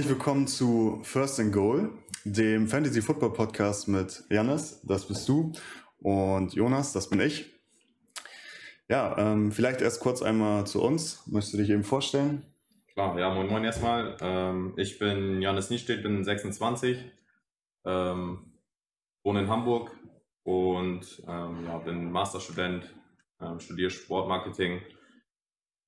herzlich 0.00 0.16
willkommen 0.16 0.46
zu 0.46 1.00
First 1.02 1.40
and 1.40 1.52
Goal, 1.52 1.90
dem 2.24 2.68
Fantasy 2.68 3.02
Football 3.02 3.34
Podcast 3.34 3.86
mit 3.86 4.24
Janis, 4.30 4.80
das 4.80 5.06
bist 5.06 5.28
du, 5.28 5.52
und 5.98 6.54
Jonas, 6.54 6.94
das 6.94 7.10
bin 7.10 7.20
ich. 7.20 7.52
Ja, 8.88 9.18
ähm, 9.18 9.52
vielleicht 9.52 9.82
erst 9.82 10.00
kurz 10.00 10.22
einmal 10.22 10.66
zu 10.66 10.82
uns. 10.82 11.26
Möchtest 11.26 11.52
du 11.52 11.58
dich 11.58 11.68
eben 11.68 11.84
vorstellen? 11.84 12.46
Klar, 12.94 13.18
ja, 13.18 13.34
moin 13.34 13.46
moin 13.48 13.62
erstmal. 13.62 14.16
Ähm, 14.22 14.72
ich 14.78 14.98
bin 14.98 15.42
Janis 15.42 15.68
Niestedt, 15.68 16.02
bin 16.02 16.24
26, 16.24 16.96
ähm, 17.84 18.54
wohne 19.22 19.40
in 19.40 19.50
Hamburg 19.50 19.94
und 20.44 21.22
ähm, 21.28 21.66
ja, 21.66 21.76
bin 21.76 22.10
Masterstudent, 22.10 22.90
ähm, 23.38 23.60
studiere 23.60 23.90
Sportmarketing, 23.90 24.80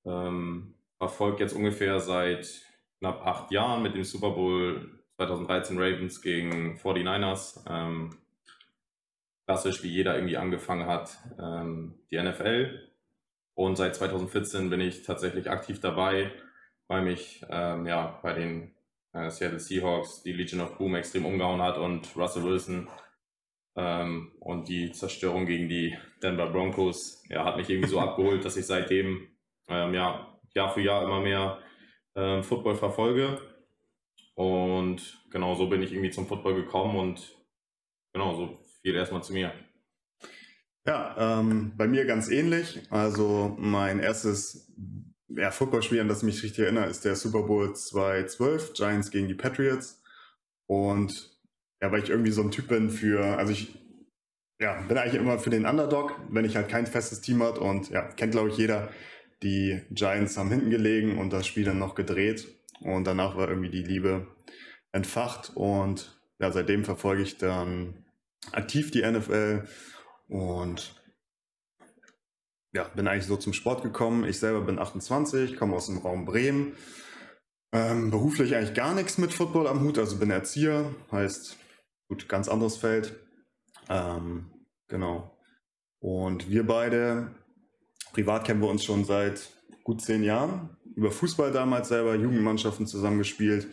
ähm, 0.04 0.74
verfolge 0.98 1.44
jetzt 1.44 1.54
ungefähr 1.54 1.98
seit 1.98 2.71
knapp 3.02 3.26
acht 3.26 3.50
Jahren 3.50 3.82
mit 3.82 3.96
dem 3.96 4.04
Super 4.04 4.30
Bowl 4.30 4.88
2013 5.16 5.76
Ravens 5.76 6.22
gegen 6.22 6.76
49ers. 6.76 7.64
Ähm, 7.68 8.10
klassisch, 9.44 9.82
wie 9.82 9.88
jeder 9.88 10.14
irgendwie 10.14 10.36
angefangen 10.36 10.86
hat, 10.86 11.18
ähm, 11.36 11.98
die 12.12 12.22
NFL. 12.22 12.92
Und 13.54 13.74
seit 13.74 13.96
2014 13.96 14.70
bin 14.70 14.80
ich 14.80 15.02
tatsächlich 15.02 15.50
aktiv 15.50 15.80
dabei, 15.80 16.30
weil 16.86 17.02
mich 17.02 17.44
ähm, 17.50 17.86
ja, 17.86 18.20
bei 18.22 18.34
den 18.34 18.72
äh, 19.12 19.30
Seattle 19.30 19.58
Seahawks 19.58 20.22
die 20.22 20.32
Legion 20.32 20.60
of 20.60 20.78
Boom 20.78 20.94
extrem 20.94 21.26
umgehauen 21.26 21.60
hat 21.60 21.78
und 21.78 22.16
Russell 22.16 22.44
Wilson 22.44 22.88
ähm, 23.74 24.30
und 24.38 24.68
die 24.68 24.92
Zerstörung 24.92 25.46
gegen 25.46 25.68
die 25.68 25.98
Denver 26.22 26.46
Broncos 26.46 27.24
ja, 27.28 27.44
hat 27.44 27.56
mich 27.56 27.68
irgendwie 27.68 27.90
so 27.90 27.98
abgeholt, 28.00 28.44
dass 28.44 28.56
ich 28.56 28.66
seitdem 28.66 29.26
ähm, 29.66 29.92
ja, 29.92 30.38
Jahr 30.54 30.72
für 30.72 30.82
Jahr 30.82 31.02
immer 31.02 31.20
mehr 31.20 31.58
ähm, 32.14 32.42
Football 32.42 32.76
verfolge. 32.76 33.40
Und 34.34 35.26
genau 35.30 35.54
so 35.54 35.68
bin 35.68 35.82
ich 35.82 35.92
irgendwie 35.92 36.10
zum 36.10 36.26
Football 36.26 36.54
gekommen 36.54 36.96
und 36.96 37.36
genau 38.12 38.34
so 38.34 38.58
viel 38.82 38.94
erstmal 38.94 39.22
zu 39.22 39.32
mir. 39.32 39.52
Ja, 40.86 41.40
ähm, 41.40 41.72
bei 41.76 41.86
mir 41.86 42.04
ganz 42.06 42.28
ähnlich. 42.28 42.80
Also 42.90 43.54
mein 43.58 44.00
erstes 44.00 44.72
ja, 45.28 45.50
Footballspiel, 45.50 46.00
an 46.00 46.08
das 46.08 46.18
ich 46.18 46.24
mich 46.24 46.42
richtig 46.42 46.64
erinnere, 46.64 46.86
ist 46.86 47.04
der 47.04 47.16
Super 47.16 47.42
Bowl 47.42 47.74
2012, 47.74 48.72
Giants 48.74 49.10
gegen 49.10 49.28
die 49.28 49.34
Patriots. 49.34 50.02
Und 50.66 51.30
ja, 51.80 51.90
weil 51.92 52.02
ich 52.02 52.10
irgendwie 52.10 52.32
so 52.32 52.42
ein 52.42 52.50
Typ 52.50 52.68
bin 52.68 52.90
für, 52.90 53.22
also 53.36 53.52
ich 53.52 53.78
ja, 54.60 54.80
bin 54.82 54.96
eigentlich 54.96 55.20
immer 55.20 55.38
für 55.38 55.50
den 55.50 55.66
Underdog, 55.66 56.14
wenn 56.30 56.44
ich 56.44 56.56
halt 56.56 56.68
kein 56.68 56.86
festes 56.86 57.20
Team 57.20 57.42
hat 57.42 57.58
und 57.58 57.90
ja, 57.90 58.02
kennt 58.02 58.32
glaube 58.32 58.50
ich 58.50 58.56
jeder, 58.56 58.90
die 59.42 59.82
Giants 59.90 60.36
haben 60.36 60.50
hinten 60.50 60.70
gelegen 60.70 61.18
und 61.18 61.32
das 61.32 61.46
Spiel 61.46 61.64
dann 61.64 61.78
noch 61.78 61.94
gedreht 61.94 62.48
und 62.80 63.04
danach 63.04 63.36
war 63.36 63.48
irgendwie 63.48 63.70
die 63.70 63.82
Liebe 63.82 64.26
entfacht 64.92 65.52
und 65.54 66.20
ja, 66.38 66.50
seitdem 66.50 66.84
verfolge 66.84 67.22
ich 67.22 67.38
dann 67.38 68.04
aktiv 68.52 68.90
die 68.90 69.02
NFL 69.02 69.66
und 70.28 71.00
ja, 72.72 72.84
bin 72.84 73.06
eigentlich 73.06 73.26
so 73.26 73.36
zum 73.36 73.52
Sport 73.52 73.82
gekommen. 73.82 74.24
Ich 74.24 74.38
selber 74.38 74.62
bin 74.62 74.78
28, 74.78 75.56
komme 75.56 75.76
aus 75.76 75.86
dem 75.86 75.98
Raum 75.98 76.24
Bremen. 76.24 76.74
Ähm, 77.74 78.10
beruflich 78.10 78.54
eigentlich 78.54 78.74
gar 78.74 78.94
nichts 78.94 79.18
mit 79.18 79.32
Football 79.32 79.66
am 79.66 79.80
Hut, 79.80 79.98
also 79.98 80.18
bin 80.18 80.30
Erzieher, 80.30 80.94
heißt 81.10 81.56
gut, 82.08 82.28
ganz 82.28 82.48
anderes 82.48 82.76
Feld. 82.76 83.18
Ähm, 83.88 84.50
genau. 84.88 85.38
Und 86.00 86.50
wir 86.50 86.66
beide, 86.66 87.34
privat 88.12 88.44
kennen 88.44 88.60
wir 88.60 88.68
uns 88.68 88.84
schon 88.84 89.04
seit 89.04 89.50
gut 89.84 90.00
zehn 90.00 90.22
Jahren. 90.22 90.70
Über 90.94 91.10
Fußball 91.10 91.52
damals 91.52 91.88
selber, 91.88 92.14
Jugendmannschaften 92.14 92.86
zusammengespielt. 92.86 93.68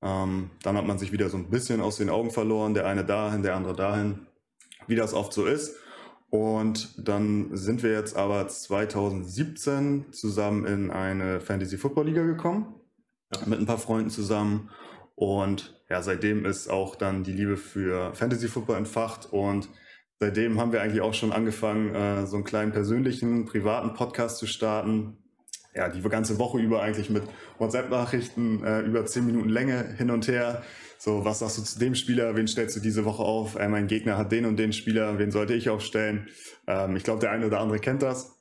Ähm, 0.00 0.50
dann 0.62 0.76
hat 0.76 0.86
man 0.86 0.98
sich 0.98 1.12
wieder 1.12 1.28
so 1.28 1.36
ein 1.36 1.50
bisschen 1.50 1.80
aus 1.80 1.96
den 1.96 2.10
Augen 2.10 2.30
verloren, 2.30 2.74
der 2.74 2.86
eine 2.86 3.04
dahin, 3.04 3.42
der 3.42 3.54
andere 3.54 3.74
dahin, 3.74 4.26
wie 4.86 4.96
das 4.96 5.14
oft 5.14 5.32
so 5.32 5.46
ist. 5.46 5.76
Und 6.30 6.94
dann 6.96 7.54
sind 7.56 7.82
wir 7.82 7.92
jetzt 7.92 8.16
aber 8.16 8.48
2017 8.48 10.12
zusammen 10.12 10.64
in 10.64 10.90
eine 10.90 11.40
Fantasy 11.40 11.76
Football 11.76 12.06
Liga 12.06 12.24
gekommen, 12.24 12.74
ja. 13.34 13.40
mit 13.46 13.58
ein 13.58 13.66
paar 13.66 13.78
Freunden 13.78 14.10
zusammen. 14.10 14.70
Und 15.14 15.74
ja, 15.90 16.02
seitdem 16.02 16.46
ist 16.46 16.68
auch 16.68 16.96
dann 16.96 17.22
die 17.22 17.32
Liebe 17.32 17.56
für 17.56 18.14
Fantasy 18.14 18.48
Football 18.48 18.78
entfacht 18.78 19.30
und 19.30 19.68
seitdem 20.22 20.60
haben 20.60 20.70
wir 20.70 20.80
eigentlich 20.80 21.00
auch 21.00 21.14
schon 21.14 21.32
angefangen, 21.32 21.94
äh, 21.94 22.26
so 22.26 22.36
einen 22.36 22.44
kleinen 22.44 22.70
persönlichen, 22.70 23.44
privaten 23.44 23.92
Podcast 23.92 24.38
zu 24.38 24.46
starten. 24.46 25.16
Ja, 25.74 25.88
die 25.88 26.00
ganze 26.02 26.38
Woche 26.38 26.60
über 26.60 26.80
eigentlich 26.80 27.10
mit 27.10 27.24
WhatsApp-Nachrichten 27.58 28.62
äh, 28.62 28.82
über 28.82 29.04
zehn 29.04 29.26
Minuten 29.26 29.48
Länge 29.48 29.94
hin 29.96 30.10
und 30.10 30.28
her 30.28 30.62
so, 30.96 31.24
was 31.24 31.40
sagst 31.40 31.58
du 31.58 31.62
zu 31.62 31.80
dem 31.80 31.96
Spieler? 31.96 32.36
Wen 32.36 32.46
stellst 32.46 32.76
du 32.76 32.80
diese 32.80 33.04
Woche 33.04 33.24
auf? 33.24 33.56
Äh, 33.56 33.66
mein 33.66 33.88
Gegner 33.88 34.16
hat 34.16 34.30
den 34.30 34.44
und 34.44 34.56
den 34.56 34.72
Spieler. 34.72 35.18
Wen 35.18 35.32
sollte 35.32 35.54
ich 35.54 35.68
aufstellen? 35.68 36.28
Ähm, 36.68 36.94
ich 36.94 37.02
glaube, 37.02 37.18
der 37.18 37.32
eine 37.32 37.48
oder 37.48 37.58
andere 37.58 37.80
kennt 37.80 38.02
das. 38.02 38.40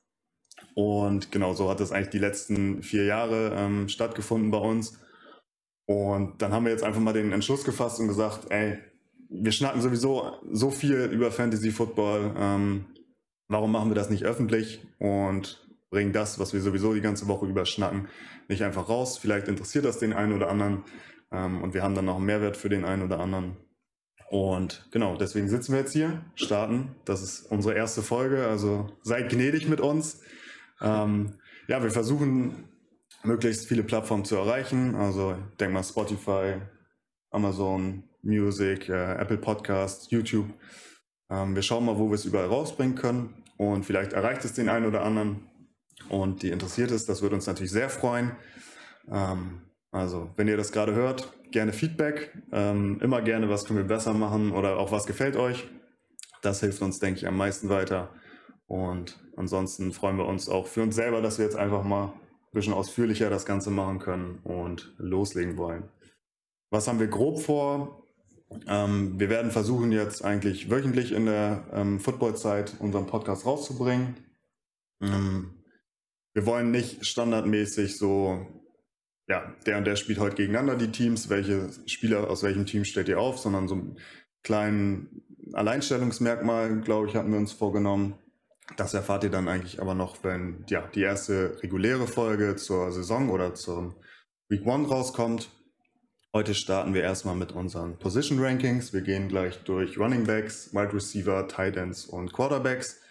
Und 0.75 1.31
genau 1.31 1.55
so 1.55 1.67
hat 1.71 1.79
das 1.79 1.91
eigentlich 1.91 2.11
die 2.11 2.19
letzten 2.19 2.83
vier 2.83 3.05
Jahre 3.05 3.55
ähm, 3.57 3.89
stattgefunden 3.89 4.51
bei 4.51 4.59
uns. 4.59 4.99
Und 5.87 6.43
dann 6.43 6.53
haben 6.53 6.65
wir 6.65 6.71
jetzt 6.71 6.83
einfach 6.83 7.01
mal 7.01 7.13
den 7.13 7.31
Entschluss 7.31 7.63
gefasst 7.63 7.99
und 7.99 8.07
gesagt, 8.07 8.51
ey, 8.51 8.77
wir 9.31 9.51
schnacken 9.51 9.81
sowieso 9.81 10.33
so 10.51 10.69
viel 10.71 11.05
über 11.05 11.31
Fantasy 11.31 11.71
Football. 11.71 12.35
Ähm, 12.37 12.85
warum 13.47 13.71
machen 13.71 13.89
wir 13.89 13.95
das 13.95 14.09
nicht 14.09 14.25
öffentlich 14.25 14.85
und 14.99 15.65
bringen 15.89 16.11
das, 16.11 16.37
was 16.37 16.53
wir 16.53 16.61
sowieso 16.61 16.93
die 16.93 17.01
ganze 17.01 17.27
Woche 17.27 17.45
über 17.45 17.65
schnacken, 17.65 18.07
nicht 18.49 18.63
einfach 18.63 18.89
raus? 18.89 19.17
Vielleicht 19.17 19.47
interessiert 19.47 19.85
das 19.85 19.99
den 19.99 20.13
einen 20.13 20.33
oder 20.33 20.49
anderen. 20.49 20.83
Ähm, 21.31 21.61
und 21.61 21.73
wir 21.73 21.81
haben 21.81 21.95
dann 21.95 22.05
noch 22.05 22.17
einen 22.17 22.25
Mehrwert 22.25 22.57
für 22.57 22.69
den 22.69 22.83
einen 22.83 23.03
oder 23.03 23.19
anderen. 23.19 23.55
Und 24.29 24.87
genau, 24.91 25.15
deswegen 25.15 25.47
sitzen 25.47 25.73
wir 25.73 25.79
jetzt 25.79 25.93
hier, 25.93 26.23
starten. 26.35 26.95
Das 27.05 27.21
ist 27.21 27.51
unsere 27.51 27.75
erste 27.75 28.01
Folge, 28.01 28.47
also 28.47 28.89
seid 29.01 29.29
gnädig 29.29 29.67
mit 29.67 29.81
uns. 29.81 30.21
Ähm, 30.81 31.35
ja, 31.67 31.81
wir 31.81 31.91
versuchen 31.91 32.65
möglichst 33.23 33.67
viele 33.67 33.83
Plattformen 33.83 34.25
zu 34.25 34.35
erreichen. 34.35 34.95
Also 34.95 35.35
ich 35.51 35.57
denke 35.57 35.73
mal 35.73 35.83
Spotify, 35.83 36.55
Amazon 37.29 38.03
Music, 38.23 38.89
äh, 38.89 39.15
Apple 39.15 39.37
Podcast, 39.37 40.11
YouTube. 40.11 40.47
Ähm, 41.29 41.55
wir 41.55 41.61
schauen 41.61 41.85
mal, 41.85 41.97
wo 41.97 42.09
wir 42.09 42.15
es 42.15 42.25
überall 42.25 42.47
rausbringen 42.47 42.95
können. 42.95 43.43
Und 43.57 43.85
vielleicht 43.85 44.13
erreicht 44.13 44.43
es 44.45 44.53
den 44.53 44.69
einen 44.69 44.85
oder 44.85 45.03
anderen 45.03 45.47
und 46.09 46.41
die 46.41 46.49
interessiert 46.49 46.91
ist. 46.91 47.07
Das 47.09 47.21
würde 47.21 47.35
uns 47.35 47.47
natürlich 47.47 47.71
sehr 47.71 47.89
freuen. 47.89 48.31
Ähm, 49.11 49.61
also, 49.91 50.31
wenn 50.35 50.47
ihr 50.47 50.57
das 50.57 50.71
gerade 50.71 50.95
hört, 50.95 51.31
gerne 51.51 51.73
Feedback. 51.73 52.31
Ähm, 52.51 52.99
immer 53.01 53.21
gerne, 53.21 53.49
was 53.49 53.65
können 53.65 53.79
wir 53.79 53.85
besser 53.85 54.13
machen 54.13 54.51
oder 54.51 54.77
auch 54.77 54.91
was 54.91 55.05
gefällt 55.05 55.35
euch. 55.35 55.67
Das 56.41 56.61
hilft 56.61 56.81
uns, 56.81 56.99
denke 56.99 57.19
ich, 57.19 57.27
am 57.27 57.37
meisten 57.37 57.69
weiter. 57.69 58.09
Und 58.65 59.19
ansonsten 59.35 59.91
freuen 59.91 60.17
wir 60.17 60.25
uns 60.25 60.49
auch 60.49 60.65
für 60.65 60.81
uns 60.81 60.95
selber, 60.95 61.21
dass 61.21 61.37
wir 61.37 61.45
jetzt 61.45 61.57
einfach 61.57 61.83
mal 61.83 62.05
ein 62.05 62.53
bisschen 62.53 62.73
ausführlicher 62.73 63.29
das 63.29 63.45
Ganze 63.45 63.69
machen 63.69 63.99
können 63.99 64.39
und 64.43 64.93
loslegen 64.97 65.57
wollen. 65.57 65.89
Was 66.69 66.87
haben 66.87 66.99
wir 66.99 67.07
grob 67.07 67.41
vor? 67.41 68.00
Ähm, 68.67 69.19
wir 69.19 69.29
werden 69.29 69.51
versuchen, 69.51 69.91
jetzt 69.91 70.23
eigentlich 70.23 70.69
wöchentlich 70.69 71.11
in 71.11 71.25
der 71.25 71.65
ähm, 71.73 71.99
Footballzeit 71.99 72.75
unseren 72.79 73.07
Podcast 73.07 73.45
rauszubringen. 73.45 74.15
Ähm, 75.01 75.63
wir 76.33 76.45
wollen 76.45 76.71
nicht 76.71 77.05
standardmäßig 77.05 77.97
so 77.97 78.61
ja, 79.31 79.55
der 79.65 79.77
und 79.77 79.85
der 79.85 79.95
spielt 79.95 80.19
heute 80.19 80.35
gegeneinander 80.35 80.75
die 80.75 80.91
Teams, 80.91 81.29
welche 81.29 81.69
Spieler 81.85 82.29
aus 82.29 82.43
welchem 82.43 82.65
Team 82.65 82.83
stellt 82.83 83.07
ihr 83.07 83.19
auf, 83.19 83.39
sondern 83.39 83.67
so 83.69 83.75
ein 83.75 83.97
kleinen 84.43 85.23
Alleinstellungsmerkmal, 85.53 86.81
glaube 86.81 87.07
ich, 87.07 87.15
hatten 87.15 87.31
wir 87.31 87.37
uns 87.37 87.53
vorgenommen. 87.53 88.15
Das 88.77 88.93
erfahrt 88.93 89.23
ihr 89.23 89.29
dann 89.29 89.47
eigentlich 89.47 89.81
aber 89.81 89.95
noch, 89.95 90.23
wenn 90.23 90.65
ja, 90.69 90.85
die 90.87 91.01
erste 91.01 91.61
reguläre 91.61 92.07
Folge 92.07 92.55
zur 92.55 92.91
Saison 92.91 93.29
oder 93.29 93.53
zum 93.53 93.95
Week 94.49 94.65
One 94.65 94.87
rauskommt. 94.87 95.49
Heute 96.33 96.55
starten 96.55 96.93
wir 96.93 97.03
erstmal 97.03 97.35
mit 97.35 97.51
unseren 97.51 97.97
Position 97.97 98.39
Rankings. 98.39 98.93
Wir 98.93 99.01
gehen 99.01 99.27
gleich 99.27 99.57
durch 99.65 99.97
Running 99.97 100.23
Backs, 100.23 100.73
Wide 100.73 100.93
Receiver, 100.93 101.45
Tight 101.49 101.75
Ends 101.75 102.05
und 102.05 102.31
Quarterbacks. 102.31 103.01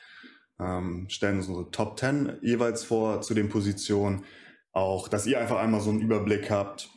Ähm, 0.59 1.05
stellen 1.11 1.37
unsere 1.37 1.71
Top 1.71 1.99
10 1.99 2.39
jeweils 2.41 2.83
vor 2.83 3.21
zu 3.21 3.35
den 3.35 3.51
Positionen 3.51 4.25
auch, 4.73 5.07
dass 5.07 5.27
ihr 5.27 5.39
einfach 5.39 5.59
einmal 5.59 5.83
so 5.83 5.91
einen 5.91 6.01
Überblick 6.01 6.51
habt, 6.51 6.89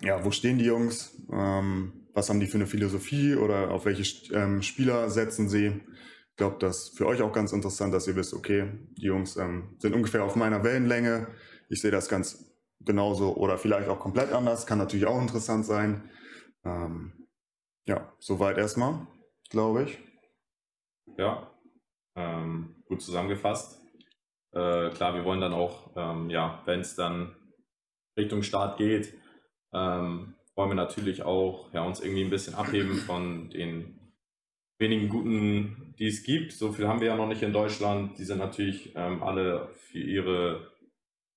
ja, 0.00 0.24
wo 0.24 0.32
stehen 0.32 0.58
die 0.58 0.64
Jungs, 0.64 1.16
ähm, 1.32 2.08
was 2.12 2.28
haben 2.28 2.40
die 2.40 2.48
für 2.48 2.58
eine 2.58 2.66
Philosophie 2.66 3.36
oder 3.36 3.70
auf 3.70 3.84
welche 3.84 4.34
ähm, 4.34 4.62
Spieler 4.62 5.10
setzen 5.10 5.48
sie. 5.48 5.80
Ich 6.30 6.36
glaube, 6.38 6.56
das 6.58 6.88
ist 6.88 6.98
für 6.98 7.06
euch 7.06 7.22
auch 7.22 7.32
ganz 7.32 7.52
interessant, 7.52 7.94
dass 7.94 8.08
ihr 8.08 8.16
wisst, 8.16 8.34
okay, 8.34 8.66
die 8.96 9.06
Jungs 9.06 9.36
ähm, 9.36 9.76
sind 9.78 9.94
ungefähr 9.94 10.24
auf 10.24 10.34
meiner 10.34 10.64
Wellenlänge. 10.64 11.28
Ich 11.68 11.80
sehe 11.80 11.92
das 11.92 12.08
ganz 12.08 12.51
genauso 12.84 13.34
oder 13.34 13.58
vielleicht 13.58 13.88
auch 13.88 13.98
komplett 13.98 14.32
anders. 14.32 14.66
Kann 14.66 14.78
natürlich 14.78 15.06
auch 15.06 15.20
interessant 15.20 15.64
sein. 15.64 16.10
Ähm, 16.64 17.28
ja, 17.86 18.12
soweit 18.18 18.58
erstmal, 18.58 19.06
glaube 19.50 19.84
ich. 19.84 19.98
Ja, 21.18 21.50
ähm, 22.14 22.82
gut 22.86 23.02
zusammengefasst. 23.02 23.80
Äh, 24.52 24.90
klar, 24.90 25.14
wir 25.14 25.24
wollen 25.24 25.40
dann 25.40 25.54
auch, 25.54 25.90
ähm, 25.96 26.30
ja, 26.30 26.62
wenn 26.66 26.80
es 26.80 26.94
dann 26.94 27.34
Richtung 28.16 28.42
Start 28.42 28.78
geht, 28.78 29.14
ähm, 29.72 30.34
wollen 30.54 30.70
wir 30.70 30.74
natürlich 30.74 31.22
auch 31.22 31.72
ja, 31.72 31.82
uns 31.82 32.00
irgendwie 32.00 32.24
ein 32.24 32.30
bisschen 32.30 32.54
abheben 32.54 32.96
von 32.96 33.48
den 33.50 33.98
wenigen 34.78 35.08
guten, 35.08 35.94
die 35.98 36.08
es 36.08 36.22
gibt. 36.24 36.52
So 36.52 36.72
viel 36.72 36.88
haben 36.88 37.00
wir 37.00 37.08
ja 37.08 37.16
noch 37.16 37.28
nicht 37.28 37.42
in 37.42 37.52
Deutschland. 37.52 38.18
Die 38.18 38.24
sind 38.24 38.38
natürlich 38.38 38.92
ähm, 38.94 39.22
alle 39.22 39.70
für 39.74 39.98
ihre 40.00 40.71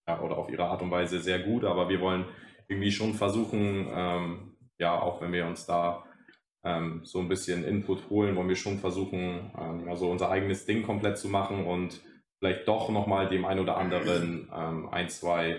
oder 0.08 0.38
auf 0.38 0.50
ihre 0.50 0.66
Art 0.66 0.82
und 0.82 0.92
Weise 0.92 1.20
sehr 1.20 1.40
gut, 1.40 1.64
aber 1.64 1.90
wir 1.90 2.00
wollen 2.00 2.26
irgendwie 2.68 2.92
schon 2.92 3.14
versuchen, 3.14 3.88
ähm, 3.92 4.56
ja, 4.78 5.00
auch 5.00 5.22
wenn 5.22 5.32
wir 5.32 5.46
uns 5.46 5.66
da 5.66 6.04
ähm, 6.64 7.02
so 7.04 7.20
ein 7.20 7.28
bisschen 7.28 7.64
Input 7.64 8.10
holen, 8.10 8.36
wollen 8.36 8.50
wir 8.50 8.56
schon 8.56 8.80
versuchen, 8.80 9.52
ähm, 9.58 9.88
also 9.90 10.10
unser 10.10 10.30
eigenes 10.30 10.66
Ding 10.66 10.84
komplett 10.84 11.18
zu 11.18 11.30
machen 11.30 11.66
und 11.66 12.02
vielleicht 12.40 12.68
doch 12.68 12.90
nochmal 12.90 13.28
dem 13.28 13.46
einen 13.46 13.62
oder 13.62 13.78
anderen 13.78 14.50
ähm, 14.54 14.90
ein, 14.90 15.10
zwei 15.10 15.58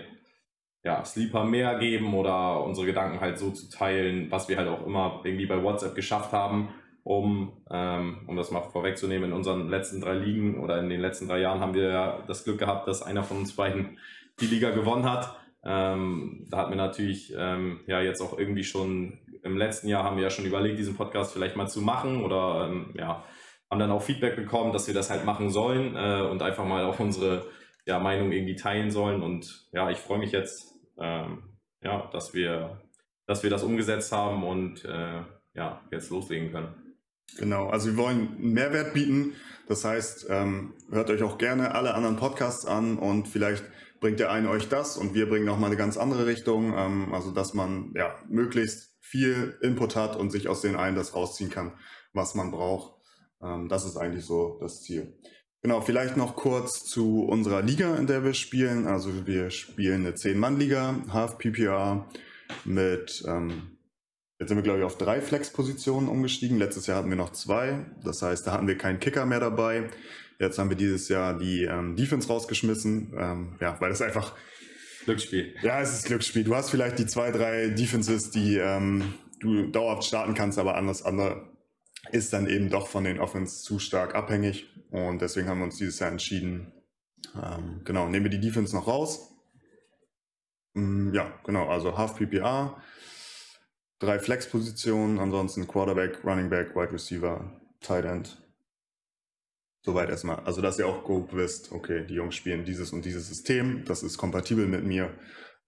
ja, 0.83 1.03
Sleeper 1.03 1.43
mehr 1.43 1.79
geben 1.79 2.13
oder 2.13 2.63
unsere 2.63 2.87
Gedanken 2.87 3.19
halt 3.19 3.37
so 3.37 3.51
zu 3.51 3.69
teilen, 3.69 4.31
was 4.31 4.47
wir 4.47 4.57
halt 4.57 4.69
auch 4.69 4.85
immer 4.85 5.21
irgendwie 5.23 5.45
bei 5.45 5.61
WhatsApp 5.61 5.95
geschafft 5.95 6.31
haben, 6.31 6.69
um, 7.03 7.61
ähm, 7.69 8.19
um 8.27 8.37
das 8.37 8.51
mal 8.51 8.61
vorwegzunehmen, 8.61 9.31
in 9.31 9.35
unseren 9.35 9.69
letzten 9.69 9.99
drei 9.99 10.13
Ligen 10.13 10.59
oder 10.59 10.79
in 10.79 10.89
den 10.89 11.01
letzten 11.01 11.27
drei 11.27 11.39
Jahren 11.39 11.59
haben 11.59 11.73
wir 11.73 12.23
das 12.27 12.43
Glück 12.43 12.59
gehabt, 12.59 12.87
dass 12.87 13.01
einer 13.01 13.23
von 13.23 13.37
uns 13.37 13.55
beiden 13.55 13.97
die 14.39 14.47
Liga 14.47 14.71
gewonnen 14.71 15.05
hat. 15.05 15.35
Ähm, 15.63 16.45
da 16.49 16.57
hat 16.57 16.69
mir 16.69 16.75
natürlich 16.75 17.33
ähm, 17.37 17.81
ja 17.87 18.01
jetzt 18.01 18.21
auch 18.21 18.37
irgendwie 18.37 18.63
schon 18.63 19.19
im 19.43 19.57
letzten 19.57 19.87
Jahr 19.87 20.03
haben 20.03 20.17
wir 20.17 20.23
ja 20.23 20.29
schon 20.29 20.45
überlegt, 20.45 20.77
diesen 20.77 20.95
Podcast 20.95 21.33
vielleicht 21.33 21.55
mal 21.55 21.67
zu 21.67 21.81
machen 21.81 22.23
oder 22.23 22.67
ähm, 22.67 22.93
ja, 22.97 23.23
haben 23.69 23.79
dann 23.79 23.91
auch 23.91 24.01
Feedback 24.01 24.35
bekommen, 24.35 24.73
dass 24.73 24.87
wir 24.87 24.93
das 24.93 25.09
halt 25.09 25.25
machen 25.25 25.49
sollen 25.49 25.95
äh, 25.95 26.21
und 26.21 26.41
einfach 26.41 26.65
mal 26.65 26.85
auch 26.85 26.99
unsere 26.99 27.45
ja, 27.85 27.99
Meinung 27.99 28.31
irgendwie 28.31 28.55
teilen 28.55 28.91
sollen. 28.91 29.21
Und 29.21 29.67
ja, 29.71 29.89
ich 29.89 29.97
freue 29.97 30.19
mich 30.19 30.31
jetzt, 30.31 30.73
ähm, 30.99 31.43
ja, 31.81 32.09
dass 32.11 32.33
wir, 32.33 32.81
dass 33.25 33.43
wir 33.43 33.49
das 33.49 33.63
umgesetzt 33.63 34.11
haben 34.11 34.43
und 34.43 34.85
äh, 34.85 35.21
ja, 35.53 35.81
jetzt 35.91 36.09
loslegen 36.09 36.51
können. 36.51 36.87
Genau, 37.37 37.67
also 37.67 37.89
wir 37.89 37.97
wollen 37.97 38.35
Mehrwert 38.37 38.93
bieten. 38.93 39.33
Das 39.67 39.83
heißt, 39.83 40.27
ähm, 40.29 40.73
hört 40.89 41.09
euch 41.09 41.23
auch 41.23 41.37
gerne 41.37 41.75
alle 41.75 41.93
anderen 41.93 42.15
Podcasts 42.15 42.65
an 42.65 42.97
und 42.97 43.27
vielleicht 43.27 43.65
bringt 43.99 44.19
der 44.19 44.31
eine 44.31 44.49
euch 44.49 44.69
das 44.69 44.97
und 44.97 45.13
wir 45.13 45.27
bringen 45.27 45.45
nochmal 45.45 45.69
eine 45.69 45.77
ganz 45.77 45.97
andere 45.97 46.25
Richtung. 46.25 46.73
Ähm, 46.77 47.13
also 47.13 47.31
dass 47.31 47.53
man 47.53 47.93
ja 47.95 48.15
möglichst 48.29 48.95
viel 49.01 49.57
Input 49.61 49.95
hat 49.95 50.15
und 50.15 50.31
sich 50.31 50.47
aus 50.47 50.61
den 50.61 50.75
einen 50.75 50.95
das 50.95 51.15
rausziehen 51.15 51.49
kann, 51.49 51.73
was 52.13 52.35
man 52.35 52.51
braucht. 52.51 53.01
Ähm, 53.41 53.69
das 53.69 53.85
ist 53.85 53.97
eigentlich 53.97 54.25
so 54.25 54.57
das 54.59 54.81
Ziel. 54.81 55.17
Genau, 55.61 55.81
vielleicht 55.81 56.17
noch 56.17 56.35
kurz 56.35 56.85
zu 56.85 57.23
unserer 57.23 57.61
Liga, 57.61 57.95
in 57.95 58.07
der 58.07 58.23
wir 58.23 58.33
spielen. 58.33 58.85
Also 58.85 59.25
wir 59.25 59.49
spielen 59.49 60.05
eine 60.05 60.15
10-Mann-Liga, 60.15 61.03
Half 61.11 61.37
PPR 61.39 62.07
mit, 62.63 63.23
ähm, 63.27 63.76
jetzt 64.39 64.49
sind 64.49 64.57
wir 64.57 64.63
glaube 64.63 64.79
ich 64.79 64.85
auf 64.85 64.97
drei 64.97 65.21
Flex-Positionen 65.21 66.07
umgestiegen. 66.07 66.57
Letztes 66.57 66.87
Jahr 66.87 66.97
hatten 66.97 67.09
wir 67.09 67.17
noch 67.17 67.31
zwei, 67.31 67.85
das 68.03 68.21
heißt, 68.21 68.47
da 68.47 68.51
hatten 68.53 68.67
wir 68.67 68.77
keinen 68.77 68.99
Kicker 68.99 69.25
mehr 69.25 69.39
dabei. 69.39 69.89
Jetzt 70.39 70.59
haben 70.59 70.69
wir 70.69 70.77
dieses 70.77 71.09
Jahr 71.09 71.37
die 71.37 71.63
ähm, 71.63 71.95
Defense 71.95 72.27
rausgeschmissen, 72.27 73.13
ähm, 73.17 73.55
ja, 73.59 73.79
weil 73.79 73.89
das 73.89 74.01
einfach 74.01 74.35
Glücksspiel. 75.05 75.55
Ja, 75.61 75.81
es 75.81 75.93
ist 75.93 76.05
Glücksspiel. 76.05 76.43
Du 76.43 76.53
hast 76.53 76.69
vielleicht 76.69 76.99
die 76.99 77.05
zwei, 77.05 77.31
drei 77.31 77.69
Defenses, 77.69 78.29
die 78.29 78.57
ähm, 78.57 79.13
du 79.39 79.67
dauerhaft 79.67 80.03
starten 80.03 80.33
kannst, 80.33 80.59
aber 80.59 80.75
anders 80.75 81.01
andere 81.01 81.49
ist 82.11 82.33
dann 82.33 82.47
eben 82.47 82.69
doch 82.69 82.87
von 82.87 83.03
den 83.03 83.19
Offense 83.19 83.63
zu 83.63 83.79
stark 83.79 84.15
abhängig. 84.15 84.67
Und 84.91 85.21
deswegen 85.21 85.47
haben 85.47 85.59
wir 85.59 85.65
uns 85.65 85.77
dieses 85.77 85.99
Jahr 85.99 86.11
entschieden, 86.11 86.73
ähm, 87.35 87.81
genau, 87.83 88.07
nehmen 88.07 88.25
wir 88.25 88.29
die 88.29 88.39
Defense 88.39 88.75
noch 88.75 88.87
raus. 88.87 89.33
Ähm, 90.75 91.13
ja, 91.13 91.39
genau, 91.45 91.67
also 91.67 91.97
Half 91.97 92.17
PPA, 92.17 92.81
drei 93.99 94.19
Flex-Positionen, 94.19 95.19
ansonsten 95.19 95.67
Quarterback, 95.67 96.23
Running 96.23 96.49
Back, 96.49 96.75
Wide 96.75 96.91
Receiver, 96.91 97.51
Tight 97.81 98.05
End. 98.05 98.41
Soweit 99.83 100.09
erstmal. 100.09 100.39
Also, 100.41 100.61
dass 100.61 100.79
ihr 100.79 100.87
auch 100.87 101.03
grob 101.03 101.33
wisst, 101.33 101.71
okay, 101.71 102.05
die 102.05 102.15
Jungs 102.15 102.35
spielen 102.35 102.65
dieses 102.65 102.91
und 102.91 103.05
dieses 103.05 103.27
System, 103.27 103.85
das 103.85 104.03
ist 104.03 104.17
kompatibel 104.17 104.67
mit 104.67 104.83
mir. 104.83 105.13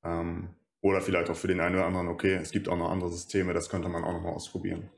Ähm, 0.04 0.50
oder 0.82 1.02
vielleicht 1.02 1.30
auch 1.30 1.36
für 1.36 1.48
den 1.48 1.60
einen 1.60 1.76
oder 1.76 1.86
anderen, 1.86 2.08
okay, 2.08 2.36
es 2.36 2.52
gibt 2.52 2.70
auch 2.70 2.78
noch 2.78 2.92
andere 2.92 3.12
Systeme, 3.12 3.54
das 3.54 3.70
könnte 3.70 3.90
man 3.90 4.04
auch 4.04 4.14
nochmal 4.14 4.34
ausprobieren. 4.34 4.90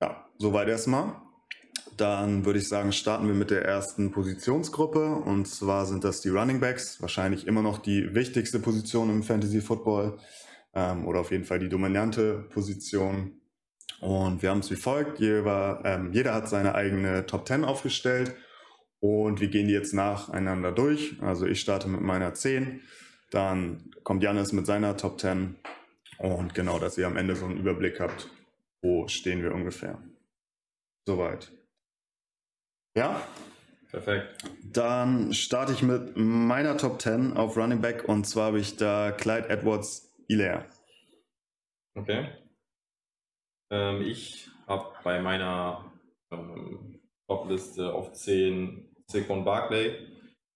Ja, 0.00 0.26
soweit 0.38 0.68
erstmal. 0.68 1.20
Dann 1.96 2.44
würde 2.44 2.60
ich 2.60 2.68
sagen, 2.68 2.92
starten 2.92 3.26
wir 3.26 3.34
mit 3.34 3.50
der 3.50 3.64
ersten 3.64 4.12
Positionsgruppe. 4.12 5.16
Und 5.16 5.46
zwar 5.46 5.84
sind 5.84 6.04
das 6.04 6.20
die 6.20 6.28
Running 6.28 6.60
Backs. 6.60 7.02
Wahrscheinlich 7.02 7.46
immer 7.46 7.62
noch 7.62 7.78
die 7.78 8.14
wichtigste 8.14 8.60
Position 8.60 9.10
im 9.10 9.22
Fantasy 9.22 9.60
Football. 9.60 10.18
Ähm, 10.78 11.06
oder 11.06 11.20
auf 11.20 11.32
jeden 11.32 11.44
Fall 11.44 11.58
die 11.58 11.68
dominante 11.68 12.46
Position. 12.50 13.40
Und 14.00 14.42
wir 14.42 14.50
haben 14.50 14.60
es 14.60 14.70
wie 14.70 14.76
folgt. 14.76 15.18
Jeder, 15.18 15.82
ähm, 15.84 16.12
jeder 16.12 16.32
hat 16.34 16.48
seine 16.48 16.74
eigene 16.76 17.26
Top 17.26 17.48
10 17.48 17.64
aufgestellt. 17.64 18.36
Und 19.00 19.40
wir 19.40 19.48
gehen 19.48 19.66
die 19.66 19.74
jetzt 19.74 19.92
nacheinander 19.92 20.72
durch. 20.72 21.16
Also 21.20 21.46
ich 21.46 21.60
starte 21.60 21.88
mit 21.88 22.00
meiner 22.00 22.34
10. 22.34 22.80
Dann 23.30 23.90
kommt 24.04 24.22
Janis 24.22 24.52
mit 24.52 24.66
seiner 24.66 24.96
Top 24.96 25.20
10. 25.20 25.56
Und 26.18 26.54
genau, 26.54 26.78
dass 26.78 26.96
ihr 26.96 27.06
am 27.06 27.16
Ende 27.16 27.34
so 27.34 27.44
einen 27.44 27.58
Überblick 27.58 27.98
habt, 28.00 28.30
wo 28.82 29.08
stehen 29.08 29.42
wir 29.42 29.54
ungefähr. 29.54 29.98
Soweit. 31.06 31.50
Ja? 32.96 33.20
Perfekt. 33.90 34.44
Dann 34.62 35.32
starte 35.32 35.72
ich 35.72 35.82
mit 35.82 36.16
meiner 36.16 36.76
Top 36.76 37.00
10 37.00 37.36
auf 37.36 37.56
Running 37.56 37.80
Back 37.80 38.08
und 38.08 38.26
zwar 38.26 38.46
habe 38.46 38.60
ich 38.60 38.76
da 38.76 39.12
Clyde 39.12 39.48
Edwards 39.48 40.07
Hilaire. 40.28 40.66
Okay. 41.94 42.28
Ähm, 43.70 44.02
ich 44.02 44.48
habe 44.66 44.92
bei 45.02 45.20
meiner 45.20 45.92
ähm, 46.30 47.00
Top-Liste 47.28 47.92
auf 47.92 48.12
10 48.12 48.94
Saquon 49.06 49.44
Barclay, 49.44 50.06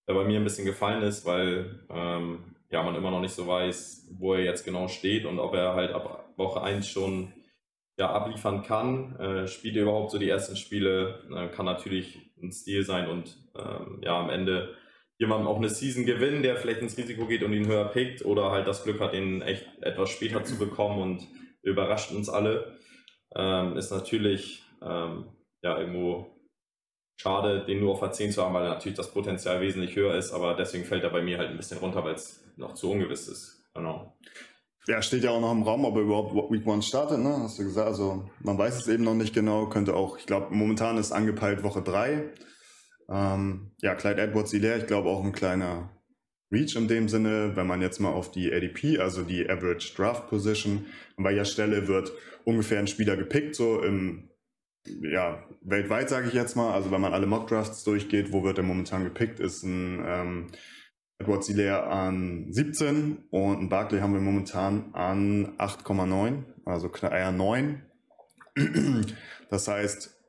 der 0.08 0.14
bei 0.14 0.24
mir 0.24 0.38
ein 0.38 0.44
bisschen 0.44 0.66
gefallen 0.66 1.02
ist, 1.02 1.24
weil 1.24 1.86
ähm, 1.90 2.56
ja, 2.70 2.82
man 2.82 2.94
immer 2.94 3.10
noch 3.10 3.20
nicht 3.20 3.34
so 3.34 3.46
weiß, 3.46 4.08
wo 4.18 4.34
er 4.34 4.44
jetzt 4.44 4.64
genau 4.64 4.88
steht 4.88 5.26
und 5.26 5.38
ob 5.38 5.54
er 5.54 5.74
halt 5.74 5.92
ab 5.92 6.32
Woche 6.36 6.62
1 6.62 6.86
schon 6.88 7.32
ja, 7.98 8.10
abliefern 8.10 8.62
kann. 8.62 9.16
Äh, 9.16 9.46
spielt 9.46 9.76
er 9.76 9.82
überhaupt 9.82 10.10
so 10.10 10.18
die 10.18 10.28
ersten 10.28 10.56
Spiele, 10.56 11.22
äh, 11.34 11.48
kann 11.48 11.66
natürlich 11.66 12.18
ein 12.42 12.52
Stil 12.52 12.84
sein 12.84 13.08
und 13.08 13.36
ähm, 13.54 14.00
ja, 14.02 14.18
am 14.18 14.30
Ende 14.30 14.74
jemandem 15.22 15.46
auch 15.46 15.58
eine 15.58 15.68
Season 15.68 16.04
gewinnen, 16.04 16.42
der 16.42 16.56
vielleicht 16.56 16.80
ins 16.80 16.98
Risiko 16.98 17.26
geht 17.26 17.44
und 17.44 17.52
ihn 17.52 17.68
höher 17.68 17.84
pickt 17.84 18.24
oder 18.24 18.50
halt 18.50 18.66
das 18.66 18.82
Glück 18.82 18.98
hat, 18.98 19.14
ihn 19.14 19.40
echt 19.40 19.64
etwas 19.80 20.10
später 20.10 20.42
zu 20.42 20.58
bekommen 20.58 21.00
und 21.00 21.28
überrascht 21.62 22.10
uns 22.10 22.28
alle. 22.28 22.76
Ähm, 23.36 23.76
ist 23.76 23.92
natürlich 23.92 24.64
ähm, 24.82 25.26
ja 25.62 25.78
irgendwo 25.78 26.26
schade, 27.20 27.64
den 27.64 27.78
nur 27.78 27.92
auf 27.92 28.02
A10 28.02 28.32
zu 28.32 28.42
haben, 28.42 28.52
weil 28.52 28.68
natürlich 28.68 28.96
das 28.96 29.12
Potenzial 29.12 29.60
wesentlich 29.60 29.94
höher 29.94 30.16
ist, 30.16 30.32
aber 30.32 30.54
deswegen 30.54 30.84
fällt 30.84 31.04
er 31.04 31.10
bei 31.10 31.22
mir 31.22 31.38
halt 31.38 31.50
ein 31.50 31.56
bisschen 31.56 31.78
runter, 31.78 32.02
weil 32.02 32.14
es 32.14 32.44
noch 32.56 32.74
zu 32.74 32.90
ungewiss 32.90 33.28
ist. 33.28 33.64
Genau. 33.74 34.16
Ja, 34.88 35.00
steht 35.02 35.22
ja 35.22 35.30
auch 35.30 35.40
noch 35.40 35.52
im 35.52 35.62
Raum, 35.62 35.84
ob 35.84 35.94
er 35.94 36.02
überhaupt 36.02 36.34
Week 36.50 36.66
One 36.66 36.82
startet, 36.82 37.20
ne? 37.20 37.36
Hast 37.38 37.60
du 37.60 37.62
gesagt. 37.62 37.86
Also 37.86 38.28
man 38.40 38.58
weiß 38.58 38.74
es 38.74 38.88
eben 38.88 39.04
noch 39.04 39.14
nicht 39.14 39.32
genau. 39.32 39.68
Könnte 39.68 39.94
auch, 39.94 40.18
ich 40.18 40.26
glaube, 40.26 40.52
momentan 40.52 40.98
ist 40.98 41.12
angepeilt 41.12 41.62
Woche 41.62 41.80
3. 41.80 42.34
Ähm, 43.12 43.72
ja, 43.82 43.94
Clyde 43.94 44.22
Edwards 44.22 44.52
leer, 44.52 44.78
ich 44.78 44.86
glaube 44.86 45.10
auch 45.10 45.22
ein 45.22 45.32
kleiner 45.32 45.90
Reach 46.50 46.76
in 46.76 46.88
dem 46.88 47.08
Sinne, 47.08 47.52
wenn 47.56 47.66
man 47.66 47.82
jetzt 47.82 48.00
mal 48.00 48.12
auf 48.12 48.30
die 48.30 48.52
ADP, 48.52 48.98
also 48.98 49.22
die 49.22 49.48
Average 49.48 49.94
Draft 49.94 50.28
Position, 50.28 50.86
an 51.16 51.24
welcher 51.24 51.44
Stelle 51.44 51.88
wird 51.88 52.12
ungefähr 52.44 52.78
ein 52.78 52.86
Spieler 52.86 53.16
gepickt, 53.16 53.54
so 53.54 53.82
im, 53.82 54.30
ja, 54.86 55.46
weltweit 55.62 56.08
sage 56.08 56.28
ich 56.28 56.34
jetzt 56.34 56.56
mal, 56.56 56.72
also 56.72 56.90
wenn 56.90 57.00
man 57.00 57.12
alle 57.12 57.26
Mock 57.26 57.48
Drafts 57.48 57.84
durchgeht, 57.84 58.32
wo 58.32 58.44
wird 58.44 58.58
er 58.58 58.64
momentan 58.64 59.04
gepickt, 59.04 59.40
ist 59.40 59.62
ein 59.62 60.02
ähm, 60.06 60.46
Edward 61.18 61.44
Hilaire 61.44 61.84
an 61.84 62.46
17 62.50 63.24
und 63.30 63.60
ein 63.60 63.68
Barkley 63.68 64.00
haben 64.00 64.14
wir 64.14 64.20
momentan 64.20 64.92
an 64.94 65.56
8,9, 65.58 66.44
also 66.64 66.90
eher 66.90 67.32
9. 67.32 67.82
Das 69.48 69.68
heißt, 69.68 70.21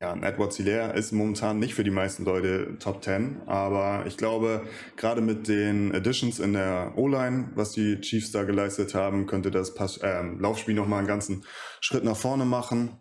ja, 0.00 0.14
Edward 0.14 0.52
Hilaire 0.52 0.94
ist 0.94 1.12
momentan 1.12 1.58
nicht 1.58 1.74
für 1.74 1.84
die 1.84 1.90
meisten 1.90 2.24
Leute 2.24 2.76
Top 2.78 3.02
10, 3.02 3.42
aber 3.46 4.04
ich 4.06 4.18
glaube, 4.18 4.66
gerade 4.96 5.22
mit 5.22 5.48
den 5.48 5.94
Additions 5.94 6.38
in 6.38 6.52
der 6.52 6.92
O-Line, 6.96 7.52
was 7.54 7.72
die 7.72 8.00
Chiefs 8.00 8.30
da 8.30 8.44
geleistet 8.44 8.94
haben, 8.94 9.26
könnte 9.26 9.50
das 9.50 9.74
Pass 9.74 9.96
äh, 9.98 10.22
Laufspiel 10.22 10.74
nochmal 10.74 10.98
einen 10.98 11.08
ganzen 11.08 11.44
Schritt 11.80 12.04
nach 12.04 12.16
vorne 12.16 12.44
machen 12.44 13.00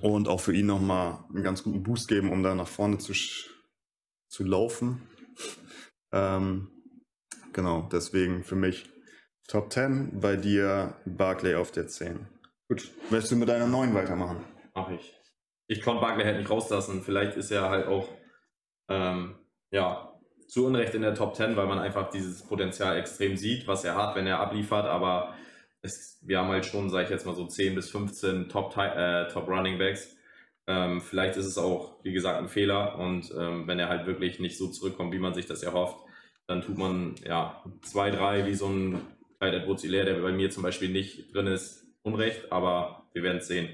und 0.00 0.28
auch 0.28 0.40
für 0.40 0.54
ihn 0.54 0.66
nochmal 0.66 1.24
einen 1.28 1.44
ganz 1.44 1.62
guten 1.62 1.82
Boost 1.82 2.08
geben, 2.08 2.32
um 2.32 2.42
da 2.42 2.54
nach 2.54 2.68
vorne 2.68 2.96
zu, 2.96 3.12
zu 4.28 4.44
laufen. 4.44 5.02
Ähm, 6.10 6.70
genau, 7.52 7.88
deswegen 7.92 8.44
für 8.44 8.56
mich 8.56 8.88
Top 9.46 9.70
10, 9.70 10.20
bei 10.20 10.36
dir 10.36 10.96
Barclay 11.04 11.56
auf 11.56 11.70
der 11.70 11.86
10. 11.86 12.28
Gut, 12.68 12.90
möchtest 13.10 13.32
du 13.32 13.36
mit 13.36 13.48
deiner 13.48 13.66
9 13.66 13.92
weitermachen? 13.92 14.44
Mach 14.74 14.90
ich. 14.90 15.19
Ich 15.70 15.82
konnte 15.82 16.00
Barclay 16.00 16.24
halt 16.24 16.38
nicht 16.38 16.50
rauslassen. 16.50 17.00
Vielleicht 17.00 17.36
ist 17.36 17.52
er 17.52 17.70
halt 17.70 17.86
auch, 17.86 18.08
ähm, 18.88 19.36
ja, 19.70 20.18
zu 20.48 20.66
Unrecht 20.66 20.96
in 20.96 21.02
der 21.02 21.14
Top 21.14 21.36
10, 21.36 21.54
weil 21.54 21.68
man 21.68 21.78
einfach 21.78 22.10
dieses 22.10 22.42
Potenzial 22.42 22.96
extrem 22.98 23.36
sieht, 23.36 23.68
was 23.68 23.84
er 23.84 23.94
hat, 23.94 24.16
wenn 24.16 24.26
er 24.26 24.40
abliefert. 24.40 24.86
Aber 24.86 25.32
es, 25.80 26.18
wir 26.22 26.40
haben 26.40 26.48
halt 26.48 26.66
schon, 26.66 26.90
sage 26.90 27.04
ich 27.04 27.10
jetzt 27.10 27.24
mal 27.24 27.36
so 27.36 27.46
10 27.46 27.76
bis 27.76 27.88
15 27.88 28.48
Top, 28.48 28.76
äh, 28.76 29.28
Top 29.28 29.46
Running 29.46 29.78
Backs. 29.78 30.16
Ähm, 30.66 31.00
vielleicht 31.00 31.36
ist 31.36 31.46
es 31.46 31.56
auch, 31.56 32.02
wie 32.02 32.12
gesagt, 32.12 32.40
ein 32.40 32.48
Fehler. 32.48 32.98
Und 32.98 33.32
ähm, 33.38 33.68
wenn 33.68 33.78
er 33.78 33.88
halt 33.88 34.06
wirklich 34.06 34.40
nicht 34.40 34.58
so 34.58 34.66
zurückkommt, 34.66 35.12
wie 35.12 35.20
man 35.20 35.34
sich 35.34 35.46
das 35.46 35.62
erhofft, 35.62 35.98
dann 36.48 36.62
tut 36.62 36.78
man 36.78 37.14
ja 37.24 37.62
zwei, 37.82 38.10
drei 38.10 38.44
wie 38.44 38.54
so 38.54 38.66
ein 38.66 39.00
Clyde 39.38 39.58
Edwards 39.58 39.82
der 39.82 40.14
bei 40.14 40.32
mir 40.32 40.50
zum 40.50 40.64
Beispiel 40.64 40.88
nicht 40.88 41.32
drin 41.32 41.46
ist, 41.46 41.86
Unrecht, 42.02 42.50
aber 42.50 43.04
wir 43.12 43.22
werden 43.22 43.38
es 43.38 43.46
sehen. 43.46 43.68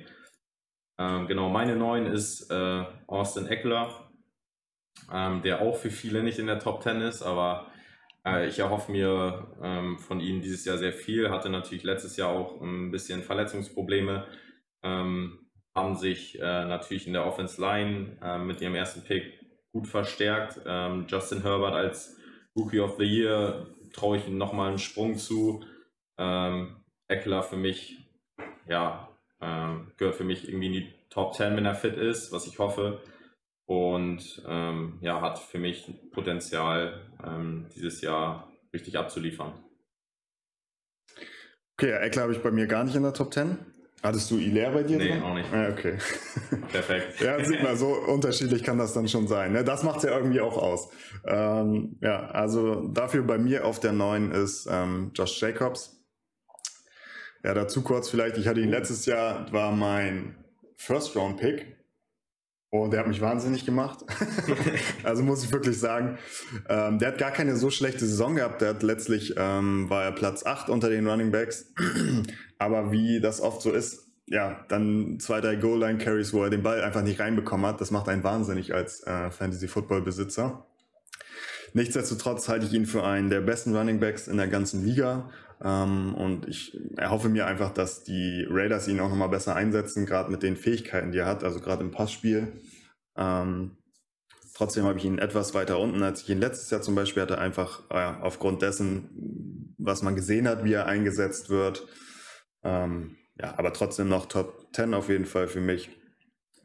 Ähm, 0.99 1.27
genau, 1.27 1.49
meine 1.49 1.77
9 1.77 2.07
ist 2.07 2.51
äh, 2.51 2.85
Austin 3.07 3.47
Eckler, 3.47 4.11
ähm, 5.13 5.43
der 5.43 5.61
auch 5.61 5.77
für 5.77 5.91
viele 5.91 6.23
nicht 6.23 6.39
in 6.39 6.47
der 6.47 6.59
Top 6.59 6.83
10 6.83 7.01
ist, 7.03 7.23
aber 7.23 7.71
äh, 8.25 8.49
ich 8.49 8.59
erhoffe 8.59 8.91
mir 8.91 9.47
ähm, 9.63 9.99
von 9.99 10.21
ihm 10.21 10.41
dieses 10.41 10.65
Jahr 10.65 10.79
sehr 10.79 10.93
viel. 10.93 11.31
Hatte 11.31 11.51
natürlich 11.51 11.85
letztes 11.85 12.17
Jahr 12.17 12.31
auch 12.31 12.61
ein 12.61 12.91
bisschen 12.91 13.23
Verletzungsprobleme, 13.23 14.27
ähm, 14.83 15.47
haben 15.75 15.97
sich 15.97 16.39
äh, 16.41 16.65
natürlich 16.65 17.07
in 17.07 17.13
der 17.13 17.27
Offense 17.27 17.61
Line 17.61 18.19
äh, 18.23 18.39
mit 18.39 18.61
ihrem 18.61 18.75
ersten 18.75 19.03
Pick 19.03 19.39
gut 19.73 19.87
verstärkt. 19.87 20.61
Ähm, 20.67 21.07
Justin 21.09 21.43
Herbert 21.43 21.75
als 21.75 22.17
Rookie 22.57 22.81
of 22.81 22.97
the 22.99 23.05
Year 23.05 23.67
traue 23.93 24.17
ich 24.17 24.27
ihm 24.27 24.39
nochmal 24.39 24.69
einen 24.69 24.79
Sprung 24.79 25.17
zu. 25.17 25.63
Ähm, 26.19 26.77
Eckler 27.09 27.43
für 27.43 27.57
mich 27.57 27.99
ja, 28.67 29.06
ähm, 29.41 29.93
gehört 29.97 30.17
für 30.17 30.25
mich 30.25 30.49
irgendwie 30.49 30.67
in 30.67 30.73
die 30.73 30.95
Top 31.11 31.35
10, 31.35 31.57
wenn 31.57 31.67
er 31.67 31.75
fit 31.75 31.97
ist, 31.97 32.33
was 32.33 32.47
ich 32.47 32.59
hoffe. 32.59 33.01
Und 33.67 34.43
ähm, 34.47 34.99
ja, 35.01 35.21
hat 35.21 35.39
für 35.39 35.59
mich 35.59 35.93
Potenzial, 36.13 37.01
ähm, 37.25 37.67
dieses 37.75 38.01
Jahr 38.01 38.53
richtig 38.73 38.97
abzuliefern. 38.97 39.53
Okay, 41.79 41.93
Eckler 41.93 42.23
habe 42.23 42.33
ich 42.33 42.43
bei 42.43 42.51
mir 42.51 42.67
gar 42.67 42.85
nicht 42.85 42.95
in 42.95 43.03
der 43.03 43.13
Top 43.13 43.35
10. 43.35 43.59
Hattest 44.03 44.31
du 44.31 44.37
Hilaire 44.39 44.73
bei 44.73 44.83
dir? 44.83 44.99
Nee, 44.99 45.09
drin? 45.09 45.23
auch 45.23 45.35
nicht. 45.35 45.53
Ah, 45.53 45.69
okay. 45.71 45.99
Perfekt. 46.73 47.21
ja, 47.21 47.43
sieht 47.45 47.63
man, 47.63 47.77
so 47.77 47.89
unterschiedlich 47.89 48.63
kann 48.63 48.79
das 48.79 48.93
dann 48.93 49.09
schon 49.09 49.27
sein. 49.27 49.53
Ne? 49.53 49.65
Das 49.65 49.83
macht 49.83 49.99
es 49.99 50.03
ja 50.05 50.17
irgendwie 50.17 50.41
auch 50.41 50.57
aus. 50.57 50.91
Ähm, 51.27 51.97
ja, 52.01 52.27
also 52.27 52.89
dafür 52.89 53.25
bei 53.25 53.39
mir 53.39 53.65
auf 53.65 53.81
der 53.81 53.93
9 53.93 54.31
ist 54.31 54.69
ähm, 54.71 55.11
Josh 55.15 55.41
Jacobs. 55.41 55.96
Ja, 57.47 57.55
dazu 57.55 57.83
kurz 57.83 58.09
vielleicht, 58.09 58.39
ich 58.39 58.49
hatte 58.49 58.61
ihn 58.61 58.71
letztes 58.71 59.07
Jahr, 59.07 59.47
war 59.53 59.71
mein 59.71 60.35
First-Round-Pick 60.75 61.77
und 62.71 62.91
der 62.91 62.99
hat 62.99 63.07
mich 63.07 63.21
wahnsinnig 63.21 63.65
gemacht. 63.65 64.05
also 65.05 65.23
muss 65.23 65.45
ich 65.45 65.53
wirklich 65.53 65.79
sagen, 65.79 66.19
ähm, 66.69 66.99
der 66.99 67.07
hat 67.07 67.19
gar 67.19 67.31
keine 67.31 67.55
so 67.55 67.71
schlechte 67.71 68.05
Saison 68.05 68.35
gehabt. 68.35 68.63
Der 68.63 68.71
hat 68.71 68.83
letztlich, 68.83 69.35
ähm, 69.37 69.89
war 69.89 70.03
er 70.03 70.11
Platz 70.11 70.45
8 70.45 70.69
unter 70.69 70.89
den 70.91 71.07
Running 71.07 71.31
Backs. 71.31 71.73
Aber 72.59 72.91
wie 72.91 73.21
das 73.21 73.41
oft 73.41 73.63
so 73.63 73.71
ist, 73.71 74.09
ja, 74.27 74.65
dann 74.69 75.21
zwei, 75.21 75.41
drei 75.41 75.55
Goal-Line-Carries, 75.55 76.33
wo 76.33 76.43
er 76.43 76.51
den 76.51 76.65
Ball 76.65 76.83
einfach 76.83 77.03
nicht 77.03 77.21
reinbekommen 77.21 77.65
hat, 77.65 77.81
das 77.81 77.93
macht 77.93 78.09
einen 78.09 78.25
wahnsinnig 78.25 78.75
als 78.75 79.07
äh, 79.07 79.31
Fantasy-Football-Besitzer. 79.31 80.67
Nichtsdestotrotz 81.75 82.49
halte 82.49 82.67
ich 82.67 82.73
ihn 82.73 82.87
für 82.87 83.05
einen 83.05 83.31
der 83.31 83.41
besten 83.41 83.77
Running 83.77 84.01
Backs 84.01 84.27
in 84.27 84.37
der 84.37 84.49
ganzen 84.49 84.85
Liga. 84.85 85.31
Ähm, 85.63 86.15
und 86.15 86.49
ich 86.49 86.79
erhoffe 86.97 87.29
mir 87.29 87.47
einfach, 87.47 87.73
dass 87.73 88.05
die 88.05 88.47
Raiders 88.49 88.89
ihn 88.89 89.01
auch 89.01 89.09
nochmal 89.09 89.29
besser 89.29 89.57
einsetzen, 89.57 90.07
gerade 90.07 90.31
mit 90.31 90.43
den 90.43 90.57
Fähigkeiten, 90.57 91.13
die 91.13 91.19
er 91.19 91.27
hat, 91.27 91.45
also 91.45 91.61
gerade 91.61 91.83
im 91.83 91.91
Passspiel. 91.91 92.61
Ähm, 93.17 93.79
trotzdem 94.55 94.85
habe 94.85 94.99
ich 94.99 95.05
ihn 95.05 95.19
etwas 95.19 95.55
weiter 95.55 95.79
unten, 95.79 96.03
als 96.03 96.23
ich 96.23 96.31
ihn 96.31 96.41
letztes 96.41 96.71
Jahr 96.71 96.83
zum 96.83 96.95
Beispiel 96.95 97.23
hatte, 97.23 97.39
einfach 97.39 97.91
äh, 97.91 98.23
aufgrund 98.23 98.63
dessen, 98.63 99.75
was 99.79 100.03
man 100.03 100.15
gesehen 100.15 100.47
hat, 100.47 100.65
wie 100.65 100.75
er 100.75 100.87
eingesetzt 100.87 101.49
wird. 101.49 101.87
Ähm, 102.63 103.17
ja, 103.39 103.59
aber 103.59 103.73
trotzdem 103.73 104.09
noch 104.09 104.27
Top 104.27 104.69
10 104.75 104.95
auf 104.95 105.09
jeden 105.09 105.27
Fall 105.27 105.49
für 105.49 105.61
mich. 105.61 105.91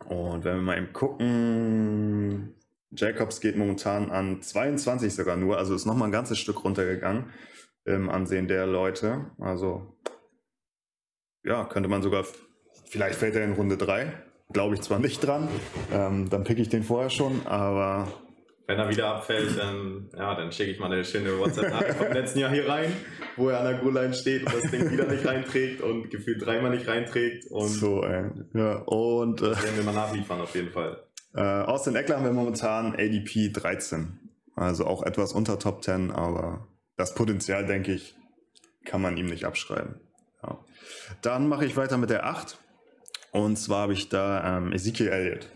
Und 0.05 0.43
wenn 0.43 0.55
wir 0.55 0.61
mal 0.61 0.77
eben 0.77 0.93
gucken, 0.93 2.55
Jacobs 2.91 3.39
geht 3.39 3.55
momentan 3.55 4.11
an 4.11 4.41
22 4.41 5.13
sogar 5.13 5.37
nur, 5.37 5.57
also 5.57 5.75
ist 5.75 5.85
nochmal 5.85 6.09
ein 6.09 6.13
ganzes 6.13 6.39
Stück 6.39 6.65
runtergegangen 6.65 7.25
im 7.85 8.09
Ansehen 8.09 8.47
der 8.47 8.65
Leute. 8.67 9.31
Also 9.39 9.97
ja, 11.43 11.65
könnte 11.65 11.89
man 11.89 12.01
sogar, 12.01 12.25
vielleicht 12.85 13.15
fällt 13.15 13.35
er 13.35 13.43
in 13.43 13.53
Runde 13.53 13.77
3. 13.77 14.13
Glaube 14.53 14.75
ich 14.75 14.81
zwar 14.81 14.99
nicht 14.99 15.25
dran, 15.25 15.47
ähm, 15.93 16.29
dann 16.29 16.43
pick 16.43 16.59
ich 16.59 16.69
den 16.69 16.83
vorher 16.83 17.09
schon, 17.09 17.47
aber. 17.47 18.07
Wenn 18.67 18.77
er 18.79 18.89
wieder 18.89 19.07
abfällt, 19.15 19.57
dann, 19.57 20.09
ja, 20.15 20.35
dann 20.35 20.51
schicke 20.51 20.71
ich 20.71 20.79
mal 20.79 20.91
eine 20.91 21.03
schöne 21.03 21.37
WhatsApp-Nachricht 21.39 21.97
vom 21.97 22.11
letzten 22.11 22.39
Jahr 22.39 22.51
hier 22.51 22.67
rein, 22.67 22.91
wo 23.35 23.49
er 23.49 23.59
an 23.59 23.65
der 23.65 23.73
Goal-Line 23.75 24.13
steht 24.13 24.45
und 24.45 24.53
das 24.53 24.71
Ding 24.71 24.91
wieder 24.91 25.07
nicht 25.07 25.25
reinträgt 25.25 25.81
und 25.81 26.09
gefühlt 26.09 26.45
dreimal 26.45 26.69
nicht 26.69 26.87
reinträgt. 26.87 27.49
Und 27.49 27.69
so, 27.69 28.03
ey. 28.03 28.29
Ja, 28.53 28.75
und. 28.85 29.41
Äh, 29.41 29.45
werden 29.45 29.77
wir 29.77 29.83
mal 29.83 29.93
nachliefern, 29.93 30.41
auf 30.41 30.53
jeden 30.53 30.71
Fall. 30.71 31.01
Äh, 31.33 31.41
Austin 31.41 31.95
Eckler 31.95 32.17
haben 32.17 32.25
wir 32.25 32.33
momentan 32.33 32.93
ADP 32.93 33.51
13. 33.53 34.19
Also 34.55 34.85
auch 34.85 35.03
etwas 35.03 35.33
unter 35.33 35.59
Top 35.59 35.83
10, 35.83 36.11
aber 36.11 36.67
das 36.97 37.15
Potenzial, 37.15 37.65
denke 37.65 37.93
ich, 37.93 38.15
kann 38.85 39.01
man 39.01 39.17
ihm 39.17 39.27
nicht 39.27 39.45
abschreiben. 39.45 39.99
Ja. 40.43 40.59
Dann 41.21 41.47
mache 41.47 41.65
ich 41.65 41.77
weiter 41.77 41.97
mit 41.97 42.09
der 42.09 42.25
8. 42.25 42.57
Und 43.31 43.57
zwar 43.57 43.83
habe 43.83 43.93
ich 43.93 44.09
da 44.09 44.57
ähm, 44.57 44.73
Ezekiel 44.73 45.07
Elliott. 45.07 45.47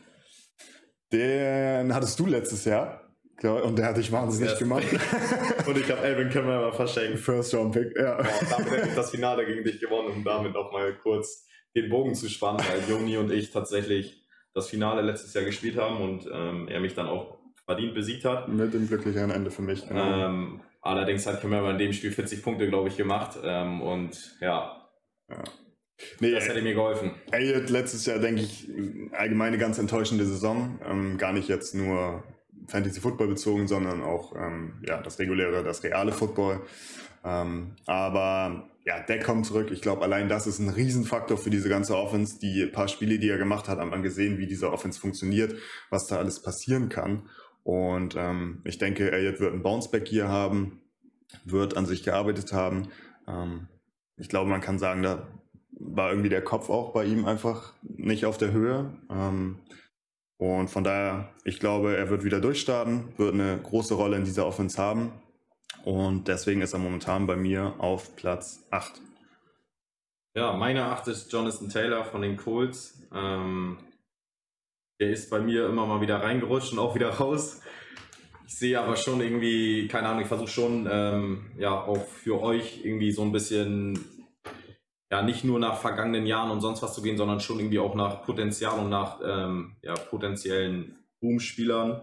Den 1.12 1.94
hattest 1.94 2.20
du 2.20 2.26
letztes 2.26 2.66
Jahr. 2.66 3.02
Und 3.42 3.78
der 3.78 3.88
hat 3.88 3.98
dich 3.98 4.12
wahnsinnig 4.12 4.52
yes. 4.52 4.60
gemacht. 4.60 4.86
und 5.68 5.78
ich 5.78 5.92
habe 5.92 6.02
Elvin 6.02 6.30
Kamara 6.30 6.72
verschenkt. 6.72 7.20
First 7.20 7.54
Round 7.54 7.74
Pick, 7.74 7.96
ja. 7.96 8.16
Boah, 8.16 8.28
damit 8.50 8.72
hätte 8.72 8.88
ich 8.90 8.96
das 8.96 9.12
Finale 9.12 9.46
gegen 9.46 9.64
dich 9.64 9.80
gewonnen, 9.80 10.10
um 10.10 10.24
damit 10.24 10.54
noch 10.54 10.72
mal 10.72 10.96
kurz 10.96 11.46
den 11.76 11.90
Bogen 11.90 12.16
zu 12.16 12.30
spannen, 12.30 12.60
weil 12.60 12.90
Joni 12.90 13.18
und 13.18 13.32
ich 13.32 13.52
tatsächlich 13.52 14.26
das 14.54 14.70
Finale 14.70 15.02
letztes 15.02 15.34
Jahr 15.34 15.44
gespielt 15.44 15.78
haben 15.78 16.02
und 16.02 16.30
ähm, 16.32 16.70
er 16.70 16.80
mich 16.80 16.96
dann 16.96 17.08
auch 17.08 17.38
verdient 17.66 17.94
besiegt 17.94 18.24
hat. 18.24 18.48
Mit 18.48 18.74
dem 18.74 18.88
glücklichen 18.88 19.30
Ende 19.30 19.52
für 19.52 19.62
mich. 19.62 19.86
Genau. 19.86 20.28
Ähm, 20.28 20.62
Allerdings 20.86 21.26
hat 21.26 21.42
Kamara 21.42 21.72
in 21.72 21.80
dem 21.80 21.94
Spiel 21.94 22.12
40 22.12 22.44
Punkte, 22.44 22.68
glaube 22.70 22.90
ich, 22.90 22.96
gemacht. 22.96 23.40
Ähm, 23.44 23.82
und 23.82 24.38
ja, 24.40 24.88
ja. 25.30 25.44
Nee, 26.20 26.32
das 26.32 26.48
hätte 26.48 26.62
mir 26.62 26.74
geholfen. 26.74 27.12
Elliot 27.32 27.70
letztes 27.70 28.06
Jahr, 28.06 28.20
denke 28.20 28.42
ich, 28.42 28.70
allgemein 29.14 29.48
eine 29.48 29.58
ganz 29.58 29.80
enttäuschende 29.80 30.26
Saison. 30.26 30.80
Ähm, 30.86 31.18
gar 31.18 31.34
nicht 31.34 31.48
jetzt 31.48 31.74
nur 31.74 32.24
Fantasy 32.68 33.02
Football 33.02 33.30
bezogen, 33.30 33.68
sondern 33.68 34.04
auch 34.04 34.36
ähm, 34.36 34.84
ja, 34.86 35.02
das 35.02 35.18
reguläre, 35.18 35.64
das 35.64 35.84
reale 35.84 36.12
Football. 36.12 36.62
Ähm, 37.24 37.76
aber 37.88 38.70
ja, 38.86 39.00
der 39.00 39.20
kommt 39.20 39.48
zurück. 39.48 39.72
Ich 39.72 39.82
glaube, 39.82 40.04
allein 40.04 40.30
das 40.30 40.46
ist 40.46 40.60
ein 40.60 40.70
Riesenfaktor 40.70 41.38
für 41.38 41.50
diese 41.50 41.70
ganze 41.70 41.98
Offense. 41.98 42.38
Die 42.40 42.68
paar 42.68 42.90
Spiele, 42.90 43.18
die 43.18 43.30
er 43.30 43.40
gemacht 43.40 43.68
hat, 43.68 43.80
haben 43.80 43.90
man 43.90 44.04
gesehen, 44.04 44.38
wie 44.38 44.46
diese 44.46 44.72
Offense 44.72 45.00
funktioniert, 45.00 45.56
was 45.90 46.06
da 46.06 46.18
alles 46.18 46.44
passieren 46.44 46.90
kann. 46.90 47.28
Und 47.66 48.16
ähm, 48.16 48.62
ich 48.64 48.78
denke, 48.78 49.12
Elliott 49.12 49.40
wird 49.40 49.52
ein 49.52 49.64
Bounceback 49.64 50.08
hier 50.08 50.28
haben, 50.28 50.82
wird 51.46 51.76
an 51.76 51.88
sich 51.88 52.04
gearbeitet 52.04 52.54
haben. 52.54 52.90
Ähm, 53.28 53.68
ich 54.18 54.30
glaube, 54.30 54.52
man 54.52 54.62
kann 54.62 54.78
sagen, 54.78 55.02
da 55.02 55.28
war 55.72 56.12
irgendwie 56.12 56.30
der 56.30 56.44
Kopf 56.44 56.70
auch 56.70 56.94
bei 56.94 57.06
ihm 57.06 57.26
einfach 57.26 57.74
nicht 57.82 58.28
auf 58.28 58.38
der 58.38 58.52
Höhe. 58.52 58.96
Ähm, 59.10 59.58
und 60.38 60.70
von 60.70 60.84
daher, 60.84 61.30
ich 61.44 61.60
glaube, 61.60 61.98
er 61.98 62.12
wird 62.12 62.24
wieder 62.24 62.40
durchstarten, 62.40 63.18
wird 63.18 63.34
eine 63.34 63.58
große 63.58 63.96
Rolle 63.96 64.18
in 64.18 64.26
dieser 64.26 64.46
Offense 64.46 64.80
haben. 64.80 65.12
Und 65.84 66.28
deswegen 66.28 66.62
ist 66.62 66.74
er 66.74 66.80
momentan 66.80 67.26
bei 67.26 67.36
mir 67.36 67.74
auf 67.80 68.16
Platz 68.16 68.64
8. 68.70 69.02
Ja, 70.36 70.54
meine 70.54 70.84
8 70.86 71.08
ist 71.08 71.34
Jonathan 71.34 71.70
Taylor 71.70 72.06
von 72.06 72.22
den 72.22 72.38
Colts. 72.38 73.02
Ähm, 73.12 73.78
der 75.00 75.10
ist 75.10 75.30
bei 75.30 75.40
mir 75.40 75.68
immer 75.68 75.86
mal 75.86 76.02
wieder 76.02 76.22
reingerutscht 76.22 76.74
und 76.74 76.80
auch 76.80 76.96
wieder 76.96 77.10
raus. 77.10 77.62
Ich 78.48 78.58
sehe 78.58 78.80
aber 78.80 78.96
schon 78.96 79.22
irgendwie, 79.22 79.88
keine 79.88 80.08
Ahnung, 80.08 80.22
ich 80.22 80.28
versuche 80.28 80.50
schon, 80.50 80.88
ähm, 80.90 81.52
ja, 81.58 81.72
auch 81.72 82.06
für 82.06 82.42
euch 82.42 82.82
irgendwie 82.84 83.12
so 83.12 83.24
ein 83.24 83.32
bisschen, 83.32 84.00
ja, 85.12 85.24
nicht 85.24 85.44
nur 85.44 85.60
nach 85.60 85.78
vergangenen 85.78 86.26
Jahren 86.26 86.52
und 86.52 86.62
sonst 86.62 86.82
was 86.84 86.94
zu 86.94 87.02
gehen, 87.02 87.18
sondern 87.18 87.40
schon 87.40 87.60
irgendwie 87.60 87.80
auch 87.80 87.96
nach 87.96 88.24
Potenzial 88.24 88.80
und 88.80 88.90
nach, 88.90 89.20
ähm, 89.26 89.76
ja, 89.82 89.94
potenziellen 89.96 90.96
Boom-Spielern, 91.22 92.02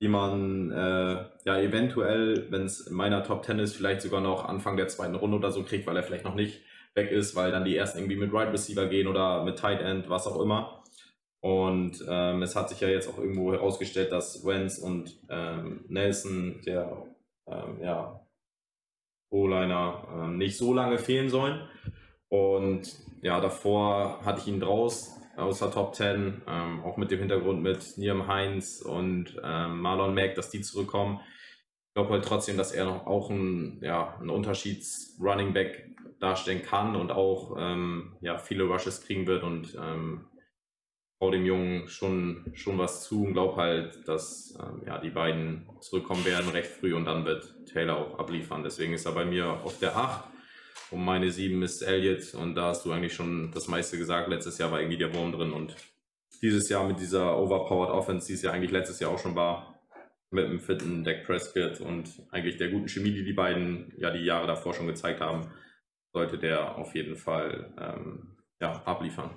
die 0.00 0.08
man, 0.08 0.70
äh, 0.70 1.24
ja, 1.44 1.60
eventuell, 1.60 2.46
wenn 2.50 2.62
es 2.62 2.86
in 2.86 2.94
meiner 2.94 3.24
Top 3.24 3.44
10 3.44 3.58
ist, 3.58 3.76
vielleicht 3.76 4.00
sogar 4.00 4.20
noch 4.20 4.48
Anfang 4.48 4.76
der 4.76 4.88
zweiten 4.88 5.16
Runde 5.16 5.36
oder 5.36 5.50
so 5.50 5.64
kriegt, 5.64 5.86
weil 5.86 5.96
er 5.96 6.04
vielleicht 6.04 6.24
noch 6.24 6.36
nicht 6.36 6.62
weg 6.94 7.10
ist, 7.10 7.34
weil 7.36 7.50
dann 7.50 7.64
die 7.64 7.76
ersten 7.76 7.98
irgendwie 7.98 8.16
mit 8.16 8.32
Right 8.32 8.52
Receiver 8.52 8.86
gehen 8.86 9.08
oder 9.08 9.44
mit 9.44 9.58
Tight 9.58 9.80
End, 9.82 10.08
was 10.08 10.26
auch 10.26 10.40
immer. 10.40 10.79
Und 11.40 12.04
ähm, 12.06 12.42
es 12.42 12.54
hat 12.54 12.68
sich 12.68 12.80
ja 12.80 12.88
jetzt 12.88 13.08
auch 13.08 13.18
irgendwo 13.18 13.52
herausgestellt, 13.52 14.12
dass 14.12 14.44
Wenz 14.44 14.78
und 14.78 15.18
ähm, 15.30 15.84
Nelson, 15.88 16.60
der 16.66 17.06
ähm, 17.46 17.78
ja, 17.80 18.20
O-Liner, 19.30 20.06
ähm, 20.12 20.38
nicht 20.38 20.58
so 20.58 20.74
lange 20.74 20.98
fehlen 20.98 21.30
sollen. 21.30 21.66
Und 22.28 22.94
ja, 23.22 23.40
davor 23.40 24.22
hatte 24.24 24.40
ich 24.40 24.48
ihn 24.48 24.60
draus 24.60 25.16
aus 25.36 25.60
der 25.60 25.70
Top 25.70 25.94
10, 25.94 26.42
ähm, 26.46 26.84
auch 26.84 26.98
mit 26.98 27.10
dem 27.10 27.20
Hintergrund 27.20 27.62
mit 27.62 27.96
Niam 27.96 28.26
Heinz 28.26 28.82
und 28.82 29.40
ähm, 29.42 29.80
Marlon 29.80 30.14
Mack, 30.14 30.34
dass 30.34 30.50
die 30.50 30.60
zurückkommen. 30.60 31.20
Ich 31.88 31.94
glaube 31.94 32.10
halt 32.10 32.24
trotzdem, 32.24 32.58
dass 32.58 32.72
er 32.72 32.84
noch 32.84 33.06
auch 33.06 33.30
ein, 33.30 33.80
ja, 33.82 34.18
ein 34.20 34.28
Unterschieds-Running 34.28 35.54
Back 35.54 35.96
darstellen 36.20 36.62
kann 36.62 36.96
und 36.96 37.10
auch 37.10 37.56
ja, 38.20 38.36
viele 38.36 38.64
Rushes 38.64 39.00
kriegen 39.00 39.26
wird 39.26 39.42
und 39.42 39.74
traue 41.20 41.32
dem 41.32 41.44
Jungen 41.44 41.86
schon, 41.86 42.50
schon 42.54 42.78
was 42.78 43.02
zu 43.02 43.24
und 43.24 43.34
glaube 43.34 43.56
halt, 43.56 44.08
dass 44.08 44.58
ähm, 44.58 44.82
ja, 44.86 44.98
die 44.98 45.10
beiden 45.10 45.68
zurückkommen 45.80 46.24
werden 46.24 46.48
recht 46.48 46.70
früh 46.70 46.94
und 46.94 47.04
dann 47.04 47.26
wird 47.26 47.54
Taylor 47.66 47.98
auch 47.98 48.18
abliefern. 48.18 48.62
Deswegen 48.62 48.94
ist 48.94 49.04
er 49.04 49.12
bei 49.12 49.26
mir 49.26 49.46
auf 49.46 49.78
der 49.78 49.96
8 49.96 50.24
und 50.90 51.04
meine 51.04 51.30
7 51.30 51.62
ist 51.62 51.82
Elliott 51.82 52.34
und 52.34 52.54
da 52.54 52.68
hast 52.68 52.86
du 52.86 52.92
eigentlich 52.92 53.12
schon 53.12 53.50
das 53.52 53.68
meiste 53.68 53.98
gesagt. 53.98 54.28
Letztes 54.28 54.56
Jahr 54.56 54.72
war 54.72 54.80
irgendwie 54.80 54.96
der 54.96 55.14
Wurm 55.14 55.30
drin 55.30 55.52
und 55.52 55.76
dieses 56.40 56.70
Jahr 56.70 56.88
mit 56.88 56.98
dieser 56.98 57.36
overpowered 57.36 57.90
Offense, 57.90 58.26
die 58.26 58.32
es 58.32 58.42
ja 58.42 58.52
eigentlich 58.52 58.70
letztes 58.70 58.98
Jahr 58.98 59.10
auch 59.10 59.18
schon 59.18 59.36
war, 59.36 59.78
mit 60.30 60.46
einem 60.46 60.60
fitten 60.60 61.04
Dak 61.04 61.26
Prescott 61.26 61.80
und 61.80 62.22
eigentlich 62.30 62.56
der 62.56 62.70
guten 62.70 62.88
Chemie, 62.88 63.12
die 63.12 63.24
die 63.24 63.34
beiden 63.34 63.92
ja 63.98 64.10
die 64.10 64.24
Jahre 64.24 64.46
davor 64.46 64.72
schon 64.72 64.86
gezeigt 64.86 65.20
haben, 65.20 65.50
sollte 66.14 66.38
der 66.38 66.76
auf 66.76 66.94
jeden 66.94 67.16
Fall 67.16 67.74
ähm, 67.78 68.38
ja, 68.58 68.82
abliefern. 68.86 69.36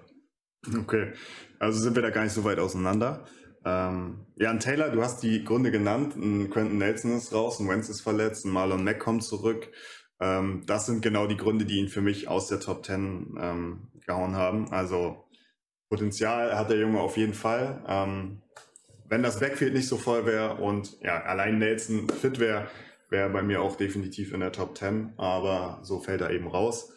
Okay, 0.80 1.12
also 1.60 1.80
sind 1.80 1.96
wir 1.96 2.02
da 2.02 2.10
gar 2.10 2.24
nicht 2.24 2.34
so 2.34 2.44
weit 2.44 2.60
auseinander. 2.60 3.26
Ähm, 3.66 4.26
ja, 4.36 4.50
ein 4.50 4.60
Taylor, 4.60 4.90
du 4.90 5.02
hast 5.02 5.24
die 5.24 5.44
Gründe 5.44 5.72
genannt. 5.72 6.16
Ein 6.16 6.50
Quentin 6.50 6.78
Nelson 6.78 7.18
ist 7.18 7.34
raus, 7.34 7.60
ein 7.60 7.70
Wentz 7.70 7.90
ist 7.90 8.02
verletzt, 8.02 8.46
ein 8.46 8.52
Marlon 8.52 8.84
Mack 8.84 9.00
kommt 9.00 9.24
zurück. 9.24 9.70
Ähm, 10.20 10.64
das 10.66 10.86
sind 10.86 11.02
genau 11.02 11.28
die 11.28 11.38
Gründe, 11.38 11.66
die 11.66 11.80
ihn 11.80 11.90
für 11.90 12.02
mich 12.02 12.28
aus 12.28 12.48
der 12.48 12.60
Top 12.60 12.86
10 12.86 13.38
ähm, 13.40 13.88
gehauen 14.06 14.36
haben. 14.36 14.72
Also 14.72 15.26
Potenzial 15.90 16.58
hat 16.58 16.70
der 16.70 16.80
Junge 16.80 17.00
auf 17.00 17.18
jeden 17.18 17.34
Fall. 17.34 17.84
Ähm, 17.88 18.42
wenn 19.10 19.24
das 19.24 19.40
Backfield 19.40 19.74
nicht 19.74 19.88
so 19.88 19.98
voll 19.98 20.26
wäre 20.26 20.56
und 20.56 21.00
ja, 21.02 21.22
allein 21.24 21.60
Nelson 21.60 22.10
fit 22.10 22.40
wäre, 22.40 22.68
wäre 23.10 23.30
bei 23.30 23.44
mir 23.44 23.62
auch 23.62 23.76
definitiv 23.76 24.34
in 24.34 24.40
der 24.40 24.52
Top 24.52 24.78
10, 24.78 25.14
aber 25.18 25.80
so 25.84 26.00
fällt 26.00 26.22
er 26.22 26.32
eben 26.32 26.48
raus. 26.48 26.93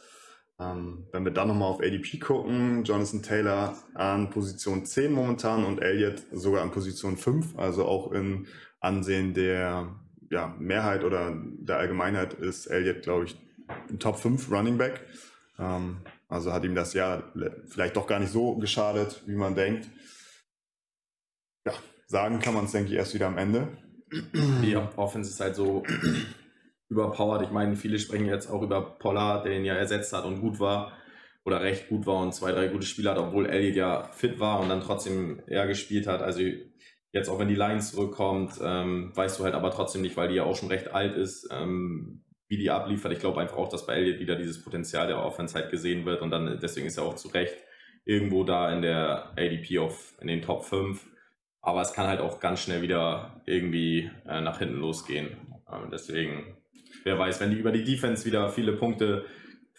Ähm, 0.58 1.06
wenn 1.12 1.24
wir 1.24 1.32
dann 1.32 1.48
nochmal 1.48 1.68
auf 1.68 1.80
ADP 1.80 2.18
gucken, 2.18 2.84
Jonathan 2.84 3.22
Taylor 3.22 3.76
an 3.94 4.30
Position 4.30 4.86
10 4.86 5.12
momentan 5.12 5.64
und 5.64 5.82
Elliott 5.82 6.22
sogar 6.32 6.62
an 6.62 6.70
Position 6.70 7.16
5, 7.16 7.58
also 7.58 7.84
auch 7.84 8.12
in 8.12 8.46
Ansehen 8.80 9.34
der 9.34 9.94
ja, 10.30 10.54
Mehrheit 10.58 11.04
oder 11.04 11.36
der 11.36 11.76
Allgemeinheit 11.76 12.34
ist 12.34 12.66
Elliott, 12.66 13.02
glaube 13.02 13.26
ich, 13.26 13.36
ein 13.90 13.98
Top 13.98 14.18
5 14.18 14.50
Running 14.50 14.78
Back. 14.78 15.04
Ähm, 15.58 15.98
also 16.28 16.52
hat 16.52 16.64
ihm 16.64 16.74
das 16.74 16.94
Jahr 16.94 17.32
vielleicht 17.66 17.96
doch 17.96 18.06
gar 18.06 18.18
nicht 18.18 18.32
so 18.32 18.56
geschadet, 18.56 19.22
wie 19.26 19.36
man 19.36 19.54
denkt. 19.54 19.88
Ja, 21.66 21.72
sagen 22.06 22.40
kann 22.40 22.54
man 22.54 22.64
es, 22.64 22.72
denke 22.72 22.90
ich, 22.90 22.96
erst 22.96 23.14
wieder 23.14 23.26
am 23.26 23.38
Ende. 23.38 23.68
Die 24.32 24.76
Offense 24.76 25.30
ist 25.30 25.40
halt 25.40 25.56
so 25.56 25.82
überpowered. 26.88 27.42
Ich 27.42 27.50
meine, 27.50 27.76
viele 27.76 27.98
sprechen 27.98 28.26
jetzt 28.26 28.50
auch 28.50 28.62
über 28.62 28.98
Pollard, 28.98 29.44
der 29.44 29.56
ihn 29.56 29.64
ja 29.64 29.74
ersetzt 29.74 30.12
hat 30.12 30.24
und 30.24 30.40
gut 30.40 30.60
war 30.60 30.92
oder 31.44 31.60
recht 31.60 31.88
gut 31.88 32.06
war 32.06 32.22
und 32.22 32.34
zwei, 32.34 32.52
drei 32.52 32.68
gute 32.68 32.86
Spiele 32.86 33.10
hat, 33.10 33.18
obwohl 33.18 33.46
Elliott 33.46 33.76
ja 33.76 34.02
fit 34.12 34.40
war 34.40 34.60
und 34.60 34.68
dann 34.68 34.80
trotzdem 34.80 35.40
eher 35.46 35.66
gespielt 35.66 36.06
hat. 36.06 36.20
Also 36.20 36.42
jetzt 37.12 37.28
auch 37.28 37.38
wenn 37.38 37.48
die 37.48 37.54
Lions 37.54 37.92
zurückkommt, 37.92 38.54
ähm, 38.62 39.12
weißt 39.14 39.38
du 39.38 39.44
halt 39.44 39.54
aber 39.54 39.70
trotzdem 39.70 40.02
nicht, 40.02 40.16
weil 40.16 40.28
die 40.28 40.34
ja 40.34 40.44
auch 40.44 40.56
schon 40.56 40.68
recht 40.68 40.92
alt 40.92 41.14
ist, 41.16 41.48
ähm, 41.52 42.24
wie 42.48 42.58
die 42.58 42.70
abliefert. 42.70 43.12
Ich 43.12 43.20
glaube 43.20 43.40
einfach 43.40 43.56
auch, 43.56 43.68
dass 43.68 43.86
bei 43.86 43.94
Elliott 43.94 44.20
wieder 44.20 44.36
dieses 44.36 44.62
Potenzial 44.62 45.06
der 45.06 45.24
Offense 45.24 45.54
halt 45.54 45.70
gesehen 45.70 46.04
wird 46.04 46.20
und 46.20 46.30
dann 46.30 46.58
deswegen 46.60 46.86
ist 46.86 46.98
er 46.98 47.04
auch 47.04 47.14
zu 47.14 47.28
Recht 47.28 47.56
irgendwo 48.04 48.44
da 48.44 48.72
in 48.72 48.82
der 48.82 49.32
ADP 49.36 49.78
auf 49.78 50.14
in 50.20 50.28
den 50.28 50.42
Top 50.42 50.64
5. 50.64 51.04
Aber 51.60 51.80
es 51.80 51.92
kann 51.92 52.06
halt 52.06 52.20
auch 52.20 52.38
ganz 52.40 52.60
schnell 52.60 52.82
wieder 52.82 53.42
irgendwie 53.46 54.10
äh, 54.26 54.40
nach 54.40 54.58
hinten 54.58 54.76
losgehen. 54.76 55.36
Ähm, 55.70 55.90
deswegen 55.90 56.55
wer 57.04 57.18
weiß, 57.18 57.40
wenn 57.40 57.50
die 57.50 57.56
über 57.56 57.72
die 57.72 57.84
Defense 57.84 58.24
wieder 58.24 58.48
viele 58.48 58.72
Punkte 58.72 59.24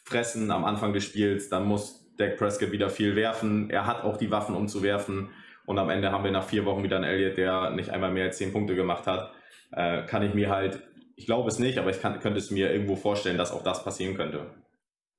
fressen 0.04 0.52
am 0.52 0.66
Anfang 0.66 0.94
des 0.94 1.04
Spiels, 1.04 1.50
dann 1.50 1.66
muss 1.66 2.06
Dak 2.18 2.38
Prescott 2.38 2.72
wieder 2.72 2.90
viel 2.90 3.16
werfen. 3.16 3.70
Er 3.70 3.86
hat 3.86 4.04
auch 4.04 4.18
die 4.18 4.32
Waffen, 4.32 4.56
um 4.56 4.68
zu 4.68 4.82
werfen. 4.82 5.30
Und 5.66 5.78
am 5.80 5.90
Ende 5.90 6.12
haben 6.12 6.24
wir 6.24 6.32
nach 6.32 6.46
vier 6.46 6.66
Wochen 6.66 6.84
wieder 6.84 6.96
einen 6.96 7.06
Elliott, 7.06 7.38
der 7.38 7.72
nicht 7.72 7.90
einmal 7.90 8.12
mehr 8.12 8.26
als 8.26 8.38
zehn 8.38 8.54
Punkte 8.54 8.76
gemacht 8.76 9.06
hat. 9.06 9.32
Äh, 9.72 10.06
kann 10.06 10.24
ich 10.24 10.34
mir 10.34 10.50
halt, 10.50 10.82
ich 11.16 11.26
glaube 11.26 11.50
es 11.50 11.60
nicht, 11.60 11.78
aber 11.78 11.90
ich 11.90 12.02
kann, 12.02 12.20
könnte 12.20 12.40
es 12.40 12.52
mir 12.52 12.72
irgendwo 12.72 12.96
vorstellen, 12.96 13.38
dass 13.38 13.52
auch 13.52 13.64
das 13.64 13.84
passieren 13.84 14.16
könnte. 14.16 14.50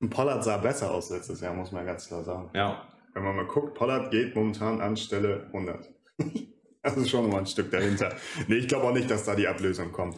Und 0.00 0.10
Pollard 0.10 0.42
sah 0.42 0.56
besser 0.56 0.90
aus 0.90 1.10
letztes 1.10 1.40
Jahr, 1.40 1.54
muss 1.54 1.72
man 1.72 1.84
ganz 1.84 2.08
klar 2.08 2.24
sagen. 2.24 2.50
Ja. 2.54 2.82
Wenn 3.14 3.24
man 3.24 3.36
mal 3.36 3.46
guckt, 3.46 3.74
Pollard 3.74 4.10
geht 4.10 4.34
momentan 4.34 4.80
an 4.80 4.96
Stelle 4.96 5.46
100. 5.48 5.90
das 6.82 6.96
ist 6.96 7.10
schon 7.10 7.28
mal 7.28 7.40
ein 7.40 7.46
Stück 7.46 7.70
dahinter. 7.70 8.14
nee, 8.46 8.56
ich 8.56 8.68
glaube 8.68 8.86
auch 8.86 8.94
nicht, 8.94 9.10
dass 9.10 9.24
da 9.24 9.34
die 9.34 9.48
Ablösung 9.48 9.92
kommt. 9.92 10.16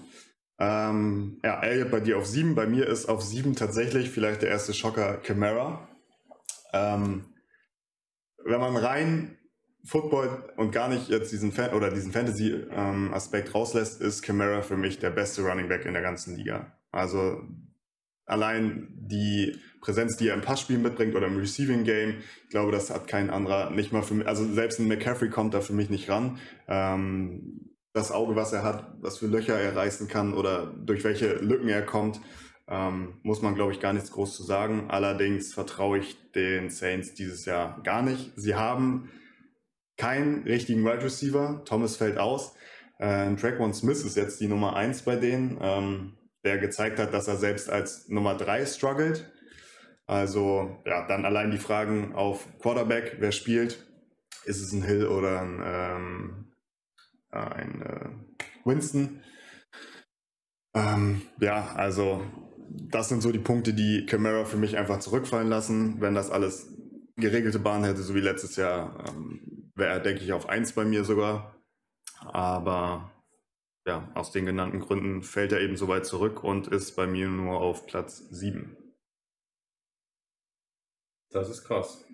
Ähm, 0.60 1.40
ja, 1.42 1.62
Elliot 1.62 1.90
bei 1.90 2.00
dir 2.00 2.18
auf 2.18 2.26
7, 2.26 2.54
bei 2.54 2.66
mir 2.66 2.86
ist 2.86 3.06
auf 3.06 3.22
7 3.22 3.56
tatsächlich 3.56 4.10
vielleicht 4.10 4.42
der 4.42 4.50
erste 4.50 4.74
Schocker 4.74 5.16
Camara. 5.16 5.88
Ähm, 6.74 7.24
wenn 8.44 8.60
man 8.60 8.76
rein 8.76 9.38
Football 9.84 10.52
und 10.56 10.72
gar 10.72 10.88
nicht 10.88 11.08
jetzt 11.08 11.32
diesen 11.32 11.52
Fan 11.52 11.72
oder 11.72 11.90
diesen 11.90 12.12
Fantasy-Aspekt 12.12 13.48
ähm, 13.48 13.52
rauslässt, 13.52 14.02
ist 14.02 14.20
Camara 14.20 14.60
für 14.60 14.76
mich 14.76 14.98
der 14.98 15.10
beste 15.10 15.42
Running 15.42 15.68
Back 15.68 15.86
in 15.86 15.94
der 15.94 16.02
ganzen 16.02 16.36
Liga. 16.36 16.76
Also 16.92 17.40
allein 18.26 18.88
die 18.92 19.56
Präsenz, 19.80 20.18
die 20.18 20.28
er 20.28 20.34
im 20.34 20.42
Passspiel 20.42 20.76
mitbringt 20.76 21.14
oder 21.14 21.26
im 21.26 21.38
Receiving 21.38 21.84
Game, 21.84 22.18
ich 22.44 22.50
glaube, 22.50 22.70
das 22.70 22.90
hat 22.90 23.08
kein 23.08 23.30
anderer, 23.30 23.70
nicht 23.70 23.92
mal 23.92 24.02
für 24.02 24.14
mich, 24.14 24.26
also 24.26 24.44
selbst 24.44 24.78
ein 24.78 24.88
McCaffrey 24.88 25.30
kommt 25.30 25.54
da 25.54 25.62
für 25.62 25.72
mich 25.72 25.88
nicht 25.88 26.10
ran. 26.10 26.38
Ähm, 26.68 27.69
das 27.92 28.12
Auge, 28.12 28.36
was 28.36 28.52
er 28.52 28.62
hat, 28.62 28.94
was 29.00 29.18
für 29.18 29.26
Löcher 29.26 29.58
er 29.58 29.74
reißen 29.74 30.08
kann 30.08 30.34
oder 30.34 30.66
durch 30.66 31.04
welche 31.04 31.34
Lücken 31.34 31.68
er 31.68 31.82
kommt, 31.82 32.20
ähm, 32.68 33.18
muss 33.22 33.42
man, 33.42 33.54
glaube 33.54 33.72
ich, 33.72 33.80
gar 33.80 33.92
nichts 33.92 34.12
groß 34.12 34.36
zu 34.36 34.44
sagen. 34.44 34.86
Allerdings 34.88 35.52
vertraue 35.52 35.98
ich 35.98 36.16
den 36.32 36.70
Saints 36.70 37.14
dieses 37.14 37.44
Jahr 37.44 37.80
gar 37.82 38.02
nicht. 38.02 38.32
Sie 38.36 38.54
haben 38.54 39.10
keinen 39.96 40.44
richtigen 40.44 40.84
Wide 40.84 41.02
Receiver. 41.02 41.62
Thomas 41.64 41.96
fällt 41.96 42.18
aus. 42.18 42.54
Äh, 42.98 43.34
Traquan 43.34 43.74
Smith 43.74 44.04
ist 44.04 44.16
jetzt 44.16 44.40
die 44.40 44.46
Nummer 44.46 44.76
1 44.76 45.02
bei 45.02 45.16
denen, 45.16 45.58
ähm, 45.60 46.12
der 46.44 46.58
gezeigt 46.58 46.98
hat, 46.98 47.12
dass 47.12 47.28
er 47.28 47.36
selbst 47.36 47.68
als 47.68 48.08
Nummer 48.08 48.36
3 48.36 48.66
struggelt. 48.66 49.30
Also 50.06 50.78
ja, 50.86 51.06
dann 51.06 51.24
allein 51.24 51.50
die 51.50 51.58
Fragen 51.58 52.14
auf 52.14 52.46
Quarterback, 52.60 53.16
wer 53.18 53.32
spielt. 53.32 53.86
Ist 54.44 54.60
es 54.60 54.72
ein 54.72 54.82
Hill 54.82 55.06
oder 55.06 55.42
ein 55.42 55.62
ähm, 55.64 56.49
ein 57.30 57.82
äh, 57.82 58.10
Winston. 58.64 59.22
Ähm, 60.74 61.22
ja, 61.40 61.72
also 61.74 62.22
das 62.70 63.08
sind 63.08 63.20
so 63.20 63.32
die 63.32 63.38
Punkte, 63.38 63.74
die 63.74 64.06
Camara 64.06 64.44
für 64.44 64.56
mich 64.56 64.76
einfach 64.76 65.00
zurückfallen 65.00 65.48
lassen. 65.48 66.00
Wenn 66.00 66.14
das 66.14 66.30
alles 66.30 66.72
geregelte 67.16 67.58
Bahn 67.58 67.84
hätte, 67.84 68.02
so 68.02 68.14
wie 68.14 68.20
letztes 68.20 68.56
Jahr, 68.56 69.04
ähm, 69.08 69.72
wäre 69.74 69.94
er, 69.94 70.00
denke 70.00 70.22
ich, 70.22 70.32
auf 70.32 70.48
1 70.48 70.72
bei 70.74 70.84
mir 70.84 71.04
sogar. 71.04 71.56
Aber 72.20 73.10
ja, 73.86 74.10
aus 74.14 74.30
den 74.30 74.46
genannten 74.46 74.80
Gründen 74.80 75.22
fällt 75.22 75.52
er 75.52 75.60
eben 75.60 75.76
so 75.76 75.88
weit 75.88 76.06
zurück 76.06 76.44
und 76.44 76.68
ist 76.68 76.96
bei 76.96 77.06
mir 77.06 77.28
nur 77.28 77.60
auf 77.60 77.86
Platz 77.86 78.18
7. 78.30 78.76
Das 81.30 81.48
ist 81.48 81.64
krass. 81.64 82.04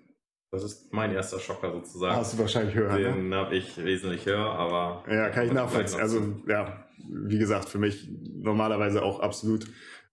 Das 0.51 0.63
ist 0.63 0.93
mein 0.93 1.13
erster 1.13 1.39
Schocker 1.39 1.71
sozusagen. 1.73 2.15
Hast 2.15 2.33
du 2.33 2.37
wahrscheinlich 2.39 2.75
höher. 2.75 2.93
Ne? 2.93 3.03
Den 3.03 3.29
ne? 3.29 3.35
habe 3.35 3.55
ich 3.55 3.83
wesentlich 3.83 4.25
höher, 4.25 4.45
aber. 4.45 5.03
Ja, 5.09 5.29
kann 5.29 5.47
ich 5.47 5.51
nachvollziehen. 5.51 5.99
Also, 5.99 6.21
ja, 6.47 6.85
wie 7.09 7.37
gesagt, 7.37 7.67
für 7.67 7.79
mich 7.79 8.09
normalerweise 8.23 9.03
auch 9.03 9.19
absolut 9.19 9.65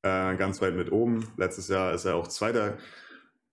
äh, 0.02 0.36
ganz 0.36 0.60
weit 0.60 0.74
mit 0.74 0.90
oben. 0.90 1.28
Letztes 1.36 1.68
Jahr 1.68 1.94
ist 1.94 2.04
er 2.04 2.16
auch 2.16 2.26
Zweiter 2.26 2.78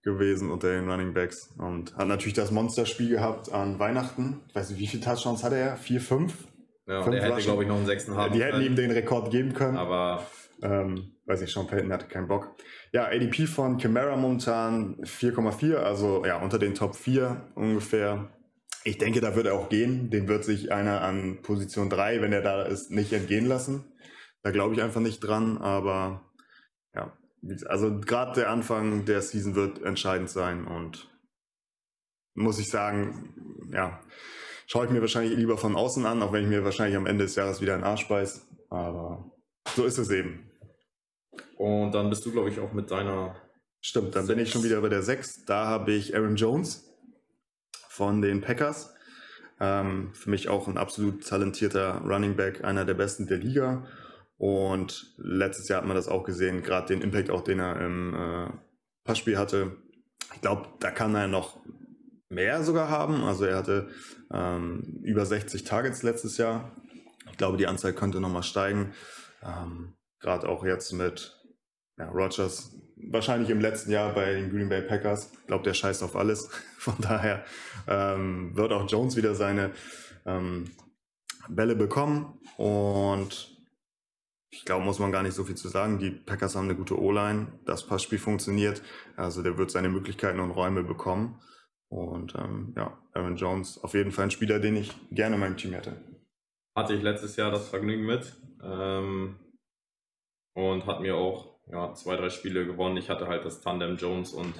gewesen 0.04 0.50
unter 0.50 0.70
den 0.70 0.89
Running 0.89 1.13
Backs 1.13 1.54
und 1.58 1.96
hat 1.96 2.08
natürlich 2.08 2.34
das 2.34 2.50
Monsterspiel 2.50 3.10
gehabt 3.10 3.52
an 3.52 3.78
Weihnachten. 3.78 4.41
Ich 4.48 4.56
weiß 4.56 4.72
nicht, 4.72 4.80
wie 4.80 4.88
viele 4.88 5.04
Touchdowns 5.04 5.44
hatte 5.44 5.58
er? 5.58 5.78
Vier, 5.78 6.02
fünf? 6.02 6.48
Ja, 6.88 7.04
fünf 7.04 7.15
der 7.15 7.24
hätte, 7.24 7.41
glaube 7.44 7.62
ich, 7.62 7.70
noch 7.70 7.78
einen 7.78 7.86
sechsten 7.86 8.15
haben. 8.15 8.34
Die 8.34 8.44
hätten 8.44 8.62
ihm 8.62 8.76
den 8.76 8.91
Rekord 8.91 9.32
geben 9.32 9.54
können. 9.54 9.78
Aber. 9.78 10.26
Ähm, 10.63 11.15
weiß 11.26 11.41
ich, 11.41 11.52
Sean 11.52 11.67
Payton 11.67 11.91
hatte 11.91 12.08
keinen 12.08 12.28
Bock. 12.28 12.56
Ja, 12.93 13.06
ADP 13.06 13.47
von 13.47 13.77
Chimera 13.77 14.17
momentan 14.17 14.97
4,4, 14.97 15.75
also 15.75 16.25
ja, 16.25 16.41
unter 16.41 16.60
den 16.60 16.75
Top 16.75 16.95
4 16.95 17.51
ungefähr. 17.56 18.30
Ich 18.84 18.97
denke, 18.97 19.21
da 19.21 19.36
wird 19.36 19.45
er 19.45 19.54
auch 19.54 19.69
gehen. 19.69 20.10
Den 20.10 20.27
wird 20.27 20.43
sich 20.43 20.73
einer 20.73 21.01
an 21.01 21.41
Position 21.41 21.89
3, 21.89 22.21
wenn 22.21 22.34
er 22.34 22.41
da 22.41 22.63
ist, 22.63 22.91
nicht 22.91 23.13
entgehen 23.13 23.45
lassen. 23.45 23.86
Da 24.43 24.51
glaube 24.51 24.73
ich 24.73 24.82
einfach 24.82 24.99
nicht 24.99 25.19
dran, 25.19 25.58
aber 25.58 26.34
ja, 26.93 27.15
also 27.67 27.99
gerade 27.99 28.41
der 28.41 28.49
Anfang 28.49 29.06
der 29.06 29.21
Season 29.21 29.56
wird 29.56 29.82
entscheidend 29.84 30.30
sein 30.30 30.65
und 30.65 31.10
muss 32.34 32.60
ich 32.60 32.69
sagen, 32.69 33.69
ja, 33.71 34.01
schaue 34.67 34.86
ich 34.86 34.91
mir 34.91 35.01
wahrscheinlich 35.01 35.38
lieber 35.38 35.58
von 35.58 35.75
außen 35.77 36.06
an, 36.06 36.21
auch 36.21 36.34
wenn 36.34 36.43
ich 36.43 36.49
mir 36.49 36.65
wahrscheinlich 36.65 36.97
am 36.97 37.06
Ende 37.06 37.23
des 37.23 37.36
Jahres 37.36 37.62
wieder 37.62 37.75
einen 37.75 37.84
Arsch 37.84 38.08
beiß. 38.10 38.47
Aber 38.69 39.32
so 39.75 39.86
ist 39.86 39.97
es 39.97 40.10
eben. 40.10 40.50
Und 41.62 41.91
dann 41.91 42.10
bist 42.10 42.26
du, 42.26 42.32
glaube 42.32 42.50
ich, 42.50 42.60
auch 42.60 42.74
mit 42.74 42.89
deiner. 42.89 43.36
Stimmt, 43.82 44.15
dann 44.15 44.26
6. 44.26 44.36
bin 44.36 44.43
ich 44.43 44.52
schon 44.52 44.63
wieder 44.63 44.82
bei 44.82 44.89
der 44.89 45.04
6. 45.04 45.45
Da 45.45 45.67
habe 45.67 45.91
ich 45.91 46.15
Aaron 46.15 46.36
Jones 46.36 46.91
von 47.88 48.24
den 48.24 48.41
Packers. 48.41 48.95
Ähm, 49.60 50.12
für 50.15 50.32
mich 50.32 50.50
auch 50.50 50.67
ein 50.67 50.80
absolut 50.80 51.24
talentierter 51.24 52.02
Running 52.04 52.36
Back, 52.36 52.63
einer 52.63 52.84
der 52.84 52.95
besten 52.95 53.28
der 53.28 53.38
Liga. 53.38 53.86
Und 54.38 55.13
letztes 55.17 55.67
Jahr 55.67 55.82
hat 55.82 55.88
man 55.88 55.95
das 55.95 56.08
auch 56.08 56.24
gesehen, 56.24 56.63
gerade 56.63 56.88
den 56.88 57.02
Impact 57.04 57.30
auch, 57.30 57.43
den 57.43 57.60
er 57.60 57.80
im 57.80 58.15
äh, 58.15 58.50
Passspiel 59.04 59.38
hatte. 59.38 59.78
Ich 60.34 60.41
glaube, 60.41 60.67
da 60.80 60.89
kann 60.89 61.13
er 61.13 61.28
noch 61.28 61.60
mehr 62.28 62.63
sogar 62.63 62.89
haben. 62.89 63.24
Also 63.24 63.45
er 63.45 63.58
hatte 63.58 63.89
ähm, 64.34 65.00
über 65.04 65.28
60 65.28 65.63
Targets 65.63 66.02
letztes 66.02 66.38
Jahr. 66.38 66.76
Ich 67.30 67.38
glaube, 67.38 67.58
die 67.58 67.67
Anzahl 67.67 67.93
könnte 67.93 68.19
nochmal 68.19 68.41
steigen. 68.41 68.95
Ähm, 69.43 69.93
gerade 70.19 70.50
auch 70.50 70.65
jetzt 70.65 70.91
mit 70.93 71.38
ja, 71.97 72.10
Rogers 72.10 72.75
wahrscheinlich 73.10 73.49
im 73.49 73.62
letzten 73.62 73.91
Jahr 73.91 74.13
bei 74.13 74.34
den 74.34 74.49
Green 74.51 74.69
Bay 74.69 74.82
Packers. 74.82 75.32
Ich 75.34 75.47
glaube, 75.47 75.63
der 75.63 75.73
scheißt 75.73 76.04
auf 76.04 76.15
alles. 76.15 76.49
Von 76.77 76.95
daher 76.99 77.43
ähm, 77.88 78.56
wird 78.56 78.71
auch 78.71 78.89
Jones 78.89 79.15
wieder 79.15 79.36
seine 79.36 79.71
ähm, 80.25 80.71
Bälle 81.49 81.75
bekommen. 81.75 82.39
Und 82.58 83.58
ich 84.51 84.65
glaube, 84.65 84.86
muss 84.86 84.99
man 84.99 85.12
gar 85.12 85.23
nicht 85.23 85.34
so 85.34 85.43
viel 85.43 85.56
zu 85.56 85.67
sagen. 85.67 85.99
Die 85.99 86.12
Packers 86.12 86.56
haben 86.56 86.65
eine 86.65 86.75
gute 86.75 86.99
O-Line. 86.99 87.60
Das 87.65 87.86
Passspiel 87.86 88.19
funktioniert. 88.19 88.82
Also 89.15 89.41
der 89.41 89.58
wird 89.58 89.71
seine 89.71 89.89
Möglichkeiten 89.89 90.39
und 90.39 90.51
Räume 90.51 90.84
bekommen. 90.84 91.41
Und 91.89 92.36
ähm, 92.36 92.73
ja, 92.75 92.97
Aaron 93.13 93.36
Jones 93.36 93.84
auf 93.84 93.93
jeden 93.93 94.12
Fall 94.12 94.25
ein 94.25 94.32
Spieler, 94.32 94.60
den 94.60 94.77
ich 94.77 94.93
gerne 95.12 95.36
in 95.36 95.41
meinem 95.41 95.58
Team 95.58 95.73
hätte. 95.73 96.01
Hatte 96.75 96.93
ich 96.93 97.01
letztes 97.01 97.36
Jahr 97.36 97.51
das 97.51 97.67
Vergnügen 97.67 98.06
mit. 98.06 98.34
Ähm, 98.63 99.39
und 100.54 100.86
hat 100.86 101.01
mir 101.01 101.15
auch 101.15 101.50
ja, 101.67 101.93
zwei, 101.93 102.15
drei 102.15 102.30
Spiele 102.30 102.65
gewonnen. 102.65 102.97
Ich 102.97 103.10
hatte 103.10 103.28
halt 103.28 103.45
das 103.45 103.62
Tandem 103.62 103.97
Jones 103.97 104.34
und 104.34 104.54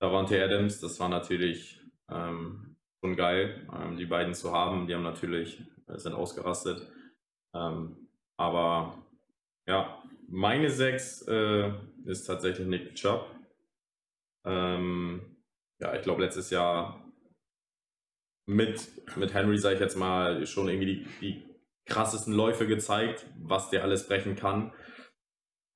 Davante 0.00 0.42
Adams. 0.42 0.80
Das 0.80 0.98
war 1.00 1.08
natürlich 1.08 1.80
ähm, 2.10 2.76
schon 3.00 3.16
geil, 3.16 3.66
ähm, 3.74 3.96
die 3.96 4.06
beiden 4.06 4.34
zu 4.34 4.52
haben. 4.52 4.86
Die 4.86 4.94
haben 4.94 5.02
natürlich, 5.02 5.62
äh, 5.88 5.98
sind 5.98 6.14
ausgerastet. 6.14 6.90
Ähm, 7.54 8.08
aber 8.36 8.98
ja, 9.66 10.02
meine 10.28 10.70
sechs 10.70 11.22
äh, 11.22 11.72
ist 12.04 12.24
tatsächlich 12.24 12.66
Nick 12.66 12.94
Chubb. 12.94 13.30
Ähm, 14.44 15.36
ja, 15.80 15.94
ich 15.94 16.02
glaube, 16.02 16.22
letztes 16.22 16.50
Jahr 16.50 17.02
mit, 18.46 18.88
mit 19.16 19.34
Henry, 19.34 19.58
sage 19.58 19.74
ich 19.74 19.80
jetzt 19.80 19.96
mal, 19.96 20.46
schon 20.46 20.68
irgendwie 20.68 20.86
die, 20.86 21.06
die 21.20 21.46
krassesten 21.84 22.32
Läufe 22.32 22.66
gezeigt, 22.66 23.26
was 23.38 23.70
der 23.70 23.82
alles 23.82 24.06
brechen 24.06 24.36
kann. 24.36 24.72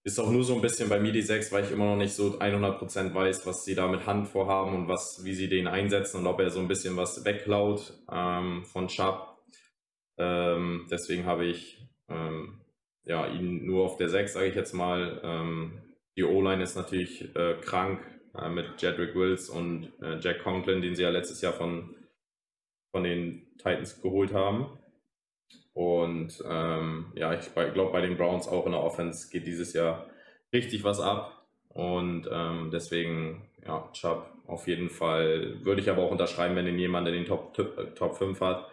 Ist 0.03 0.19
auch 0.19 0.31
nur 0.31 0.45
so 0.45 0.55
ein 0.55 0.63
bisschen 0.63 0.89
bei 0.89 0.99
mir 0.99 1.13
die 1.13 1.21
6, 1.21 1.53
weil 1.53 1.65
ich 1.65 1.73
immer 1.73 1.85
noch 1.85 1.97
nicht 1.97 2.15
so 2.15 2.39
100% 2.39 3.13
weiß, 3.13 3.47
was 3.47 3.65
sie 3.65 3.75
da 3.75 3.87
mit 3.87 4.07
Hand 4.07 4.29
vorhaben 4.29 4.75
und 4.75 4.89
was, 4.89 5.25
wie 5.25 5.35
sie 5.35 5.49
den 5.49 5.67
einsetzen 5.67 6.21
und 6.21 6.27
ob 6.27 6.41
er 6.41 6.51
so 6.51 6.59
ein 6.59 6.69
bisschen 6.69 6.97
was 6.97 7.25
wegklaut 7.27 7.93
ähm, 8.11 8.65
von 8.65 8.89
Chubb. 8.89 9.37
Ähm, 10.17 10.87
deswegen 10.91 11.27
habe 11.27 11.45
ich 11.45 11.87
ähm, 12.09 12.61
ja, 13.05 13.27
ihn 13.27 13.67
nur 13.67 13.85
auf 13.85 13.99
der 13.99 14.09
6, 14.09 14.33
sage 14.33 14.47
ich 14.47 14.55
jetzt 14.55 14.73
mal. 14.73 15.21
Ähm, 15.23 15.83
die 16.17 16.25
O-Line 16.25 16.63
ist 16.63 16.77
natürlich 16.77 17.35
äh, 17.37 17.57
krank 17.61 18.01
äh, 18.35 18.49
mit 18.49 18.81
Jedrick 18.81 19.15
Wills 19.15 19.51
und 19.51 19.93
äh, 20.01 20.19
Jack 20.19 20.43
Conklin, 20.43 20.81
den 20.81 20.95
sie 20.95 21.03
ja 21.03 21.11
letztes 21.11 21.43
Jahr 21.43 21.53
von, 21.53 21.95
von 22.91 23.05
den 23.05 23.47
Titans 23.59 24.01
geholt 24.01 24.33
haben. 24.33 24.79
Und 25.73 26.43
ähm, 26.49 27.13
ja, 27.15 27.33
ich 27.35 27.55
glaube, 27.55 27.93
bei 27.93 28.01
den 28.01 28.17
Browns 28.17 28.49
auch 28.49 28.67
in 28.67 28.73
der 28.73 28.83
Offense 28.83 29.31
geht 29.31 29.47
dieses 29.47 29.73
Jahr 29.73 30.07
richtig 30.53 30.85
was 30.85 31.01
ab. 31.01 31.47
Und 31.69 32.29
ähm, 32.31 32.71
deswegen, 32.73 33.49
ja, 33.65 33.89
Chubb 33.93 34.27
auf 34.47 34.67
jeden 34.67 34.91
Fall 34.91 35.65
würde 35.65 35.81
ich 35.81 35.89
aber 35.89 36.03
auch 36.03 36.11
unterschreiben, 36.11 36.57
wenn 36.57 36.67
ihn 36.67 36.79
jemand 36.79 37.07
in 37.07 37.15
den 37.15 37.25
Top, 37.25 37.55
Top 37.95 38.17
5 38.17 38.41
hat 38.41 38.67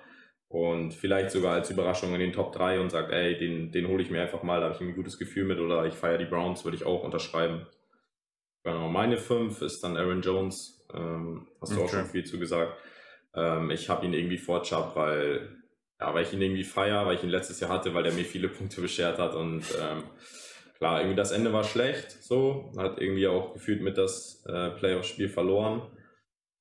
und 0.49 0.93
vielleicht 0.93 1.31
sogar 1.31 1.53
als 1.53 1.69
Überraschung 1.69 2.13
in 2.13 2.19
den 2.19 2.33
Top 2.33 2.53
3 2.53 2.79
und 2.79 2.89
sagt, 2.89 3.11
ey, 3.11 3.37
den, 3.37 3.71
den 3.71 3.87
hole 3.87 4.01
ich 4.01 4.09
mir 4.09 4.21
einfach 4.21 4.43
mal, 4.43 4.59
da 4.59 4.67
habe 4.67 4.75
ich 4.75 4.81
ein 4.81 4.95
gutes 4.95 5.19
Gefühl 5.19 5.45
mit 5.45 5.59
oder 5.59 5.85
ich 5.85 5.93
feiere 5.93 6.17
die 6.17 6.25
Browns, 6.25 6.63
würde 6.63 6.77
ich 6.77 6.85
auch 6.85 7.03
unterschreiben. 7.03 7.67
Genau, 8.63 8.87
meine 8.89 9.17
5 9.17 9.61
ist 9.61 9.83
dann 9.83 9.97
Aaron 9.97 10.21
Jones, 10.21 10.85
ähm, 10.93 11.47
hast 11.61 11.73
du 11.73 11.77
okay. 11.77 11.85
auch 11.85 11.89
schon 11.89 12.05
viel 12.05 12.25
zu 12.25 12.39
gesagt. 12.39 12.73
Ähm, 13.35 13.71
ich 13.71 13.89
habe 13.89 14.05
ihn 14.05 14.13
irgendwie 14.13 14.37
vor 14.37 14.63
Chubb, 14.63 14.95
weil, 14.95 15.56
ja, 15.99 16.13
weil 16.13 16.23
ich 16.23 16.33
ihn 16.33 16.41
irgendwie 16.41 16.63
feiere, 16.63 17.05
weil 17.05 17.15
ich 17.15 17.23
ihn 17.23 17.29
letztes 17.29 17.59
Jahr 17.59 17.71
hatte, 17.71 17.93
weil 17.93 18.03
der 18.03 18.13
mir 18.13 18.25
viele 18.25 18.49
Punkte 18.49 18.81
beschert 18.81 19.17
hat 19.17 19.35
und 19.35 19.63
ähm, 19.79 20.03
klar, 20.77 20.99
irgendwie 20.99 21.15
das 21.15 21.31
Ende 21.31 21.53
war 21.53 21.63
schlecht, 21.63 22.23
so, 22.23 22.71
hat 22.77 22.99
irgendwie 22.99 23.27
auch 23.27 23.53
gefühlt 23.53 23.81
mit 23.81 23.97
das 23.97 24.43
äh, 24.45 24.69
Playoff-Spiel 24.71 25.29
verloren. 25.29 25.81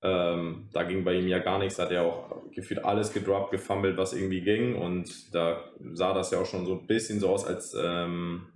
Ähm, 0.03 0.68
da 0.72 0.85
ging 0.85 1.05
bei 1.05 1.14
ihm 1.14 1.27
ja 1.27 1.38
gar 1.38 1.59
nichts, 1.59 1.79
hat 1.79 1.90
er 1.90 2.03
auch 2.03 2.51
gefühlt 2.53 2.85
alles 2.85 3.12
gedroppt, 3.12 3.51
gefummelt, 3.51 3.96
was 3.96 4.12
irgendwie 4.12 4.42
ging. 4.42 4.77
Und 4.77 5.35
da 5.35 5.64
sah 5.92 6.14
das 6.14 6.31
ja 6.31 6.38
auch 6.38 6.46
schon 6.46 6.66
so 6.66 6.75
ein 6.75 6.87
bisschen 6.87 7.18
so 7.18 7.31
aus, 7.31 7.44
als, 7.44 7.75
ähm, 7.79 8.46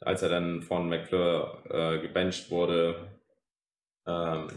als 0.00 0.22
er 0.22 0.30
dann 0.30 0.62
von 0.62 0.88
McClure 0.88 1.62
äh, 1.70 2.00
gebencht 2.00 2.50
wurde. 2.50 3.20
Ähm, 4.06 4.48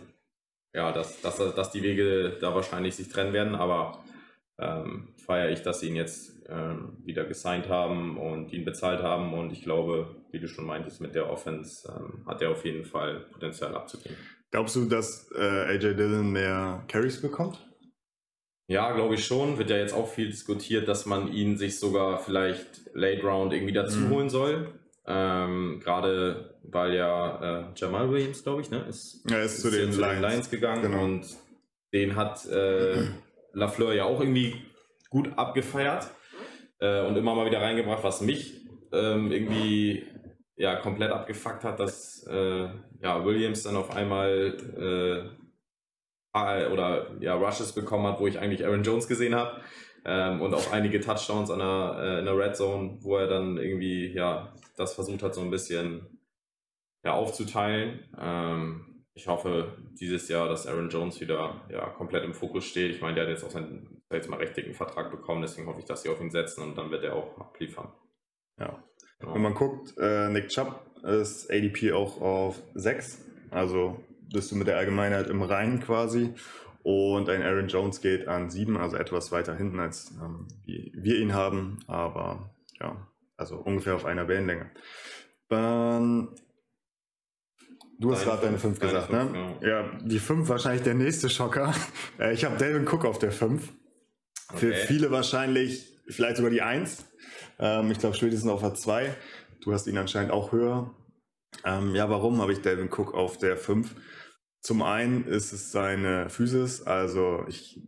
ja, 0.73 0.91
dass, 0.91 1.21
dass, 1.21 1.37
dass 1.37 1.71
die 1.71 1.83
Wege 1.83 2.37
da 2.41 2.55
wahrscheinlich 2.55 2.95
sich 2.95 3.09
trennen 3.09 3.33
werden, 3.33 3.53
aber 3.53 4.02
ähm, 4.63 5.09
feiere 5.17 5.51
ich, 5.51 5.61
dass 5.61 5.79
sie 5.79 5.89
ihn 5.89 5.95
jetzt 5.95 6.33
ähm, 6.49 6.97
wieder 7.03 7.25
gesigned 7.25 7.69
haben 7.69 8.17
und 8.17 8.51
ihn 8.53 8.65
bezahlt 8.65 9.01
haben. 9.01 9.33
Und 9.33 9.51
ich 9.51 9.63
glaube, 9.63 10.15
wie 10.31 10.39
du 10.39 10.47
schon 10.47 10.65
meintest, 10.65 11.01
mit 11.01 11.15
der 11.15 11.29
Offense 11.29 11.87
ähm, 11.89 12.25
hat 12.25 12.41
er 12.41 12.51
auf 12.51 12.65
jeden 12.65 12.85
Fall 12.85 13.25
Potenzial 13.31 13.75
abzugehen. 13.75 14.15
Glaubst 14.51 14.75
du, 14.75 14.85
dass 14.85 15.31
äh, 15.35 15.39
AJ 15.39 15.95
Dillon 15.95 16.31
mehr 16.31 16.83
Carries 16.87 17.21
bekommt? 17.21 17.59
Ja, 18.67 18.93
glaube 18.93 19.15
ich 19.15 19.25
schon. 19.25 19.57
Wird 19.57 19.69
ja 19.69 19.77
jetzt 19.77 19.93
auch 19.93 20.07
viel 20.07 20.27
diskutiert, 20.27 20.87
dass 20.87 21.05
man 21.05 21.31
ihn 21.31 21.57
sich 21.57 21.79
sogar 21.79 22.19
vielleicht 22.19 22.89
Late 22.93 23.23
Round 23.23 23.53
irgendwie 23.53 23.73
dazu 23.73 23.99
mhm. 23.99 24.09
holen 24.09 24.29
soll. 24.29 24.79
Ähm, 25.05 25.81
Gerade 25.83 26.55
weil 26.63 26.93
ja 26.95 27.41
äh, 27.41 27.73
Jamal 27.75 28.09
Williams, 28.09 28.43
glaube 28.43 28.61
ich, 28.61 28.71
ne, 28.71 28.85
ist, 28.87 29.23
ja, 29.29 29.39
ist, 29.39 29.55
ist 29.55 29.61
zu, 29.61 29.71
den, 29.71 29.91
zu 29.91 29.99
Lions. 29.99 30.21
den, 30.21 30.29
Lions. 30.29 30.49
gegangen 30.49 30.81
genau. 30.81 31.03
und 31.03 31.25
den 31.93 32.15
hat 32.15 32.45
äh, 32.45 33.03
Lafleur 33.53 33.93
ja 33.93 34.05
auch 34.05 34.19
irgendwie 34.19 34.55
gut 35.09 35.37
abgefeiert 35.37 36.09
äh, 36.79 37.05
und 37.05 37.15
immer 37.15 37.35
mal 37.35 37.45
wieder 37.45 37.61
reingebracht, 37.61 38.03
was 38.03 38.21
mich 38.21 38.65
ähm, 38.91 39.31
irgendwie 39.31 40.05
ja 40.55 40.75
komplett 40.75 41.11
abgefuckt 41.11 41.63
hat, 41.63 41.79
dass 41.79 42.25
äh, 42.27 42.67
ja, 43.01 43.25
Williams 43.25 43.63
dann 43.63 43.75
auf 43.75 43.95
einmal 43.95 44.55
äh, 44.77 46.67
oder 46.71 47.11
ja, 47.19 47.35
Rushes 47.35 47.73
bekommen 47.73 48.07
hat, 48.07 48.19
wo 48.19 48.27
ich 48.27 48.39
eigentlich 48.39 48.65
Aaron 48.65 48.83
Jones 48.83 49.07
gesehen 49.07 49.35
habe. 49.35 49.61
Ähm, 50.05 50.41
und 50.41 50.53
auch 50.53 50.71
einige 50.71 50.99
Touchdowns 50.99 51.49
an 51.49 51.59
der, 51.59 51.95
äh, 51.99 52.19
in 52.19 52.25
der 52.25 52.37
Red 52.37 52.57
Zone, 52.57 52.97
wo 53.01 53.17
er 53.17 53.27
dann 53.27 53.57
irgendwie 53.57 54.13
ja 54.13 54.53
das 54.75 54.95
versucht 54.95 55.23
hat, 55.23 55.35
so 55.35 55.41
ein 55.41 55.51
bisschen 55.51 56.19
ja, 57.05 57.13
aufzuteilen. 57.13 57.99
Ähm, 58.19 58.92
ich 59.15 59.27
hoffe 59.27 59.77
dieses 59.99 60.27
Jahr, 60.27 60.47
dass 60.49 60.65
Aaron 60.67 60.89
Jones 60.89 61.21
wieder 61.21 61.61
ja, 61.69 61.87
komplett 61.89 62.23
im 62.23 62.33
Fokus 62.33 62.65
steht. 62.65 62.91
Ich 62.91 63.01
meine, 63.01 63.15
der 63.15 63.25
hat 63.25 63.31
jetzt 63.31 63.43
auch 63.43 63.51
seinen 63.51 64.01
jetzt 64.11 64.29
mal 64.29 64.37
recht 64.37 64.55
dicken 64.55 64.73
Vertrag 64.73 65.11
bekommen, 65.11 65.41
deswegen 65.41 65.67
hoffe 65.67 65.79
ich, 65.79 65.85
dass 65.85 66.03
sie 66.03 66.09
auf 66.09 66.21
ihn 66.21 66.29
setzen 66.29 66.61
und 66.61 66.77
dann 66.77 66.91
wird 66.91 67.03
er 67.03 67.15
auch 67.15 67.37
abliefern. 67.39 67.91
Ja. 68.59 68.83
Genau. 69.19 69.35
Wenn 69.35 69.41
man 69.41 69.53
guckt, 69.53 69.93
äh, 69.97 70.29
Nick 70.29 70.49
Chubb 70.49 70.85
ist 71.03 71.49
ADP 71.49 71.93
auch 71.93 72.21
auf 72.21 72.61
6. 72.75 73.25
Also 73.51 74.03
bist 74.31 74.51
du 74.51 74.55
mit 74.55 74.67
der 74.67 74.77
Allgemeinheit 74.77 75.27
im 75.27 75.41
Reinen 75.41 75.79
quasi. 75.79 76.33
Und 76.83 77.29
ein 77.29 77.41
Aaron 77.41 77.69
Jones 77.69 78.01
geht 78.01 78.27
an 78.27 78.49
7, 78.49 78.75
also 78.75 78.97
etwas 78.97 79.31
weiter 79.31 79.55
hinten, 79.55 79.79
als 79.79 80.11
ähm, 80.21 80.47
wir 80.65 81.17
ihn 81.17 81.33
haben. 81.33 81.79
Aber 81.87 82.53
ja, 82.81 83.07
also 83.37 83.57
ungefähr 83.57 83.95
auf 83.95 84.05
einer 84.05 84.27
Wellenlänge. 84.27 84.69
Dann 85.47 86.35
Du 87.99 88.11
hast 88.11 88.23
gerade 88.23 88.45
deine 88.45 88.59
5 88.59 88.79
gesagt, 88.79 89.07
fünf, 89.07 89.31
ne? 89.31 89.57
Ja. 89.61 89.67
ja, 89.69 89.99
die 90.01 90.19
5 90.19 90.49
wahrscheinlich 90.49 90.83
der 90.83 90.95
nächste 90.95 91.29
Schocker. 91.29 91.73
Äh, 92.19 92.33
ich 92.33 92.45
habe 92.45 92.57
Delvin 92.57 92.87
Cook 92.87 93.05
auf 93.05 93.17
der 93.17 93.31
5. 93.31 93.73
Okay. 94.49 94.57
Für 94.57 94.73
viele 94.73 95.11
wahrscheinlich 95.11 95.99
vielleicht 96.07 96.37
sogar 96.37 96.51
die 96.51 96.61
1. 96.61 97.05
Ähm, 97.59 97.91
ich 97.91 97.99
glaube 97.99 98.15
spätestens 98.15 98.49
auf 98.51 98.61
der 98.61 98.75
2. 98.75 99.15
Du 99.61 99.73
hast 99.73 99.87
ihn 99.87 99.97
anscheinend 99.97 100.31
auch 100.31 100.51
höher. 100.51 100.93
Ähm, 101.65 101.95
ja, 101.95 102.09
warum 102.09 102.41
habe 102.41 102.51
ich 102.51 102.61
Delvin 102.61 102.89
Cook 102.91 103.13
auf 103.13 103.37
der 103.37 103.57
5? 103.57 103.95
Zum 104.61 104.81
einen 104.81 105.25
ist 105.25 105.51
es 105.53 105.71
seine 105.71 106.29
Physis, 106.29 106.83
also 106.83 107.43
ich 107.47 107.81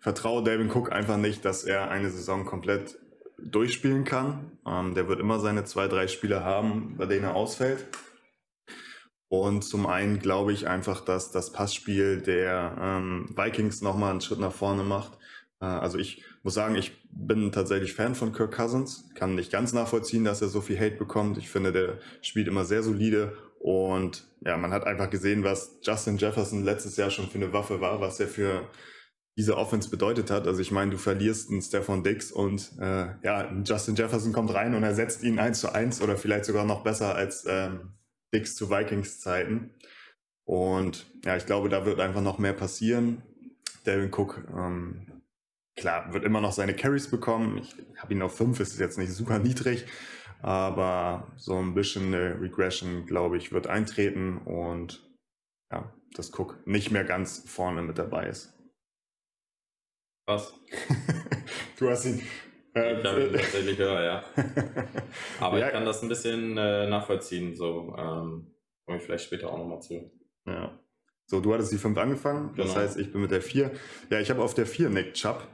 vertraue 0.00 0.42
Delvin 0.42 0.70
Cook 0.70 0.90
einfach 0.90 1.18
nicht, 1.18 1.44
dass 1.44 1.64
er 1.64 1.90
eine 1.90 2.10
Saison 2.10 2.44
komplett 2.46 2.98
durchspielen 3.38 4.04
kann. 4.04 4.58
Ähm, 4.66 4.94
der 4.94 5.08
wird 5.08 5.20
immer 5.20 5.38
seine 5.38 5.64
zwei, 5.64 5.88
drei 5.88 6.08
Spiele 6.08 6.44
haben, 6.44 6.96
bei 6.96 7.06
denen 7.06 7.24
er 7.24 7.34
ausfällt. 7.34 7.86
Und 9.30 9.62
zum 9.62 9.86
einen 9.86 10.18
glaube 10.18 10.52
ich 10.52 10.66
einfach, 10.66 11.02
dass 11.02 11.30
das 11.30 11.52
Passspiel 11.52 12.20
der 12.20 12.76
ähm, 12.80 13.32
Vikings 13.36 13.80
nochmal 13.80 14.10
einen 14.10 14.20
Schritt 14.20 14.40
nach 14.40 14.52
vorne 14.52 14.82
macht. 14.82 15.12
Äh, 15.60 15.66
also 15.66 15.98
ich 15.98 16.24
muss 16.42 16.54
sagen, 16.54 16.74
ich 16.74 17.00
bin 17.12 17.52
tatsächlich 17.52 17.94
Fan 17.94 18.16
von 18.16 18.32
Kirk 18.32 18.50
Cousins, 18.56 19.08
kann 19.14 19.36
nicht 19.36 19.52
ganz 19.52 19.72
nachvollziehen, 19.72 20.24
dass 20.24 20.42
er 20.42 20.48
so 20.48 20.60
viel 20.60 20.80
Hate 20.80 20.96
bekommt. 20.96 21.38
Ich 21.38 21.48
finde, 21.48 21.70
der 21.70 21.98
spielt 22.22 22.48
immer 22.48 22.64
sehr 22.64 22.82
solide 22.82 23.36
und 23.60 24.26
ja, 24.44 24.56
man 24.56 24.72
hat 24.72 24.84
einfach 24.84 25.10
gesehen, 25.10 25.44
was 25.44 25.78
Justin 25.80 26.18
Jefferson 26.18 26.64
letztes 26.64 26.96
Jahr 26.96 27.10
schon 27.10 27.28
für 27.28 27.38
eine 27.38 27.52
Waffe 27.52 27.80
war, 27.80 28.00
was 28.00 28.18
er 28.18 28.26
für 28.26 28.68
diese 29.36 29.56
Offense 29.56 29.90
bedeutet 29.90 30.32
hat. 30.32 30.48
Also 30.48 30.60
ich 30.60 30.72
meine, 30.72 30.90
du 30.90 30.98
verlierst 30.98 31.50
einen 31.50 31.62
Stefan 31.62 32.02
Dix 32.02 32.32
und 32.32 32.72
äh, 32.80 33.14
ja, 33.22 33.48
Justin 33.64 33.94
Jefferson 33.94 34.32
kommt 34.32 34.52
rein 34.52 34.74
und 34.74 34.82
ersetzt 34.82 35.22
ihn 35.22 35.38
eins 35.38 35.60
zu 35.60 35.72
eins 35.72 36.02
oder 36.02 36.16
vielleicht 36.16 36.46
sogar 36.46 36.64
noch 36.64 36.82
besser 36.82 37.14
als 37.14 37.44
ähm, 37.48 37.92
Dix 38.34 38.56
zu 38.56 38.70
Vikings 38.70 39.20
Zeiten. 39.20 39.74
Und 40.44 41.06
ja, 41.24 41.36
ich 41.36 41.46
glaube, 41.46 41.68
da 41.68 41.84
wird 41.86 42.00
einfach 42.00 42.22
noch 42.22 42.38
mehr 42.38 42.52
passieren. 42.52 43.22
Devin 43.86 44.12
Cook, 44.12 44.42
ähm, 44.52 45.22
klar, 45.76 46.12
wird 46.12 46.24
immer 46.24 46.40
noch 46.40 46.52
seine 46.52 46.74
Carries 46.74 47.08
bekommen. 47.08 47.58
Ich 47.58 47.74
habe 47.98 48.12
ihn 48.12 48.22
auf 48.22 48.36
fünf, 48.36 48.60
ist 48.60 48.78
jetzt 48.78 48.98
nicht 48.98 49.12
super 49.12 49.38
niedrig, 49.38 49.86
aber 50.42 51.32
so 51.36 51.56
ein 51.56 51.74
bisschen 51.74 52.06
eine 52.06 52.40
Regression, 52.40 53.06
glaube 53.06 53.36
ich, 53.36 53.52
wird 53.52 53.66
eintreten 53.66 54.38
und 54.38 55.08
ja, 55.72 55.92
dass 56.14 56.36
Cook 56.36 56.66
nicht 56.66 56.90
mehr 56.90 57.04
ganz 57.04 57.44
vorne 57.46 57.82
mit 57.82 57.98
dabei 57.98 58.26
ist. 58.26 58.52
Was? 60.26 60.54
du 61.78 61.88
hast 61.88 62.04
ihn. 62.04 62.22
Ich 62.74 63.04
habe 63.04 63.24
ihn 63.24 63.32
tatsächlich 63.32 63.78
höher, 63.78 64.02
ja. 64.02 64.24
Aber 65.40 65.58
ja. 65.58 65.66
ich 65.66 65.72
kann 65.72 65.84
das 65.84 66.02
ein 66.02 66.08
bisschen 66.08 66.56
äh, 66.56 66.88
nachvollziehen, 66.88 67.56
so 67.56 67.94
ähm, 67.98 68.54
komme 68.86 68.98
ich 68.98 69.02
vielleicht 69.04 69.24
später 69.24 69.50
auch 69.50 69.58
nochmal 69.58 69.80
zu. 69.80 70.10
Ja. 70.46 70.78
So, 71.26 71.40
du 71.40 71.52
hattest 71.52 71.72
die 71.72 71.78
5 71.78 71.96
angefangen, 71.96 72.54
das 72.56 72.68
genau. 72.68 72.80
heißt, 72.80 72.98
ich 72.98 73.12
bin 73.12 73.22
mit 73.22 73.30
der 73.30 73.42
4. 73.42 73.70
Ja, 74.10 74.20
ich 74.20 74.30
habe 74.30 74.42
auf 74.42 74.54
der 74.54 74.66
4 74.66 74.90
Nick 74.90 75.14
Chubb. 75.14 75.46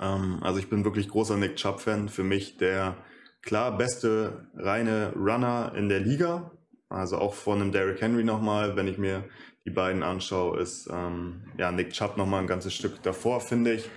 Ähm, 0.00 0.40
also 0.42 0.58
ich 0.58 0.68
bin 0.68 0.84
wirklich 0.84 1.08
großer 1.08 1.36
Nick 1.36 1.56
Chubb-Fan. 1.56 2.08
Für 2.08 2.24
mich 2.24 2.56
der 2.56 2.96
klar 3.42 3.76
beste 3.76 4.48
reine 4.54 5.12
Runner 5.14 5.72
in 5.76 5.88
der 5.88 6.00
Liga. 6.00 6.52
Also 6.88 7.18
auch 7.18 7.34
von 7.34 7.60
einem 7.60 7.72
Derrick 7.72 8.00
Henry 8.00 8.24
nochmal, 8.24 8.76
wenn 8.76 8.86
ich 8.86 8.98
mir 8.98 9.24
die 9.64 9.70
beiden 9.70 10.02
anschaue, 10.02 10.60
ist 10.60 10.88
ähm, 10.92 11.46
ja, 11.56 11.72
Nick 11.72 11.92
Chubb 11.92 12.16
nochmal 12.16 12.42
ein 12.42 12.46
ganzes 12.46 12.74
Stück 12.74 13.02
davor, 13.02 13.40
finde 13.40 13.72
ich. 13.72 13.88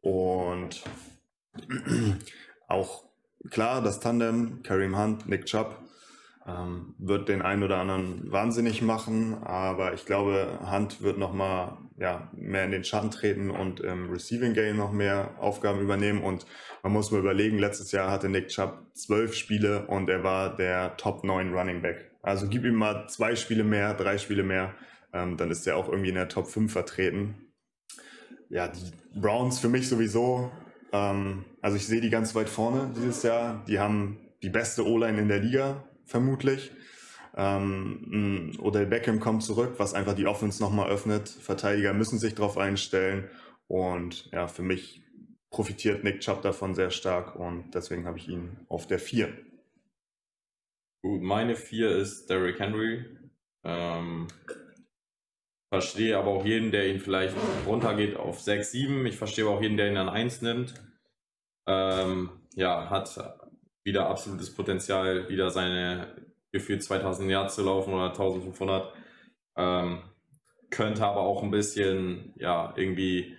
Und 0.00 0.82
auch 2.68 3.04
klar, 3.50 3.82
das 3.82 4.00
Tandem, 4.00 4.62
Kareem 4.62 4.98
Hunt, 4.98 5.28
Nick 5.28 5.46
Chubb, 5.46 5.78
ähm, 6.46 6.94
wird 6.98 7.28
den 7.28 7.42
einen 7.42 7.62
oder 7.62 7.78
anderen 7.78 8.30
wahnsinnig 8.30 8.82
machen, 8.82 9.34
aber 9.42 9.94
ich 9.94 10.04
glaube, 10.04 10.58
Hunt 10.70 11.00
wird 11.02 11.18
nochmal 11.18 11.78
ja, 11.96 12.28
mehr 12.34 12.64
in 12.64 12.72
den 12.72 12.84
Schatten 12.84 13.10
treten 13.10 13.50
und 13.50 13.80
im 13.80 14.10
Receiving 14.10 14.52
Game 14.52 14.76
noch 14.76 14.92
mehr 14.92 15.36
Aufgaben 15.38 15.80
übernehmen. 15.80 16.22
Und 16.22 16.44
man 16.82 16.92
muss 16.92 17.10
mal 17.10 17.20
überlegen, 17.20 17.58
letztes 17.58 17.92
Jahr 17.92 18.10
hatte 18.10 18.28
Nick 18.28 18.48
Chubb 18.48 18.86
zwölf 18.94 19.34
Spiele 19.34 19.86
und 19.86 20.10
er 20.10 20.24
war 20.24 20.56
der 20.56 20.96
Top 20.96 21.24
9 21.24 21.54
Running 21.54 21.82
Back. 21.82 22.10
Also 22.22 22.48
gib 22.48 22.64
ihm 22.64 22.74
mal 22.74 23.06
zwei 23.08 23.36
Spiele 23.36 23.64
mehr, 23.64 23.94
drei 23.94 24.18
Spiele 24.18 24.42
mehr, 24.42 24.74
ähm, 25.12 25.36
dann 25.36 25.50
ist 25.50 25.66
er 25.66 25.76
auch 25.76 25.88
irgendwie 25.88 26.08
in 26.08 26.16
der 26.16 26.28
Top 26.28 26.48
5 26.48 26.72
vertreten. 26.72 27.52
Ja, 28.48 28.68
die 28.68 28.92
Browns 29.18 29.60
für 29.60 29.68
mich 29.68 29.88
sowieso. 29.88 30.50
Ähm, 30.94 31.44
also 31.60 31.76
ich 31.76 31.86
sehe 31.86 32.00
die 32.00 32.08
ganz 32.08 32.36
weit 32.36 32.48
vorne 32.48 32.92
dieses 32.94 33.24
Jahr. 33.24 33.64
Die 33.66 33.80
haben 33.80 34.18
die 34.42 34.48
beste 34.48 34.86
O-Line 34.86 35.20
in 35.20 35.28
der 35.28 35.40
Liga, 35.40 35.82
vermutlich. 36.04 36.70
Ähm, 37.36 38.56
Odell 38.60 38.86
Beckham 38.86 39.18
kommt 39.18 39.42
zurück, 39.42 39.74
was 39.78 39.92
einfach 39.92 40.14
die 40.14 40.26
Offense 40.26 40.62
nochmal 40.62 40.88
öffnet. 40.88 41.28
Verteidiger 41.28 41.92
müssen 41.92 42.20
sich 42.20 42.36
darauf 42.36 42.56
einstellen. 42.56 43.28
Und 43.66 44.30
ja, 44.30 44.46
für 44.46 44.62
mich 44.62 45.02
profitiert 45.50 46.04
Nick 46.04 46.20
Chubb 46.20 46.42
davon 46.42 46.74
sehr 46.74 46.90
stark 46.90 47.34
und 47.34 47.74
deswegen 47.74 48.06
habe 48.06 48.18
ich 48.18 48.28
ihn 48.28 48.56
auf 48.68 48.86
der 48.86 49.00
4. 49.00 49.32
Gut, 51.02 51.22
meine 51.22 51.56
4 51.56 51.90
ist 51.96 52.30
Derrick 52.30 52.60
Henry. 52.60 53.04
Ähm, 53.64 54.28
Verstehe 55.74 56.16
aber 56.16 56.30
auch 56.30 56.44
jeden, 56.44 56.70
der 56.70 56.86
ihn 56.86 57.00
vielleicht 57.00 57.34
runtergeht 57.66 58.14
auf 58.14 58.40
6, 58.40 58.70
7. 58.70 59.06
Ich 59.06 59.16
verstehe 59.16 59.44
aber 59.44 59.56
auch 59.56 59.60
jeden, 59.60 59.76
der 59.76 59.88
ihn 59.88 59.96
an 59.96 60.08
1 60.08 60.40
nimmt. 60.42 60.72
Ähm, 61.66 62.30
ja, 62.54 62.88
hat 62.90 63.40
wieder 63.82 64.08
absolutes 64.08 64.54
Potenzial, 64.54 65.28
wieder 65.28 65.50
seine 65.50 66.14
gefühlt 66.52 66.84
2000 66.84 67.28
Yards 67.28 67.56
zu 67.56 67.64
laufen 67.64 67.92
oder 67.92 68.10
1500. 68.10 68.92
Ähm, 69.56 69.98
könnte 70.70 71.04
aber 71.04 71.22
auch 71.22 71.42
ein 71.42 71.50
bisschen, 71.50 72.34
ja, 72.36 72.72
irgendwie 72.76 73.36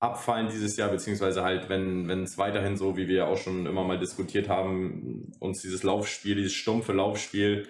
abfallen 0.00 0.48
dieses 0.48 0.78
Jahr, 0.78 0.88
beziehungsweise 0.88 1.44
halt, 1.44 1.68
wenn 1.68 2.08
es 2.22 2.38
weiterhin 2.38 2.78
so, 2.78 2.96
wie 2.96 3.08
wir 3.08 3.26
auch 3.26 3.36
schon 3.36 3.66
immer 3.66 3.84
mal 3.84 3.98
diskutiert 3.98 4.48
haben, 4.48 5.32
uns 5.38 5.60
dieses 5.60 5.82
Laufspiel, 5.82 6.36
dieses 6.36 6.54
stumpfe 6.54 6.94
Laufspiel 6.94 7.68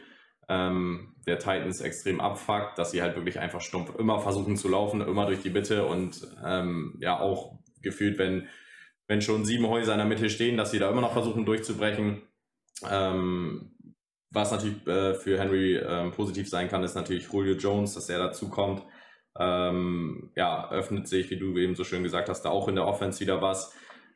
ähm, 0.49 1.15
der 1.27 1.39
Titans 1.39 1.81
extrem 1.81 2.21
abfuckt, 2.21 2.79
dass 2.79 2.91
sie 2.91 3.03
halt 3.03 3.17
wirklich 3.17 3.39
einfach 3.39 3.61
stumpf 3.61 3.95
immer 3.99 4.21
versuchen 4.21 4.57
zu 4.57 4.69
laufen, 4.69 5.01
immer 5.01 5.27
durch 5.27 5.43
die 5.43 5.51
Mitte 5.51 5.87
und 5.87 6.27
ähm, 6.45 6.97
ja 7.01 7.19
auch 7.19 7.59
gefühlt, 7.83 8.19
wenn, 8.19 8.49
wenn 9.07 9.23
schon 9.23 9.45
sieben 9.45 9.67
Häuser 9.67 9.93
in 9.93 9.99
der 9.99 10.07
Mitte 10.07 10.31
stehen, 10.31 10.57
dass 10.57 10.71
sie 10.71 10.79
da 10.79 10.91
immer 10.91 11.01
noch 11.01 11.13
versuchen 11.13 11.45
durchzubrechen. 11.45 12.23
Ähm, 12.91 13.71
was 14.31 14.51
natürlich 14.51 14.85
äh, 14.87 15.15
für 15.15 15.39
Henry 15.39 15.77
ähm, 15.77 16.11
positiv 16.11 16.49
sein 16.49 16.69
kann, 16.69 16.83
ist 16.83 16.97
natürlich 16.97 17.29
Julio 17.33 17.55
Jones, 17.55 17.95
dass 17.95 18.09
er 18.09 18.19
dazu 18.19 18.49
kommt. 18.49 18.83
Ähm, 19.39 20.33
ja, 20.37 20.71
öffnet 20.71 21.09
sich, 21.09 21.31
wie 21.31 21.37
du 21.37 21.57
eben 21.57 21.75
so 21.75 21.85
schön 21.85 22.03
gesagt 22.03 22.29
hast, 22.29 22.43
da 22.43 22.51
auch 22.51 22.69
in 22.69 22.75
der 22.75 22.87
Offense 22.87 23.21
wieder 23.21 23.41
was 23.43 23.73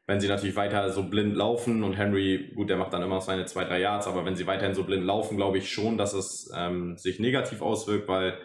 wenn 0.09 0.21
sie 0.21 0.27
natürlich 0.27 0.57
weiter 0.57 0.89
so 0.91 1.03
blind 1.03 1.37
laufen 1.37 1.85
und 1.85 1.93
Henry, 1.93 2.51
gut, 2.55 2.71
der 2.71 2.79
macht 2.79 2.95
dann 2.95 3.03
immer 3.03 3.21
seine 3.21 3.45
zwei, 3.45 3.65
drei 3.65 3.81
Yards, 3.81 4.07
aber 4.07 4.25
wenn 4.25 4.37
sie 4.37 4.47
weiterhin 4.47 4.75
so 4.75 4.85
blind 4.85 5.05
laufen, 5.05 5.37
glaube 5.37 5.59
ich 5.59 5.71
schon, 5.71 5.99
dass 5.99 6.15
es 6.15 6.51
ähm, 6.57 6.97
sich 6.97 7.21
negativ 7.21 7.61
auswirkt, 7.61 8.09
weil 8.09 8.39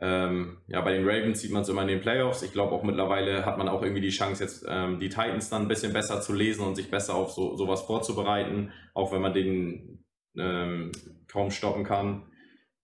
ähm, 0.00 0.58
ja, 0.66 0.82
bei 0.82 0.92
den 0.92 1.08
Ravens 1.08 1.40
sieht 1.40 1.50
man 1.50 1.62
es 1.62 1.70
immer 1.70 1.80
in 1.80 1.88
den 1.88 2.02
Playoffs. 2.02 2.42
Ich 2.42 2.52
glaube 2.52 2.72
auch 2.72 2.82
mittlerweile 2.82 3.46
hat 3.46 3.56
man 3.56 3.70
auch 3.70 3.82
irgendwie 3.82 4.02
die 4.02 4.10
Chance, 4.10 4.44
jetzt 4.44 4.66
ähm, 4.68 5.00
die 5.00 5.08
Titans 5.08 5.48
dann 5.48 5.62
ein 5.62 5.68
bisschen 5.68 5.94
besser 5.94 6.20
zu 6.20 6.34
lesen 6.34 6.66
und 6.66 6.74
sich 6.74 6.90
besser 6.90 7.14
auf 7.14 7.30
so, 7.30 7.56
sowas 7.56 7.80
vorzubereiten, 7.80 8.70
auch 8.92 9.12
wenn 9.12 9.22
man 9.22 9.32
den 9.32 10.04
ähm, 10.36 10.92
kaum 11.26 11.50
stoppen 11.50 11.84
kann, 11.84 12.24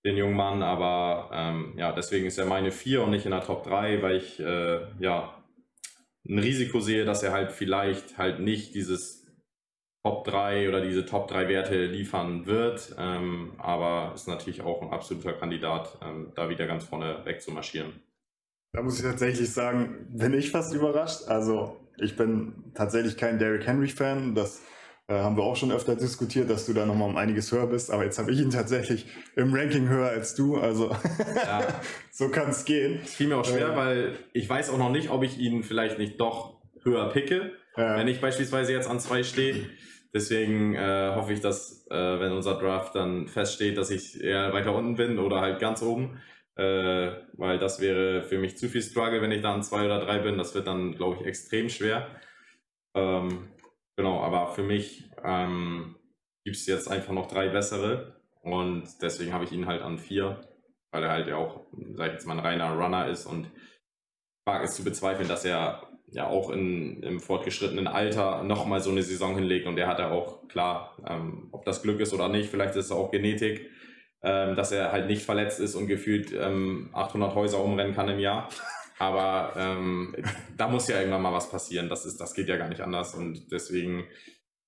den 0.06 0.16
jungen 0.16 0.36
Mann. 0.36 0.62
Aber 0.62 1.28
ähm, 1.34 1.74
ja, 1.76 1.92
deswegen 1.92 2.24
ist 2.24 2.38
er 2.38 2.46
meine 2.46 2.70
4 2.70 3.02
und 3.02 3.10
nicht 3.10 3.26
in 3.26 3.32
der 3.32 3.42
Top 3.42 3.64
3, 3.64 4.00
weil 4.00 4.16
ich 4.16 4.40
äh, 4.40 4.80
ja 4.98 5.37
ein 6.28 6.38
Risiko 6.38 6.80
sehe, 6.80 7.04
dass 7.04 7.22
er 7.22 7.32
halt 7.32 7.52
vielleicht 7.52 8.18
halt 8.18 8.40
nicht 8.40 8.74
dieses 8.74 9.26
Top 10.04 10.24
3 10.24 10.68
oder 10.68 10.80
diese 10.80 11.06
Top 11.06 11.28
3 11.28 11.48
Werte 11.48 11.86
liefern 11.86 12.46
wird. 12.46 12.94
Ähm, 12.98 13.52
aber 13.58 14.12
ist 14.14 14.28
natürlich 14.28 14.62
auch 14.62 14.82
ein 14.82 14.90
absoluter 14.90 15.32
Kandidat, 15.32 15.98
ähm, 16.02 16.32
da 16.34 16.48
wieder 16.48 16.66
ganz 16.66 16.84
vorne 16.84 17.24
weg 17.24 17.42
zu 17.42 17.50
marschieren. 17.50 17.92
Da 18.72 18.82
muss 18.82 18.98
ich 18.98 19.04
tatsächlich 19.04 19.52
sagen, 19.52 20.06
bin 20.10 20.34
ich 20.34 20.50
fast 20.50 20.74
überrascht. 20.74 21.28
Also 21.28 21.76
ich 21.96 22.16
bin 22.16 22.72
tatsächlich 22.74 23.16
kein 23.16 23.38
Derrick 23.38 23.66
Henry-Fan. 23.66 24.34
Das 24.34 24.58
äh, 24.58 24.62
haben 25.14 25.36
wir 25.36 25.42
auch 25.42 25.56
schon 25.56 25.72
öfter 25.72 25.96
diskutiert, 25.96 26.50
dass 26.50 26.66
du 26.66 26.74
da 26.74 26.84
nochmal 26.84 27.08
um 27.08 27.16
einiges 27.16 27.50
höher 27.50 27.66
bist. 27.66 27.90
Aber 27.90 28.04
jetzt 28.04 28.18
habe 28.18 28.30
ich 28.30 28.40
ihn 28.40 28.50
tatsächlich 28.50 29.06
im 29.36 29.54
Ranking 29.54 29.88
höher 29.88 30.08
als 30.08 30.34
du. 30.34 30.58
Also 30.58 30.90
ja. 31.36 31.66
so 32.10 32.28
kann 32.28 32.50
es 32.50 32.64
gehen. 32.64 33.00
Es 33.02 33.14
fiel 33.14 33.28
mir 33.28 33.38
auch 33.38 33.44
schwer, 33.44 33.72
äh, 33.72 33.76
weil 33.76 34.18
ich 34.34 34.48
weiß 34.48 34.70
auch 34.70 34.78
noch 34.78 34.90
nicht, 34.90 35.10
ob 35.10 35.22
ich 35.22 35.38
ihn 35.38 35.62
vielleicht 35.62 35.98
nicht 35.98 36.20
doch 36.20 36.58
höher 36.82 37.08
picke, 37.08 37.52
ja. 37.76 37.96
wenn 37.96 38.08
ich 38.08 38.20
beispielsweise 38.20 38.72
jetzt 38.72 38.88
an 38.88 39.00
zwei 39.00 39.22
stehe. 39.22 39.66
Deswegen 40.12 40.74
äh, 40.74 41.12
hoffe 41.14 41.32
ich, 41.32 41.40
dass, 41.40 41.86
äh, 41.90 42.20
wenn 42.20 42.32
unser 42.32 42.58
Draft 42.58 42.94
dann 42.94 43.28
feststeht, 43.28 43.76
dass 43.76 43.90
ich 43.90 44.22
eher 44.22 44.52
weiter 44.52 44.74
unten 44.74 44.96
bin 44.96 45.18
oder 45.18 45.40
halt 45.40 45.58
ganz 45.58 45.82
oben. 45.82 46.20
Äh, 46.56 47.12
weil 47.34 47.58
das 47.58 47.80
wäre 47.80 48.24
für 48.24 48.38
mich 48.38 48.58
zu 48.58 48.68
viel 48.68 48.82
Struggle, 48.82 49.22
wenn 49.22 49.30
ich 49.30 49.42
da 49.42 49.54
an 49.54 49.62
zwei 49.62 49.84
oder 49.84 50.00
drei 50.00 50.18
bin. 50.18 50.36
Das 50.38 50.54
wird 50.54 50.66
dann, 50.66 50.96
glaube 50.96 51.18
ich, 51.20 51.26
extrem 51.26 51.68
schwer. 51.68 52.08
Ähm, 52.94 53.48
Genau, 53.98 54.20
aber 54.20 54.54
für 54.54 54.62
mich 54.62 55.10
ähm, 55.24 55.96
gibt 56.44 56.54
es 56.54 56.66
jetzt 56.66 56.88
einfach 56.88 57.12
noch 57.12 57.26
drei 57.26 57.48
bessere 57.48 58.14
und 58.42 58.84
deswegen 59.02 59.32
habe 59.32 59.42
ich 59.42 59.50
ihn 59.50 59.66
halt 59.66 59.82
an 59.82 59.98
vier, 59.98 60.40
weil 60.92 61.02
er 61.02 61.10
halt 61.10 61.26
ja 61.26 61.34
auch, 61.34 61.66
sag 61.96 62.06
ich 62.06 62.12
jetzt 62.12 62.24
mal, 62.24 62.34
ein 62.34 62.46
reiner 62.46 62.74
Runner 62.78 63.08
ist 63.08 63.26
und 63.26 63.50
wage 64.46 64.62
es 64.62 64.76
zu 64.76 64.84
bezweifeln, 64.84 65.26
dass 65.26 65.44
er 65.44 65.82
ja 66.12 66.28
auch 66.28 66.50
in, 66.50 67.02
im 67.02 67.18
fortgeschrittenen 67.18 67.88
Alter 67.88 68.44
nochmal 68.44 68.78
so 68.78 68.90
eine 68.90 69.02
Saison 69.02 69.34
hinlegt 69.34 69.66
und 69.66 69.76
er 69.76 69.88
hat 69.88 69.98
ja 69.98 70.12
auch, 70.12 70.46
klar, 70.46 70.96
ähm, 71.04 71.48
ob 71.50 71.64
das 71.64 71.82
Glück 71.82 71.98
ist 71.98 72.14
oder 72.14 72.28
nicht, 72.28 72.50
vielleicht 72.50 72.76
ist 72.76 72.84
es 72.84 72.92
auch 72.92 73.10
Genetik, 73.10 73.68
ähm, 74.22 74.54
dass 74.54 74.70
er 74.70 74.92
halt 74.92 75.08
nicht 75.08 75.22
verletzt 75.24 75.58
ist 75.58 75.74
und 75.74 75.88
gefühlt 75.88 76.38
800 76.38 77.30
ähm, 77.30 77.34
Häuser 77.34 77.64
umrennen 77.64 77.96
kann 77.96 78.08
im 78.08 78.20
Jahr. 78.20 78.48
Aber 78.98 79.52
ähm, 79.56 80.14
da 80.56 80.68
muss 80.68 80.88
ja 80.88 80.98
irgendwann 80.98 81.22
mal 81.22 81.32
was 81.32 81.50
passieren. 81.50 81.88
Das, 81.88 82.04
ist, 82.04 82.20
das 82.20 82.34
geht 82.34 82.48
ja 82.48 82.56
gar 82.56 82.68
nicht 82.68 82.80
anders. 82.80 83.14
Und 83.14 83.50
deswegen, 83.52 84.04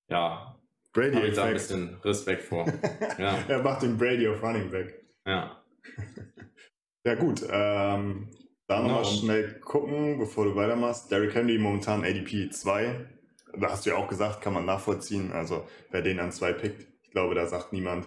ja, 0.08 0.56
Brady 0.92 1.16
habe 1.16 1.28
ich 1.28 1.34
da 1.34 1.44
ein 1.44 1.54
bisschen 1.54 1.96
Respekt 2.04 2.42
vor. 2.42 2.66
Ja. 3.18 3.38
er 3.48 3.62
macht 3.62 3.82
den 3.82 3.98
Brady 3.98 4.28
auf 4.28 4.42
Running 4.42 4.70
Back. 4.70 4.94
Ja. 5.26 5.62
ja, 7.04 7.14
gut. 7.16 7.42
Ähm, 7.50 8.28
da 8.66 8.80
nochmal 8.80 9.02
no. 9.02 9.08
schnell 9.08 9.60
gucken, 9.60 10.18
bevor 10.18 10.44
du 10.44 10.54
weitermachst. 10.54 11.10
Derrick 11.10 11.34
Henry 11.34 11.58
momentan 11.58 12.04
ADP 12.04 12.50
2. 12.50 13.06
Da 13.58 13.70
hast 13.70 13.84
du 13.84 13.90
ja 13.90 13.96
auch 13.96 14.08
gesagt, 14.08 14.42
kann 14.42 14.52
man 14.52 14.64
nachvollziehen. 14.64 15.32
Also 15.32 15.66
wer 15.90 16.02
den 16.02 16.20
an 16.20 16.30
2 16.30 16.52
pickt, 16.52 16.86
ich 17.02 17.10
glaube, 17.10 17.34
da 17.34 17.46
sagt 17.46 17.72
niemand, 17.72 18.06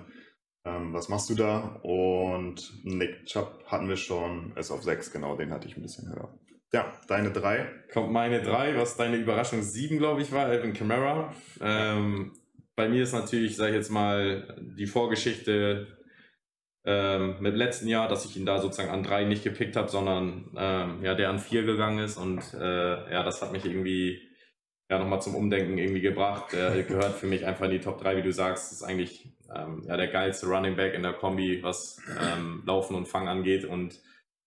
ähm, 0.65 0.93
was 0.93 1.09
machst 1.09 1.29
du 1.29 1.35
da? 1.35 1.79
Und 1.83 2.71
Nick 2.83 3.25
Chubb 3.25 3.63
hatten 3.67 3.89
wir 3.89 3.97
schon, 3.97 4.53
ist 4.55 4.71
auf 4.71 4.83
6, 4.83 5.11
genau, 5.11 5.35
den 5.35 5.51
hatte 5.51 5.67
ich 5.67 5.75
ein 5.75 5.81
bisschen 5.81 6.09
höher. 6.09 6.29
Ja, 6.71 6.91
deine 7.07 7.31
drei. 7.31 7.67
Kommt 7.91 8.11
meine 8.11 8.41
drei, 8.41 8.75
was 8.75 8.97
deine 8.97 9.17
Überraschung 9.17 9.61
sieben, 9.61 9.99
glaube 9.99 10.21
ich, 10.21 10.31
war, 10.31 10.45
Alvin 10.45 10.73
Kamara. 10.73 11.33
Ähm, 11.61 12.33
bei 12.75 12.89
mir 12.89 13.03
ist 13.03 13.13
natürlich, 13.13 13.55
sage 13.55 13.71
ich 13.71 13.77
jetzt 13.77 13.91
mal, 13.91 14.57
die 14.59 14.87
Vorgeschichte 14.87 15.87
ähm, 16.85 17.37
mit 17.39 17.55
letzten 17.55 17.87
Jahr, 17.87 18.07
dass 18.07 18.25
ich 18.25 18.35
ihn 18.35 18.45
da 18.45 18.59
sozusagen 18.59 18.89
an 18.89 19.03
drei 19.03 19.25
nicht 19.25 19.43
gepickt 19.43 19.75
habe, 19.75 19.89
sondern 19.89 20.49
ähm, 20.57 21.03
ja, 21.03 21.13
der 21.13 21.29
an 21.29 21.39
vier 21.39 21.63
gegangen 21.63 21.99
ist 21.99 22.17
und 22.17 22.41
äh, 22.55 23.11
ja, 23.11 23.23
das 23.23 23.41
hat 23.41 23.51
mich 23.51 23.65
irgendwie 23.65 24.21
ja 24.89 24.99
nochmal 24.99 25.21
zum 25.21 25.35
Umdenken 25.35 25.77
irgendwie 25.77 26.01
gebracht. 26.01 26.53
Er 26.53 26.83
gehört 26.83 27.13
für 27.15 27.27
mich 27.27 27.45
einfach 27.45 27.65
in 27.65 27.71
die 27.71 27.79
Top 27.79 28.01
3, 28.01 28.17
wie 28.17 28.21
du 28.21 28.33
sagst. 28.33 28.71
ist 28.71 28.83
eigentlich 28.83 29.32
ähm, 29.55 29.83
ja, 29.87 29.97
der 29.97 30.07
geilste 30.07 30.47
Running 30.47 30.75
Back 30.75 30.93
in 30.93 31.03
der 31.03 31.13
Kombi, 31.13 31.61
was 31.61 32.01
ähm, 32.19 32.63
Laufen 32.65 32.95
und 32.95 33.07
Fang 33.07 33.27
angeht 33.27 33.65
und 33.65 34.01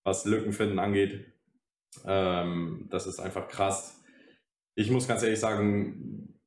was 0.04 0.24
Lücken 0.24 0.52
finden 0.52 0.78
angeht. 0.78 1.32
Ähm, 2.04 2.86
das 2.90 3.06
ist 3.06 3.20
einfach 3.20 3.48
krass. 3.48 4.02
Ich 4.76 4.90
muss 4.90 5.08
ganz 5.08 5.22
ehrlich 5.22 5.40
sagen, 5.40 6.38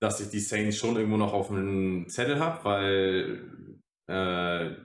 dass 0.00 0.20
ich 0.20 0.28
die 0.28 0.40
Saints 0.40 0.76
schon 0.76 0.96
irgendwo 0.96 1.16
noch 1.16 1.32
auf 1.32 1.48
dem 1.48 2.08
Zettel 2.08 2.38
habe, 2.38 2.64
weil 2.64 3.74
äh, 4.06 4.76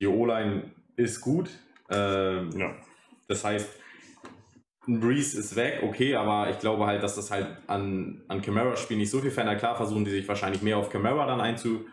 die 0.00 0.06
O-Line 0.06 0.72
ist 0.96 1.20
gut. 1.20 1.50
Ähm, 1.90 2.50
ja. 2.56 2.76
Das 3.28 3.44
heißt, 3.44 3.68
ein 4.88 4.98
Breeze 4.98 5.38
ist 5.38 5.54
weg, 5.56 5.80
okay, 5.82 6.16
aber 6.16 6.50
ich 6.50 6.58
glaube 6.58 6.86
halt, 6.86 7.02
dass 7.02 7.14
das 7.14 7.30
halt 7.30 7.46
an, 7.68 8.22
an 8.28 8.42
Camara-Spiel 8.42 8.96
nicht 8.96 9.10
so 9.10 9.20
viel 9.20 9.30
verändert. 9.30 9.58
Klar 9.58 9.76
versuchen 9.76 10.04
die 10.04 10.10
sich 10.10 10.26
wahrscheinlich 10.26 10.62
mehr 10.62 10.78
auf 10.78 10.90
Camara 10.90 11.26
dann 11.26 11.40
einzu, 11.40 11.86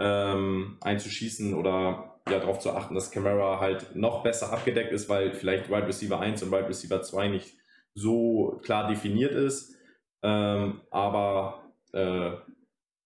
ähm, 0.00 0.78
einzuschießen 0.80 1.54
oder 1.54 2.18
ja, 2.28 2.38
darauf 2.38 2.58
zu 2.58 2.70
achten, 2.70 2.94
dass 2.94 3.10
Camara 3.10 3.60
halt 3.60 3.94
noch 3.94 4.22
besser 4.22 4.52
abgedeckt 4.52 4.92
ist, 4.92 5.08
weil 5.08 5.32
vielleicht 5.32 5.68
Wide 5.68 5.86
Receiver 5.86 6.18
1 6.18 6.42
und 6.42 6.52
Wide 6.52 6.68
Receiver 6.68 7.02
2 7.02 7.28
nicht 7.28 7.54
so 7.94 8.60
klar 8.64 8.88
definiert 8.88 9.32
ist. 9.32 9.76
Ähm, 10.22 10.80
aber 10.90 11.64
äh, 11.92 12.32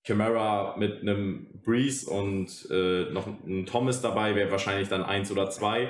Camara 0.05 0.77
mit 0.77 1.01
einem 1.01 1.61
Breeze 1.65 2.09
und 2.09 2.69
äh, 2.71 3.11
noch 3.11 3.27
einem 3.27 3.67
Thomas 3.67 4.03
dabei 4.03 4.35
wäre 4.35 4.51
wahrscheinlich 4.51 4.89
dann 4.89 5.03
1 5.03 5.33
oder 5.33 5.51
2. 5.51 5.89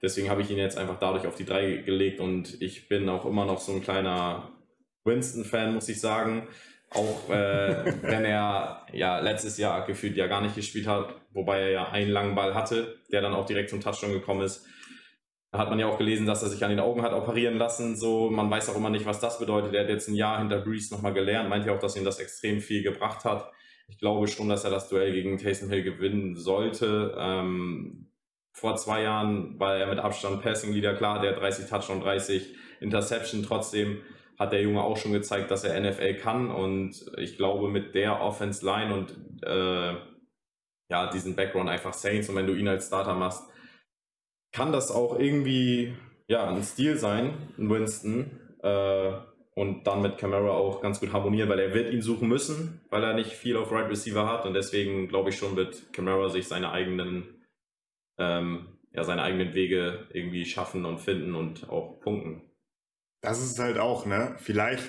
Deswegen 0.00 0.30
habe 0.30 0.42
ich 0.42 0.50
ihn 0.50 0.58
jetzt 0.58 0.78
einfach 0.78 0.98
dadurch 0.98 1.26
auf 1.26 1.34
die 1.34 1.44
3 1.44 1.78
gelegt 1.78 2.20
und 2.20 2.60
ich 2.62 2.88
bin 2.88 3.08
auch 3.08 3.26
immer 3.26 3.44
noch 3.44 3.60
so 3.60 3.72
ein 3.72 3.82
kleiner 3.82 4.52
Winston-Fan, 5.04 5.74
muss 5.74 5.88
ich 5.88 6.00
sagen. 6.00 6.46
Auch 6.90 7.28
äh, 7.30 7.92
wenn 8.02 8.24
er 8.24 8.86
ja 8.92 9.20
letztes 9.20 9.58
Jahr 9.58 9.86
gefühlt 9.86 10.16
ja 10.16 10.26
gar 10.26 10.40
nicht 10.40 10.54
gespielt 10.54 10.86
hat, 10.86 11.14
wobei 11.32 11.60
er 11.60 11.70
ja 11.70 11.88
einen 11.90 12.10
langen 12.10 12.34
Ball 12.34 12.54
hatte, 12.54 12.98
der 13.12 13.20
dann 13.20 13.34
auch 13.34 13.46
direkt 13.46 13.70
zum 13.70 13.80
Touchdown 13.80 14.12
gekommen 14.12 14.42
ist. 14.42 14.66
Da 15.50 15.58
hat 15.58 15.70
man 15.70 15.78
ja 15.78 15.86
auch 15.86 15.98
gelesen, 15.98 16.26
dass 16.26 16.42
er 16.42 16.50
sich 16.50 16.62
an 16.62 16.70
den 16.70 16.80
Augen 16.80 17.02
hat 17.02 17.12
operieren 17.12 17.56
lassen. 17.56 17.96
So, 17.96 18.30
man 18.30 18.50
weiß 18.50 18.68
auch 18.68 18.76
immer 18.76 18.90
nicht, 18.90 19.06
was 19.06 19.20
das 19.20 19.38
bedeutet. 19.38 19.74
Er 19.74 19.82
hat 19.82 19.88
jetzt 19.88 20.08
ein 20.08 20.14
Jahr 20.14 20.38
hinter 20.38 20.60
Breeze 20.60 20.92
nochmal 20.92 21.14
gelernt, 21.14 21.48
meint 21.48 21.64
ja 21.64 21.74
auch, 21.74 21.78
dass 21.78 21.96
ihm 21.96 22.04
das 22.04 22.20
extrem 22.20 22.60
viel 22.60 22.82
gebracht 22.82 23.24
hat. 23.24 23.50
Ich 23.88 23.98
glaube 23.98 24.28
schon, 24.28 24.50
dass 24.50 24.64
er 24.64 24.70
das 24.70 24.88
Duell 24.88 25.12
gegen 25.12 25.38
Taysom 25.38 25.70
Hill 25.70 25.82
gewinnen 25.82 26.36
sollte. 26.36 27.14
Ähm, 27.18 28.12
vor 28.52 28.76
zwei 28.76 29.02
Jahren 29.02 29.58
war 29.58 29.76
er 29.76 29.86
mit 29.86 29.98
Abstand 29.98 30.42
Passing 30.42 30.72
Leader, 30.72 30.94
klar, 30.94 31.20
der 31.20 31.32
30 31.32 31.68
Touchdown, 31.68 32.00
30 32.00 32.54
Interception. 32.80 33.42
Trotzdem 33.42 34.02
hat 34.38 34.52
der 34.52 34.62
Junge 34.62 34.82
auch 34.82 34.96
schon 34.96 35.12
gezeigt, 35.12 35.50
dass 35.50 35.64
er 35.64 35.78
NFL 35.80 36.14
kann 36.14 36.50
und 36.50 37.10
ich 37.16 37.36
glaube 37.36 37.68
mit 37.68 37.94
der 37.94 38.20
Offense 38.20 38.64
Line 38.64 38.94
und 38.94 39.42
äh, 39.42 39.96
ja, 40.90 41.10
diesen 41.12 41.36
Background 41.36 41.68
einfach 41.68 41.92
Saints 41.92 42.28
und 42.28 42.36
wenn 42.36 42.46
du 42.46 42.54
ihn 42.54 42.68
als 42.68 42.86
Starter 42.86 43.14
machst, 43.14 43.42
kann 44.52 44.72
das 44.72 44.90
auch 44.90 45.18
irgendwie 45.18 45.94
ja, 46.28 46.48
ein 46.48 46.62
Stil 46.62 46.96
sein, 46.96 47.34
ein 47.58 47.68
Winston 47.68 48.30
äh, 48.62 49.12
und 49.54 49.86
dann 49.86 50.02
mit 50.02 50.18
Camara 50.18 50.50
auch 50.50 50.80
ganz 50.80 51.00
gut 51.00 51.12
harmonieren, 51.12 51.48
weil 51.48 51.58
er 51.58 51.74
wird 51.74 51.92
ihn 51.92 52.02
suchen 52.02 52.28
müssen, 52.28 52.80
weil 52.90 53.02
er 53.02 53.14
nicht 53.14 53.32
viel 53.32 53.56
auf 53.56 53.72
Right 53.72 53.90
Receiver 53.90 54.26
hat 54.26 54.46
und 54.46 54.54
deswegen 54.54 55.08
glaube 55.08 55.30
ich 55.30 55.36
schon 55.36 55.56
wird 55.56 55.92
Camara 55.92 56.28
sich 56.28 56.46
seine 56.46 56.70
eigenen 56.70 57.44
ähm, 58.18 58.78
ja, 58.92 59.04
seine 59.04 59.22
eigenen 59.22 59.54
Wege 59.54 60.06
irgendwie 60.12 60.44
schaffen 60.44 60.84
und 60.84 60.98
finden 60.98 61.34
und 61.34 61.68
auch 61.68 62.00
punkten. 62.00 62.47
Das 63.20 63.42
ist 63.42 63.58
halt 63.58 63.78
auch, 63.78 64.06
ne? 64.06 64.34
Vielleicht 64.38 64.84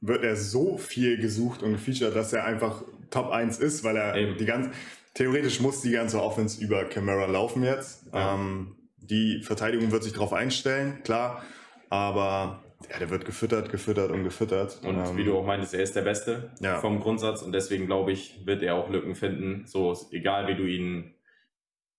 wird 0.00 0.24
er 0.24 0.36
so 0.36 0.78
viel 0.78 1.18
gesucht 1.18 1.62
und 1.62 1.72
gefeatured, 1.72 2.14
dass 2.14 2.32
er 2.32 2.44
einfach 2.44 2.82
Top 3.10 3.30
1 3.30 3.58
ist, 3.58 3.84
weil 3.84 3.96
er 3.96 4.14
Eben. 4.16 4.36
die 4.36 4.44
ganze, 4.44 4.70
theoretisch 5.14 5.60
muss 5.60 5.80
die 5.80 5.90
ganze 5.90 6.22
Offense 6.22 6.62
über 6.62 6.84
Camara 6.84 7.26
laufen 7.26 7.64
jetzt. 7.64 8.04
Ja. 8.12 8.34
Ähm, 8.34 8.76
die 8.96 9.42
Verteidigung 9.42 9.90
wird 9.90 10.04
sich 10.04 10.12
darauf 10.12 10.32
einstellen, 10.32 11.02
klar, 11.02 11.42
aber 11.88 12.62
ja, 12.90 12.98
der 12.98 13.10
wird 13.10 13.24
gefüttert, 13.24 13.70
gefüttert 13.70 14.10
und 14.10 14.22
gefüttert. 14.24 14.80
Und 14.84 14.96
ähm, 14.96 15.16
wie 15.16 15.24
du 15.24 15.36
auch 15.36 15.44
meintest, 15.44 15.74
er 15.74 15.82
ist 15.82 15.96
der 15.96 16.02
Beste 16.02 16.50
ja. 16.60 16.78
vom 16.78 17.00
Grundsatz 17.00 17.42
und 17.42 17.52
deswegen 17.52 17.86
glaube 17.86 18.12
ich, 18.12 18.40
wird 18.44 18.62
er 18.62 18.74
auch 18.76 18.90
Lücken 18.90 19.14
finden. 19.14 19.64
So, 19.66 19.96
egal 20.12 20.46
wie 20.46 20.54
du 20.54 20.64
ihn 20.64 21.14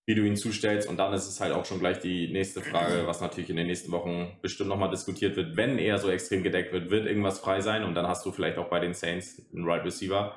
wie 0.09 0.15
du 0.15 0.23
ihn 0.23 0.35
zustellst. 0.35 0.89
Und 0.89 0.97
dann 0.97 1.13
ist 1.13 1.27
es 1.27 1.39
halt 1.39 1.53
auch 1.53 1.65
schon 1.65 1.77
gleich 1.77 1.99
die 1.99 2.33
nächste 2.33 2.61
Frage, 2.61 3.05
was 3.05 3.21
natürlich 3.21 3.51
in 3.51 3.57
den 3.57 3.67
nächsten 3.67 3.91
Wochen 3.91 4.39
bestimmt 4.41 4.67
nochmal 4.67 4.89
diskutiert 4.89 5.35
wird. 5.35 5.55
Wenn 5.55 5.77
er 5.77 5.99
so 5.99 6.09
extrem 6.09 6.41
gedeckt 6.41 6.73
wird, 6.73 6.89
wird 6.89 7.05
irgendwas 7.05 7.39
frei 7.39 7.61
sein. 7.61 7.83
Und 7.83 7.93
dann 7.93 8.07
hast 8.07 8.25
du 8.25 8.31
vielleicht 8.31 8.57
auch 8.57 8.71
bei 8.71 8.79
den 8.79 8.95
Saints 8.95 9.39
einen 9.53 9.69
Right 9.69 9.85
Receiver, 9.85 10.35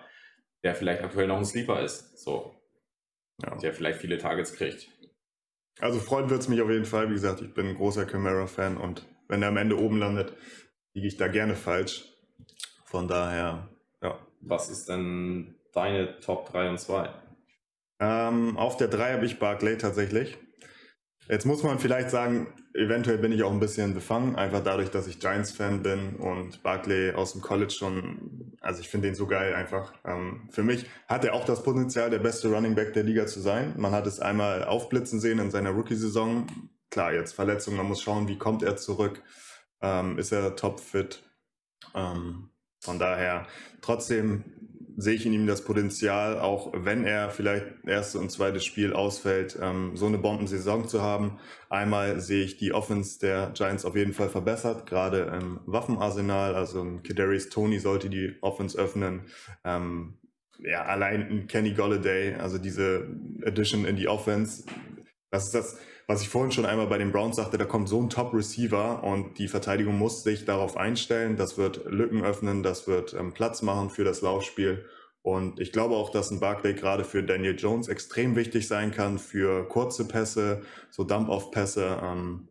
der 0.62 0.74
vielleicht 0.74 1.02
aktuell 1.02 1.26
noch 1.26 1.38
ein 1.38 1.46
Sleeper 1.46 1.80
ist. 1.80 2.18
So. 2.22 2.54
Ja. 3.42 3.56
Der 3.56 3.72
vielleicht 3.72 3.98
viele 3.98 4.18
Targets 4.18 4.52
kriegt. 4.52 4.90
Also 5.80 6.00
freuen 6.00 6.28
wird 6.28 6.42
es 6.42 6.48
mich 6.50 6.60
auf 6.60 6.68
jeden 6.68 6.84
Fall. 6.84 7.08
Wie 7.08 7.14
gesagt, 7.14 7.40
ich 7.40 7.54
bin 7.54 7.68
ein 7.68 7.74
großer 7.74 8.04
Camara-Fan 8.04 8.76
und 8.76 9.06
wenn 9.28 9.40
er 9.40 9.48
am 9.48 9.56
Ende 9.56 9.78
oben 9.78 9.96
landet, 9.96 10.34
liege 10.92 11.08
ich 11.08 11.16
da 11.16 11.28
gerne 11.28 11.56
falsch. 11.56 12.04
Von 12.84 13.08
daher, 13.08 13.70
ja. 14.02 14.18
Was 14.42 14.68
ist 14.68 14.90
denn 14.90 15.54
deine 15.72 16.20
Top 16.20 16.52
3 16.52 16.68
und 16.68 16.78
2? 16.78 17.21
Ähm, 18.02 18.56
auf 18.56 18.76
der 18.76 18.88
3 18.88 19.12
habe 19.12 19.26
ich 19.26 19.38
Barclay 19.38 19.78
tatsächlich. 19.78 20.36
Jetzt 21.28 21.46
muss 21.46 21.62
man 21.62 21.78
vielleicht 21.78 22.10
sagen, 22.10 22.52
eventuell 22.74 23.18
bin 23.18 23.30
ich 23.30 23.44
auch 23.44 23.52
ein 23.52 23.60
bisschen 23.60 23.94
befangen, 23.94 24.34
einfach 24.34 24.60
dadurch, 24.60 24.90
dass 24.90 25.06
ich 25.06 25.20
Giants-Fan 25.20 25.84
bin 25.84 26.16
und 26.16 26.64
Barclay 26.64 27.12
aus 27.12 27.30
dem 27.30 27.42
College 27.42 27.72
schon, 27.72 28.56
also 28.60 28.80
ich 28.80 28.88
finde 28.88 29.06
ihn 29.06 29.14
so 29.14 29.28
geil 29.28 29.54
einfach. 29.54 29.94
Ähm, 30.04 30.48
für 30.50 30.64
mich 30.64 30.86
hat 31.06 31.24
er 31.24 31.34
auch 31.34 31.44
das 31.44 31.62
Potenzial, 31.62 32.10
der 32.10 32.18
beste 32.18 32.48
Running 32.52 32.74
Back 32.74 32.92
der 32.92 33.04
Liga 33.04 33.26
zu 33.28 33.38
sein. 33.38 33.74
Man 33.76 33.92
hat 33.92 34.08
es 34.08 34.18
einmal 34.18 34.64
aufblitzen 34.64 35.20
sehen 35.20 35.38
in 35.38 35.52
seiner 35.52 35.70
Rookie-Saison. 35.70 36.48
Klar, 36.90 37.12
jetzt 37.12 37.34
Verletzung, 37.34 37.76
man 37.76 37.86
muss 37.86 38.02
schauen, 38.02 38.26
wie 38.26 38.36
kommt 38.36 38.64
er 38.64 38.76
zurück. 38.76 39.22
Ähm, 39.80 40.18
ist 40.18 40.32
er 40.32 40.56
topfit? 40.56 41.22
Ähm, 41.94 42.50
von 42.80 42.98
daher 42.98 43.46
trotzdem 43.80 44.61
sehe 44.96 45.14
ich 45.14 45.26
in 45.26 45.32
ihm 45.32 45.46
das 45.46 45.64
Potenzial, 45.64 46.38
auch 46.38 46.72
wenn 46.74 47.04
er 47.04 47.30
vielleicht 47.30 47.66
erste 47.86 48.18
und 48.18 48.30
zweites 48.30 48.64
Spiel 48.64 48.92
ausfällt, 48.92 49.58
ähm, 49.60 49.96
so 49.96 50.06
eine 50.06 50.18
Bombensaison 50.18 50.88
zu 50.88 51.02
haben. 51.02 51.38
Einmal 51.68 52.20
sehe 52.20 52.44
ich 52.44 52.56
die 52.56 52.72
Offense 52.72 53.18
der 53.18 53.52
Giants 53.54 53.84
auf 53.84 53.96
jeden 53.96 54.12
Fall 54.12 54.28
verbessert, 54.28 54.86
gerade 54.86 55.38
im 55.40 55.60
Waffenarsenal. 55.66 56.54
Also 56.54 57.00
Kadarius 57.06 57.48
Tony 57.48 57.78
sollte 57.78 58.10
die 58.10 58.36
Offense 58.40 58.78
öffnen. 58.78 59.22
Ähm, 59.64 60.18
ja, 60.58 60.84
allein 60.84 61.22
ein 61.22 61.46
Kenny 61.48 61.72
Golladay, 61.72 62.34
also 62.34 62.58
diese 62.58 63.08
Addition 63.44 63.84
in 63.84 63.96
die 63.96 64.08
Offense, 64.08 64.64
das 65.30 65.46
ist 65.46 65.54
das, 65.54 65.78
was 66.12 66.20
ich 66.20 66.28
vorhin 66.28 66.52
schon 66.52 66.66
einmal 66.66 66.88
bei 66.88 66.98
den 66.98 67.10
Browns 67.10 67.36
sagte, 67.36 67.56
da 67.56 67.64
kommt 67.64 67.88
so 67.88 67.98
ein 67.98 68.10
Top-Receiver 68.10 69.02
und 69.02 69.38
die 69.38 69.48
Verteidigung 69.48 69.96
muss 69.96 70.22
sich 70.22 70.44
darauf 70.44 70.76
einstellen. 70.76 71.38
Das 71.38 71.56
wird 71.56 71.86
Lücken 71.86 72.22
öffnen, 72.22 72.62
das 72.62 72.86
wird 72.86 73.14
ähm, 73.14 73.32
Platz 73.32 73.62
machen 73.62 73.88
für 73.88 74.04
das 74.04 74.20
Laufspiel. 74.20 74.84
Und 75.22 75.58
ich 75.58 75.72
glaube 75.72 75.94
auch, 75.94 76.10
dass 76.10 76.30
ein 76.30 76.38
Barclay 76.38 76.74
gerade 76.74 77.04
für 77.04 77.22
Daniel 77.22 77.56
Jones 77.58 77.88
extrem 77.88 78.36
wichtig 78.36 78.68
sein 78.68 78.90
kann 78.90 79.18
für 79.18 79.66
kurze 79.66 80.06
Pässe, 80.06 80.60
so 80.90 81.02
Dump-Off-Pässe, 81.02 82.00
ähm, 82.02 82.48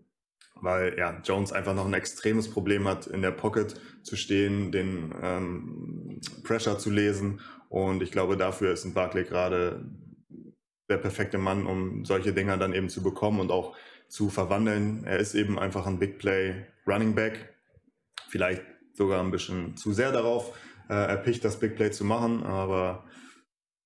weil 0.56 0.96
ja, 0.98 1.22
Jones 1.24 1.52
einfach 1.52 1.76
noch 1.76 1.86
ein 1.86 1.94
extremes 1.94 2.50
Problem 2.50 2.88
hat, 2.88 3.06
in 3.06 3.22
der 3.22 3.30
Pocket 3.30 3.80
zu 4.02 4.16
stehen, 4.16 4.72
den 4.72 5.14
ähm, 5.22 6.20
Pressure 6.44 6.80
zu 6.80 6.90
lesen. 6.90 7.42
Und 7.70 8.02
ich 8.02 8.12
glaube, 8.12 8.38
dafür 8.38 8.72
ist 8.72 8.86
ein 8.86 8.96
Barclay 8.96 9.24
gerade 9.24 9.86
der 10.92 10.98
perfekte 10.98 11.38
Mann, 11.38 11.66
um 11.66 12.06
solche 12.06 12.34
Dinger 12.34 12.58
dann 12.58 12.74
eben 12.74 12.90
zu 12.90 13.02
bekommen 13.02 13.40
und 13.40 13.52
auch 13.52 13.76
zu 14.08 14.30
verwandeln. 14.30 15.04
Er 15.06 15.18
ist 15.18 15.34
eben 15.34 15.58
einfach 15.58 15.88
ein 15.88 15.98
Big 15.98 16.20
Play 16.20 16.66
Running 16.86 17.16
Back. 17.16 17.56
Vielleicht 18.30 18.62
sogar 18.94 19.24
ein 19.24 19.32
bisschen 19.32 19.78
zu 19.78 19.94
sehr 19.94 20.12
darauf 20.12 20.56
äh, 20.90 20.94
erpicht, 20.94 21.44
das 21.46 21.60
Big 21.60 21.76
Play 21.76 21.92
zu 21.92 22.04
machen. 22.04 22.44
Aber 22.44 23.06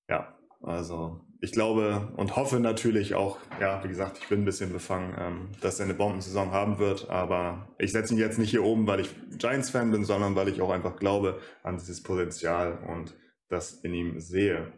ja, 0.09 0.35
also 0.61 1.21
ich 1.41 1.51
glaube 1.51 2.11
und 2.17 2.35
hoffe 2.35 2.59
natürlich 2.59 3.13
auch, 3.13 3.37
ja, 3.61 3.83
wie 3.83 3.87
gesagt, 3.87 4.17
ich 4.17 4.27
bin 4.27 4.41
ein 4.41 4.45
bisschen 4.45 4.73
befangen, 4.73 5.15
ähm, 5.17 5.49
dass 5.61 5.79
er 5.79 5.85
eine 5.85 5.93
Bombensaison 5.93 6.51
haben 6.51 6.79
wird. 6.79 7.09
Aber 7.09 7.69
ich 7.77 7.91
setze 7.91 8.13
ihn 8.13 8.19
jetzt 8.19 8.39
nicht 8.39 8.49
hier 8.49 8.63
oben, 8.63 8.87
weil 8.87 9.01
ich 9.01 9.15
Giants-Fan 9.37 9.91
bin, 9.91 10.05
sondern 10.05 10.35
weil 10.35 10.47
ich 10.47 10.59
auch 10.61 10.71
einfach 10.71 10.95
glaube 10.95 11.39
an 11.61 11.77
dieses 11.77 12.01
Potenzial 12.01 12.79
und 12.87 13.15
das 13.47 13.73
in 13.73 13.93
ihm 13.93 14.19
sehe. 14.19 14.73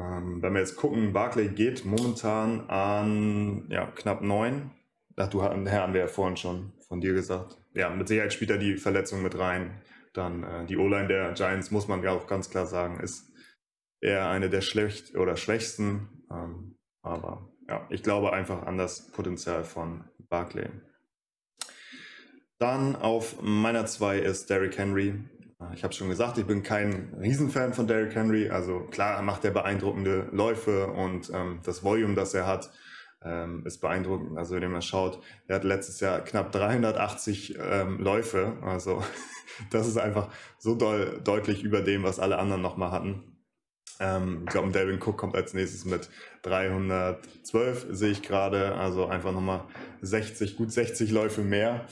Ähm, 0.00 0.40
wenn 0.40 0.54
wir 0.54 0.60
jetzt 0.60 0.76
gucken, 0.76 1.12
Barclay 1.12 1.48
geht 1.48 1.84
momentan 1.84 2.68
an 2.70 3.66
ja, 3.68 3.86
knapp 3.86 4.22
9. 4.22 4.70
ach 5.16 5.28
du, 5.28 5.42
Herr, 5.42 5.82
haben 5.82 5.92
wir 5.92 6.00
ja 6.00 6.06
vorhin 6.06 6.36
schon 6.36 6.72
von 6.88 7.00
dir 7.00 7.12
gesagt. 7.12 7.58
Ja, 7.74 7.90
mit 7.90 8.08
Sicherheit 8.08 8.32
spielt 8.32 8.50
er 8.50 8.58
die 8.58 8.76
Verletzung 8.76 9.22
mit 9.22 9.38
rein. 9.38 9.82
Dann 10.14 10.42
äh, 10.42 10.64
die 10.66 10.76
O-Line 10.76 11.08
der 11.08 11.32
Giants, 11.32 11.70
muss 11.70 11.86
man 11.86 12.02
ja 12.02 12.12
auch 12.12 12.26
ganz 12.26 12.50
klar 12.50 12.66
sagen, 12.66 13.00
ist 13.00 13.30
eher 14.00 14.30
eine 14.30 14.48
der 14.48 14.62
schlecht 14.62 15.14
oder 15.16 15.36
schwächsten. 15.36 16.24
Ähm, 16.30 16.76
aber 17.02 17.50
ja, 17.68 17.86
ich 17.90 18.02
glaube 18.02 18.32
einfach 18.32 18.62
an 18.62 18.78
das 18.78 19.10
Potenzial 19.12 19.64
von 19.64 20.04
Barclay. 20.28 20.68
Dann 22.58 22.96
auf 22.96 23.40
meiner 23.42 23.86
2 23.86 24.18
ist 24.18 24.50
Derrick 24.50 24.76
Henry. 24.78 25.14
Äh, 25.60 25.74
ich 25.74 25.84
habe 25.84 25.94
schon 25.94 26.08
gesagt, 26.08 26.38
ich 26.38 26.46
bin 26.46 26.62
kein 26.62 27.14
Riesenfan 27.20 27.74
von 27.74 27.86
Derrick 27.86 28.14
Henry. 28.14 28.50
Also 28.50 28.80
klar 28.90 29.22
macht 29.22 29.44
er 29.44 29.50
beeindruckende 29.50 30.28
Läufe 30.32 30.88
und 30.88 31.30
ähm, 31.34 31.60
das 31.64 31.84
Volume, 31.84 32.14
das 32.14 32.34
er 32.34 32.46
hat, 32.46 32.70
ähm, 33.22 33.64
ist 33.66 33.80
beeindruckend. 33.80 34.38
Also 34.38 34.60
wenn 34.60 34.70
man 34.70 34.82
schaut, 34.82 35.22
er 35.46 35.56
hat 35.56 35.64
letztes 35.64 36.00
Jahr 36.00 36.20
knapp 36.20 36.52
380 36.52 37.58
ähm, 37.58 37.98
Läufe. 38.00 38.56
Also 38.62 39.02
das 39.70 39.86
ist 39.86 39.98
einfach 39.98 40.28
so 40.58 40.74
doll, 40.74 41.20
deutlich 41.22 41.62
über 41.62 41.82
dem, 41.82 42.02
was 42.02 42.18
alle 42.18 42.38
anderen 42.38 42.62
nochmal 42.62 42.90
hatten. 42.90 43.24
Ähm, 43.98 44.44
ich 44.46 44.52
glaube, 44.52 44.72
Devin 44.72 45.00
Cook 45.02 45.18
kommt 45.18 45.36
als 45.36 45.52
nächstes 45.52 45.84
mit 45.84 46.08
312, 46.42 47.86
sehe 47.90 48.12
ich 48.12 48.22
gerade. 48.22 48.74
Also 48.76 49.06
einfach 49.06 49.32
nochmal 49.32 49.64
60, 50.00 50.56
gut 50.56 50.72
60 50.72 51.10
Läufe 51.10 51.42
mehr. 51.42 51.86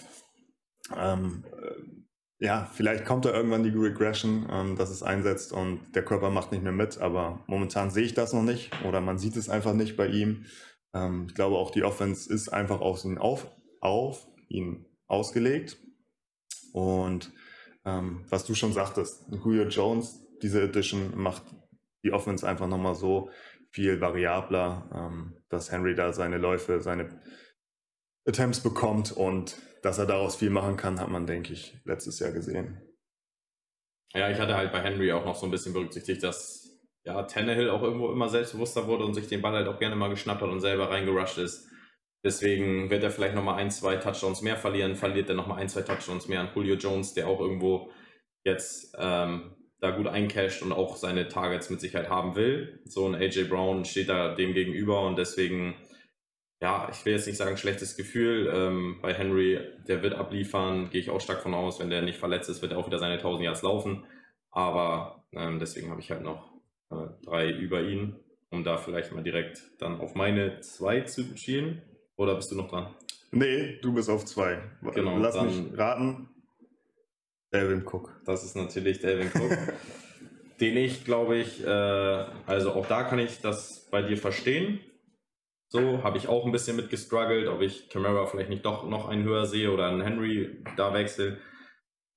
Ähm, 0.97 1.45
äh, 1.53 1.98
ja, 2.41 2.70
vielleicht 2.72 3.05
kommt 3.05 3.24
da 3.24 3.32
irgendwann 3.32 3.64
die 3.64 3.70
Regression, 3.70 4.49
ähm, 4.51 4.76
dass 4.76 4.91
es 4.91 5.03
einsetzt 5.03 5.53
und 5.53 5.80
der 5.95 6.05
Körper 6.05 6.30
macht 6.30 6.53
nicht 6.53 6.62
mehr 6.62 6.72
mit, 6.72 6.99
aber 6.99 7.43
momentan 7.47 7.91
sehe 7.91 8.05
ich 8.05 8.14
das 8.14 8.32
noch 8.32 8.43
nicht 8.43 8.70
oder 8.84 9.01
man 9.01 9.18
sieht 9.18 9.36
es 9.36 9.49
einfach 9.49 9.74
nicht 9.74 9.97
bei 9.97 10.07
ihm. 10.07 10.47
Ähm, 10.95 11.26
ich 11.28 11.34
glaube 11.34 11.57
auch 11.57 11.70
die 11.70 11.82
Offense 11.82 12.32
ist 12.32 12.49
einfach 12.49 12.80
auf 12.80 13.05
ihn, 13.05 13.18
auf, 13.18 13.51
auf 13.80 14.28
ihn 14.49 14.86
ausgelegt. 15.09 15.78
Und 16.72 17.32
ähm, 17.84 18.24
was 18.28 18.45
du 18.45 18.55
schon 18.55 18.72
sagtest, 18.72 19.24
Julio 19.30 19.64
Jones, 19.64 20.24
diese 20.41 20.62
Edition 20.62 21.16
macht 21.16 21.43
die 22.05 22.12
Offense 22.12 22.47
einfach 22.47 22.68
nochmal 22.68 22.95
so 22.95 23.30
viel 23.70 24.01
variabler, 24.01 24.89
ähm, 24.95 25.43
dass 25.49 25.72
Henry 25.72 25.95
da 25.95 26.12
seine 26.12 26.39
Läufe, 26.39 26.80
seine 26.80 27.20
Attempts 28.26 28.61
bekommt 28.61 29.11
und 29.11 29.57
dass 29.83 29.99
er 29.99 30.07
daraus 30.07 30.37
viel 30.37 30.51
machen 30.51 30.76
kann, 30.76 31.01
hat 31.01 31.09
man, 31.09 31.26
denke 31.26 31.53
ich, 31.53 31.76
letztes 31.85 32.18
Jahr 32.18 32.33
gesehen. 32.33 32.81
Ja, 34.14 34.31
ich 34.31 34.39
hatte 34.39 34.57
halt 34.57 34.72
bei 34.72 34.81
Henry 34.81 35.12
auch 35.12 35.24
noch 35.24 35.37
so 35.37 35.47
ein 35.47 35.51
bisschen 35.51 35.72
berücksichtigt, 35.72 36.22
dass 36.22 36.68
ja, 37.05 37.22
Tannehill 37.22 37.70
auch 37.70 37.83
irgendwo 37.83 38.11
immer 38.11 38.29
selbstbewusster 38.29 38.87
wurde 38.87 39.05
und 39.05 39.14
sich 39.14 39.29
den 39.29 39.43
Ball 39.43 39.55
halt 39.55 39.68
auch 39.68 39.79
gerne 39.79 39.97
mal 39.97 40.11
geschnappt 40.11 40.43
hat 40.43 40.51
und 40.51 40.61
selber 40.61 40.91
reingerusht 40.91 41.39
ist. 41.39 41.68
Deswegen 42.24 42.91
wird 42.91 43.05
er 43.05 43.11
vielleicht 43.11 43.35
nochmal 43.35 43.59
ein, 43.59 43.70
zwei 43.70 43.97
Touchdowns 43.97 44.43
mehr 44.43 44.57
verlieren, 44.57 44.97
verliert 44.97 45.29
er 45.29 45.37
nochmal 45.37 45.59
ein, 45.59 45.68
zwei 45.68 45.83
Touchdowns 45.83 46.26
mehr 46.29 46.41
an 46.41 46.51
Julio 46.55 46.74
Jones, 46.74 47.14
der 47.14 47.29
auch 47.29 47.41
irgendwo 47.41 47.91
jetzt 48.45 48.97
ähm, 48.99 49.55
da 49.81 49.91
gut 49.91 50.09
eincasht 50.09 50.62
und 50.62 50.72
auch 50.72 50.97
seine 50.97 51.29
Targets 51.29 51.70
mit 51.70 51.81
Sicherheit 51.81 52.11
haben 52.11 52.35
will. 52.35 52.81
So 52.85 53.07
ein 53.07 53.14
AJ 53.14 53.45
Brown 53.45 53.85
steht 53.85 54.09
da 54.09 54.35
dem 54.35 54.53
gegenüber 54.53 55.07
und 55.07 55.16
deswegen, 55.16 55.76
ja, 56.61 56.89
ich 56.91 57.05
will 57.05 57.13
jetzt 57.13 57.27
nicht 57.27 57.37
sagen 57.37 57.57
schlechtes 57.57 57.97
Gefühl. 57.97 58.51
Ähm, 58.53 58.99
bei 59.01 59.15
Henry, 59.15 59.61
der 59.87 60.03
wird 60.03 60.15
abliefern, 60.15 60.91
gehe 60.91 61.01
ich 61.01 61.11
auch 61.11 61.21
stark 61.21 61.43
von 61.43 61.55
aus. 61.55 61.79
Wenn 61.79 61.91
der 61.91 62.03
nicht 62.03 62.19
verletzt 62.19 62.49
ist, 62.49 62.63
wird 62.63 62.73
er 62.73 62.79
auch 62.79 62.87
wieder 62.87 62.99
seine 62.99 63.15
1000 63.15 63.45
Yards 63.45 63.63
laufen. 63.63 64.05
Aber 64.51 65.25
ähm, 65.33 65.59
deswegen 65.61 65.91
habe 65.91 66.01
ich 66.01 66.11
halt 66.11 66.23
noch 66.23 66.53
äh, 66.91 67.07
drei 67.25 67.51
über 67.51 67.83
ihn, 67.83 68.17
um 68.51 68.65
da 68.65 68.77
vielleicht 68.77 69.13
mal 69.13 69.23
direkt 69.23 69.63
dann 69.79 70.01
auf 70.01 70.15
meine 70.15 70.61
zwei 70.61 71.03
zu 71.03 71.37
schielen. 71.37 71.83
Oder 72.17 72.35
bist 72.35 72.51
du 72.51 72.57
noch 72.57 72.69
dran? 72.69 72.95
Nee, 73.31 73.79
du 73.81 73.93
bist 73.95 74.11
auf 74.11 74.25
zwei. 74.25 74.61
Genau, 74.95 75.19
Lass 75.19 75.41
mich 75.41 75.63
raten. 75.77 76.29
Delvin 77.53 77.87
Cook. 77.87 78.21
Das 78.25 78.45
ist 78.45 78.57
natürlich 78.57 79.01
Delvin 79.01 79.31
Cook. 79.33 79.57
den 80.61 80.77
ich, 80.77 81.05
glaube 81.05 81.37
ich, 81.37 81.65
äh, 81.65 81.69
also 82.47 82.73
auch 82.73 82.87
da 82.87 83.05
kann 83.05 83.19
ich 83.19 83.41
das 83.41 83.87
bei 83.91 84.03
dir 84.03 84.17
verstehen. 84.17 84.81
So 85.71 86.03
habe 86.03 86.16
ich 86.16 86.29
auch 86.29 86.47
ein 86.47 86.53
bisschen 86.53 86.77
mit 86.77 86.89
gestruggelt, 86.89 87.47
ob 87.47 87.61
ich 87.61 87.91
Camara 87.91 88.25
vielleicht 88.27 88.49
nicht 88.49 88.64
doch 88.64 88.89
noch 88.89 89.09
einen 89.09 89.25
höher 89.25 89.45
sehe 89.45 89.71
oder 89.71 89.89
einen 89.89 90.01
Henry 90.01 90.64
da 90.77 90.95
wechsel. 90.95 91.41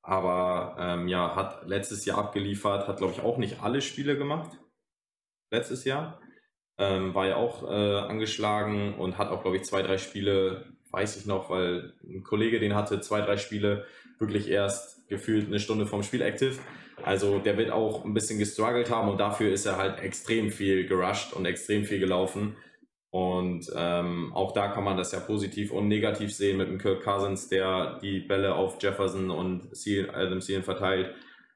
Aber 0.04 0.78
ähm, 0.80 1.08
ja, 1.08 1.36
hat 1.36 1.68
letztes 1.68 2.06
Jahr 2.06 2.18
abgeliefert, 2.18 2.88
hat 2.88 2.98
glaube 2.98 3.14
ich 3.14 3.22
auch 3.22 3.38
nicht 3.38 3.62
alle 3.62 3.82
Spiele 3.82 4.18
gemacht. 4.18 4.58
Letztes 5.52 5.84
Jahr. 5.84 6.22
Ähm, 6.78 7.14
war 7.14 7.28
ja 7.28 7.36
auch 7.36 7.70
äh, 7.70 7.98
angeschlagen 7.98 8.96
und 8.96 9.18
hat 9.18 9.30
auch 9.30 9.42
glaube 9.42 9.58
ich 9.58 9.64
zwei, 9.64 9.82
drei 9.82 9.98
Spiele, 9.98 10.74
weiß 10.92 11.18
ich 11.18 11.26
noch, 11.26 11.50
weil 11.50 11.94
ein 12.04 12.24
Kollege 12.24 12.60
den 12.60 12.74
hatte, 12.74 13.02
zwei, 13.02 13.22
drei 13.22 13.38
Spiele 13.38 13.86
wirklich 14.18 14.50
erst 14.50 15.08
gefühlt 15.10 15.48
eine 15.48 15.60
Stunde 15.60 15.86
vom 15.86 16.04
Spiel 16.04 16.22
active. 16.22 16.58
Also 17.04 17.40
der 17.40 17.58
wird 17.58 17.72
auch 17.72 18.06
ein 18.06 18.14
bisschen 18.14 18.40
gestruggelt 18.40 18.90
haben 18.90 19.10
und 19.10 19.20
dafür 19.20 19.52
ist 19.52 19.66
er 19.66 19.78
halt 19.78 20.00
extrem 20.00 20.52
viel 20.52 20.88
gerusht 20.88 21.34
und 21.34 21.46
extrem 21.46 21.84
viel 21.84 22.00
gelaufen. 22.00 22.56
Und 23.12 23.70
ähm, 23.76 24.32
auch 24.34 24.54
da 24.54 24.70
kann 24.70 24.86
man 24.86 24.96
das 24.96 25.12
ja 25.12 25.20
positiv 25.20 25.72
und 25.72 25.90
negativ 25.90 26.34
sehen 26.34 26.58
mit 26.58 26.70
dem 26.70 26.78
Kirk 26.78 27.04
Cousins, 27.04 27.50
der 27.50 28.00
die 28.02 28.22
Bälle 28.22 28.56
auf 28.56 28.82
Jefferson 28.82 29.30
und 29.30 29.70
Adam 30.14 30.40
Thielen 30.40 30.64
verteilt. 30.64 31.14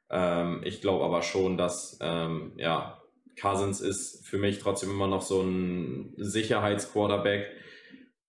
Ähm, 0.10 0.62
ich 0.66 0.82
glaube 0.82 1.06
aber 1.06 1.22
schon, 1.22 1.58
dass 1.58 1.98
ähm, 2.02 2.52
ja, 2.58 3.02
Cousins 3.40 3.80
ist 3.80 4.28
für 4.28 4.38
mich 4.38 4.60
trotzdem 4.60 4.92
immer 4.92 5.08
noch 5.08 5.22
so 5.22 5.42
ein 5.42 6.14
Sicherheitsquarterback. 6.18 7.48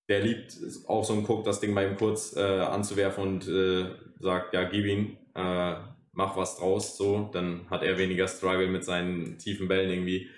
Der 0.08 0.20
liebt 0.20 0.56
auch 0.86 1.04
so 1.04 1.14
ein 1.14 1.24
Cook, 1.28 1.44
das 1.44 1.58
Ding 1.58 1.74
mal 1.74 1.84
ihm 1.84 1.96
kurz 1.96 2.36
äh, 2.36 2.40
anzuwerfen 2.60 3.24
und 3.24 3.48
äh, 3.48 3.86
sagt, 4.20 4.54
ja, 4.54 4.62
gib 4.62 4.86
ihn, 4.86 5.18
äh, 5.34 5.74
mach 6.12 6.36
was 6.36 6.58
draus, 6.58 6.96
so. 6.96 7.28
Dann 7.32 7.68
hat 7.70 7.82
er 7.82 7.98
weniger 7.98 8.28
Struggle 8.28 8.68
mit 8.68 8.84
seinen 8.84 9.36
tiefen 9.38 9.66
Bällen 9.66 9.90
irgendwie. 9.90 10.28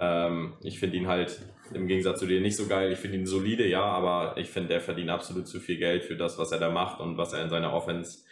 Ähm, 0.00 0.54
ich 0.62 0.78
finde 0.78 0.96
ihn 0.96 1.08
halt 1.08 1.42
im 1.72 1.86
Gegensatz 1.86 2.20
zu 2.20 2.26
dir 2.26 2.40
nicht 2.40 2.56
so 2.56 2.66
geil. 2.66 2.92
Ich 2.92 2.98
finde 2.98 3.18
ihn 3.18 3.26
solide, 3.26 3.66
ja, 3.66 3.82
aber 3.82 4.36
ich 4.36 4.50
finde, 4.50 4.74
er 4.74 4.80
verdient 4.80 5.10
absolut 5.10 5.46
zu 5.46 5.60
viel 5.60 5.76
Geld 5.76 6.04
für 6.04 6.16
das, 6.16 6.38
was 6.38 6.52
er 6.52 6.58
da 6.58 6.70
macht 6.70 7.00
und 7.00 7.16
was 7.16 7.32
er 7.32 7.42
in 7.42 7.50
seiner 7.50 7.72
Offense 7.72 8.24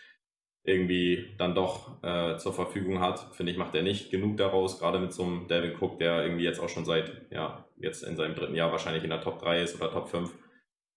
irgendwie 0.67 1.35
dann 1.39 1.55
doch 1.55 2.03
äh, 2.03 2.37
zur 2.39 2.53
Verfügung 2.53 3.01
hat. 3.01 3.35
Finde 3.35 3.53
ich, 3.53 3.59
macht 3.59 3.75
er 3.75 3.83
nicht 3.83 4.11
genug 4.11 4.37
daraus, 4.37 4.79
gerade 4.79 4.99
mit 4.99 5.13
so 5.13 5.25
einem 5.25 5.49
Devin 5.49 5.77
Cook, 5.81 5.99
der 5.99 6.25
irgendwie 6.25 6.45
jetzt 6.45 6.61
auch 6.61 6.69
schon 6.69 6.85
seit, 6.85 7.31
ja, 7.31 7.65
jetzt 7.77 8.03
in 8.03 8.17
seinem 8.17 8.35
dritten 8.35 8.55
Jahr 8.55 8.73
wahrscheinlich 8.73 9.05
in 9.05 9.11
der 9.11 9.21
Top 9.21 9.41
3 9.41 9.63
ist 9.63 9.77
oder 9.77 9.93
Top 9.93 10.09
5. 10.09 10.33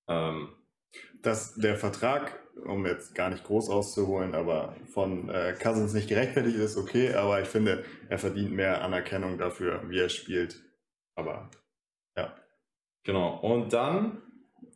Ähm, 0.07 0.49
Dass 1.21 1.55
der 1.55 1.75
Vertrag, 1.75 2.39
um 2.65 2.85
jetzt 2.85 3.13
gar 3.13 3.29
nicht 3.29 3.43
groß 3.43 3.69
auszuholen, 3.69 4.33
aber 4.33 4.75
von 4.91 5.29
äh, 5.29 5.53
Cousins 5.61 5.93
nicht 5.93 6.09
gerechtfertigt 6.09 6.57
ist, 6.57 6.77
okay, 6.77 7.13
aber 7.13 7.41
ich 7.41 7.47
finde, 7.47 7.83
er 8.09 8.17
verdient 8.17 8.51
mehr 8.51 8.83
Anerkennung 8.83 9.37
dafür, 9.37 9.83
wie 9.87 9.99
er 9.99 10.09
spielt. 10.09 10.63
Aber. 11.15 11.51
Genau. 13.09 13.39
Und 13.39 13.73
dann 13.73 14.21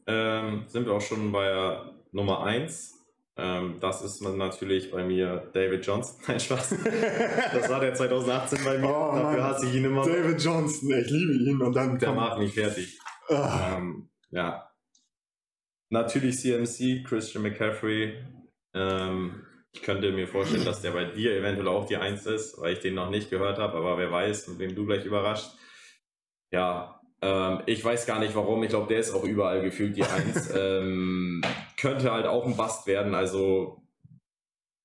ähm, 0.08 0.64
sind 0.66 0.88
wir 0.88 0.94
auch 0.94 1.02
schon 1.02 1.32
bei 1.32 1.78
Nummer 2.12 2.44
1. 2.44 2.96
Ähm, 3.38 3.78
das 3.80 4.02
ist 4.02 4.22
natürlich 4.22 4.90
bei 4.90 5.04
mir 5.06 5.52
David 5.54 5.86
Johnson. 5.86 6.20
Nein, 6.28 6.40
Spaß. 6.40 6.78
das 7.54 7.70
war 7.70 7.80
der 7.80 7.94
2018 7.94 8.64
bei 8.64 8.80
mir. 8.80 8.90
Oh, 8.90 9.12
Dafür 9.14 9.24
Mann. 9.24 9.44
hasse 9.44 9.68
ich 9.68 9.76
ihn 9.76 9.86
immer. 9.86 10.04
David 10.04 10.42
Johnson, 10.42 10.92
ich 10.98 11.12
liebe 11.12 11.34
ihn. 11.34 11.62
Und 11.62 11.76
dann 11.76 12.00
der 12.00 12.12
macht 12.12 12.40
mich 12.40 12.56
fertig. 12.56 13.00
Ah. 13.30 13.76
Ähm, 13.78 14.10
ja. 14.32 14.68
Natürlich 15.92 16.40
CMC, 16.40 17.04
Christian 17.08 17.44
McCaffrey. 17.44 18.16
Ähm, 18.74 19.46
ich 19.74 19.84
könnte 19.84 20.12
mir 20.12 20.28
vorstellen, 20.28 20.66
dass 20.66 20.82
der 20.82 20.90
bei 20.90 21.06
dir 21.06 21.38
eventuell 21.38 21.68
auch 21.68 21.86
die 21.86 21.98
1 21.98 22.26
ist, 22.26 22.60
weil 22.60 22.74
ich 22.74 22.80
den 22.80 22.96
noch 22.96 23.12
nicht 23.12 23.30
gehört 23.30 23.60
habe, 23.60 23.78
aber 23.78 24.00
wer 24.00 24.12
weiß, 24.12 24.48
mit 24.48 24.58
wem 24.58 24.74
du 24.74 24.88
gleich 24.88 25.06
überrascht. 25.06 25.52
Ja, 26.52 27.00
ähm, 27.24 27.62
ich 27.66 27.84
weiß 27.84 28.06
gar 28.06 28.20
nicht 28.20 28.36
warum. 28.36 28.62
Ich 28.64 28.70
glaube, 28.70 28.88
der 28.88 29.00
ist 29.00 29.14
auch 29.14 29.24
überall 29.24 29.62
gefühlt 29.62 29.96
die 29.96 30.04
Eins. 30.04 30.54
ähm, 30.56 31.42
könnte 31.80 32.12
halt 32.12 32.26
auch 32.26 32.46
ein 32.46 32.58
Bust 32.58 32.86
werden. 32.86 33.16
Also 33.16 33.82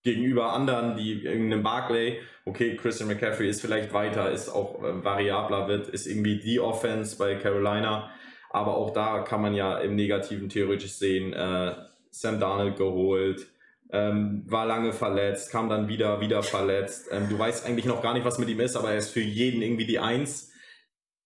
gegenüber 0.05 0.53
anderen, 0.53 0.97
die 0.97 1.25
irgendeinem 1.25 1.63
Barclay, 1.63 2.21
okay, 2.45 2.77
Christian 2.77 3.09
McCaffrey 3.09 3.49
ist 3.49 3.61
vielleicht 3.61 3.93
weiter, 3.93 4.31
ist 4.31 4.49
auch 4.49 4.83
äh, 4.83 5.05
variabler 5.05 5.69
wird, 5.69 5.89
ist 5.89 6.07
irgendwie 6.07 6.39
die 6.39 6.61
Offense 6.61 7.19
bei 7.19 7.35
Carolina. 7.35 8.11
Aber 8.51 8.77
auch 8.77 8.91
da 8.91 9.21
kann 9.21 9.43
man 9.43 9.55
ja 9.55 9.79
im 9.79 9.97
Negativen 9.97 10.49
theoretisch 10.49 10.93
sehen, 10.93 11.33
äh, 11.33 11.75
Sam 12.11 12.41
Darnold 12.41 12.77
geholt, 12.77 13.47
ähm, 13.91 14.45
war 14.47 14.67
lange 14.67 14.93
verletzt, 14.93 15.51
kam 15.51 15.69
dann 15.69 15.89
wieder, 15.89 16.21
wieder 16.21 16.43
verletzt. 16.43 17.09
Ähm, 17.11 17.29
du 17.29 17.39
weißt 17.39 17.67
eigentlich 17.67 17.85
noch 17.85 18.03
gar 18.03 18.15
nicht, 18.15 18.25
was 18.25 18.39
mit 18.39 18.49
ihm 18.49 18.61
ist, 18.61 18.77
aber 18.77 18.91
er 18.91 18.99
ist 18.99 19.11
für 19.11 19.21
jeden 19.21 19.61
irgendwie 19.61 19.87
die 19.87 19.99
Eins. 19.99 20.48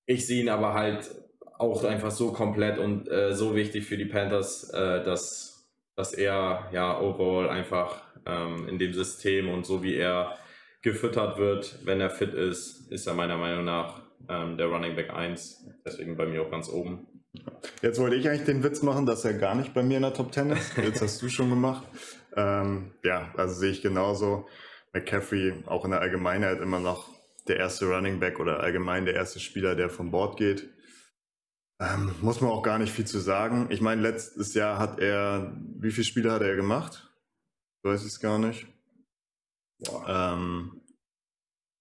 Ich 0.06 0.26
sehe 0.26 0.42
ihn 0.42 0.48
aber 0.48 0.74
halt 0.74 1.10
auch 1.58 1.84
einfach 1.84 2.10
so 2.10 2.32
komplett 2.32 2.78
und 2.78 3.08
äh, 3.08 3.34
so 3.34 3.54
wichtig 3.54 3.86
für 3.86 3.96
die 3.96 4.06
Panthers, 4.06 4.70
äh, 4.70 5.02
dass, 5.04 5.70
dass 5.96 6.12
er 6.12 6.68
ja 6.72 7.00
overall 7.00 7.48
einfach 7.48 8.02
ähm, 8.26 8.68
in 8.68 8.78
dem 8.78 8.92
System 8.92 9.48
und 9.48 9.64
so 9.64 9.82
wie 9.82 9.94
er 9.94 10.36
gefüttert 10.82 11.38
wird, 11.38 11.78
wenn 11.84 12.00
er 12.00 12.10
fit 12.10 12.34
ist, 12.34 12.90
ist 12.90 13.06
er 13.06 13.14
meiner 13.14 13.36
Meinung 13.36 13.64
nach 13.64 14.02
ähm, 14.28 14.56
der 14.56 14.66
Running 14.66 14.96
Back 14.96 15.10
1. 15.14 15.64
Deswegen 15.86 16.16
bei 16.16 16.26
mir 16.26 16.42
auch 16.42 16.50
ganz 16.50 16.68
oben. 16.68 17.06
Jetzt 17.80 17.98
wollte 18.00 18.16
ich 18.16 18.28
eigentlich 18.28 18.44
den 18.44 18.62
Witz 18.62 18.82
machen, 18.82 19.06
dass 19.06 19.24
er 19.24 19.34
gar 19.34 19.54
nicht 19.54 19.72
bei 19.72 19.82
mir 19.82 19.96
in 19.96 20.02
der 20.02 20.12
Top 20.12 20.34
10 20.34 20.50
ist. 20.50 20.76
Jetzt 20.76 21.00
hast 21.00 21.22
du 21.22 21.28
schon 21.28 21.48
gemacht. 21.48 21.86
Ähm, 22.36 22.92
ja, 23.04 23.32
also 23.36 23.54
sehe 23.54 23.70
ich 23.70 23.82
genauso. 23.82 24.46
McCaffrey 24.92 25.54
auch 25.66 25.84
in 25.84 25.92
der 25.92 26.00
Allgemeinheit 26.00 26.60
immer 26.60 26.80
noch 26.80 27.08
der 27.48 27.56
erste 27.56 27.86
Running 27.86 28.20
Back 28.20 28.40
oder 28.40 28.60
allgemein 28.60 29.04
der 29.04 29.14
erste 29.14 29.40
Spieler, 29.40 29.74
der 29.74 29.90
vom 29.90 30.10
Board 30.10 30.36
geht. 30.36 30.68
Ähm, 31.80 32.14
muss 32.20 32.40
man 32.40 32.50
auch 32.50 32.62
gar 32.62 32.78
nicht 32.78 32.92
viel 32.92 33.06
zu 33.06 33.18
sagen. 33.18 33.66
Ich 33.70 33.80
meine, 33.80 34.02
letztes 34.02 34.54
Jahr 34.54 34.78
hat 34.78 35.00
er, 35.00 35.56
wie 35.78 35.90
viele 35.90 36.04
Spiele 36.04 36.30
hat 36.30 36.42
er 36.42 36.54
gemacht? 36.54 37.10
Ich 37.78 37.90
weiß 37.90 38.04
es 38.04 38.20
gar 38.20 38.38
nicht. 38.38 38.66
Ähm, 40.06 40.80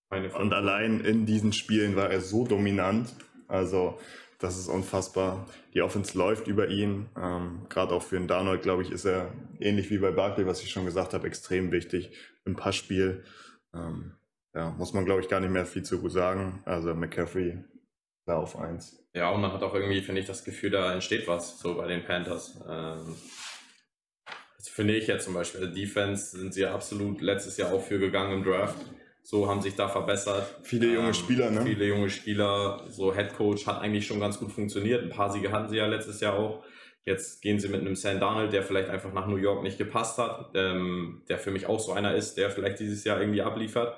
und 0.09 0.53
allein 0.53 1.01
in 1.01 1.26
diesen 1.26 1.53
Spielen 1.53 1.95
war 1.95 2.09
er 2.09 2.22
so 2.22 2.45
dominant. 2.45 3.14
Also, 3.47 3.99
das 4.39 4.57
ist 4.57 4.68
unfassbar. 4.68 5.47
Die 5.74 5.82
Offense 5.84 6.18
läuft 6.18 6.47
über 6.47 6.68
ihn. 6.68 7.09
Ähm, 7.16 7.68
Gerade 7.70 7.93
auch 7.93 8.01
für 8.01 8.18
einen 8.18 8.28
Darnold, 8.28 8.64
glaube 8.64 8.82
ich, 8.82 8.91
ist 8.91 9.05
er 9.05 9.32
ähnlich 9.59 9.91
wie 9.91 9.99
bei 9.99 10.12
Barkley, 10.12 10.47
was 10.47 10.64
ich 10.64 10.72
schon 10.72 10.86
gesagt 10.86 11.14
habe, 11.14 11.28
extrem 11.28 11.72
wichtig 11.72 12.12
im 12.43 12.55
Passspiel. 12.55 13.24
Ähm, 13.74 14.16
ja, 14.54 14.72
muss 14.72 14.93
man, 14.93 15.06
glaube 15.06 15.22
ich, 15.22 15.30
gar 15.30 15.39
nicht 15.39 15.52
mehr 15.52 15.66
viel 15.66 15.84
zu 15.84 16.08
sagen. 16.10 16.62
Also 16.66 16.93
McCaffrey 16.93 17.64
da 18.26 18.38
auf 18.38 18.58
1. 18.58 19.04
Ja, 19.14 19.30
und 19.32 19.41
man 19.41 19.52
hat 19.52 19.64
auch 19.64 19.74
irgendwie, 19.74 20.02
finde 20.02 20.22
ich, 20.22 20.28
das 20.28 20.43
Gefühl, 20.43 20.70
da 20.70 20.93
entsteht 20.93 21.28
was, 21.28 21.60
so 21.60 21.76
bei 21.76 21.88
den 21.88 22.04
Panthers. 22.04 22.60
Ähm, 22.68 23.16
das 24.58 24.70
finde 24.70 24.95
ich 24.95 25.08
jetzt 25.08 25.26
zum 25.26 25.34
Beispiel. 25.34 25.72
Defense 25.72 26.38
sind 26.38 26.54
sie 26.54 26.62
ja 26.62 26.74
absolut 26.74 27.22
letztes 27.22 27.58
Jahr 27.58 27.74
auch 27.74 27.82
für 27.82 27.99
gegangen 27.99 28.34
im 28.34 28.43
Draft. 28.43 28.78
So 29.24 29.47
haben 29.47 29.62
sich 29.62 29.76
da 29.76 29.88
verbessert. 29.88 30.60
Viele 30.64 30.93
junge 30.93 31.08
ähm, 31.08 31.14
Spieler, 31.14 31.52
ne? 31.52 31.64
Viele 31.64 31.86
junge 31.86 32.10
Spieler. 32.10 32.86
So 32.89 33.14
Head 33.14 33.34
Coach 33.36 33.68
hat 33.68 33.82
eigentlich 33.82 34.06
schon 34.06 34.20
ganz 34.20 34.39
gut 34.39 34.52
funktioniert. 34.52 35.04
Ein 35.04 35.10
paar 35.10 35.32
Siege 35.32 35.52
hatten 35.52 35.70
sie 35.70 35.78
ja 35.78 35.88
letztes 35.88 36.22
Jahr 36.22 36.36
auch. 36.36 36.64
Jetzt 37.06 37.41
gehen 37.41 37.60
sie 37.60 37.70
mit 37.70 37.82
einem 37.82 37.95
Sam 37.95 38.20
Darnold, 38.20 38.54
der 38.54 38.62
vielleicht 38.62 38.89
einfach 38.89 39.12
nach 39.14 39.28
New 39.28 39.38
York 39.38 39.64
nicht 39.64 39.80
gepasst 39.80 40.20
hat, 40.20 40.52
ähm, 40.54 41.24
der 41.28 41.39
für 41.39 41.49
mich 41.49 41.66
auch 41.66 41.80
so 41.80 41.93
einer 41.93 42.14
ist, 42.14 42.36
der 42.36 42.52
vielleicht 42.52 42.80
dieses 42.80 43.04
Jahr 43.04 43.20
irgendwie 43.20 43.41
abliefert. 43.41 43.95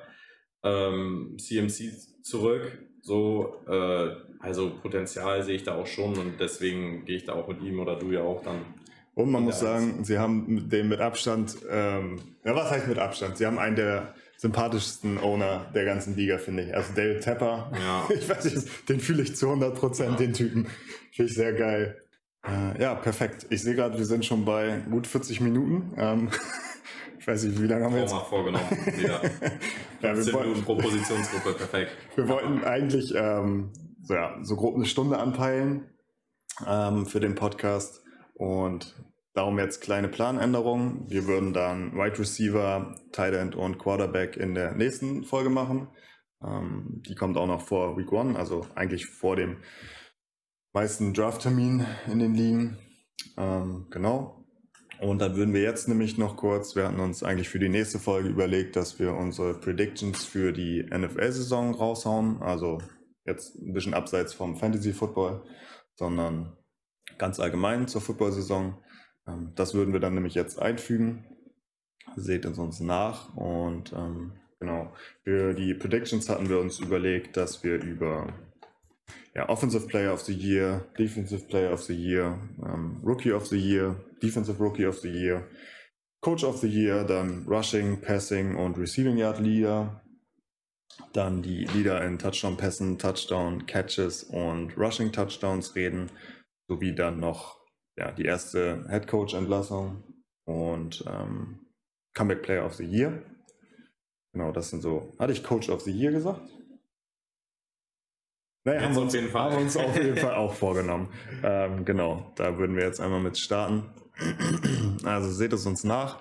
Ähm, 0.63 1.35
CMC 1.37 1.91
zurück, 2.21 2.77
so, 3.01 3.55
äh, 3.67 4.11
also 4.39 4.71
Potenzial 4.81 5.43
sehe 5.43 5.55
ich 5.55 5.63
da 5.63 5.75
auch 5.75 5.87
schon 5.87 6.17
und 6.17 6.39
deswegen 6.39 7.05
gehe 7.05 7.17
ich 7.17 7.25
da 7.25 7.33
auch 7.33 7.47
mit 7.47 7.61
ihm 7.61 7.79
oder 7.79 7.97
du 7.97 8.11
ja 8.11 8.21
auch 8.21 8.41
dann. 8.43 8.61
Und 9.15 9.29
man 9.29 9.43
muss 9.43 9.59
sagen, 9.59 10.03
sie 10.03 10.17
haben 10.17 10.69
den 10.69 10.87
mit 10.87 10.99
Abstand, 10.99 11.57
ähm, 11.69 12.19
ja, 12.43 12.55
was 12.55 12.71
heißt 12.71 12.87
mit 12.87 12.97
Abstand? 12.97 13.37
Sie 13.37 13.45
haben 13.45 13.59
einen 13.59 13.75
der 13.75 14.15
sympathischsten 14.37 15.19
Owner 15.19 15.69
der 15.75 15.85
ganzen 15.85 16.15
Liga, 16.15 16.37
finde 16.37 16.63
ich. 16.63 16.75
Also 16.75 16.93
Dale 16.95 17.19
Tepper, 17.19 17.71
ja. 17.79 18.09
ich 18.15 18.27
weiß 18.27 18.45
nicht, 18.45 18.89
den 18.89 18.99
fühle 18.99 19.21
ich 19.23 19.35
zu 19.35 19.47
100 19.47 19.75
Prozent, 19.75 20.11
ja. 20.11 20.17
den 20.17 20.33
Typen. 20.33 20.67
Finde 21.11 21.29
ich 21.29 21.35
sehr 21.35 21.53
geil. 21.53 22.01
Äh, 22.45 22.81
ja, 22.81 22.95
perfekt. 22.95 23.45
Ich 23.49 23.61
sehe 23.63 23.75
gerade, 23.75 23.97
wir 23.97 24.05
sind 24.05 24.25
schon 24.25 24.45
bei 24.45 24.81
gut 24.89 25.07
40 25.07 25.41
Minuten. 25.41 25.93
Ähm, 25.97 26.29
ich 27.23 27.27
weiß 27.27 27.45
nicht, 27.45 27.61
wie 27.61 27.67
lange 27.67 27.85
haben 27.85 27.95
wir 27.95 28.01
jetzt? 28.01 28.13
vorgenommen. 28.13 28.67
Wieder. 28.97 29.21
ja, 30.01 30.13
wir 30.13 30.33
wollten, 30.33 30.61
pro 30.61 30.75
Positionsgruppe, 30.75 31.53
perfekt. 31.53 31.91
Wir 32.15 32.27
wollten 32.27 32.65
eigentlich 32.65 33.13
ähm, 33.15 33.71
so, 34.01 34.13
ja, 34.13 34.37
so 34.41 34.57
grob 34.57 34.75
eine 34.75 34.83
Stunde 34.83 35.17
anpeilen 35.17 35.89
ähm, 36.67 37.05
für 37.05 37.21
den 37.21 37.35
Podcast 37.35 38.03
und 38.33 38.93
darum 39.33 39.57
jetzt 39.57 39.79
kleine 39.79 40.09
Planänderungen. 40.09 41.09
Wir 41.09 41.25
würden 41.25 41.53
dann 41.53 41.93
Wide 41.93 42.19
Receiver, 42.19 42.93
Tight 43.13 43.35
End 43.35 43.55
und 43.55 43.79
Quarterback 43.79 44.35
in 44.35 44.53
der 44.53 44.73
nächsten 44.73 45.23
Folge 45.23 45.49
machen. 45.49 45.87
Ähm, 46.45 47.03
die 47.07 47.15
kommt 47.15 47.37
auch 47.37 47.47
noch 47.47 47.61
vor 47.61 47.95
Week 47.97 48.11
One, 48.11 48.37
also 48.37 48.67
eigentlich 48.75 49.05
vor 49.05 49.37
dem 49.37 49.59
meisten 50.73 51.13
Draft-Termin 51.13 51.85
in 52.11 52.19
den 52.19 52.33
Ligen. 52.33 52.77
Ähm, 53.37 53.87
genau. 53.91 54.42
Und 55.03 55.19
dann 55.19 55.35
würden 55.35 55.53
wir 55.53 55.61
jetzt 55.61 55.89
nämlich 55.89 56.17
noch 56.17 56.37
kurz, 56.37 56.77
wir 56.77 56.87
hatten 56.87 57.01
uns 57.01 57.23
eigentlich 57.23 57.49
für 57.49 57.59
die 57.59 57.67
nächste 57.67 57.99
Folge 57.99 58.29
überlegt, 58.29 58.77
dass 58.77 58.99
wir 58.99 59.13
unsere 59.13 59.53
Predictions 59.53 60.23
für 60.23 60.53
die 60.53 60.81
NFL-Saison 60.83 61.75
raushauen. 61.75 62.41
Also 62.41 62.77
jetzt 63.25 63.55
ein 63.55 63.73
bisschen 63.73 63.93
abseits 63.93 64.33
vom 64.33 64.55
Fantasy-Football, 64.55 65.43
sondern 65.95 66.55
ganz 67.17 67.41
allgemein 67.41 67.89
zur 67.89 67.99
Football-Saison. 67.99 68.81
Ähm, 69.27 69.51
das 69.55 69.73
würden 69.73 69.91
wir 69.91 69.99
dann 69.99 70.13
nämlich 70.13 70.35
jetzt 70.35 70.61
einfügen. 70.61 71.25
Seht 72.15 72.45
es 72.45 72.57
uns 72.57 72.79
nach. 72.79 73.35
Und 73.35 73.91
ähm, 73.91 74.31
genau, 74.61 74.93
für 75.25 75.53
die 75.53 75.73
Predictions 75.73 76.29
hatten 76.29 76.47
wir 76.47 76.61
uns 76.61 76.79
überlegt, 76.79 77.35
dass 77.35 77.61
wir 77.61 77.75
über 77.83 78.31
ja, 79.35 79.49
Offensive 79.49 79.85
Player 79.87 80.13
of 80.13 80.21
the 80.21 80.33
Year, 80.33 80.85
Defensive 80.97 81.45
Player 81.47 81.73
of 81.73 81.81
the 81.83 81.93
Year, 81.93 82.39
ähm, 82.63 83.01
Rookie 83.03 83.33
of 83.33 83.47
the 83.47 83.57
Year, 83.57 83.97
Defensive 84.23 84.59
Rookie 84.59 84.85
of 84.85 84.99
the 84.99 85.09
Year, 85.09 85.49
Coach 86.21 86.43
of 86.43 86.57
the 86.59 86.67
Year, 86.67 87.03
dann 87.03 87.45
Rushing, 87.45 87.99
Passing 87.99 88.55
und 88.55 88.77
Receiving 88.77 89.17
Yard 89.17 89.39
Leader, 89.39 90.01
dann 91.11 91.41
die 91.41 91.65
Leader 91.65 92.03
in 92.05 92.17
Touchdown 92.17 92.55
Pässen, 92.55 92.97
Touchdown 92.97 93.65
Catches 93.65 94.23
und 94.23 94.77
Rushing 94.77 95.11
Touchdowns 95.11 95.75
reden, 95.75 96.09
sowie 96.69 96.95
dann 96.95 97.19
noch 97.19 97.59
ja, 97.97 98.11
die 98.11 98.25
erste 98.25 98.85
Head 98.89 99.07
Coach 99.07 99.33
Entlassung 99.33 100.03
und 100.45 101.03
ähm, 101.07 101.67
Comeback 102.15 102.43
Player 102.43 102.65
of 102.65 102.75
the 102.75 102.85
Year. 102.85 103.21
Genau, 104.33 104.51
das 104.51 104.69
sind 104.69 104.81
so. 104.81 105.13
Hatte 105.19 105.33
ich 105.33 105.43
Coach 105.43 105.69
of 105.69 105.81
the 105.81 105.91
Year 105.91 106.11
gesagt? 106.11 106.41
Naja, 108.65 108.81
haben 108.81 108.95
wir, 108.95 109.01
uns, 109.01 109.13
haben 109.13 109.55
wir 109.55 109.61
uns 109.61 109.75
auf 109.75 109.95
jeden 109.95 110.17
Fall 110.17 110.35
auch 110.35 110.53
vorgenommen. 110.53 111.13
Ähm, 111.43 111.83
genau, 111.83 112.31
da 112.35 112.57
würden 112.57 112.77
wir 112.77 112.85
jetzt 112.85 113.01
einmal 113.01 113.19
mit 113.19 113.37
starten. 113.37 113.89
Also 115.03 115.31
seht 115.31 115.53
es 115.53 115.65
uns 115.65 115.83
nach. 115.83 116.19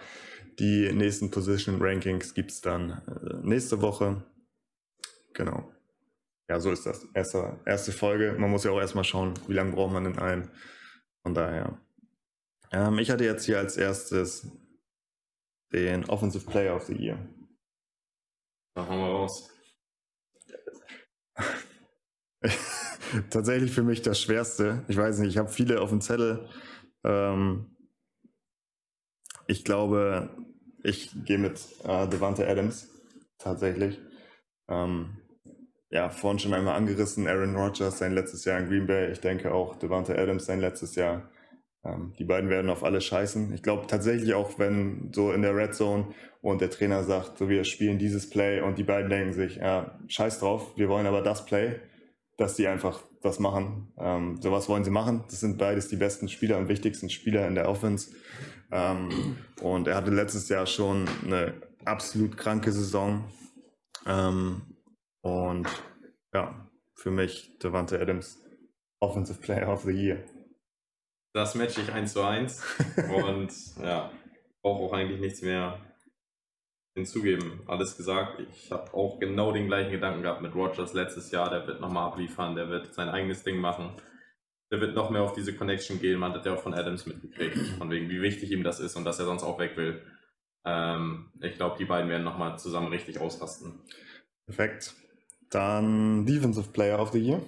Die 0.59 0.93
nächsten 0.93 1.31
Position 1.31 1.81
Rankings 1.81 2.35
gibt 2.35 2.51
es 2.51 2.61
dann 2.61 2.91
äh, 2.91 3.47
nächste 3.47 3.81
Woche. 3.81 4.23
Genau. 5.35 5.73
Ja, 6.49 6.61
so 6.61 6.71
ist 6.71 6.85
das. 6.85 7.07
Erste, 7.15 7.59
erste 7.65 7.93
Folge. 7.93 8.35
Man 8.39 8.51
muss 8.51 8.65
ja 8.65 8.71
auch 8.71 8.81
erstmal 8.81 9.05
schauen, 9.05 9.35
wie 9.49 9.55
lange 9.55 9.73
braucht 9.73 9.93
man 9.93 10.05
denn 10.05 10.19
ein. 10.19 10.51
Von 11.23 11.35
daher. 11.35 11.79
Ähm, 12.71 12.99
ich 12.99 13.11
hatte 13.11 13.25
jetzt 13.25 13.45
hier 13.45 13.59
als 13.59 13.77
erstes 13.77 14.47
den 15.73 16.05
Offensive 16.07 16.45
Player 16.51 16.77
of 16.77 16.85
the 16.85 16.95
Year. 16.95 17.19
Machen 18.75 18.99
wir 18.99 19.07
raus. 19.07 19.51
Tatsächlich 23.31 23.73
für 23.73 23.83
mich 23.83 24.03
das 24.03 24.21
Schwerste. 24.21 24.85
Ich 24.89 24.97
weiß 24.97 25.19
nicht, 25.19 25.31
ich 25.31 25.39
habe 25.39 25.49
viele 25.49 25.81
auf 25.81 25.91
dem 25.91 26.01
Zettel. 26.01 26.49
Ähm, 27.05 27.72
ich 29.47 29.65
glaube, 29.65 30.31
ich 30.83 31.13
gehe 31.25 31.39
mit 31.39 31.61
äh, 31.85 32.09
Devante 32.09 32.47
Adams 32.47 32.89
tatsächlich. 33.39 34.01
Ähm, 34.69 35.19
ja, 35.91 36.09
vorhin 36.09 36.39
schon 36.39 36.55
einmal 36.55 36.77
angerissen, 36.77 37.27
Aaron 37.27 37.57
Rodgers 37.57 37.99
sein 37.99 38.15
letztes 38.15 38.45
Jahr 38.45 38.59
in 38.61 38.69
Green 38.69 38.87
Bay. 38.87 39.13
Ich 39.13 39.21
denke 39.21 39.53
auch 39.53 39.77
Devante 39.77 40.19
Adams 40.19 40.47
sein 40.47 40.61
letztes 40.61 40.95
Jahr. 40.95 41.31
Ähm, 41.85 42.15
die 42.19 42.25
beiden 42.25 42.49
werden 42.49 42.71
auf 42.71 42.85
alle 42.85 43.01
scheißen. 43.01 43.53
Ich 43.53 43.63
glaube 43.63 43.87
tatsächlich 43.87 44.35
auch, 44.35 44.59
wenn 44.59 45.11
so 45.13 45.33
in 45.33 45.43
der 45.43 45.55
Red 45.55 45.75
Zone 45.75 46.15
und 46.41 46.61
der 46.61 46.71
Trainer 46.71 47.05
sagt, 47.05 47.39
so 47.39 47.49
wir 47.49 47.65
spielen 47.65 47.99
dieses 47.99 48.31
Play 48.31 48.61
und 48.61 48.79
die 48.79 48.85
beiden 48.85 49.11
denken 49.11 49.33
sich, 49.33 49.57
ja, 49.57 49.99
scheiß 50.09 50.41
drauf, 50.41 50.77
wir 50.77 50.89
wollen 50.89 51.07
aber 51.07 51.21
das 51.21 51.45
Play 51.45 51.81
dass 52.43 52.57
die 52.57 52.67
einfach 52.67 53.03
das 53.23 53.39
machen. 53.39 53.93
Ähm, 53.99 54.41
sowas 54.41 54.69
wollen 54.69 54.85
sie 54.85 54.91
machen. 54.91 55.25
Das 55.31 55.41
sind 55.41 55.59
beides 55.59 55.89
die 55.89 55.97
besten 55.97 56.29
Spieler 56.29 56.59
und 56.59 56.69
wichtigsten 56.69 57.11
Spieler 57.11 57.47
in 57.47 57.55
der 57.55 57.69
Offense. 57.69 58.13
Ähm, 58.73 59.37
und 59.61 59.87
er 59.87 59.97
hatte 59.97 60.11
letztes 60.11 60.49
Jahr 60.49 60.67
schon 60.67 61.07
eine 61.25 61.53
absolut 61.85 62.37
kranke 62.37 62.73
Saison. 62.73 63.31
Ähm, 64.07 64.63
und 65.21 65.69
ja, 66.33 66.69
für 66.97 67.11
mich 67.11 67.59
Devante 67.59 68.01
Adams 68.01 68.43
Offensive 69.01 69.41
Player 69.41 69.69
of 69.69 69.83
the 69.83 69.93
Year. 69.93 70.25
Das 71.35 71.55
matche 71.55 71.83
ich 71.83 71.93
eins 71.93 72.15
zu 72.15 72.23
eins 72.23 72.63
und 72.97 73.53
ja, 73.83 74.11
brauche 74.63 74.83
auch 74.83 74.93
eigentlich 74.93 75.21
nichts 75.21 75.43
mehr 75.43 75.79
hinzugeben. 76.95 77.61
Alles 77.67 77.97
gesagt. 77.97 78.41
Ich 78.41 78.71
habe 78.71 78.93
auch 78.95 79.19
genau 79.19 79.53
den 79.53 79.67
gleichen 79.67 79.91
Gedanken 79.91 80.23
gehabt 80.23 80.43
mit 80.43 80.55
Rogers 80.55 80.93
letztes 80.93 81.31
Jahr. 81.31 81.51
Der 81.51 81.67
wird 81.67 81.81
nochmal 81.81 82.09
abliefern, 82.09 82.55
der 82.55 82.69
wird 82.69 82.95
sein 82.95 83.09
eigenes 83.09 83.45
Ding 83.45 83.59
machen. 83.59 83.93
Der 84.73 84.81
wird 84.81 84.95
noch 84.95 85.11
mehr 85.11 85.21
auf 85.21 85.35
diese 85.35 85.55
Connection 85.55 86.01
gehen. 86.01 86.19
Man 86.19 86.33
hat 86.33 86.47
ja 86.47 86.55
auch 86.55 86.63
von 86.63 86.73
Adams 86.73 87.05
mitgekriegt, 87.05 87.59
von 87.79 87.91
wegen, 87.91 88.09
wie 88.09 88.23
wichtig 88.23 88.51
ihm 88.51 88.65
das 88.65 88.81
ist 88.81 88.97
und 88.97 89.05
dass 89.05 89.19
er 89.19 89.27
sonst 89.27 89.43
auch 89.43 89.59
weg 89.59 89.77
will. 89.77 90.01
Ähm, 90.65 91.31
ich 91.43 91.57
glaube, 91.57 91.77
die 91.79 91.85
beiden 91.85 92.09
werden 92.09 92.25
nochmal 92.25 92.59
zusammen 92.59 92.89
richtig 92.89 93.21
ausrasten. 93.21 93.81
Perfekt. 94.47 94.95
Dann 95.51 96.25
Defensive 96.25 96.71
Player 96.73 96.99
of 96.99 97.11
the 97.13 97.19
Year. 97.19 97.43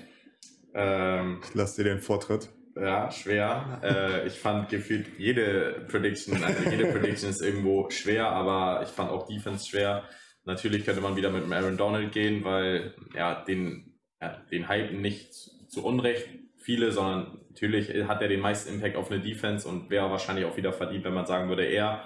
Ähm, 0.75 1.41
ich 1.43 1.55
lasse 1.55 1.83
dir 1.83 1.89
den 1.89 2.01
Vortritt. 2.01 2.51
Ja, 2.77 3.11
schwer. 3.11 3.81
äh, 3.83 4.27
ich 4.27 4.35
fand 4.35 4.69
gefühlt 4.69 5.19
jede 5.19 5.87
Prediction, 5.89 6.45
also 6.45 6.69
jede 6.69 6.93
Prediction 6.93 7.31
ist 7.31 7.41
irgendwo 7.41 7.89
schwer, 7.89 8.29
aber 8.29 8.83
ich 8.83 8.91
fand 8.91 9.11
auch 9.11 9.27
Defense 9.27 9.67
schwer. 9.67 10.05
Natürlich 10.45 10.85
könnte 10.85 11.01
man 11.01 11.17
wieder 11.17 11.31
mit 11.31 11.51
Aaron 11.51 11.79
Donald 11.79 12.13
gehen, 12.13 12.45
weil 12.45 12.95
ja, 13.15 13.43
den, 13.45 13.99
ja, 14.21 14.43
den 14.51 14.69
Hype 14.69 14.93
nicht 14.93 15.33
zu 15.33 15.83
Unrecht 15.83 16.29
viele, 16.65 16.93
sondern 16.93 17.41
natürlich 17.51 17.91
hat 18.09 18.23
er 18.23 18.29
den 18.29 18.41
meisten 18.41 18.73
Impact 18.75 18.97
auf 18.97 19.11
eine 19.11 19.21
Defense 19.21 19.69
und 19.69 19.91
wäre 19.91 20.11
wahrscheinlich 20.11 20.47
auch 20.47 20.57
wieder 20.57 20.73
verdient, 20.73 21.05
wenn 21.05 21.15
man 21.15 21.27
sagen 21.27 21.49
würde, 21.49 21.65
er 21.65 22.05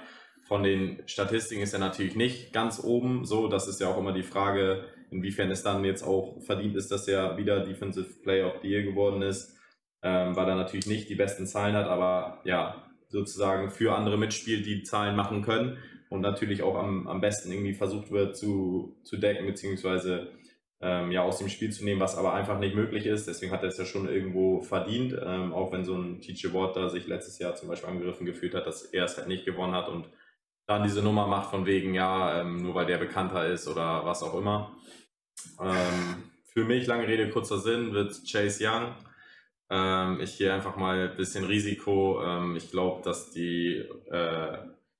von 0.49 0.63
den 0.63 1.03
Statistiken 1.07 1.63
ist 1.63 1.75
er 1.75 1.79
natürlich 1.79 2.17
nicht 2.17 2.53
ganz 2.53 2.83
oben. 2.83 3.25
So, 3.25 3.49
das 3.49 3.69
ist 3.69 3.81
ja 3.81 3.89
auch 3.89 3.99
immer 3.99 4.13
die 4.13 4.23
Frage, 4.23 4.85
inwiefern 5.11 5.51
es 5.51 5.63
dann 5.63 5.85
jetzt 5.85 6.03
auch 6.03 6.41
verdient 6.43 6.75
ist, 6.75 6.91
dass 6.91 7.07
er 7.07 7.37
wieder 7.37 7.61
Defensive 7.61 8.23
Player 8.23 8.49
of 8.49 8.63
the 8.63 8.69
Year 8.69 8.83
geworden 8.83 9.23
ist, 9.23 9.57
ähm, 10.03 10.35
weil 10.35 10.49
er 10.49 10.57
natürlich 10.57 10.87
nicht 10.87 11.09
die 11.09 11.15
besten 11.15 11.47
Zahlen 11.47 11.77
hat, 11.77 11.87
aber 11.87 12.41
ja, 12.45 12.83
sozusagen 13.09 13.71
für 13.71 13.95
andere 13.95 14.19
mitspielt, 14.19 14.67
die 14.67 14.83
Zahlen 14.83 15.17
machen 15.17 15.43
können 15.43 15.79
und 16.09 16.21
natürlich 16.21 16.63
auch 16.63 16.77
am, 16.77 17.07
am 17.07 17.21
besten 17.21 17.53
irgendwie 17.53 17.75
versucht 17.75 18.11
wird 18.11 18.37
zu, 18.37 18.97
zu 19.05 19.19
decken, 19.19 19.47
beziehungsweise 19.47 20.33
ähm, 20.81 21.11
ja 21.11 21.23
aus 21.23 21.39
dem 21.39 21.49
Spiel 21.49 21.73
zu 21.73 21.85
nehmen, 21.85 22.01
was 22.01 22.17
aber 22.17 22.35
einfach 22.35 22.59
nicht 22.59 22.75
möglich 22.75 23.07
ist. 23.07 23.27
Deswegen 23.27 23.53
hat 23.53 23.63
er 23.63 23.69
es 23.69 23.79
ja 23.79 23.85
schon 23.85 24.09
irgendwo 24.09 24.61
verdient, 24.61 25.17
ähm, 25.21 25.53
auch 25.53 25.73
wenn 25.73 25.85
so 25.85 25.95
ein 25.95 26.21
TJ 26.21 26.53
Watt 26.53 26.77
da 26.77 26.89
sich 26.89 27.07
letztes 27.07 27.39
Jahr 27.39 27.55
zum 27.57 27.69
Beispiel 27.69 27.91
angegriffen 27.91 28.27
gefühlt 28.27 28.55
hat, 28.55 28.67
dass 28.67 28.83
er 28.85 29.05
es 29.05 29.17
halt 29.17 29.29
nicht 29.29 29.45
gewonnen 29.45 29.75
hat 29.75 29.89
und 29.89 30.09
dann 30.67 30.83
diese 30.83 31.03
Nummer 31.03 31.27
macht 31.27 31.51
von 31.51 31.67
wegen, 31.67 31.95
ja, 31.95 32.41
ähm, 32.41 32.63
nur 32.63 32.75
weil 32.75 32.87
der 32.87 32.99
bekannter 32.99 33.47
ist 33.47 33.67
oder 33.67 34.05
was 34.05 34.23
auch 34.23 34.39
immer. 34.39 34.77
Ähm, 35.61 36.31
für 36.45 36.65
mich, 36.65 36.87
lange 36.87 37.09
Rede, 37.09 37.31
kurzer 37.31 37.59
Sinn, 37.59 37.93
wird 37.93 38.21
Chase 38.31 38.65
Young. 38.65 38.95
Ähm, 39.71 40.21
ich 40.21 40.37
gehe 40.37 40.53
einfach 40.53 40.77
mal 40.77 41.11
ein 41.11 41.17
bisschen 41.17 41.45
Risiko. 41.45 42.23
Ähm, 42.23 42.57
ich 42.57 42.71
glaube, 42.71 43.03
dass 43.03 43.31
die, 43.31 43.77
äh, 44.11 44.59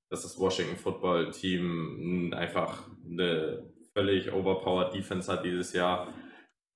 dass 0.09 0.23
das 0.23 0.39
Washington 0.39 0.77
Football 0.77 1.31
Team 1.31 2.33
einfach 2.35 2.87
eine 3.07 3.63
völlig 3.93 4.31
overpowered 4.31 4.93
Defense 4.93 5.31
hat 5.31 5.43
dieses 5.43 5.73
Jahr 5.73 6.13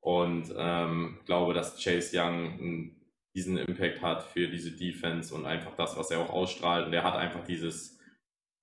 und 0.02 0.54
ähm, 0.58 1.20
glaube, 1.26 1.54
dass 1.54 1.82
Chase 1.82 2.18
Young 2.18 2.96
diesen 3.36 3.58
Impact 3.58 4.02
hat 4.02 4.24
für 4.24 4.48
diese 4.48 4.72
Defense 4.72 5.34
und 5.34 5.46
einfach 5.46 5.76
das, 5.76 5.98
was 5.98 6.12
er 6.12 6.20
auch 6.20 6.30
ausstrahlt. 6.30 6.86
Und 6.86 6.94
er 6.94 7.04
hat 7.04 7.16
einfach 7.16 7.44
dieses 7.46 7.94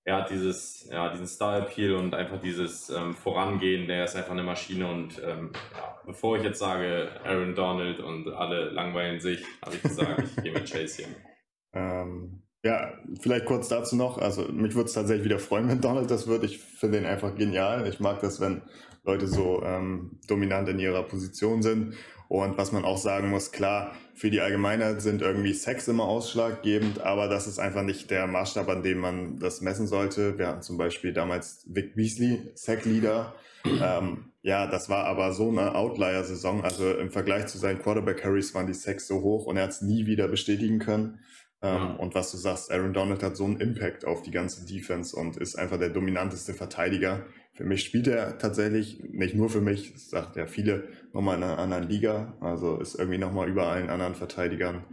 er 0.03 0.17
hat 0.17 0.29
dieses, 0.31 0.89
ja, 0.89 1.09
diesen 1.09 1.27
Star-Appeal 1.27 1.93
und 1.93 2.15
einfach 2.15 2.39
dieses 2.39 2.89
ähm, 2.89 3.13
Vorangehen, 3.13 3.87
der 3.87 4.05
ist 4.05 4.15
einfach 4.15 4.31
eine 4.31 4.43
Maschine 4.43 4.89
und 4.89 5.21
ähm, 5.23 5.51
ja, 5.75 6.01
bevor 6.05 6.37
ich 6.37 6.43
jetzt 6.43 6.59
sage 6.59 7.11
Aaron 7.23 7.53
Donald 7.53 7.99
und 7.99 8.27
alle 8.29 8.71
langweilen 8.71 9.19
sich, 9.19 9.45
habe 9.63 9.75
ich 9.75 9.81
gesagt, 9.83 10.23
ich 10.23 10.43
gehe 10.43 10.53
mit 10.53 10.69
Chase 10.69 11.03
hier. 11.03 11.15
Ähm, 11.73 12.43
ja, 12.63 12.93
vielleicht 13.19 13.45
kurz 13.45 13.69
dazu 13.69 13.95
noch, 13.95 14.17
also 14.17 14.43
mich 14.43 14.75
würde 14.75 14.87
es 14.87 14.93
tatsächlich 14.93 15.25
wieder 15.25 15.39
freuen, 15.39 15.67
wenn 15.67 15.81
Donald 15.81 16.11
das 16.11 16.27
wird. 16.27 16.43
Ich 16.43 16.59
finde 16.59 16.99
ihn 16.99 17.05
einfach 17.05 17.35
genial. 17.35 17.87
Ich 17.87 17.99
mag 17.99 18.21
das, 18.21 18.39
wenn 18.39 18.61
Leute 19.03 19.27
so 19.27 19.63
ähm, 19.63 20.19
dominant 20.27 20.69
in 20.69 20.77
ihrer 20.79 21.03
Position 21.03 21.63
sind 21.63 21.95
und 22.31 22.57
was 22.57 22.71
man 22.71 22.85
auch 22.85 22.97
sagen 22.97 23.29
muss, 23.29 23.51
klar, 23.51 23.93
für 24.13 24.29
die 24.29 24.39
Allgemeinheit 24.39 25.01
sind 25.01 25.21
irgendwie 25.21 25.53
Sex 25.53 25.89
immer 25.89 26.05
ausschlaggebend, 26.05 27.01
aber 27.01 27.27
das 27.27 27.45
ist 27.45 27.59
einfach 27.59 27.83
nicht 27.83 28.09
der 28.09 28.25
Maßstab, 28.25 28.69
an 28.69 28.83
dem 28.83 28.99
man 28.99 29.37
das 29.37 29.59
messen 29.59 29.85
sollte. 29.85 30.37
Wir 30.37 30.47
hatten 30.47 30.61
zum 30.61 30.77
Beispiel 30.77 31.11
damals 31.11 31.65
Vic 31.67 31.93
Beasley, 31.93 32.51
Sack-Leader. 32.55 33.33
Ähm, 33.65 34.31
ja, 34.43 34.65
das 34.65 34.87
war 34.87 35.07
aber 35.07 35.33
so 35.33 35.49
eine 35.49 35.75
Outlier-Saison. 35.75 36.63
Also 36.63 36.93
im 36.93 37.11
Vergleich 37.11 37.47
zu 37.47 37.57
seinen 37.57 37.79
Quarterback-Carries 37.79 38.55
waren 38.55 38.65
die 38.65 38.73
Sacks 38.73 39.07
so 39.07 39.21
hoch 39.21 39.45
und 39.45 39.57
er 39.57 39.63
hat 39.63 39.71
es 39.71 39.81
nie 39.81 40.05
wieder 40.05 40.29
bestätigen 40.29 40.79
können. 40.79 41.19
Ähm, 41.61 41.95
und 41.97 42.15
was 42.15 42.31
du 42.31 42.37
sagst, 42.37 42.71
Aaron 42.71 42.93
Donald 42.93 43.21
hat 43.21 43.37
so 43.37 43.45
einen 43.45 43.59
Impact 43.59 44.05
auf 44.05 44.23
die 44.23 44.31
ganze 44.31 44.65
Defense 44.65 45.15
und 45.15 45.37
ist 45.37 45.57
einfach 45.57 45.77
der 45.77 45.89
dominanteste 45.89 46.53
Verteidiger. 46.53 47.25
Für 47.53 47.65
mich 47.65 47.83
spielt 47.83 48.07
er 48.07 48.37
tatsächlich, 48.39 48.99
nicht 49.03 49.35
nur 49.35 49.49
für 49.49 49.61
mich, 49.61 49.93
sagt 49.95 50.35
ja 50.35 50.47
viele, 50.47 50.87
nochmal 51.13 51.37
in 51.37 51.43
einer 51.43 51.59
anderen 51.59 51.87
Liga. 51.87 52.35
Also 52.41 52.77
ist 52.77 52.95
irgendwie 52.95 53.19
nochmal 53.19 53.47
über 53.47 53.67
allen 53.67 53.89
anderen 53.89 54.15
Verteidigern. 54.15 54.85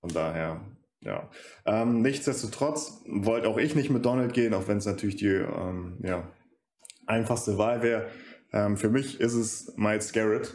Von 0.00 0.10
daher, 0.10 0.60
ja. 1.00 1.30
Ähm, 1.66 2.02
nichtsdestotrotz 2.02 3.02
wollte 3.06 3.48
auch 3.48 3.58
ich 3.58 3.74
nicht 3.74 3.90
mit 3.90 4.04
Donald 4.04 4.34
gehen, 4.34 4.54
auch 4.54 4.68
wenn 4.68 4.78
es 4.78 4.86
natürlich 4.86 5.16
die 5.16 5.26
ähm, 5.26 5.98
ja, 6.02 6.30
einfachste 7.06 7.58
Wahl 7.58 7.82
wäre. 7.82 8.06
Ähm, 8.52 8.76
für 8.76 8.88
mich 8.88 9.20
ist 9.20 9.34
es 9.34 9.74
Miles 9.76 10.12
Garrett, 10.12 10.54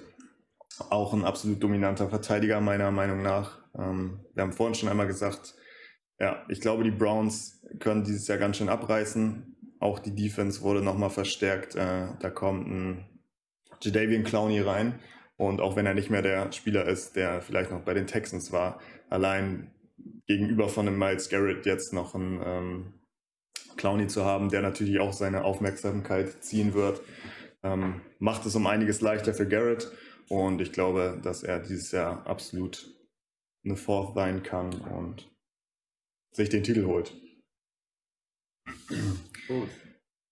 auch 0.90 1.14
ein 1.14 1.26
absolut 1.26 1.62
dominanter 1.62 2.10
Verteidiger 2.10 2.62
meiner 2.62 2.92
Meinung 2.92 3.22
nach. 3.22 3.59
Ähm, 3.78 4.20
wir 4.34 4.44
haben 4.44 4.54
vorhin 4.54 4.76
schon 4.76 4.90
einmal 4.90 5.08
gesagt, 5.08 5.56
ja, 6.20 6.44
ich 6.50 6.62
glaube, 6.62 6.84
die 6.84 6.92
Browns 6.92 7.62
können 7.80 8.04
dieses 8.04 8.28
Jahr 8.28 8.38
ganz 8.38 8.58
schön 8.58 8.70
abreißen. 8.70 9.56
Auch 9.80 10.00
die 10.00 10.16
Defense 10.16 10.62
wurde 10.62 10.82
nochmal 10.82 11.10
verstärkt. 11.10 11.76
Äh, 11.76 12.08
da 12.20 12.30
kommt 12.30 12.68
ein 12.68 13.06
Jadavian 13.82 14.24
Clowney 14.24 14.60
rein. 14.60 15.00
Und 15.38 15.62
auch 15.62 15.78
wenn 15.78 15.86
er 15.86 15.94
nicht 15.94 16.10
mehr 16.10 16.22
der 16.22 16.52
Spieler 16.52 16.86
ist, 16.86 17.16
der 17.16 17.42
vielleicht 17.42 17.72
noch 17.72 17.82
bei 17.82 17.94
den 17.94 18.08
Texans 18.08 18.52
war, 18.52 18.80
allein 19.10 19.72
gegenüber 20.28 20.68
von 20.68 20.88
einem 20.88 21.00
Miles 21.00 21.30
Garrett 21.30 21.66
jetzt 21.66 21.94
noch 21.94 22.14
einen 22.14 22.42
ähm, 22.46 22.94
Clowney 23.78 24.08
zu 24.08 24.26
haben, 24.26 24.50
der 24.50 24.62
natürlich 24.62 25.00
auch 25.00 25.14
seine 25.14 25.46
Aufmerksamkeit 25.46 26.44
ziehen 26.44 26.74
wird, 26.74 27.02
ähm, 27.64 28.02
macht 28.20 28.46
es 28.46 28.56
um 28.56 28.68
einiges 28.68 29.00
leichter 29.00 29.34
für 29.34 29.48
Garrett. 29.48 29.90
Und 30.28 30.60
ich 30.60 30.74
glaube, 30.74 31.20
dass 31.24 31.42
er 31.44 31.60
dieses 31.60 31.92
Jahr 31.92 32.28
absolut 32.28 32.94
eine 33.64 33.76
Fourth 33.76 34.16
sein 34.16 34.44
kann 34.44 34.74
und 34.74 35.30
sich 36.32 36.50
den 36.50 36.64
Titel 36.64 36.86
holt. 36.86 37.14
Gut. 39.48 39.70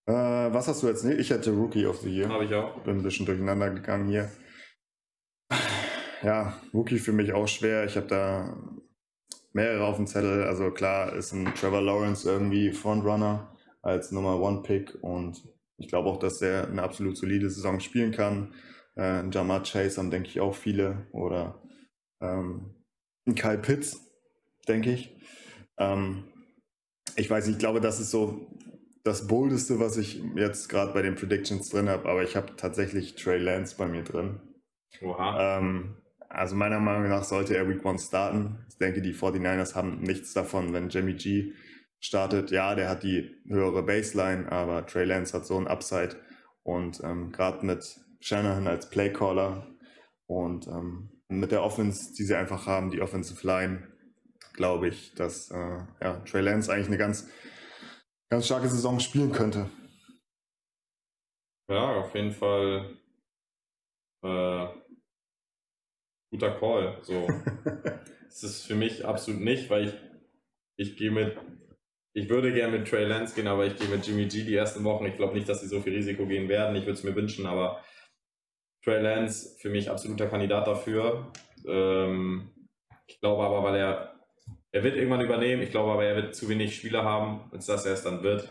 Äh, 0.05 0.13
was 0.13 0.67
hast 0.67 0.83
du 0.83 0.87
jetzt? 0.87 1.03
Ich 1.03 1.29
hätte 1.29 1.51
Rookie 1.51 1.85
of 1.85 1.99
the 1.99 2.09
Year. 2.09 2.29
Habe 2.29 2.45
ich 2.45 2.53
auch. 2.53 2.81
Bin 2.83 2.97
ein 2.97 3.03
bisschen 3.03 3.25
durcheinander 3.25 3.69
gegangen 3.71 4.07
hier. 4.07 4.31
Ja, 6.23 6.61
Rookie 6.73 6.99
für 6.99 7.11
mich 7.11 7.33
auch 7.33 7.47
schwer. 7.47 7.85
Ich 7.85 7.95
habe 7.95 8.07
da 8.07 8.57
mehrere 9.53 9.85
auf 9.85 9.97
dem 9.97 10.07
Zettel. 10.07 10.43
Also 10.43 10.71
klar 10.71 11.13
ist 11.13 11.33
ein 11.33 11.53
Trevor 11.55 11.81
Lawrence 11.81 12.29
irgendwie 12.29 12.71
Frontrunner 12.71 13.55
als 13.81 14.11
Nummer 14.11 14.39
One 14.39 14.61
Pick 14.63 14.97
und 15.01 15.47
ich 15.77 15.87
glaube 15.87 16.09
auch, 16.09 16.17
dass 16.17 16.41
er 16.41 16.67
eine 16.67 16.81
absolut 16.81 17.17
solide 17.17 17.49
Saison 17.49 17.79
spielen 17.79 18.11
kann. 18.11 18.53
Äh, 18.95 19.29
Jamar 19.29 19.61
Chase 19.63 19.97
haben, 19.97 20.09
denke 20.09 20.29
ich, 20.29 20.39
auch 20.39 20.55
viele. 20.55 21.07
Oder 21.11 21.61
ähm, 22.19 22.76
Kyle 23.35 23.57
Pitts, 23.57 24.01
denke 24.67 24.91
ich. 24.91 25.15
Ähm, 25.77 26.25
ich 27.15 27.29
weiß 27.29 27.47
nicht, 27.47 27.55
ich 27.55 27.59
glaube, 27.59 27.81
das 27.81 27.99
ist 27.99 28.11
so 28.11 28.47
das 29.03 29.27
Boldeste, 29.27 29.79
was 29.79 29.97
ich 29.97 30.21
jetzt 30.35 30.69
gerade 30.69 30.93
bei 30.93 31.01
den 31.01 31.15
Predictions 31.15 31.69
drin 31.69 31.89
habe, 31.89 32.09
aber 32.09 32.23
ich 32.23 32.35
habe 32.35 32.55
tatsächlich 32.57 33.15
Trey 33.15 33.37
Lance 33.37 33.75
bei 33.77 33.87
mir 33.87 34.03
drin. 34.03 34.39
Oha. 35.01 35.59
Ähm, 35.59 35.95
also 36.29 36.55
meiner 36.55 36.79
Meinung 36.79 37.07
nach 37.09 37.23
sollte 37.23 37.55
er 37.55 37.69
Week 37.69 37.85
1 37.85 38.07
starten. 38.07 38.65
Ich 38.69 38.77
denke, 38.77 39.01
die 39.01 39.13
49ers 39.13 39.75
haben 39.75 40.01
nichts 40.01 40.33
davon, 40.33 40.73
wenn 40.73 40.89
Jimmy 40.89 41.13
G 41.13 41.53
startet. 41.99 42.51
Ja, 42.51 42.75
der 42.75 42.89
hat 42.89 43.03
die 43.03 43.35
höhere 43.47 43.83
Baseline, 43.83 44.51
aber 44.51 44.85
Trey 44.85 45.05
Lance 45.05 45.33
hat 45.33 45.45
so 45.45 45.57
ein 45.57 45.67
Upside. 45.67 46.17
Und 46.63 47.01
ähm, 47.03 47.31
gerade 47.31 47.65
mit 47.65 47.99
Shanahan 48.19 48.67
als 48.67 48.89
Playcaller 48.89 49.67
und 50.25 50.67
ähm, 50.67 51.16
mit 51.29 51.51
der 51.51 51.63
Offense, 51.63 52.13
die 52.13 52.23
sie 52.23 52.35
einfach 52.35 52.65
haben, 52.65 52.91
die 52.91 53.01
Offensive 53.01 53.45
Line, 53.45 53.87
glaube 54.53 54.87
ich, 54.87 55.13
dass 55.13 55.51
äh, 55.51 55.79
ja, 56.01 56.19
Trey 56.25 56.41
Lance 56.41 56.71
eigentlich 56.71 56.87
eine 56.87 56.97
ganz, 56.97 57.29
ganz 58.29 58.45
starke 58.45 58.69
Saison 58.69 58.99
spielen 58.99 59.31
könnte. 59.31 59.69
Ja, 61.69 61.99
auf 61.99 62.15
jeden 62.15 62.31
Fall 62.31 62.97
äh, 64.23 64.67
guter 66.31 66.51
Call. 66.59 66.99
So. 67.01 67.27
Es 68.29 68.43
ist 68.43 68.67
für 68.67 68.75
mich 68.75 69.05
absolut 69.05 69.41
nicht, 69.41 69.69
weil 69.69 69.87
ich, 69.87 69.93
ich 70.75 70.97
gehe 70.97 71.09
mit, 71.09 71.35
ich 72.13 72.29
würde 72.29 72.53
gerne 72.53 72.77
mit 72.77 72.87
Trey 72.87 73.05
Lance 73.05 73.33
gehen, 73.33 73.47
aber 73.47 73.65
ich 73.65 73.77
gehe 73.77 73.87
mit 73.87 74.05
Jimmy 74.05 74.27
G 74.27 74.43
die 74.43 74.53
ersten 74.53 74.83
Wochen. 74.83 75.05
Ich 75.05 75.15
glaube 75.15 75.33
nicht, 75.33 75.49
dass 75.49 75.61
sie 75.61 75.67
so 75.67 75.79
viel 75.81 75.95
Risiko 75.95 76.27
gehen 76.27 76.49
werden. 76.49 76.75
Ich 76.75 76.83
würde 76.83 76.99
es 76.99 77.03
mir 77.03 77.15
wünschen, 77.15 77.47
aber 77.47 77.83
Trey 78.87 79.01
Lance 79.01 79.57
für 79.59 79.69
mich 79.69 79.89
absoluter 79.89 80.27
Kandidat 80.27 80.65
dafür. 80.65 81.29
Ähm, 81.67 82.49
ich 83.05 83.19
glaube 83.19 83.43
aber, 83.43 83.61
weil 83.61 83.75
er 83.75 84.13
er 84.71 84.83
wird 84.83 84.95
irgendwann 84.95 85.21
übernehmen. 85.21 85.61
Ich 85.61 85.71
glaube 85.71 85.91
aber, 85.91 86.05
er 86.05 86.15
wird 86.15 86.35
zu 86.35 86.47
wenig 86.47 86.75
Spieler 86.75 87.03
haben, 87.03 87.49
als 87.51 87.65
dass 87.65 87.85
er 87.85 87.93
es 87.93 88.03
dann 88.03 88.23
wird. 88.23 88.49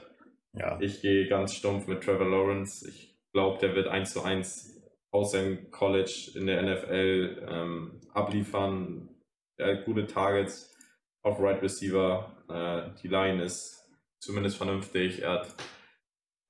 Ja. 0.53 0.79
Ich 0.81 1.01
gehe 1.01 1.27
ganz 1.27 1.55
stumpf 1.55 1.87
mit 1.87 2.03
Trevor 2.03 2.29
Lawrence. 2.29 2.87
Ich 2.87 3.17
glaube, 3.33 3.59
der 3.61 3.75
wird 3.75 3.89
1 3.89 4.13
zu 4.13 4.23
1 4.23 4.83
aus 5.11 5.33
seinem 5.33 5.71
College 5.71 6.33
in 6.35 6.47
der 6.47 6.63
NFL 6.63 7.47
ähm, 7.49 8.01
abliefern. 8.13 9.09
Er 9.57 9.79
hat 9.79 9.85
gute 9.87 10.07
Targets 10.07 10.77
auf 11.23 11.41
Right 11.41 11.63
Receiver. 11.63 12.37
Äh, 12.49 13.01
die 13.03 13.09
Line 13.09 13.43
ist 13.43 13.89
zumindest 14.21 14.59
vernünftig. 14.59 15.23
Er 15.23 15.33
hat 15.33 15.55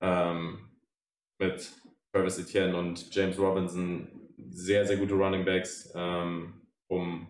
ähm, 0.01 0.71
mit 1.39 1.71
Travis 2.17 2.39
Etienne 2.39 2.77
und 2.77 3.15
James 3.15 3.39
Robinson 3.39 4.09
sehr, 4.51 4.87
sehr 4.87 4.97
gute 4.97 5.15
Running 5.15 5.45
Backs, 5.45 5.93
ähm, 5.95 6.55
um 6.89 7.27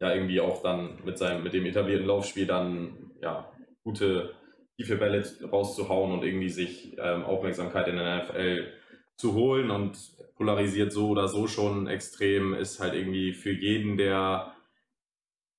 ja 0.00 0.14
irgendwie 0.14 0.40
auch 0.40 0.62
dann 0.62 0.98
mit 1.04 1.18
seinem, 1.18 1.42
mit 1.42 1.52
dem 1.52 1.66
etablierten 1.66 2.06
Laufspiel 2.06 2.46
dann 2.46 3.10
ja 3.20 3.52
gute 3.84 4.34
tiefe 4.76 4.96
Bälle 4.96 5.22
rauszuhauen 5.52 6.12
und 6.12 6.24
irgendwie 6.24 6.48
sich 6.48 6.96
ähm, 6.98 7.24
Aufmerksamkeit 7.24 7.88
in 7.88 7.96
der 7.96 8.24
NFL 8.24 8.72
zu 9.16 9.34
holen 9.34 9.70
und 9.70 9.98
polarisiert 10.36 10.92
so 10.92 11.08
oder 11.08 11.28
so 11.28 11.46
schon 11.46 11.86
extrem, 11.86 12.54
ist 12.54 12.80
halt 12.80 12.94
irgendwie 12.94 13.34
für 13.34 13.52
jeden, 13.52 13.98
der 13.98 14.54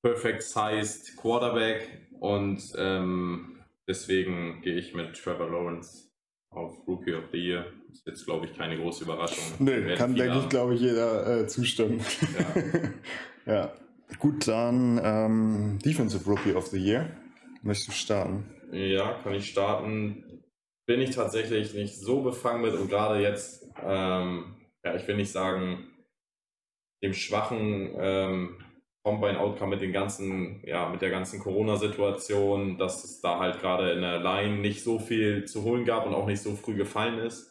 perfect 0.02 0.42
sized 0.42 1.16
Quarterback 1.18 2.08
und 2.20 2.74
ähm, 2.76 3.60
deswegen 3.88 4.62
gehe 4.64 4.78
ich 4.78 4.96
mit 4.96 5.14
Trevor 5.16 5.52
Lawrence 5.52 6.10
auf 6.50 6.76
Rookie 6.88 7.14
of 7.14 7.26
the 7.32 7.38
Year. 7.38 7.66
Ist 7.92 8.08
jetzt, 8.08 8.26
glaube 8.26 8.46
ich, 8.46 8.58
keine 8.58 8.78
große 8.78 9.04
Überraschung. 9.04 9.44
Nee, 9.60 9.96
kann, 9.96 10.16
denke 10.16 10.40
ich, 10.40 10.50
glaube 10.50 10.76
ich, 10.76 10.82
jeder 10.82 11.42
äh, 11.42 11.48
zustimmen. 11.48 12.02
Ja. 13.46 13.54
ja. 13.54 13.74
Gut, 14.20 14.48
dann 14.48 15.00
ähm, 15.04 15.80
Defensive 15.84 16.30
Rookie 16.30 16.54
of 16.54 16.68
the 16.68 16.78
Year. 16.78 17.10
Möchtest 17.62 17.90
du 17.90 17.94
starten? 17.94 18.46
Ja, 18.72 19.14
kann 19.24 19.34
ich 19.34 19.50
starten. 19.50 20.44
Bin 20.86 21.00
ich 21.00 21.12
tatsächlich 21.12 21.74
nicht 21.74 21.98
so 21.98 22.22
befangen 22.22 22.62
mit 22.62 22.74
und 22.74 22.90
gerade 22.90 23.22
jetzt, 23.22 23.66
ähm, 23.84 24.56
ja, 24.84 24.96
ich 24.96 25.08
will 25.08 25.16
nicht 25.16 25.32
sagen, 25.32 25.88
dem 27.04 27.14
schwachen 27.14 27.92
ähm, 27.98 28.58
Combine-Outcome 29.04 29.72
mit 29.72 29.82
den 29.82 29.94
ganzen, 29.94 30.62
ja, 30.66 30.90
mit 30.90 31.02
der 31.02 31.10
ganzen 31.10 31.40
Corona-Situation, 31.40 32.78
dass 32.78 33.04
es 33.04 33.22
da 33.22 33.40
halt 33.40 33.60
gerade 33.60 33.92
in 33.92 34.02
der 34.02 34.20
Line 34.20 34.58
nicht 34.58 34.84
so 34.84 35.00
viel 35.00 35.46
zu 35.46 35.64
holen 35.64 35.86
gab 35.86 36.06
und 36.06 36.14
auch 36.14 36.28
nicht 36.28 36.42
so 36.42 36.56
früh 36.56 36.76
gefallen 36.76 37.20
ist, 37.20 37.51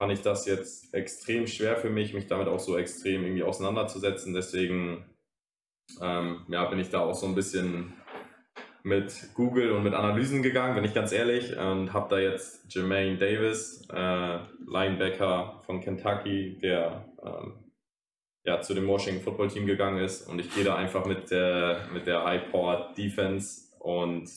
fand 0.00 0.12
ich 0.12 0.22
das 0.22 0.46
jetzt 0.46 0.94
extrem 0.94 1.46
schwer 1.46 1.76
für 1.76 1.90
mich, 1.90 2.14
mich 2.14 2.26
damit 2.26 2.48
auch 2.48 2.58
so 2.58 2.78
extrem 2.78 3.22
irgendwie 3.22 3.42
auseinanderzusetzen. 3.42 4.32
Deswegen 4.32 5.04
ähm, 6.00 6.46
ja, 6.48 6.64
bin 6.64 6.78
ich 6.78 6.88
da 6.88 7.00
auch 7.00 7.14
so 7.14 7.26
ein 7.26 7.34
bisschen 7.34 7.92
mit 8.82 9.34
Google 9.34 9.72
und 9.72 9.82
mit 9.82 9.92
Analysen 9.92 10.42
gegangen, 10.42 10.74
bin 10.74 10.84
ich 10.84 10.94
ganz 10.94 11.12
ehrlich, 11.12 11.54
und 11.54 11.92
habe 11.92 12.08
da 12.08 12.18
jetzt 12.18 12.74
Jermaine 12.74 13.18
Davis, 13.18 13.86
äh, 13.92 14.38
Linebacker 14.66 15.60
von 15.66 15.82
Kentucky, 15.82 16.58
der 16.62 17.04
ähm, 17.22 17.72
ja, 18.44 18.62
zu 18.62 18.72
dem 18.72 18.88
Washington 18.88 19.22
Football 19.22 19.48
Team 19.48 19.66
gegangen 19.66 20.02
ist. 20.02 20.26
Und 20.26 20.38
ich 20.38 20.54
gehe 20.54 20.64
da 20.64 20.76
einfach 20.76 21.04
mit 21.04 21.30
der, 21.30 21.88
mit 21.92 22.06
der 22.06 22.24
High-Powered 22.24 22.96
Defense 22.96 23.70
und 23.78 24.30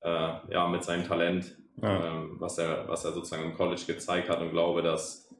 äh, 0.00 0.32
ja, 0.50 0.66
mit 0.66 0.82
seinem 0.82 1.06
Talent, 1.06 1.56
ja. 1.76 2.06
ähm, 2.06 2.36
was, 2.38 2.58
er, 2.58 2.88
was 2.88 3.04
er 3.04 3.12
sozusagen 3.12 3.44
im 3.44 3.54
College 3.54 3.82
gezeigt 3.86 4.28
hat 4.28 4.40
und 4.40 4.50
glaube, 4.50 4.82
dass, 4.82 5.34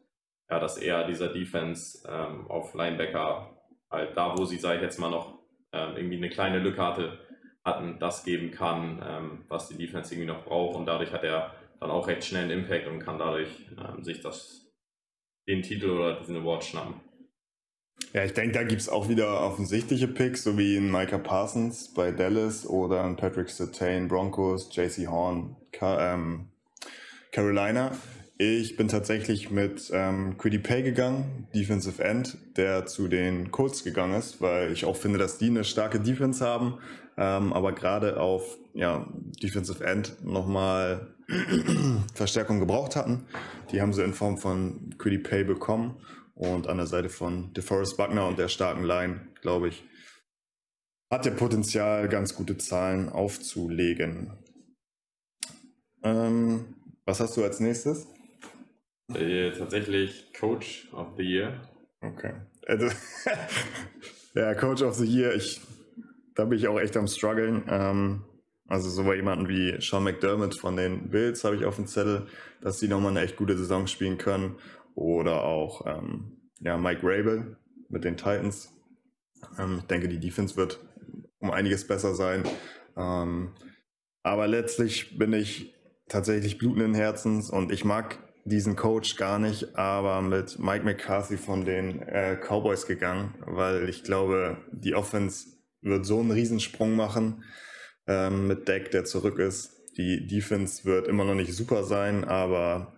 ja, 0.51 0.59
dass 0.59 0.77
er 0.79 1.07
dieser 1.07 1.29
Defense 1.29 2.07
ähm, 2.09 2.47
auf 2.49 2.75
Linebacker 2.75 3.57
halt 3.91 4.17
da, 4.17 4.37
wo 4.37 4.45
sie, 4.45 4.59
sage 4.59 4.77
ich 4.77 4.83
jetzt 4.83 4.99
mal, 4.99 5.11
noch 5.11 5.39
ähm, 5.73 5.97
irgendwie 5.97 6.17
eine 6.17 6.31
kleine 6.31 6.59
Lücke 6.59 6.83
hatte, 6.83 7.19
hatten, 7.65 7.99
das 7.99 8.25
geben 8.25 8.51
kann, 8.51 9.03
ähm, 9.07 9.45
was 9.49 9.69
die 9.69 9.77
Defense 9.77 10.15
irgendwie 10.15 10.33
noch 10.33 10.45
braucht. 10.45 10.77
Und 10.77 10.87
dadurch 10.87 11.13
hat 11.13 11.25
er 11.25 11.55
dann 11.81 11.91
auch 11.91 12.07
recht 12.07 12.25
schnell 12.25 12.45
einen 12.45 12.63
Impact 12.63 12.87
und 12.87 13.01
kann 13.01 13.19
dadurch 13.19 13.67
ähm, 13.79 14.03
sich 14.03 14.21
das, 14.21 14.73
den 15.49 15.63
Titel 15.63 15.91
oder 15.91 16.19
diesen 16.19 16.37
Award 16.37 16.65
schnappen. 16.65 17.01
Ja, 18.13 18.25
ich 18.25 18.35
denke, 18.35 18.53
da 18.53 18.63
gibt 18.63 18.81
es 18.81 18.91
auch 18.91 19.09
wieder 19.09 19.41
offensichtliche 19.41 20.07
Picks, 20.07 20.45
so 20.45 20.59
wie 20.59 20.77
ein 20.77 20.91
Micah 20.91 21.17
Parsons 21.17 21.95
bei 21.95 22.11
Dallas 22.11 22.67
oder 22.67 23.05
ein 23.05 23.17
Patrick 23.17 23.49
Sertain, 23.49 24.07
Broncos, 24.07 24.69
JC 24.71 25.07
Horn, 25.09 25.57
ähm, 25.81 26.49
Carolina. 27.31 27.93
Ich 28.37 28.77
bin 28.77 28.89
tatsächlich 28.89 29.51
mit 29.51 29.91
ähm, 29.95 30.37
Quiddy 30.37 30.59
Pay 30.59 30.83
gegangen, 30.83 31.49
Defensive 31.55 32.03
End, 32.03 32.37
der 32.57 32.85
zu 32.85 33.09
den 33.09 33.51
Colts 33.51 33.83
gegangen 33.83 34.15
ist, 34.15 34.43
weil 34.43 34.73
ich 34.73 34.85
auch 34.85 34.97
finde, 34.97 35.19
dass 35.19 35.39
die 35.39 35.47
eine 35.47 35.65
starke 35.65 35.99
Defense 35.99 36.45
haben, 36.45 36.79
ähm, 37.17 37.53
aber 37.53 37.73
gerade 37.73 38.21
auf 38.21 38.59
ja, 38.75 39.07
Defensive 39.43 39.85
End 39.85 40.17
nochmal 40.23 41.15
Verstärkung 42.15 42.59
gebraucht 42.59 42.95
hatten. 42.95 43.25
Die 43.71 43.81
haben 43.81 43.95
sie 43.95 44.03
in 44.03 44.13
Form 44.13 44.37
von 44.37 44.95
Quiddy 44.99 45.19
Pay 45.19 45.45
bekommen 45.45 45.97
und 46.35 46.67
an 46.67 46.79
der 46.79 46.87
Seite 46.87 47.09
von 47.09 47.53
DeForest 47.55 47.97
Buckner 47.97 48.27
und 48.27 48.39
der 48.39 48.49
starken 48.49 48.85
Line, 48.85 49.21
glaube 49.41 49.69
ich, 49.69 49.85
hat 51.11 51.25
der 51.27 51.33
Potenzial, 51.33 52.09
ganz 52.09 52.35
gute 52.35 52.57
Zahlen 52.57 53.11
aufzulegen. 53.11 54.33
Ähm, 56.03 56.75
was 57.05 57.21
hast 57.21 57.37
du 57.37 57.45
als 57.45 57.61
nächstes? 57.61 58.07
Äh, 59.15 59.51
tatsächlich 59.51 60.33
Coach 60.33 60.89
of 60.93 61.09
the 61.19 61.23
Year. 61.23 61.61
Okay. 62.01 62.33
Also, 62.67 62.89
ja, 64.35 64.55
Coach 64.55 64.83
of 64.83 64.95
the 64.95 65.05
Year, 65.05 65.35
ich, 65.35 65.61
da 66.35 66.47
bin 66.47 66.59
ich 66.59 66.67
auch 66.67 66.81
echt 66.81 66.97
am 66.97 67.07
struggeln. 67.07 67.65
Ähm, 67.69 68.25
also 68.67 68.89
so 68.89 69.05
bei 69.05 69.17
jemanden 69.17 69.49
wie 69.49 69.79
Sean 69.83 70.05
McDermott 70.05 70.55
von 70.55 70.77
den 70.77 71.11
Bills 71.11 71.45
habe 71.45 71.57
ich 71.57 71.67
auf 71.67 71.77
dem 71.77 71.87
Zettel, 71.87 72.27
dass 72.63 72.79
die 72.79 72.89
nochmal 72.89 73.11
eine 73.11 73.21
echt 73.21 73.37
gute 73.37 73.59
Saison 73.59 73.87
spielen 73.87 74.17
können 74.17 74.57
oder 74.95 75.45
auch 75.45 75.87
ähm, 75.87 76.51
ja, 76.61 76.77
Mike 76.77 77.01
Rabel 77.03 77.57
mit 77.89 78.05
den 78.05 78.17
Titans. 78.17 78.73
Ähm, 79.59 79.79
ich 79.81 79.87
denke, 79.87 80.09
die 80.09 80.21
Defense 80.21 80.57
wird 80.57 80.81
um 81.39 81.51
einiges 81.51 81.87
besser 81.87 82.15
sein. 82.15 82.45
Ähm, 82.97 83.53
aber 84.23 84.47
letztlich 84.47 85.19
bin 85.19 85.33
ich 85.33 85.75
tatsächlich 86.09 86.59
blutenden 86.59 86.95
Herzens 86.95 87.51
und 87.51 87.73
ich 87.73 87.85
mag 87.85 88.19
diesen 88.45 88.77
Coach 88.77 89.17
gar 89.17 89.39
nicht, 89.39 89.77
aber 89.77 90.21
mit 90.21 90.59
Mike 90.59 90.85
McCarthy 90.85 91.37
von 91.37 91.65
den 91.65 92.03
äh, 92.03 92.37
Cowboys 92.37 92.87
gegangen, 92.87 93.35
weil 93.47 93.89
ich 93.89 94.03
glaube, 94.03 94.59
die 94.73 94.95
Offense 94.95 95.47
wird 95.81 96.07
so 96.07 96.21
einen 96.21 96.33
Riesensprung 96.33 96.97
machen 96.97 97.45
ähm, 98.07 98.49
mit 98.49 98.69
Deck, 98.69 98.91
der 98.91 99.05
zurück 99.05 99.39
ist. 99.39 99.81
Die 99.97 100.27
Defense 100.27 100.85
wird 100.85 101.07
immer 101.07 101.25
noch 101.25 101.35
nicht 101.35 101.55
super 101.55 101.85
sein, 101.85 102.25
aber 102.25 102.95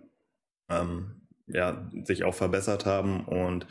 ähm, 0.71 1.24
ja, 1.47 1.91
sich 2.05 2.25
auch 2.25 2.35
verbessert 2.35 2.87
haben. 2.87 3.25
Und 3.25 3.67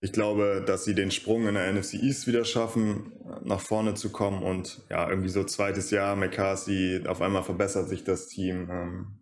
ich 0.00 0.12
glaube, 0.12 0.62
dass 0.66 0.84
sie 0.84 0.94
den 0.94 1.10
Sprung 1.10 1.46
in 1.46 1.54
der 1.54 1.72
NFC 1.72 1.94
East 1.94 2.26
wieder 2.26 2.44
schaffen, 2.44 3.12
nach 3.44 3.60
vorne 3.60 3.94
zu 3.94 4.10
kommen. 4.10 4.42
Und 4.42 4.82
ja, 4.88 5.08
irgendwie 5.08 5.28
so 5.28 5.44
zweites 5.44 5.90
Jahr, 5.90 6.16
McCarthy, 6.16 7.04
auf 7.06 7.20
einmal 7.20 7.42
verbessert 7.42 7.88
sich 7.88 8.04
das 8.04 8.28
Team. 8.28 8.68
Ähm, 8.70 9.20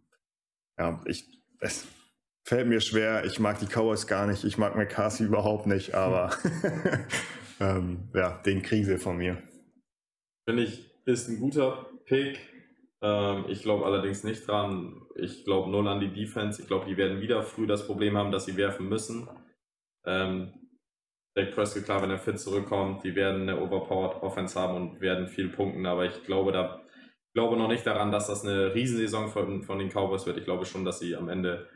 ja, 0.78 1.00
ich, 1.06 1.26
es 1.60 1.86
fällt 2.44 2.68
mir 2.68 2.80
schwer. 2.80 3.24
Ich 3.24 3.40
mag 3.40 3.58
die 3.58 3.66
Cowboys 3.66 4.06
gar 4.06 4.26
nicht. 4.26 4.44
Ich 4.44 4.56
mag 4.56 4.76
McCarthy 4.76 5.24
überhaupt 5.24 5.66
nicht. 5.66 5.94
Aber 5.94 6.30
ähm, 7.60 8.08
ja, 8.14 8.40
den 8.46 8.62
kriegen 8.62 8.84
sie 8.84 8.98
von 8.98 9.16
mir. 9.16 9.42
Finde 10.48 10.62
ich, 10.62 10.88
ist 11.04 11.28
ein 11.28 11.40
guter 11.40 11.90
Pick. 12.04 12.38
Ähm, 13.02 13.44
ich 13.48 13.62
glaube 13.62 13.84
allerdings 13.84 14.22
nicht 14.22 14.46
dran. 14.46 15.02
Ich 15.18 15.44
glaube 15.44 15.70
null 15.70 15.88
an 15.88 16.00
die 16.00 16.12
Defense. 16.12 16.62
Ich 16.62 16.68
glaube, 16.68 16.86
die 16.86 16.96
werden 16.96 17.20
wieder 17.20 17.42
früh 17.42 17.66
das 17.66 17.86
Problem 17.86 18.16
haben, 18.16 18.32
dass 18.32 18.44
sie 18.44 18.56
werfen 18.56 18.88
müssen. 18.88 19.28
Ähm, 20.06 20.52
Dak 21.36 21.54
Prescott, 21.54 21.84
klar, 21.84 22.02
wenn 22.02 22.10
er 22.10 22.18
fit 22.18 22.38
zurückkommt, 22.38 23.04
die 23.04 23.14
werden 23.14 23.42
eine 23.42 23.60
overpowered 23.60 24.22
Offense 24.22 24.58
haben 24.58 24.76
und 24.76 25.00
werden 25.00 25.28
viel 25.28 25.48
punkten, 25.48 25.86
aber 25.86 26.06
ich 26.06 26.24
glaube 26.24 26.52
da 26.52 26.82
glaube 27.38 27.56
noch 27.56 27.68
nicht 27.68 27.86
daran, 27.86 28.10
dass 28.10 28.26
das 28.26 28.44
eine 28.44 28.74
Riesensaison 28.74 29.28
von, 29.28 29.62
von 29.62 29.78
den 29.78 29.90
Cowboys 29.90 30.26
wird. 30.26 30.38
Ich 30.38 30.44
glaube 30.44 30.66
schon, 30.66 30.84
dass 30.84 30.98
sie 30.98 31.14
am 31.14 31.28
Ende 31.28 31.68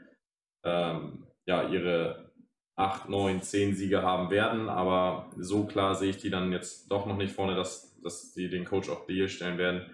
ähm, 0.64 1.24
ja, 1.46 1.68
ihre 1.68 2.32
8, 2.76 3.08
9, 3.08 3.42
10 3.42 3.76
Siege 3.76 4.02
haben 4.02 4.30
werden, 4.30 4.68
aber 4.68 5.30
so 5.36 5.64
klar 5.64 5.94
sehe 5.94 6.10
ich 6.10 6.16
die 6.16 6.30
dann 6.30 6.50
jetzt 6.50 6.90
doch 6.90 7.06
noch 7.06 7.16
nicht 7.16 7.32
vorne, 7.32 7.54
dass, 7.54 7.96
dass 8.02 8.34
sie 8.34 8.48
den 8.48 8.64
Coach 8.64 8.88
of 8.88 9.04
the 9.06 9.28
stellen 9.28 9.56
werden. 9.56 9.88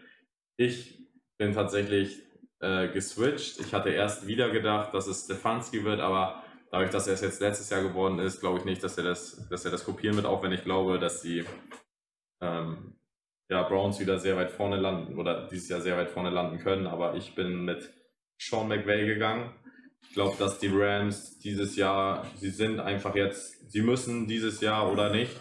Ich 0.56 1.06
bin 1.38 1.52
tatsächlich 1.52 2.22
äh, 2.60 2.88
geswitcht. 2.88 3.60
Ich 3.60 3.72
hatte 3.72 3.90
erst 3.90 4.26
wieder 4.26 4.50
gedacht, 4.50 4.94
dass 4.94 5.06
es 5.06 5.24
Stefanski 5.24 5.84
wird, 5.84 6.00
aber 6.00 6.42
dadurch, 6.70 6.90
dass 6.90 7.06
er 7.06 7.14
es 7.14 7.20
jetzt 7.20 7.40
letztes 7.40 7.70
Jahr 7.70 7.82
geworden 7.82 8.18
ist, 8.18 8.40
glaube 8.40 8.58
ich 8.58 8.64
nicht, 8.64 8.82
dass 8.82 8.98
er 8.98 9.04
das, 9.04 9.48
dass 9.48 9.64
er 9.64 9.70
das 9.70 9.84
kopieren 9.84 10.16
wird, 10.16 10.26
auch 10.26 10.42
wenn 10.42 10.52
ich 10.52 10.64
glaube, 10.64 10.98
dass 10.98 11.22
die 11.22 11.44
ähm, 12.40 12.94
ja, 13.50 13.62
Browns 13.62 13.98
wieder 14.00 14.18
sehr 14.18 14.36
weit 14.36 14.50
vorne 14.50 14.76
landen 14.76 15.18
oder 15.18 15.46
dieses 15.48 15.68
Jahr 15.68 15.80
sehr 15.80 15.96
weit 15.96 16.10
vorne 16.10 16.30
landen 16.30 16.58
können. 16.58 16.86
Aber 16.86 17.14
ich 17.14 17.34
bin 17.34 17.64
mit 17.64 17.90
Sean 18.38 18.68
McVay 18.68 19.06
gegangen. 19.06 19.54
Ich 20.02 20.14
glaube, 20.14 20.36
dass 20.38 20.58
die 20.58 20.70
Rams 20.72 21.38
dieses 21.38 21.76
Jahr, 21.76 22.26
sie 22.36 22.50
sind 22.50 22.80
einfach 22.80 23.14
jetzt, 23.14 23.70
sie 23.70 23.82
müssen 23.82 24.26
dieses 24.26 24.60
Jahr 24.60 24.90
oder 24.90 25.10
nicht, 25.10 25.36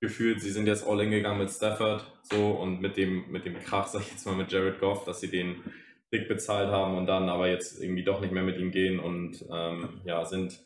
gefühlt, 0.00 0.40
sie 0.40 0.50
sind 0.50 0.66
jetzt 0.66 0.86
all 0.86 1.00
in 1.00 1.10
gegangen 1.10 1.38
mit 1.38 1.50
Stafford 1.50 2.04
so 2.22 2.50
und 2.52 2.80
mit 2.80 2.96
dem, 2.96 3.30
mit 3.30 3.44
dem 3.44 3.58
Krach, 3.60 3.86
sag 3.86 4.02
ich 4.02 4.10
jetzt 4.12 4.26
mal, 4.26 4.36
mit 4.36 4.52
Jared 4.52 4.80
Goff, 4.80 5.04
dass 5.04 5.20
sie 5.20 5.30
den 5.30 5.62
dick 6.14 6.28
bezahlt 6.28 6.70
haben 6.70 6.96
und 6.96 7.06
dann 7.06 7.28
aber 7.28 7.48
jetzt 7.48 7.82
irgendwie 7.82 8.04
doch 8.04 8.20
nicht 8.20 8.32
mehr 8.32 8.42
mit 8.42 8.58
ihm 8.58 8.70
gehen 8.70 9.00
und 9.00 9.44
ähm, 9.52 10.00
ja, 10.04 10.24
sind 10.24 10.64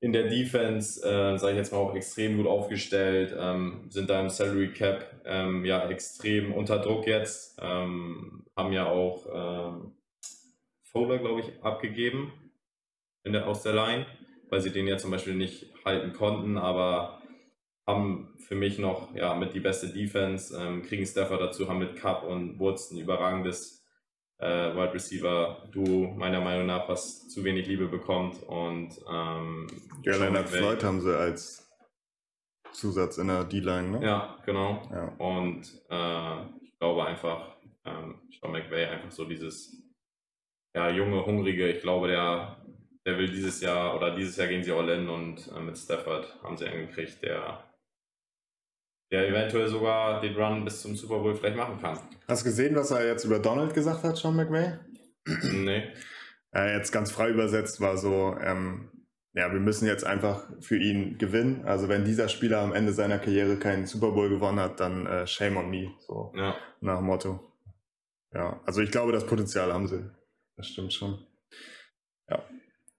in 0.00 0.12
der 0.12 0.28
Defense, 0.28 1.00
äh, 1.00 1.38
sage 1.38 1.52
ich 1.52 1.58
jetzt 1.58 1.72
mal, 1.72 1.78
auch 1.78 1.94
extrem 1.94 2.36
gut 2.36 2.46
aufgestellt, 2.46 3.34
ähm, 3.38 3.86
sind 3.88 4.10
da 4.10 4.20
im 4.20 4.28
Salary 4.28 4.72
Cap 4.72 5.22
ähm, 5.24 5.64
ja 5.64 5.88
extrem 5.88 6.52
unter 6.52 6.78
Druck 6.78 7.06
jetzt, 7.06 7.58
ähm, 7.62 8.44
haben 8.56 8.72
ja 8.72 8.86
auch 8.86 9.26
ähm, 9.32 9.92
Fowler, 10.82 11.18
glaube 11.18 11.40
ich, 11.40 11.62
abgegeben 11.62 12.32
in 13.24 13.32
der, 13.32 13.48
aus 13.48 13.62
der 13.62 13.72
Line, 13.72 14.06
weil 14.50 14.60
sie 14.60 14.72
den 14.72 14.86
ja 14.86 14.98
zum 14.98 15.10
Beispiel 15.10 15.34
nicht 15.34 15.72
halten 15.84 16.12
konnten, 16.12 16.58
aber 16.58 17.22
haben 17.86 18.34
für 18.38 18.54
mich 18.54 18.78
noch 18.78 19.14
ja, 19.14 19.34
mit 19.34 19.54
die 19.54 19.60
beste 19.60 19.88
Defense, 19.88 20.56
ähm, 20.56 20.82
kriegen 20.82 21.06
Stafford 21.06 21.40
dazu, 21.40 21.68
haben 21.68 21.78
mit 21.78 21.96
Cup 21.96 22.24
und 22.24 22.58
Woods 22.58 22.90
ein 22.90 22.98
überragendes 22.98 23.83
äh, 24.38 24.74
Wide 24.74 24.94
Receiver 24.94 25.68
Duo, 25.72 26.12
meiner 26.16 26.40
Meinung 26.40 26.66
nach, 26.66 26.88
was 26.88 27.28
zu 27.28 27.44
wenig 27.44 27.66
Liebe 27.66 27.86
bekommt. 27.86 28.42
Und 28.42 28.98
ähm, 29.10 29.66
ja, 30.02 30.16
Leonard 30.16 30.48
Floyd 30.48 30.82
haben 30.82 31.00
sie 31.00 31.16
als 31.16 31.70
Zusatz 32.72 33.18
in 33.18 33.28
der 33.28 33.44
D-Line, 33.44 33.98
ne? 33.98 34.06
Ja, 34.06 34.36
genau. 34.44 34.82
Ja. 34.90 35.08
Und 35.18 35.62
äh, 35.90 36.64
ich 36.64 36.78
glaube 36.78 37.06
einfach, 37.06 37.56
ähm, 37.84 38.20
Sean 38.30 38.52
McVay 38.52 38.86
einfach 38.86 39.10
so 39.10 39.24
dieses 39.24 39.84
ja, 40.74 40.90
junge, 40.90 41.24
hungrige, 41.24 41.68
ich 41.68 41.82
glaube, 41.82 42.08
der, 42.08 42.56
der 43.06 43.16
will 43.16 43.30
dieses 43.30 43.60
Jahr 43.60 43.94
oder 43.94 44.14
dieses 44.14 44.36
Jahr 44.36 44.48
gehen 44.48 44.64
sie 44.64 44.72
all 44.72 44.88
in 44.88 45.08
und 45.08 45.50
äh, 45.54 45.60
mit 45.60 45.78
Stafford 45.78 46.36
haben 46.42 46.56
sie 46.56 46.66
einen 46.66 46.88
gekriegt, 46.88 47.22
der, 47.22 47.62
der 49.10 49.28
eventuell 49.28 49.68
sogar 49.68 50.20
den 50.20 50.34
Run 50.36 50.64
bis 50.64 50.80
zum 50.82 50.96
Super 50.96 51.18
Bowl 51.20 51.34
vielleicht 51.34 51.56
machen 51.56 51.78
kann. 51.80 51.98
Hast 52.26 52.42
du 52.42 52.48
gesehen, 52.50 52.74
was 52.74 52.90
er 52.90 53.06
jetzt 53.06 53.24
über 53.24 53.38
Donald 53.38 53.74
gesagt 53.74 54.02
hat, 54.02 54.16
Sean 54.16 54.36
McVay? 54.36 54.78
nee. 55.52 55.92
Äh, 56.54 56.76
jetzt 56.76 56.92
ganz 56.92 57.10
frei 57.10 57.30
übersetzt 57.30 57.80
war 57.80 57.96
so, 57.96 58.36
ähm, 58.40 58.90
ja, 59.32 59.52
wir 59.52 59.60
müssen 59.60 59.86
jetzt 59.86 60.04
einfach 60.04 60.48
für 60.60 60.76
ihn 60.76 61.18
gewinnen. 61.18 61.64
Also 61.64 61.88
wenn 61.88 62.04
dieser 62.04 62.28
Spieler 62.28 62.60
am 62.60 62.72
Ende 62.72 62.92
seiner 62.92 63.18
Karriere 63.18 63.56
keinen 63.56 63.86
Super 63.86 64.12
Bowl 64.12 64.28
gewonnen 64.28 64.60
hat, 64.60 64.78
dann 64.78 65.06
äh, 65.06 65.26
shame 65.26 65.56
on 65.56 65.70
me. 65.70 65.90
So 66.06 66.32
Ja. 66.36 66.54
nach 66.80 66.98
dem 66.98 67.06
Motto. 67.06 67.52
Ja, 68.32 68.60
also 68.64 68.80
ich 68.80 68.90
glaube, 68.90 69.12
das 69.12 69.26
Potenzial 69.26 69.72
haben 69.72 69.88
sie. 69.88 70.08
Das 70.56 70.68
stimmt 70.68 70.92
schon. 70.92 71.18
Ja. 72.28 72.42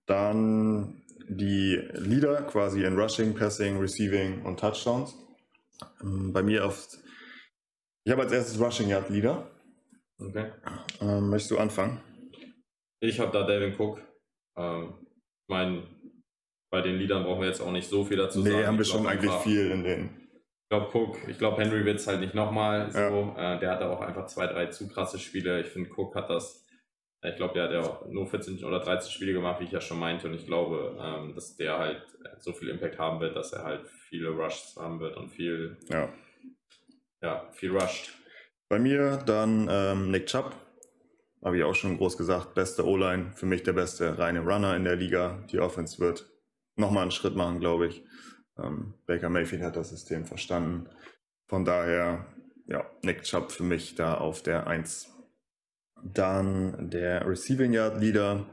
Dann 0.05 1.01
die 1.27 1.75
Leader 1.93 2.43
quasi 2.43 2.83
in 2.83 2.99
Rushing, 2.99 3.33
Passing, 3.33 3.79
Receiving 3.79 4.43
und 4.43 4.59
Touchdowns. 4.59 5.17
Ähm, 6.01 6.33
Bei 6.33 6.43
mir 6.43 6.65
auf. 6.65 6.87
Ich 8.03 8.11
habe 8.11 8.23
als 8.23 8.31
erstes 8.31 8.59
Rushing 8.59 8.89
Yard 8.89 9.09
Leader. 9.09 9.49
Okay. 10.19 10.51
Ähm, 11.01 11.29
möchtest 11.29 11.51
du 11.51 11.57
anfangen? 11.57 12.01
Ich 13.01 13.19
habe 13.19 13.31
da 13.31 13.45
Devin 13.45 13.75
Cook. 13.77 14.01
Ähm, 14.57 14.93
ich 15.01 15.49
meine, 15.49 15.83
bei 16.71 16.81
den 16.81 16.97
Liedern 16.97 17.23
brauchen 17.23 17.41
wir 17.41 17.47
jetzt 17.47 17.61
auch 17.61 17.71
nicht 17.71 17.89
so 17.89 18.03
viel 18.03 18.17
dazu 18.17 18.41
nee, 18.41 18.51
sagen. 18.51 18.67
haben 18.67 18.77
wir 18.77 18.85
glaub 18.85 18.97
schon 18.97 19.07
eigentlich 19.07 19.31
viel 19.31 19.71
in 19.71 19.83
den. 19.83 20.09
Ich 20.63 20.69
glaube, 20.69 20.97
Cook, 20.97 21.17
ich 21.27 21.37
glaube, 21.37 21.61
Henry 21.61 21.85
wird 21.85 21.99
es 21.99 22.07
halt 22.07 22.21
nicht 22.21 22.33
nochmal 22.33 22.89
so. 22.91 22.99
Ja. 22.99 23.55
Äh, 23.55 23.59
der 23.59 23.71
hatte 23.71 23.89
auch 23.89 24.01
einfach 24.01 24.25
zwei, 24.27 24.47
drei 24.47 24.67
zu 24.67 24.87
krasse 24.87 25.19
Spiele. 25.19 25.61
Ich 25.61 25.67
finde, 25.67 25.89
Cook 25.95 26.15
hat 26.15 26.29
das, 26.29 26.65
äh, 27.21 27.29
ich 27.29 27.35
glaube, 27.35 27.53
der 27.53 27.63
hat 27.65 27.71
ja 27.71 27.81
auch 27.81 28.07
nur 28.07 28.25
14 28.25 28.63
oder 28.63 28.79
13 28.79 29.11
Spiele 29.11 29.33
gemacht, 29.33 29.59
wie 29.59 29.65
ich 29.65 29.71
ja 29.71 29.81
schon 29.81 29.99
meinte. 29.99 30.27
Und 30.27 30.33
ich 30.33 30.47
glaube, 30.47 30.97
ähm, 30.99 31.35
dass 31.35 31.55
der 31.55 31.77
halt 31.77 32.03
so 32.39 32.51
viel 32.51 32.69
Impact 32.69 32.97
haben 32.97 33.19
wird, 33.19 33.35
dass 33.35 33.53
er 33.53 33.63
halt 33.63 33.85
viele 34.15 34.29
Rushs 34.29 34.75
haben 34.77 34.99
wird 34.99 35.17
und 35.17 35.29
viel, 35.29 35.77
Ja. 35.89 36.13
ja, 37.21 37.51
viel 37.51 37.75
rusht. 37.77 38.13
Bei 38.69 38.79
mir 38.79 39.17
dann 39.17 39.67
ähm, 39.69 40.11
Nick 40.11 40.27
Chubb. 40.27 40.55
Habe 41.43 41.57
ich 41.57 41.63
auch 41.63 41.75
schon 41.75 41.97
groß 41.97 42.17
gesagt. 42.17 42.55
Beste 42.55 42.85
O-Line. 42.87 43.33
Für 43.35 43.45
mich 43.45 43.61
der 43.63 43.73
beste 43.73 44.17
reine 44.17 44.39
Runner 44.39 44.75
in 44.75 44.83
der 44.83 44.95
Liga. 44.95 45.45
Die 45.51 45.59
Offense 45.59 45.99
wird 45.99 46.27
nochmal 46.75 47.03
einen 47.03 47.11
Schritt 47.11 47.35
machen, 47.35 47.59
glaube 47.59 47.87
ich. 47.87 48.03
Ähm, 48.57 48.95
Baker 49.05 49.29
Mayfield 49.29 49.61
hat 49.61 49.75
das 49.75 49.89
System 49.89 50.25
verstanden. 50.25 50.89
Von 51.47 51.65
daher, 51.65 52.33
ja, 52.67 52.89
Nick 53.03 53.23
Chubb 53.23 53.51
für 53.51 53.63
mich 53.63 53.95
da 53.95 54.15
auf 54.15 54.41
der 54.41 54.65
1. 54.65 55.11
Dann 56.03 56.89
der 56.89 57.27
Receiving 57.27 57.73
Yard 57.73 57.99
Leader. 57.99 58.47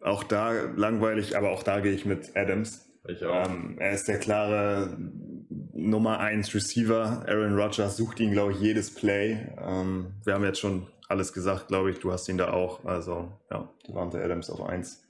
Auch 0.00 0.24
da 0.24 0.52
langweilig, 0.76 1.36
aber 1.36 1.52
auch 1.52 1.62
da 1.62 1.80
gehe 1.80 1.92
ich 1.92 2.04
mit 2.04 2.36
Adams. 2.36 2.91
Ich 3.08 3.24
auch. 3.24 3.48
Ähm, 3.48 3.76
er 3.78 3.92
ist 3.92 4.06
der 4.06 4.18
klare 4.18 4.96
Nummer 5.72 6.20
1 6.20 6.54
Receiver. 6.54 7.24
Aaron 7.26 7.58
Rodgers 7.58 7.96
sucht 7.96 8.20
ihn, 8.20 8.32
glaube 8.32 8.52
ich, 8.52 8.60
jedes 8.60 8.94
Play. 8.94 9.48
Ähm, 9.58 10.14
wir 10.24 10.34
haben 10.34 10.44
jetzt 10.44 10.60
schon 10.60 10.86
alles 11.08 11.32
gesagt, 11.32 11.68
glaube 11.68 11.90
ich. 11.90 11.98
Du 11.98 12.12
hast 12.12 12.28
ihn 12.28 12.38
da 12.38 12.52
auch. 12.52 12.84
Also, 12.84 13.32
ja, 13.50 13.68
Devante 13.88 14.22
Adams 14.22 14.50
auf 14.50 14.62
1. 14.62 15.02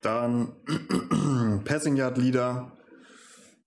Dann 0.00 0.52
Passing 1.64 1.96
Yard 1.96 2.18
Leader. 2.18 2.76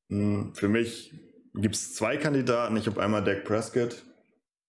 Hm, 0.10 0.54
Für 0.54 0.68
mich 0.68 1.14
gibt 1.54 1.76
es 1.76 1.96
zwei 1.96 2.18
Kandidaten. 2.18 2.76
Ich 2.76 2.88
habe 2.88 3.02
einmal 3.02 3.24
Dak 3.24 3.46
Prescott. 3.46 4.04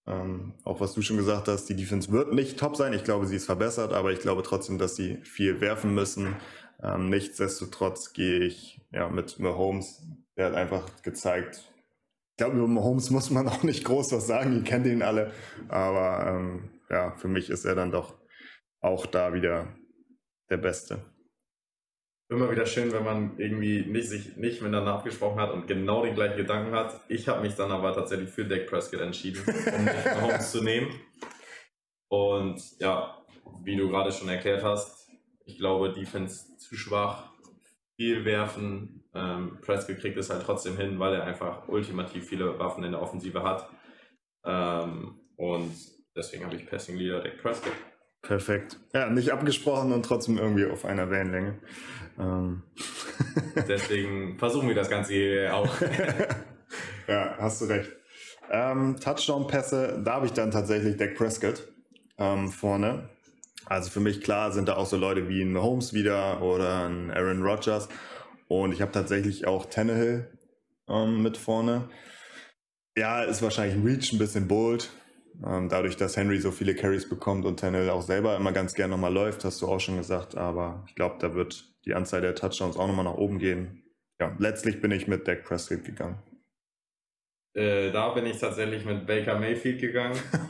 Ähm, 0.05 0.55
auch 0.65 0.81
was 0.81 0.93
du 0.93 1.01
schon 1.01 1.15
gesagt 1.15 1.47
hast, 1.47 1.65
die 1.69 1.75
Defense 1.75 2.11
wird 2.11 2.33
nicht 2.33 2.59
top 2.59 2.75
sein. 2.75 2.91
Ich 2.91 3.05
glaube, 3.05 3.25
sie 3.25 3.37
ist 3.37 3.45
verbessert, 3.45 3.93
aber 3.93 4.11
ich 4.11 4.19
glaube 4.19 4.43
trotzdem, 4.43 4.77
dass 4.77 4.97
sie 4.97 5.17
viel 5.23 5.61
werfen 5.61 5.93
müssen. 5.95 6.35
Ähm, 6.83 7.09
nichtsdestotrotz 7.09 8.13
gehe 8.13 8.41
ich 8.41 8.81
ja, 8.91 9.07
mit 9.07 9.39
Mahomes. 9.39 10.05
Der 10.35 10.47
hat 10.47 10.55
einfach 10.55 11.01
gezeigt, 11.01 11.71
ich 12.31 12.37
glaube, 12.37 12.57
über 12.57 12.67
Mahomes 12.67 13.09
muss 13.09 13.29
man 13.29 13.47
auch 13.49 13.63
nicht 13.63 13.85
groß 13.85 14.11
was 14.11 14.27
sagen, 14.27 14.55
ihr 14.57 14.63
kennt 14.63 14.85
ihn 14.85 15.01
alle. 15.01 15.31
Aber 15.69 16.27
ähm, 16.27 16.69
ja, 16.89 17.15
für 17.15 17.27
mich 17.27 17.49
ist 17.49 17.65
er 17.65 17.75
dann 17.75 17.91
doch 17.91 18.15
auch 18.81 19.05
da 19.05 19.33
wieder 19.33 19.67
der 20.49 20.57
Beste. 20.57 21.05
Immer 22.29 22.49
wieder 22.51 22.65
schön, 22.65 22.91
wenn 22.91 23.03
man 23.03 23.37
irgendwie 23.37 23.85
nicht, 23.85 24.09
sich 24.09 24.35
nicht 24.37 24.61
miteinander 24.61 24.93
abgesprochen 24.93 25.39
hat 25.39 25.51
und 25.51 25.67
genau 25.67 26.03
den 26.03 26.15
gleichen 26.15 26.37
Gedanken 26.37 26.73
hat. 26.73 26.99
Ich 27.07 27.27
habe 27.27 27.41
mich 27.41 27.55
dann 27.55 27.71
aber 27.71 27.93
tatsächlich 27.93 28.29
für 28.29 28.45
Dak 28.45 28.67
Prescott 28.67 29.01
entschieden, 29.01 29.43
um 29.45 29.83
nicht 29.85 30.05
Mahomes 30.05 30.51
zu 30.51 30.63
nehmen. 30.63 30.87
Und 32.07 32.61
ja, 32.79 33.23
wie 33.63 33.75
du 33.75 33.89
gerade 33.89 34.11
schon 34.11 34.29
erklärt 34.29 34.63
hast, 34.63 35.09
ich 35.45 35.57
glaube, 35.57 35.93
Defense 35.93 36.52
zu 36.73 36.79
schwach, 36.79 37.29
viel 37.95 38.25
werfen. 38.25 39.03
Ähm, 39.13 39.59
Prescott 39.61 39.99
kriegt 39.99 40.17
es 40.17 40.31
halt 40.31 40.41
trotzdem 40.43 40.75
hin, 40.75 40.97
weil 40.97 41.13
er 41.13 41.23
einfach 41.23 41.67
ultimativ 41.67 42.27
viele 42.27 42.57
Waffen 42.57 42.83
in 42.83 42.93
der 42.93 43.01
Offensive 43.01 43.43
hat. 43.43 43.69
Ähm, 44.43 45.19
und 45.35 45.71
deswegen 46.15 46.45
habe 46.45 46.55
ich 46.55 46.65
Passing 46.65 46.97
Leader 46.97 47.21
Dak 47.21 47.37
Prescott. 47.41 47.73
Perfekt. 48.23 48.79
Ja, 48.93 49.09
nicht 49.09 49.31
abgesprochen 49.31 49.91
und 49.91 50.03
trotzdem 50.03 50.37
irgendwie 50.37 50.65
auf 50.65 50.85
einer 50.85 51.09
Wellenlänge. 51.09 51.59
Ähm. 52.17 52.63
Deswegen 53.67 54.39
versuchen 54.39 54.69
wir 54.69 54.75
das 54.75 54.89
Ganze 54.89 55.13
hier 55.13 55.53
auch. 55.53 55.69
ja, 57.07 57.35
hast 57.37 57.61
du 57.61 57.65
recht. 57.65 57.91
Ähm, 58.49 58.95
Touchdown-Pässe, 58.97 60.01
da 60.05 60.13
habe 60.13 60.27
ich 60.27 60.31
dann 60.31 60.51
tatsächlich 60.51 60.95
Dak 60.95 61.15
Prescott 61.15 61.67
ähm, 62.17 62.49
vorne. 62.49 63.09
Also 63.65 63.89
für 63.89 63.99
mich 63.99 64.21
klar 64.21 64.51
sind 64.51 64.67
da 64.67 64.75
auch 64.75 64.85
so 64.85 64.97
Leute 64.97 65.29
wie 65.29 65.41
ein 65.41 65.53
Mahomes 65.53 65.93
wieder 65.93 66.41
oder 66.41 66.87
ein 66.87 67.11
Aaron 67.11 67.41
Rodgers. 67.41 67.89
Und 68.47 68.71
ich 68.73 68.81
habe 68.81 68.91
tatsächlich 68.91 69.47
auch 69.47 69.65
Tannehill 69.65 70.29
ähm, 70.87 71.23
mit 71.23 71.37
vorne. 71.37 71.89
Ja, 72.97 73.23
ist 73.23 73.41
wahrscheinlich 73.41 73.75
ein 73.75 73.85
Reach, 73.85 74.13
ein 74.13 74.19
bisschen 74.19 74.47
bold. 74.47 74.91
Ähm, 75.45 75.67
dadurch, 75.69 75.97
dass 75.97 76.15
Henry 76.15 76.39
so 76.39 76.51
viele 76.51 76.75
Carries 76.75 77.09
bekommt 77.09 77.45
und 77.45 77.59
Tannehill 77.59 77.89
auch 77.89 78.03
selber 78.03 78.35
immer 78.35 78.51
ganz 78.51 78.73
gern 78.75 78.91
nochmal 78.91 79.13
läuft, 79.13 79.43
hast 79.45 79.61
du 79.61 79.67
auch 79.67 79.79
schon 79.79 79.97
gesagt. 79.97 80.35
Aber 80.37 80.83
ich 80.87 80.95
glaube, 80.95 81.15
da 81.19 81.33
wird 81.33 81.73
die 81.85 81.95
Anzahl 81.95 82.21
der 82.21 82.35
Touchdowns 82.35 82.77
auch 82.77 82.87
nochmal 82.87 83.05
nach 83.05 83.15
oben 83.15 83.39
gehen. 83.39 83.83
Ja, 84.19 84.35
letztlich 84.37 84.79
bin 84.79 84.91
ich 84.91 85.07
mit 85.07 85.27
Dak 85.27 85.43
Prescott 85.43 85.83
gegangen. 85.83 86.21
Äh, 87.55 87.91
da 87.91 88.09
bin 88.13 88.25
ich 88.25 88.39
tatsächlich 88.39 88.85
mit 88.85 89.05
Baker 89.05 89.37
Mayfield 89.39 89.79
gegangen 89.79 90.19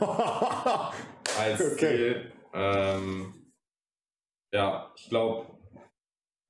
als 1.38 1.60
Okay. 1.72 1.76
Ziel. 1.76 2.32
Ähm, 2.54 3.34
ja, 4.52 4.92
ich 4.96 5.08
glaube, 5.08 5.46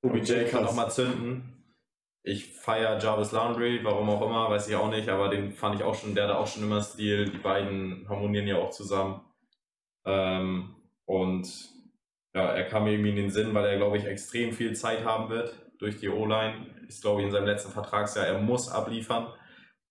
OBJ 0.05 0.21
Okay, 0.21 0.45
kann 0.45 0.63
krass. 0.63 0.63
noch 0.63 0.75
mal 0.75 0.91
zünden. 0.91 1.51
Ich 2.27 2.55
feiere 2.55 2.99
Jarvis 2.99 3.33
Landry, 3.33 3.81
warum 3.85 4.09
auch 4.11 4.23
immer, 4.23 4.49
weiß 4.51 4.69
ich 4.69 4.77
auch 4.77 4.91
nicht, 4.91 5.09
aber 5.09 5.29
den 5.29 5.53
fand 5.53 5.77
ich 5.77 5.83
auch 5.83 5.95
schon, 5.95 6.15
der 6.15 6.29
hat 6.29 6.37
auch 6.37 6.47
schon 6.47 6.63
immer 6.63 6.83
Stil. 6.83 7.31
Die 7.31 7.39
beiden 7.39 8.09
harmonieren 8.09 8.47
ja 8.47 8.57
auch 8.59 8.71
zusammen. 8.71 9.23
Ähm, 10.07 10.75
und 11.07 11.49
ja, 12.35 12.47
er 12.53 12.65
kam 12.65 12.85
mir 12.85 12.93
irgendwie 12.93 13.11
in 13.11 13.17
den 13.17 13.31
Sinn, 13.31 13.55
weil 13.55 13.67
er, 13.67 13.77
glaube 13.77 13.99
ich, 13.99 14.05
extrem 14.05 14.53
viel 14.53 14.75
Zeit 14.75 15.05
haben 15.05 15.31
wird 15.31 15.55
durch 15.79 15.99
die 15.99 16.09
O-Line. 16.09 16.67
Ist, 16.89 17.03
glaube 17.03 17.21
ich, 17.21 17.27
in 17.27 17.33
seinem 17.33 17.47
letzten 17.47 17.73
Vertragsjahr, 17.73 18.27
er 18.27 18.41
muss 18.41 18.71
abliefern 18.71 19.29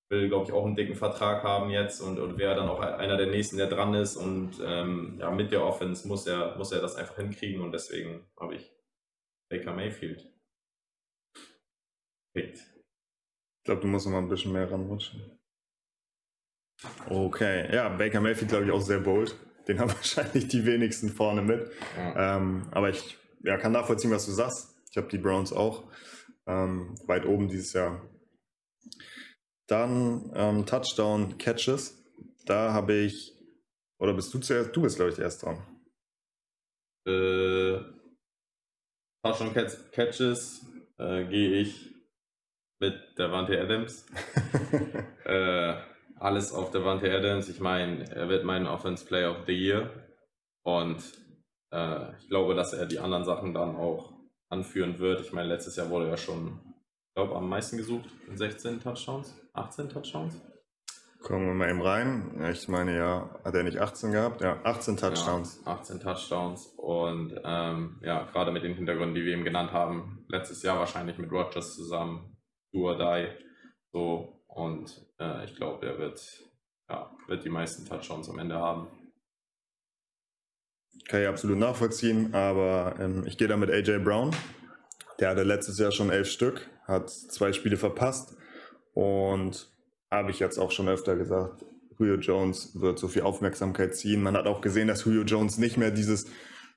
will, 0.09 0.27
glaube 0.27 0.45
ich, 0.45 0.51
auch 0.51 0.65
einen 0.65 0.75
dicken 0.75 0.95
Vertrag 0.95 1.43
haben 1.43 1.69
jetzt 1.69 2.01
und, 2.01 2.19
und 2.19 2.37
wäre 2.37 2.55
dann 2.55 2.69
auch 2.69 2.79
einer 2.79 3.17
der 3.17 3.27
nächsten, 3.27 3.57
der 3.57 3.67
dran 3.67 3.93
ist. 3.93 4.15
Und 4.15 4.61
ähm, 4.63 5.17
ja, 5.19 5.31
mit 5.31 5.51
der 5.51 5.63
Offense 5.63 6.07
muss 6.07 6.27
er, 6.27 6.55
muss 6.57 6.71
er 6.71 6.81
das 6.81 6.95
einfach 6.95 7.15
hinkriegen 7.15 7.61
und 7.61 7.71
deswegen 7.71 8.25
habe 8.39 8.55
ich 8.55 8.71
Baker 9.49 9.73
Mayfield 9.73 10.29
pickt. 12.33 12.57
Ich 12.57 13.65
glaube, 13.65 13.81
du 13.81 13.87
musst 13.87 14.05
noch 14.05 14.13
mal 14.13 14.19
ein 14.19 14.29
bisschen 14.29 14.51
mehr 14.51 14.69
ranrutschen. 14.69 15.39
Okay, 17.07 17.73
ja, 17.73 17.89
Baker 17.89 18.19
Mayfield, 18.19 18.49
glaube 18.49 18.65
ich, 18.65 18.71
auch 18.71 18.81
sehr 18.81 18.99
bold. 18.99 19.35
Den 19.67 19.79
haben 19.79 19.91
wahrscheinlich 19.93 20.47
die 20.47 20.65
wenigsten 20.65 21.09
vorne 21.09 21.41
mit. 21.41 21.71
Ja. 21.95 22.37
Ähm, 22.37 22.67
aber 22.71 22.89
ich 22.89 23.17
ja, 23.43 23.57
kann 23.57 23.71
nachvollziehen, 23.71 24.11
was 24.11 24.25
du 24.25 24.31
sagst. 24.31 24.75
Ich 24.89 24.97
habe 24.97 25.07
die 25.07 25.17
Browns 25.17 25.53
auch 25.53 25.83
ähm, 26.45 26.95
weit 27.05 27.25
oben 27.25 27.47
dieses 27.47 27.73
Jahr. 27.73 28.01
Dann 29.67 30.31
ähm, 30.35 30.65
Touchdown 30.65 31.37
Catches. 31.37 32.03
Da 32.45 32.73
habe 32.73 32.93
ich, 32.93 33.33
oder 33.99 34.13
bist 34.13 34.33
du 34.33 34.39
zuerst? 34.39 34.75
Du 34.75 34.81
bist, 34.81 34.97
glaube 34.97 35.11
ich, 35.11 35.19
erst 35.19 35.43
dran. 35.43 35.57
Äh, 37.07 37.79
Touchdown 39.23 39.53
Catch- 39.53 39.91
Catches 39.91 40.65
äh, 40.97 41.25
gehe 41.25 41.61
ich 41.61 41.93
mit 42.81 42.99
Davante 43.15 43.59
Adams. 43.61 44.05
äh, 45.25 45.75
alles 46.17 46.51
auf 46.51 46.71
Davante 46.71 47.11
Adams. 47.11 47.47
Ich 47.47 47.59
meine, 47.59 48.09
er 48.11 48.27
wird 48.27 48.43
mein 48.43 48.67
Offense 48.67 49.05
Player 49.05 49.31
of 49.31 49.45
the 49.45 49.53
Year. 49.53 49.89
Und 50.65 51.01
äh, 51.73 52.17
ich 52.17 52.27
glaube, 52.27 52.55
dass 52.55 52.73
er 52.73 52.85
die 52.85 52.99
anderen 52.99 53.23
Sachen 53.23 53.53
dann 53.53 53.75
auch 53.77 54.13
anführen 54.49 54.99
wird. 54.99 55.21
Ich 55.21 55.31
meine, 55.31 55.47
letztes 55.47 55.77
Jahr 55.77 55.89
wurde 55.89 56.09
er 56.09 56.17
schon 56.17 56.59
glaube, 57.15 57.35
am 57.35 57.49
meisten 57.49 57.77
gesucht. 57.77 58.09
16 58.33 58.79
Touchdowns, 58.81 59.33
18 59.53 59.89
Touchdowns. 59.89 60.41
Kommen 61.21 61.47
wir 61.47 61.53
mal 61.53 61.69
eben 61.69 61.81
rein. 61.81 62.51
Ich 62.51 62.67
meine, 62.67 62.97
ja, 62.97 63.39
hat 63.45 63.55
er 63.55 63.63
nicht 63.63 63.77
18 63.77 64.11
gehabt? 64.11 64.41
Ja, 64.41 64.59
18 64.63 64.97
Touchdowns. 64.97 65.61
Ja, 65.65 65.71
18 65.73 66.01
Touchdowns 66.01 66.67
und 66.75 67.39
ähm, 67.45 68.01
ja, 68.03 68.25
gerade 68.25 68.51
mit 68.51 68.63
den 68.63 68.73
Hintergründen, 68.73 69.15
die 69.15 69.23
wir 69.23 69.33
ihm 69.33 69.45
genannt 69.45 69.71
haben, 69.71 70.25
letztes 70.27 70.63
Jahr 70.63 70.79
wahrscheinlich 70.79 71.17
mit 71.17 71.31
Rogers 71.31 71.75
zusammen, 71.75 72.37
do 72.73 72.89
or 72.89 72.97
die, 72.97 73.29
so 73.93 74.43
und 74.47 75.07
äh, 75.17 75.45
ich 75.45 75.55
glaube, 75.55 75.85
er 75.85 75.97
wird, 75.97 76.19
ja, 76.89 77.09
wird 77.27 77.45
die 77.45 77.49
meisten 77.49 77.85
Touchdowns 77.85 78.29
am 78.29 78.39
Ende 78.39 78.55
haben. 78.55 78.87
Kann 81.07 81.21
ich 81.21 81.27
absolut 81.27 81.57
nachvollziehen, 81.57 82.33
aber 82.33 82.95
ähm, 82.99 83.23
ich 83.25 83.37
gehe 83.37 83.47
da 83.47 83.55
mit 83.55 83.69
AJ 83.69 83.99
Brown. 83.99 84.35
Der 85.19 85.29
hatte 85.29 85.43
letztes 85.43 85.79
Jahr 85.79 85.91
schon 85.91 86.09
elf 86.09 86.27
Stück, 86.27 86.69
hat 86.85 87.09
zwei 87.09 87.53
Spiele 87.53 87.77
verpasst 87.77 88.35
und 88.93 89.71
habe 90.11 90.31
ich 90.31 90.39
jetzt 90.39 90.57
auch 90.57 90.71
schon 90.71 90.87
öfter 90.87 91.15
gesagt, 91.15 91.65
Julio 91.97 92.15
Jones 92.15 92.79
wird 92.79 92.99
so 92.99 93.07
viel 93.07 93.23
Aufmerksamkeit 93.23 93.95
ziehen. 93.95 94.21
Man 94.21 94.35
hat 94.35 94.45
auch 94.45 94.61
gesehen, 94.61 94.87
dass 94.87 95.05
Julio 95.05 95.23
Jones 95.23 95.57
nicht 95.57 95.77
mehr 95.77 95.91
dieses 95.91 96.27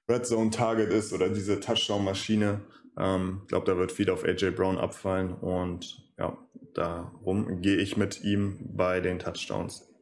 Red 0.09 0.27
Zone 0.27 0.51
Target 0.51 0.91
ist 0.91 1.12
oder 1.12 1.29
diese 1.29 1.61
Touchdown-Maschine. 1.61 2.62
Ich 2.85 3.03
ähm, 3.03 3.43
glaube, 3.49 3.67
da 3.67 3.77
wird 3.77 3.93
viel 3.93 4.11
auf 4.11 4.25
AJ 4.25 4.53
Brown 4.53 4.79
abfallen 4.79 5.35
und 5.35 6.03
ja, 6.19 6.39
darum 6.75 7.61
gehe 7.61 7.77
ich 7.77 7.97
mit 7.97 8.23
ihm 8.23 8.59
bei 8.75 9.01
den 9.01 9.19
Touchdowns. 9.19 9.93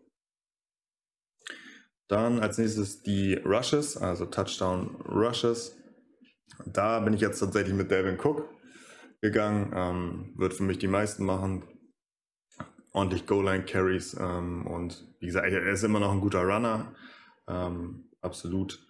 Dann 2.08 2.38
als 2.38 2.58
nächstes 2.58 3.02
die 3.02 3.34
Rushes, 3.34 3.96
also 3.96 4.26
Touchdown 4.26 4.94
Rushes. 5.08 5.76
Da 6.66 7.00
bin 7.00 7.14
ich 7.14 7.20
jetzt 7.20 7.40
tatsächlich 7.40 7.74
mit 7.74 7.90
Devin 7.90 8.18
Cook 8.20 8.48
gegangen. 9.22 9.72
Ähm, 9.74 10.34
wird 10.36 10.54
für 10.54 10.62
mich 10.62 10.78
die 10.78 10.86
meisten 10.86 11.24
machen 11.24 11.64
ordentlich 12.94 13.26
Goal-Line-Carries 13.26 14.14
ähm, 14.18 14.66
und 14.66 15.04
wie 15.20 15.26
gesagt, 15.26 15.46
er 15.46 15.66
ist 15.66 15.82
immer 15.82 16.00
noch 16.00 16.12
ein 16.12 16.20
guter 16.20 16.42
Runner. 16.42 16.94
Ähm, 17.48 18.08
absolut. 18.22 18.80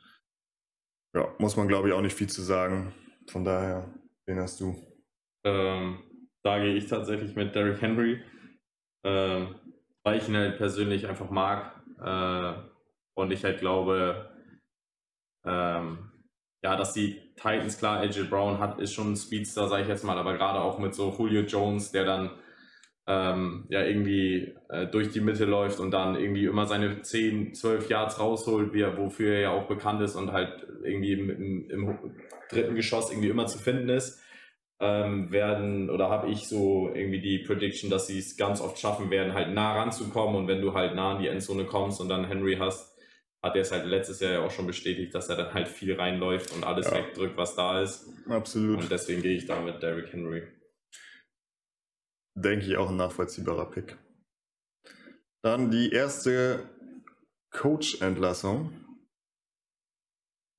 Ja, 1.17 1.35
muss 1.39 1.57
man 1.57 1.69
glaube 1.69 1.89
ich 1.89 1.95
auch 1.95 2.03
nicht 2.03 2.17
viel 2.17 2.29
zu 2.29 2.43
sagen. 2.43 2.95
Von 3.29 3.45
daher, 3.45 3.93
wen 4.27 4.39
hast 4.39 4.61
du? 4.61 4.77
Ähm, 5.45 6.03
da 6.45 6.59
gehe 6.59 6.75
ich 6.75 6.87
tatsächlich 6.87 7.35
mit 7.35 7.55
Derrick 7.55 7.81
Henry, 7.81 8.23
ähm, 9.05 9.55
weil 10.05 10.19
ich 10.19 10.29
ihn 10.29 10.37
halt 10.37 10.59
persönlich 10.59 11.07
einfach 11.07 11.31
mag 11.31 11.75
äh, 12.01 12.53
und 13.17 13.31
ich 13.31 13.45
halt 13.45 13.61
glaube, 13.61 14.31
ähm, 15.47 16.11
ja, 16.63 16.77
dass 16.77 16.93
die 16.93 17.35
Titans, 17.37 17.79
klar, 17.79 18.01
AJ 18.01 18.25
Brown 18.25 18.59
hat, 18.59 18.79
ist 18.81 18.93
schon 18.93 19.13
ein 19.13 19.17
Speedster, 19.17 19.69
sage 19.69 19.83
ich 19.83 19.89
jetzt 19.89 20.05
mal, 20.05 20.19
aber 20.19 20.35
gerade 20.35 20.61
auch 20.61 20.79
mit 20.79 20.95
so 20.95 21.15
Julio 21.17 21.43
Jones, 21.43 21.93
der 21.93 22.05
dann 22.05 22.31
ähm, 23.07 23.67
ja 23.69 23.85
irgendwie 23.85 24.55
äh, 24.71 24.87
durch 24.87 25.11
die 25.11 25.21
Mitte 25.21 25.45
läuft 25.45 25.79
und 25.79 25.91
dann 25.91 26.17
irgendwie 26.17 26.47
immer 26.47 26.67
seine 26.67 27.03
10, 27.03 27.55
12 27.55 27.91
Yards 27.91 28.19
rausholt, 28.19 28.73
wie 28.73 28.81
er, 28.81 28.97
wofür 28.97 29.35
er 29.35 29.41
ja 29.41 29.51
auch 29.51 29.67
bekannt 29.67 30.01
ist 30.01 30.17
und 30.17 30.33
halt 30.33 30.67
irgendwie 30.83 31.13
im, 31.13 31.71
im, 31.71 31.99
dritten 32.51 32.75
Geschoss 32.75 33.11
irgendwie 33.11 33.29
immer 33.29 33.47
zu 33.47 33.59
finden 33.59 33.89
ist, 33.89 34.23
ähm, 34.81 35.31
werden 35.33 35.91
oder 35.91 36.09
habe 36.09 36.31
ich 36.31 36.47
so 36.47 36.91
irgendwie 36.95 37.21
die 37.21 37.39
Prediction, 37.39 37.91
dass 37.91 38.07
sie 38.07 38.19
es 38.19 38.37
ganz 38.37 38.61
oft 38.61 38.79
schaffen 38.79 39.11
werden, 39.11 39.35
halt 39.35 39.53
nah 39.53 39.75
ranzukommen 39.75 40.37
und 40.37 40.49
wenn 40.49 40.61
du 40.61 40.73
halt 40.75 40.95
nah 40.95 41.13
in 41.13 41.23
die 41.23 41.29
Endzone 41.29 41.65
kommst 41.65 42.01
und 42.01 42.09
dann 42.09 42.27
Henry 42.27 42.57
hast, 42.59 42.95
hat 43.43 43.57
er 43.57 43.63
es 43.63 43.73
halt 43.73 43.85
letztes 43.85 44.21
Jahr 44.21 44.33
ja 44.33 44.41
auch 44.41 44.51
schon 44.51 44.67
bestätigt, 44.67 45.15
dass 45.15 45.29
er 45.29 45.37
dann 45.37 45.53
halt 45.53 45.69
viel 45.69 45.95
reinläuft 45.95 46.55
und 46.55 46.65
alles 46.65 46.87
ja. 46.87 46.97
wegdrückt, 46.97 47.37
was 47.37 47.55
da 47.55 47.83
ist. 47.83 48.09
Absolut. 48.27 48.81
Und 48.81 48.91
deswegen 48.91 49.21
gehe 49.21 49.37
ich 49.37 49.45
da 49.45 49.61
mit 49.61 49.83
Derrick 49.83 50.11
Henry 50.13 50.45
denke 52.35 52.67
ich, 52.67 52.77
auch 52.77 52.91
ein 52.91 52.97
nachvollziehbarer 52.97 53.71
Pick. 53.71 53.97
Dann 55.43 55.71
die 55.71 55.91
erste 55.91 56.69
Coach-Entlassung. 57.51 58.73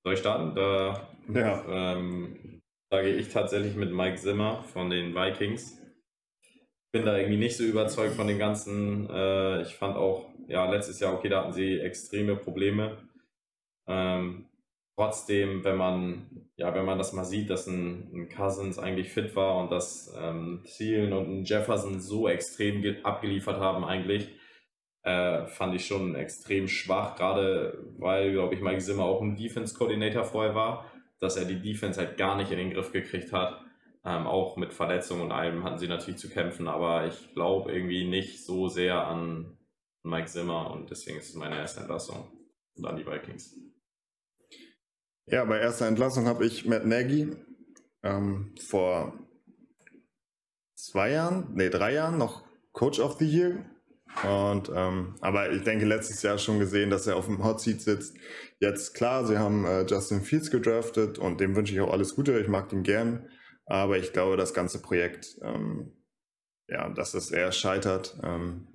Soll 0.04 0.14
ich 0.14 0.20
starten? 0.20 0.56
Da, 0.56 1.10
ja. 1.34 1.96
ähm, 1.98 2.62
da 2.92 3.02
gehe 3.02 3.16
ich 3.16 3.30
tatsächlich 3.30 3.76
mit 3.76 3.92
Mike 3.92 4.18
Zimmer 4.18 4.64
von 4.64 4.90
den 4.90 5.16
Vikings. 5.16 5.82
Bin 6.94 7.06
da 7.06 7.18
irgendwie 7.18 7.38
nicht 7.38 7.58
so 7.58 7.64
überzeugt 7.64 8.14
von 8.14 8.28
den 8.28 8.38
ganzen. 8.38 9.10
Äh, 9.10 9.64
ich 9.64 9.76
fand 9.76 9.98
auch, 9.98 10.30
ja, 10.48 10.70
letztes 10.70 11.00
Jahr, 11.00 11.14
okay, 11.14 11.30
da 11.30 11.42
hatten 11.42 11.54
sie 11.54 11.80
extreme 11.80 12.36
Probleme. 12.36 13.10
Ähm, 13.88 14.48
trotzdem, 14.96 15.64
wenn 15.64 15.78
man, 15.78 16.48
ja, 16.56 16.74
wenn 16.74 16.86
man 16.86 16.98
das 16.98 17.14
mal 17.14 17.26
sieht, 17.26 17.50
dass 17.50 17.68
ein, 17.68 18.12
ein 18.14 18.30
Cousins 18.30 18.80
eigentlich 18.80 19.10
fit 19.10 19.36
war 19.36 19.58
und 19.58 19.72
dass 19.72 20.14
ähm, 20.20 20.64
Thielen 20.66 21.14
und 21.14 21.30
ein 21.30 21.44
Jefferson 21.44 22.00
so 22.00 22.28
extrem 22.28 22.84
abgeliefert 23.04 23.60
haben 23.60 23.84
eigentlich, 23.84 24.30
äh, 25.04 25.46
fand 25.48 25.76
ich 25.76 25.86
schon 25.86 26.16
extrem 26.16 26.68
schwach, 26.68 27.16
gerade 27.16 27.78
weil, 28.00 28.32
glaube 28.32 28.56
ich, 28.56 28.62
Mike 28.62 28.80
Zimmer 28.80 29.04
auch 29.04 29.22
ein 29.22 29.36
Defense-Coordinator 29.36 30.24
vorher 30.24 30.56
war, 30.56 30.92
dass 31.20 31.38
er 31.38 31.46
die 31.46 31.62
Defense 31.62 32.00
halt 32.00 32.18
gar 32.18 32.36
nicht 32.36 32.52
in 32.52 32.58
den 32.58 32.72
Griff 32.72 32.92
gekriegt 32.92 33.32
hat. 33.32 33.62
Ähm, 34.04 34.28
auch 34.28 34.56
mit 34.56 34.72
Verletzungen 34.72 35.24
und 35.24 35.32
allem 35.32 35.64
hatten 35.64 35.80
sie 35.80 35.88
natürlich 35.88 36.20
zu 36.20 36.30
kämpfen, 36.30 36.68
aber 36.68 37.08
ich 37.08 37.34
glaube 37.34 37.72
irgendwie 37.72 38.08
nicht 38.08 38.46
so 38.46 38.68
sehr 38.68 39.08
an 39.08 39.58
Mike 40.04 40.28
Zimmer 40.28 40.70
und 40.72 40.92
deswegen 40.92 41.18
ist 41.18 41.30
es 41.30 41.36
meine 41.36 41.58
erste 41.58 41.80
Entlassung 41.80 42.32
und 42.76 42.86
an 42.86 42.98
die 42.98 43.06
Vikings. 43.06 43.56
Ja, 45.28 45.44
bei 45.46 45.60
erster 45.60 45.88
Entlassung 45.88 46.28
habe 46.28 46.46
ich 46.46 46.66
Matt 46.66 46.86
Nagy 46.86 47.36
ähm, 48.04 48.54
vor 48.60 49.18
zwei 50.76 51.12
Jahren, 51.12 51.52
nee, 51.56 51.70
drei 51.70 51.94
Jahren 51.94 52.20
noch 52.20 52.44
Coach 52.74 53.00
of 53.00 53.18
the 53.18 53.26
Year. 53.26 53.66
Und 54.24 54.72
ähm, 54.74 55.16
aber 55.22 55.52
ich 55.52 55.64
denke, 55.64 55.86
letztes 55.86 56.22
Jahr 56.22 56.38
schon 56.38 56.60
gesehen, 56.60 56.90
dass 56.90 57.08
er 57.08 57.18
auf 57.18 57.26
dem 57.26 57.44
Hot 57.44 57.60
Seat 57.60 57.82
sitzt. 57.82 58.16
Jetzt 58.60 58.94
klar, 58.94 59.26
sie 59.26 59.40
haben 59.40 59.66
äh, 59.66 59.82
Justin 59.86 60.22
Fields 60.22 60.52
gedraftet 60.52 61.18
und 61.18 61.42
dem 61.42 61.56
wünsche 61.56 61.74
ich 61.74 61.82
auch 61.82 61.92
alles 61.92 62.16
Gute. 62.16 62.40
Ich 62.40 62.48
mag 62.48 62.72
ihn 62.72 62.84
gern. 62.84 63.28
Aber 63.66 63.98
ich 63.98 64.14
glaube, 64.14 64.38
das 64.38 64.54
ganze 64.54 64.80
Projekt, 64.80 65.38
ähm, 65.42 65.92
ja, 66.68 66.88
dass 66.90 67.16
es 67.16 67.32
eher 67.32 67.52
scheitert. 67.52 68.18
Ähm, 68.24 68.68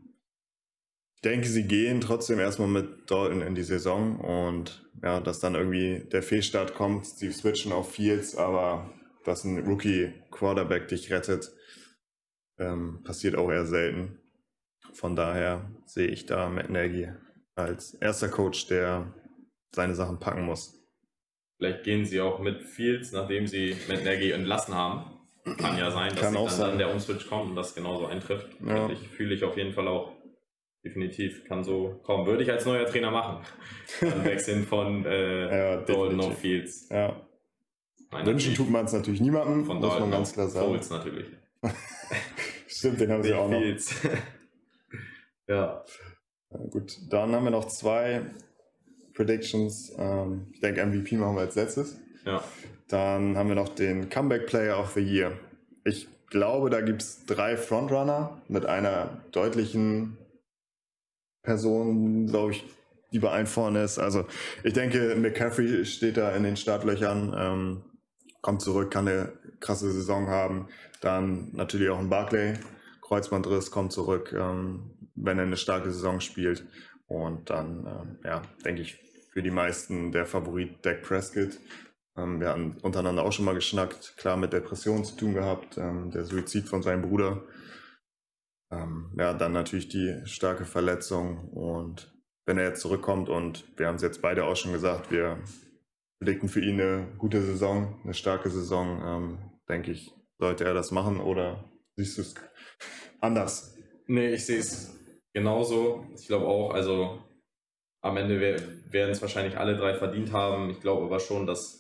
denke, 1.24 1.48
sie 1.48 1.64
gehen 1.64 2.00
trotzdem 2.00 2.38
erstmal 2.38 2.68
mit 2.68 3.10
Dalton 3.10 3.42
in 3.42 3.54
die 3.54 3.62
Saison 3.62 4.18
und 4.20 4.88
ja, 5.02 5.20
dass 5.20 5.40
dann 5.40 5.54
irgendwie 5.54 6.06
der 6.10 6.22
Fehlstart 6.22 6.74
kommt, 6.74 7.06
sie 7.06 7.30
switchen 7.30 7.72
auf 7.72 7.92
Fields, 7.92 8.36
aber 8.36 8.92
dass 9.24 9.44
ein 9.44 9.58
Rookie-Quarterback 9.58 10.88
dich 10.88 11.10
rettet, 11.10 11.50
ähm, 12.58 13.02
passiert 13.04 13.36
auch 13.36 13.50
eher 13.50 13.66
selten. 13.66 14.18
Von 14.92 15.16
daher 15.16 15.70
sehe 15.86 16.08
ich 16.08 16.26
da 16.26 16.48
Matt 16.48 16.70
Nagy 16.70 17.08
als 17.54 17.94
erster 17.94 18.28
Coach, 18.28 18.66
der 18.66 19.14
seine 19.72 19.94
Sachen 19.94 20.18
packen 20.18 20.44
muss. 20.44 20.76
Vielleicht 21.58 21.84
gehen 21.84 22.06
sie 22.06 22.20
auch 22.20 22.40
mit 22.40 22.62
Fields, 22.62 23.12
nachdem 23.12 23.46
sie 23.46 23.76
Matt 23.88 24.04
Nagy 24.04 24.30
entlassen 24.30 24.74
haben. 24.74 25.20
Kann 25.58 25.78
ja 25.78 25.90
sein, 25.90 26.10
dass 26.14 26.20
dann, 26.20 26.48
sein. 26.48 26.68
dann 26.70 26.78
der 26.78 26.92
Umswitch 26.92 27.26
kommt 27.28 27.50
und 27.50 27.56
das 27.56 27.74
genauso 27.74 28.06
eintrifft. 28.06 28.48
Ja. 28.64 28.90
Ich 28.90 29.08
fühle 29.08 29.34
ich 29.34 29.44
auf 29.44 29.56
jeden 29.56 29.72
Fall 29.72 29.88
auch. 29.88 30.12
Definitiv, 30.84 31.44
kann 31.44 31.62
so 31.62 32.00
kommen. 32.02 32.26
Würde 32.26 32.42
ich 32.42 32.50
als 32.50 32.64
neuer 32.64 32.86
Trainer 32.86 33.10
machen. 33.10 33.44
Dann 34.00 34.24
wechseln 34.24 34.64
von 34.64 35.04
äh, 35.04 35.74
ja, 35.74 35.76
Dalton 35.82 36.20
auf 36.20 36.38
Fields. 36.38 36.88
Ja. 36.88 37.20
Wünschen 38.24 38.54
tut 38.54 38.70
man 38.70 38.86
es 38.86 38.92
natürlich 38.92 39.20
niemandem, 39.20 39.64
von 39.64 39.78
muss 39.78 40.00
man 40.00 40.10
ganz 40.10 40.32
klar 40.32 40.48
sagen. 40.48 40.66
Foles 40.66 40.90
natürlich. 40.90 41.26
Stimmt, 42.66 43.00
den 43.00 43.12
haben 43.12 43.22
sie 43.22 43.34
auch 43.34 43.48
noch. 43.48 43.60
Fields. 43.60 43.94
ja. 45.48 45.84
Gut, 46.70 46.98
dann 47.10 47.34
haben 47.34 47.44
wir 47.44 47.50
noch 47.50 47.66
zwei 47.66 48.22
Predictions. 49.14 49.92
Ähm, 49.98 50.46
ich 50.52 50.60
denke, 50.60 50.84
MVP 50.84 51.16
machen 51.16 51.36
wir 51.36 51.42
als 51.42 51.54
letztes. 51.56 52.00
Ja. 52.24 52.42
Dann 52.88 53.36
haben 53.36 53.48
wir 53.48 53.54
noch 53.54 53.68
den 53.68 54.08
Comeback 54.08 54.46
Player 54.46 54.80
of 54.80 54.92
the 54.94 55.00
Year. 55.00 55.32
Ich 55.84 56.08
glaube, 56.30 56.70
da 56.70 56.80
gibt 56.80 57.02
es 57.02 57.26
drei 57.26 57.56
Frontrunner 57.56 58.40
mit 58.48 58.66
einer 58.66 59.20
deutlichen 59.30 60.16
Person, 61.42 62.26
glaube 62.26 62.52
ich, 62.52 62.64
die 63.12 63.18
bei 63.18 63.30
allen 63.30 63.46
vorne 63.46 63.82
ist. 63.82 63.98
Also 63.98 64.26
ich 64.62 64.72
denke, 64.72 65.16
McCaffrey 65.16 65.84
steht 65.84 66.16
da 66.16 66.30
in 66.34 66.42
den 66.42 66.56
Startlöchern, 66.56 67.34
ähm, 67.36 67.82
kommt 68.40 68.62
zurück, 68.62 68.90
kann 68.90 69.08
eine 69.08 69.32
krasse 69.60 69.90
Saison 69.90 70.28
haben. 70.28 70.68
Dann 71.00 71.50
natürlich 71.52 71.90
auch 71.90 71.98
ein 71.98 72.10
Barclay, 72.10 72.54
Kreuzbandriss, 73.02 73.70
kommt 73.70 73.92
zurück, 73.92 74.34
ähm, 74.36 74.90
wenn 75.14 75.38
er 75.38 75.44
eine 75.44 75.56
starke 75.56 75.90
Saison 75.90 76.20
spielt. 76.20 76.64
Und 77.06 77.50
dann, 77.50 77.86
ähm, 77.86 78.18
ja, 78.24 78.42
denke 78.64 78.82
ich, 78.82 79.00
für 79.32 79.42
die 79.42 79.50
meisten 79.50 80.12
der 80.12 80.26
Favorit 80.26 80.84
Dak 80.84 81.02
Prescott. 81.02 81.58
Ähm, 82.16 82.40
wir 82.40 82.48
hatten 82.48 82.76
untereinander 82.82 83.24
auch 83.24 83.32
schon 83.32 83.44
mal 83.44 83.54
geschnackt, 83.54 84.14
klar 84.16 84.36
mit 84.36 84.52
Depressionen 84.52 85.04
zu 85.04 85.16
tun 85.16 85.34
gehabt, 85.34 85.78
ähm, 85.78 86.10
der 86.10 86.24
Suizid 86.24 86.68
von 86.68 86.82
seinem 86.82 87.02
Bruder 87.02 87.42
ähm, 88.70 89.12
ja, 89.18 89.34
dann 89.34 89.52
natürlich 89.52 89.88
die 89.88 90.20
starke 90.24 90.64
Verletzung 90.64 91.48
und 91.50 92.12
wenn 92.46 92.58
er 92.58 92.68
jetzt 92.68 92.80
zurückkommt 92.80 93.28
und 93.28 93.64
wir 93.78 93.86
haben 93.86 93.96
es 93.96 94.02
jetzt 94.02 94.22
beide 94.22 94.44
auch 94.44 94.56
schon 94.56 94.72
gesagt, 94.72 95.10
wir 95.10 95.42
blicken 96.20 96.48
für 96.48 96.60
ihn 96.60 96.80
eine 96.80 97.08
gute 97.18 97.42
Saison, 97.42 98.00
eine 98.04 98.14
starke 98.14 98.50
Saison, 98.50 99.02
ähm, 99.04 99.38
denke 99.68 99.92
ich, 99.92 100.12
sollte 100.38 100.64
er 100.64 100.74
das 100.74 100.90
machen 100.90 101.20
oder 101.20 101.70
siehst 101.96 102.18
du 102.18 102.22
es 102.22 102.34
anders? 103.20 103.76
Nee, 104.06 104.34
ich 104.34 104.46
sehe 104.46 104.58
es 104.58 104.98
genauso. 105.32 106.06
Ich 106.14 106.26
glaube 106.26 106.46
auch, 106.46 106.72
also 106.72 107.22
am 108.02 108.16
Ende 108.16 108.40
werden 108.40 109.10
es 109.10 109.22
wahrscheinlich 109.22 109.58
alle 109.58 109.76
drei 109.76 109.94
verdient 109.94 110.32
haben. 110.32 110.70
Ich 110.70 110.80
glaube 110.80 111.04
aber 111.04 111.20
schon, 111.20 111.46
dass 111.46 111.79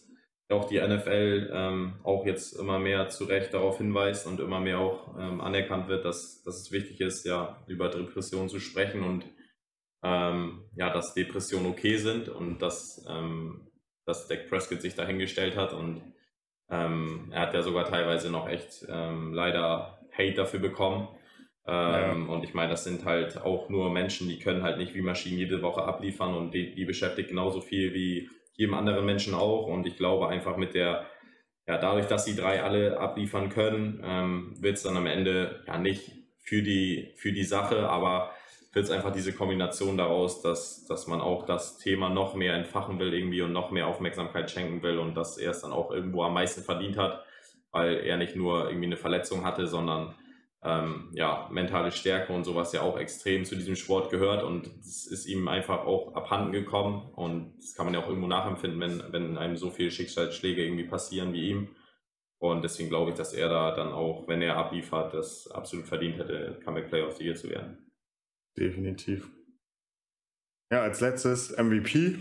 auch 0.52 0.66
die 0.66 0.80
NFL 0.80 1.50
ähm, 1.52 1.94
auch 2.02 2.26
jetzt 2.26 2.52
immer 2.58 2.78
mehr 2.78 3.08
zu 3.08 3.24
Recht 3.24 3.54
darauf 3.54 3.78
hinweist 3.78 4.26
und 4.26 4.40
immer 4.40 4.60
mehr 4.60 4.78
auch 4.78 5.16
ähm, 5.18 5.40
anerkannt 5.40 5.88
wird, 5.88 6.04
dass, 6.04 6.42
dass 6.42 6.60
es 6.60 6.72
wichtig 6.72 7.00
ist, 7.00 7.24
ja, 7.24 7.62
über 7.66 7.88
Depressionen 7.88 8.48
zu 8.48 8.58
sprechen 8.58 9.02
und 9.02 9.24
ähm, 10.02 10.64
ja, 10.74 10.90
dass 10.90 11.14
Depressionen 11.14 11.66
okay 11.66 11.96
sind 11.96 12.28
und 12.28 12.60
dass, 12.60 13.04
ähm, 13.08 13.70
dass 14.06 14.28
Dak 14.28 14.48
Prescott 14.48 14.82
sich 14.82 14.94
dahingestellt 14.94 15.56
hat 15.56 15.72
und 15.72 16.02
ähm, 16.70 17.28
er 17.32 17.42
hat 17.42 17.54
ja 17.54 17.62
sogar 17.62 17.84
teilweise 17.84 18.30
noch 18.30 18.48
echt 18.48 18.86
ähm, 18.88 19.34
leider 19.34 19.98
Hate 20.12 20.34
dafür 20.34 20.60
bekommen. 20.60 21.08
Ja. 21.66 22.12
Und 22.12 22.42
ich 22.42 22.52
meine, 22.52 22.70
das 22.70 22.82
sind 22.82 23.04
halt 23.04 23.42
auch 23.42 23.68
nur 23.68 23.92
Menschen, 23.92 24.28
die 24.28 24.40
können 24.40 24.64
halt 24.64 24.78
nicht 24.78 24.94
wie 24.94 25.02
Maschinen 25.02 25.38
jede 25.38 25.62
Woche 25.62 25.84
abliefern 25.84 26.34
und 26.34 26.52
die, 26.52 26.74
die 26.74 26.84
beschäftigt 26.84 27.28
genauso 27.28 27.60
viel 27.60 27.94
wie 27.94 28.28
jedem 28.60 28.74
anderen 28.74 29.06
Menschen 29.06 29.34
auch. 29.34 29.66
Und 29.66 29.86
ich 29.86 29.96
glaube 29.96 30.28
einfach 30.28 30.56
mit 30.56 30.74
der, 30.74 31.06
ja, 31.66 31.78
dadurch, 31.78 32.06
dass 32.06 32.26
die 32.26 32.36
drei 32.36 32.62
alle 32.62 32.98
abliefern 32.98 33.48
können, 33.48 34.02
ähm, 34.04 34.54
wird 34.60 34.76
es 34.76 34.82
dann 34.82 34.96
am 34.96 35.06
Ende 35.06 35.64
ja 35.66 35.78
nicht 35.78 36.12
für 36.38 36.62
die, 36.62 37.12
für 37.16 37.32
die 37.32 37.44
Sache, 37.44 37.88
aber 37.88 38.30
wird 38.72 38.84
es 38.84 38.90
einfach 38.90 39.12
diese 39.12 39.32
Kombination 39.32 39.96
daraus, 39.96 40.42
dass, 40.42 40.84
dass 40.84 41.06
man 41.06 41.20
auch 41.20 41.44
das 41.44 41.78
Thema 41.78 42.10
noch 42.10 42.34
mehr 42.34 42.54
entfachen 42.54 42.98
will 43.00 43.12
irgendwie 43.14 43.42
und 43.42 43.52
noch 43.52 43.70
mehr 43.70 43.88
Aufmerksamkeit 43.88 44.50
schenken 44.50 44.82
will 44.82 44.98
und 44.98 45.14
dass 45.16 45.38
er 45.38 45.50
es 45.50 45.62
dann 45.62 45.72
auch 45.72 45.90
irgendwo 45.90 46.22
am 46.22 46.34
meisten 46.34 46.62
verdient 46.62 46.96
hat, 46.96 47.24
weil 47.72 47.96
er 47.96 48.16
nicht 48.16 48.36
nur 48.36 48.68
irgendwie 48.68 48.86
eine 48.86 48.96
Verletzung 48.96 49.44
hatte, 49.44 49.66
sondern 49.66 50.14
ähm, 50.62 51.10
ja, 51.14 51.48
mentale 51.50 51.90
Stärke 51.90 52.32
und 52.32 52.44
sowas 52.44 52.72
ja 52.72 52.82
auch 52.82 52.98
extrem 52.98 53.44
zu 53.44 53.56
diesem 53.56 53.76
Sport 53.76 54.10
gehört 54.10 54.42
und 54.42 54.66
es 54.80 55.06
ist 55.06 55.26
ihm 55.26 55.48
einfach 55.48 55.86
auch 55.86 56.14
abhanden 56.14 56.52
gekommen 56.52 57.10
und 57.14 57.56
das 57.58 57.74
kann 57.74 57.86
man 57.86 57.94
ja 57.94 58.00
auch 58.00 58.08
irgendwo 58.08 58.28
nachempfinden, 58.28 58.80
wenn, 58.80 59.12
wenn 59.12 59.38
einem 59.38 59.56
so 59.56 59.70
viele 59.70 59.90
Schicksalsschläge 59.90 60.62
irgendwie 60.62 60.84
passieren 60.84 61.32
wie 61.32 61.48
ihm. 61.48 61.68
Und 62.42 62.64
deswegen 62.64 62.88
glaube 62.88 63.10
ich, 63.10 63.16
dass 63.16 63.34
er 63.34 63.50
da 63.50 63.74
dann 63.74 63.92
auch, 63.92 64.26
wenn 64.26 64.40
er 64.40 64.56
abliefert, 64.56 65.12
das 65.12 65.50
absolut 65.50 65.86
verdient 65.86 66.16
hätte, 66.16 66.58
Comeback 66.64 66.88
Player 66.88 67.06
of 67.06 67.16
the 67.16 67.24
Year 67.24 67.34
zu 67.34 67.50
werden. 67.50 67.90
Definitiv. 68.56 69.28
Ja, 70.72 70.82
als 70.82 71.00
letztes 71.00 71.56
MVP 71.56 72.18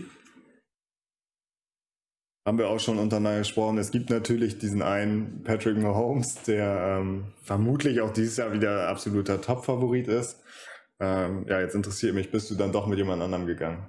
haben 2.50 2.58
wir 2.58 2.68
auch 2.68 2.80
schon 2.80 2.98
untereinander 2.98 3.38
gesprochen. 3.38 3.78
Es 3.78 3.92
gibt 3.92 4.10
natürlich 4.10 4.58
diesen 4.58 4.82
einen 4.82 5.44
Patrick 5.44 5.76
Mahomes, 5.76 6.42
der 6.42 6.98
ähm, 6.98 7.26
vermutlich 7.44 8.00
auch 8.00 8.12
dieses 8.12 8.38
Jahr 8.38 8.52
wieder 8.52 8.88
absoluter 8.88 9.40
Top-Favorit 9.40 10.08
ist. 10.08 10.42
Ähm, 10.98 11.46
ja, 11.48 11.60
jetzt 11.60 11.76
interessiert 11.76 12.12
mich, 12.12 12.32
bist 12.32 12.50
du 12.50 12.56
dann 12.56 12.72
doch 12.72 12.88
mit 12.88 12.98
jemand 12.98 13.22
anderem 13.22 13.46
gegangen? 13.46 13.88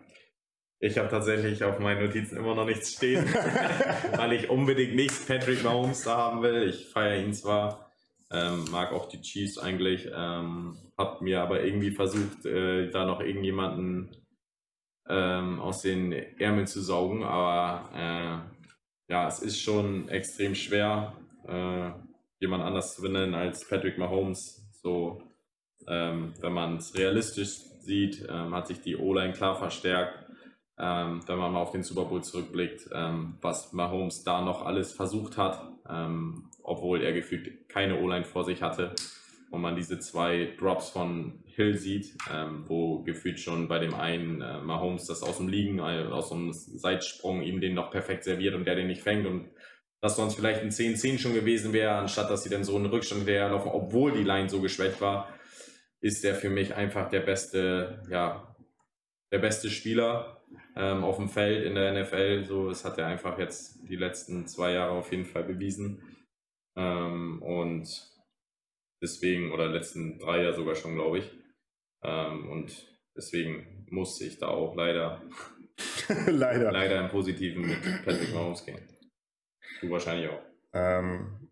Ich 0.77 0.99
habe 0.99 1.09
tatsächlich 1.09 1.63
auf 1.63 1.79
meinen 1.79 2.05
Notizen 2.05 2.37
immer 2.37 2.53
noch 2.53 2.67
nichts 2.67 2.93
stehen, 2.93 3.25
weil 4.15 4.33
ich 4.33 4.47
unbedingt 4.51 4.93
nicht 4.93 5.27
Patrick 5.27 5.63
Mahomes 5.63 6.03
da 6.03 6.17
haben 6.17 6.43
will. 6.43 6.69
Ich 6.69 6.87
feiere 6.87 7.17
ihn 7.17 7.33
zwar, 7.33 7.91
ähm, 8.31 8.65
mag 8.69 8.91
auch 8.91 9.09
die 9.09 9.21
Chiefs 9.21 9.57
eigentlich, 9.57 10.05
ähm, 10.15 10.77
habe 10.99 11.23
mir 11.23 11.41
aber 11.41 11.63
irgendwie 11.63 11.89
versucht, 11.89 12.45
äh, 12.45 12.91
da 12.91 13.07
noch 13.07 13.21
irgendjemanden 13.21 14.15
ähm, 15.09 15.59
aus 15.59 15.81
den 15.81 16.11
Ärmeln 16.11 16.67
zu 16.67 16.79
saugen. 16.79 17.23
Aber 17.23 17.89
äh, 17.95 18.50
ja, 19.11 19.27
es 19.27 19.39
ist 19.39 19.61
schon 19.61 20.07
extrem 20.07 20.55
schwer, 20.55 21.13
äh, 21.45 21.91
jemand 22.39 22.63
anders 22.63 22.95
zu 22.95 23.01
benennen 23.01 23.35
als 23.35 23.67
Patrick 23.67 23.97
Mahomes. 23.97 24.65
So, 24.81 25.21
ähm, 25.85 26.33
wenn 26.39 26.53
man 26.53 26.77
es 26.77 26.95
realistisch 26.95 27.57
sieht, 27.81 28.25
ähm, 28.29 28.55
hat 28.55 28.67
sich 28.67 28.81
die 28.81 28.95
O-Line 28.95 29.33
klar 29.33 29.57
verstärkt. 29.57 30.17
Ähm, 30.79 31.19
wenn 31.27 31.37
man 31.37 31.51
mal 31.51 31.59
auf 31.59 31.73
den 31.73 31.83
Super 31.83 32.05
Bowl 32.05 32.23
zurückblickt, 32.23 32.89
ähm, 32.93 33.37
was 33.41 33.73
Mahomes 33.73 34.23
da 34.23 34.41
noch 34.41 34.65
alles 34.65 34.93
versucht 34.93 35.37
hat, 35.37 35.61
ähm, 35.89 36.49
obwohl 36.63 37.01
er 37.01 37.11
gefühlt 37.11 37.67
keine 37.67 37.99
O-Line 37.99 38.23
vor 38.23 38.45
sich 38.45 38.61
hatte 38.61 38.95
und 39.51 39.59
man 39.59 39.75
diese 39.75 39.99
zwei 39.99 40.55
Drops 40.57 40.89
von 40.89 41.40
Hill 41.55 41.77
sieht, 41.77 42.15
ähm, 42.33 42.65
wo 42.67 43.03
gefühlt 43.03 43.39
schon 43.39 43.67
bei 43.67 43.79
dem 43.79 43.93
einen 43.93 44.41
äh, 44.41 44.59
Mahomes 44.59 45.05
das 45.05 45.23
aus 45.23 45.37
dem 45.37 45.47
Liegen, 45.47 45.79
äh, 45.79 46.07
aus 46.11 46.29
dem 46.29 46.53
Seitsprung 46.53 47.41
ihm 47.41 47.61
den 47.61 47.73
noch 47.73 47.91
perfekt 47.91 48.23
serviert 48.23 48.55
und 48.55 48.65
der 48.65 48.75
den 48.75 48.87
nicht 48.87 49.01
fängt 49.01 49.25
und 49.25 49.49
das 50.01 50.15
sonst 50.15 50.35
vielleicht 50.35 50.61
ein 50.61 50.71
10-10 50.71 51.19
schon 51.19 51.33
gewesen 51.33 51.73
wäre, 51.73 51.93
anstatt 51.93 52.29
dass 52.29 52.43
sie 52.43 52.49
dann 52.49 52.63
so 52.63 52.75
einen 52.75 52.87
Rückstand 52.87 53.27
wäre, 53.27 53.53
obwohl 53.53 54.11
die 54.11 54.23
Line 54.23 54.49
so 54.49 54.59
geschwächt 54.59 54.99
war, 54.99 55.29
ist 56.01 56.23
der 56.23 56.33
für 56.33 56.49
mich 56.49 56.75
einfach 56.75 57.09
der 57.09 57.19
beste, 57.19 58.03
ja, 58.09 58.55
der 59.31 59.39
beste 59.39 59.69
Spieler 59.69 60.41
ähm, 60.75 61.03
auf 61.03 61.17
dem 61.17 61.29
Feld 61.29 61.65
in 61.65 61.75
der 61.75 61.93
NFL. 61.93 62.45
So, 62.45 62.69
das 62.69 62.83
hat 62.83 62.97
er 62.97 63.07
einfach 63.07 63.37
jetzt 63.37 63.87
die 63.87 63.95
letzten 63.95 64.47
zwei 64.47 64.73
Jahre 64.73 64.93
auf 64.93 65.11
jeden 65.11 65.25
Fall 65.25 65.43
bewiesen. 65.43 66.01
Ähm, 66.75 67.41
und 67.41 67.87
Deswegen, 69.01 69.51
oder 69.51 69.67
letzten 69.67 70.19
drei 70.19 70.43
Jahre 70.43 70.55
sogar 70.55 70.75
schon, 70.75 70.95
glaube 70.95 71.19
ich. 71.19 71.31
Ähm, 72.03 72.49
und 72.49 72.71
deswegen 73.15 73.85
musste 73.89 74.25
ich 74.25 74.37
da 74.37 74.47
auch 74.47 74.75
leider, 74.75 75.21
leider. 76.27 76.71
leider 76.71 77.01
im 77.01 77.09
Positiven 77.09 77.67
mit 77.67 77.81
Patrick 78.05 78.33
Mahomes 78.33 78.65
gehen. 78.65 78.79
Du 79.81 79.89
wahrscheinlich 79.89 80.29
auch. 80.29 80.41
Ähm, 80.73 81.49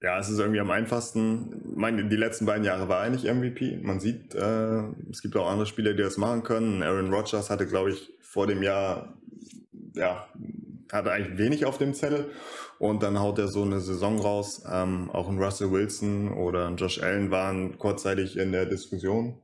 ja, 0.00 0.18
es 0.18 0.28
ist 0.28 0.38
irgendwie 0.38 0.60
am 0.60 0.70
einfachsten. 0.70 1.74
Meine, 1.74 2.08
die 2.08 2.16
letzten 2.16 2.46
beiden 2.46 2.64
Jahre 2.64 2.88
war 2.88 3.00
eigentlich 3.00 3.32
MVP. 3.32 3.78
Man 3.82 3.98
sieht, 3.98 4.34
äh, 4.34 4.82
es 5.10 5.22
gibt 5.22 5.36
auch 5.36 5.50
andere 5.50 5.66
Spieler, 5.66 5.94
die 5.94 6.02
das 6.02 6.16
machen 6.16 6.44
können. 6.44 6.82
Aaron 6.84 7.12
Rodgers 7.12 7.50
hatte, 7.50 7.66
glaube 7.66 7.90
ich, 7.90 8.12
vor 8.20 8.46
dem 8.46 8.62
Jahr, 8.62 9.18
ja, 9.94 10.28
hatte 10.92 11.12
eigentlich 11.12 11.38
wenig 11.38 11.66
auf 11.66 11.78
dem 11.78 11.94
Zettel. 11.94 12.30
Und 12.78 13.02
dann 13.02 13.18
haut 13.18 13.38
er 13.38 13.48
so 13.48 13.62
eine 13.62 13.80
Saison 13.80 14.18
raus. 14.20 14.62
Ähm, 14.70 15.10
auch 15.10 15.28
ein 15.28 15.38
Russell 15.38 15.70
Wilson 15.70 16.32
oder 16.32 16.68
ein 16.68 16.76
Josh 16.76 17.02
Allen 17.02 17.30
waren 17.30 17.78
kurzzeitig 17.78 18.36
in 18.36 18.52
der 18.52 18.66
Diskussion. 18.66 19.42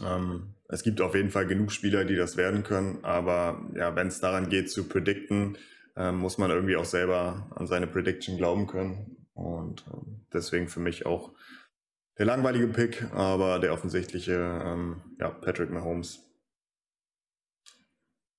Ähm, 0.00 0.54
es 0.68 0.82
gibt 0.82 1.00
auf 1.00 1.14
jeden 1.14 1.30
Fall 1.30 1.46
genug 1.46 1.72
Spieler, 1.72 2.04
die 2.04 2.16
das 2.16 2.36
werden 2.36 2.62
können. 2.62 3.04
Aber 3.04 3.68
ja, 3.74 3.94
wenn 3.96 4.06
es 4.06 4.20
daran 4.20 4.48
geht 4.48 4.70
zu 4.70 4.88
predikten, 4.88 5.58
ähm, 5.96 6.16
muss 6.18 6.38
man 6.38 6.50
irgendwie 6.50 6.76
auch 6.76 6.84
selber 6.84 7.50
an 7.56 7.66
seine 7.66 7.86
Prediction 7.86 8.36
glauben 8.36 8.66
können. 8.66 9.26
Und 9.34 9.84
ähm, 9.92 10.26
deswegen 10.32 10.68
für 10.68 10.80
mich 10.80 11.06
auch 11.06 11.32
der 12.18 12.26
langweilige 12.26 12.68
Pick, 12.68 13.10
aber 13.12 13.58
der 13.58 13.72
offensichtliche, 13.72 14.34
ähm, 14.64 15.02
ja, 15.18 15.30
Patrick 15.30 15.70
Mahomes. 15.70 16.20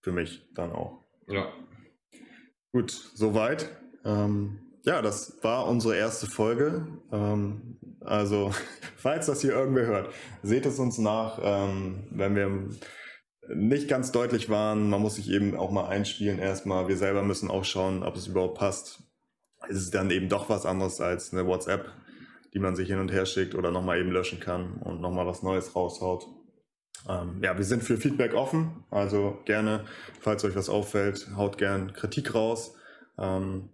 Für 0.02 0.12
mich 0.12 0.48
dann 0.54 0.72
auch. 0.72 1.06
Ja, 1.28 1.54
Gut, 2.74 2.90
soweit. 3.14 3.70
Ähm, 4.04 4.60
ja, 4.84 5.04
das 5.04 5.38
war 5.44 5.68
unsere 5.68 5.96
erste 5.96 6.26
Folge. 6.26 6.88
Ähm, 7.12 7.78
also, 8.02 8.52
falls 8.98 9.28
das 9.28 9.42
hier 9.42 9.52
irgendwer 9.52 9.86
hört, 9.86 10.14
seht 10.42 10.66
es 10.66 10.80
uns 10.80 10.98
nach, 10.98 11.40
ähm, 11.42 12.08
wenn 12.10 12.36
wir 12.36 12.70
nicht 13.48 13.88
ganz 13.88 14.12
deutlich 14.12 14.50
waren. 14.50 14.90
Man 14.90 15.02
muss 15.02 15.16
sich 15.16 15.30
eben 15.30 15.56
auch 15.56 15.70
mal 15.70 15.86
einspielen 15.86 16.40
erstmal. 16.40 16.88
Wir 16.88 16.98
selber 16.98 17.22
müssen 17.22 17.52
auch 17.52 17.64
schauen, 17.64 18.02
ob 18.02 18.16
es 18.16 18.26
überhaupt 18.26 18.58
passt. 18.58 19.04
Es 19.70 19.78
ist 19.78 19.94
dann 19.94 20.10
eben 20.10 20.28
doch 20.28 20.50
was 20.50 20.66
anderes 20.66 21.00
als 21.00 21.32
eine 21.32 21.46
WhatsApp, 21.46 21.92
die 22.56 22.60
man 22.60 22.76
sich 22.76 22.88
hin 22.88 23.00
und 23.00 23.12
her 23.12 23.28
schickt 23.28 23.54
oder 23.54 23.70
nochmal 23.70 24.00
eben 24.00 24.12
löschen 24.12 24.40
kann 24.40 24.82
und 24.82 25.00
nochmal 25.00 25.28
was 25.28 25.44
Neues 25.44 25.76
raushaut. 25.76 26.26
Ähm, 27.08 27.42
ja, 27.44 27.58
wir 27.58 27.66
sind 27.66 27.84
für 27.84 27.98
Feedback 27.98 28.34
offen, 28.34 28.86
also 28.90 29.42
gerne, 29.46 29.86
falls 30.20 30.46
euch 30.46 30.56
was 30.56 30.70
auffällt, 30.70 31.30
haut 31.36 31.58
gern 31.58 31.94
Kritik 31.94 32.34
raus. 32.34 32.76
Ähm, 33.18 33.70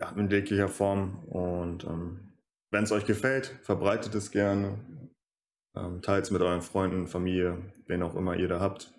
ja, 0.00 0.10
in 0.10 0.30
jeglicher 0.30 0.68
Form. 0.68 1.24
Und 1.26 1.84
ähm, 1.84 2.32
wenn 2.70 2.84
es 2.84 2.92
euch 2.92 3.06
gefällt, 3.06 3.58
verbreitet 3.62 4.14
es 4.14 4.30
gerne. 4.30 4.78
Ähm, 5.76 6.02
Teilt 6.02 6.24
es 6.24 6.30
mit 6.30 6.42
euren 6.42 6.62
Freunden, 6.62 7.06
Familie, 7.06 7.72
wen 7.86 8.02
auch 8.02 8.14
immer 8.14 8.36
ihr 8.36 8.48
da 8.48 8.60
habt. 8.60 8.92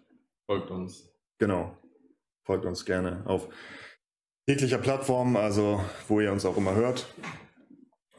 Folgt 0.46 0.72
uns. 0.72 1.10
Genau. 1.40 1.78
Folgt 2.46 2.66
uns 2.66 2.86
gerne 2.86 3.24
auf 3.26 3.48
jeglicher 4.48 4.78
Plattform, 4.78 5.36
also 5.36 5.84
wo 6.08 6.20
ihr 6.20 6.32
uns 6.32 6.46
auch 6.46 6.58
immer 6.58 6.76
hört. 6.76 7.14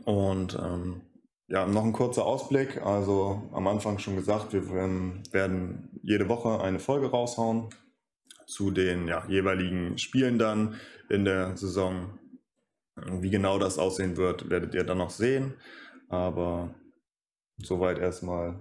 Und 0.04 0.58
ähm, 0.60 1.02
ja, 1.54 1.68
noch 1.68 1.84
ein 1.84 1.92
kurzer 1.92 2.26
Ausblick. 2.26 2.82
Also 2.82 3.48
am 3.52 3.68
Anfang 3.68 4.00
schon 4.00 4.16
gesagt, 4.16 4.52
wir 4.52 4.68
werden 4.72 5.88
jede 6.02 6.28
Woche 6.28 6.60
eine 6.60 6.80
Folge 6.80 7.06
raushauen 7.06 7.68
zu 8.44 8.72
den 8.72 9.06
ja, 9.06 9.24
jeweiligen 9.28 9.96
Spielen 9.96 10.36
dann 10.36 10.74
in 11.08 11.24
der 11.24 11.56
Saison. 11.56 12.18
Wie 12.96 13.30
genau 13.30 13.60
das 13.60 13.78
aussehen 13.78 14.16
wird, 14.16 14.50
werdet 14.50 14.74
ihr 14.74 14.82
dann 14.82 14.98
noch 14.98 15.10
sehen. 15.10 15.54
Aber 16.08 16.74
soweit 17.58 17.98
erstmal. 17.98 18.58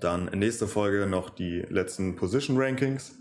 Dann 0.00 0.26
in 0.26 0.40
nächster 0.40 0.66
Folge 0.66 1.06
noch 1.06 1.30
die 1.30 1.60
letzten 1.68 2.16
Position 2.16 2.60
Rankings. 2.60 3.16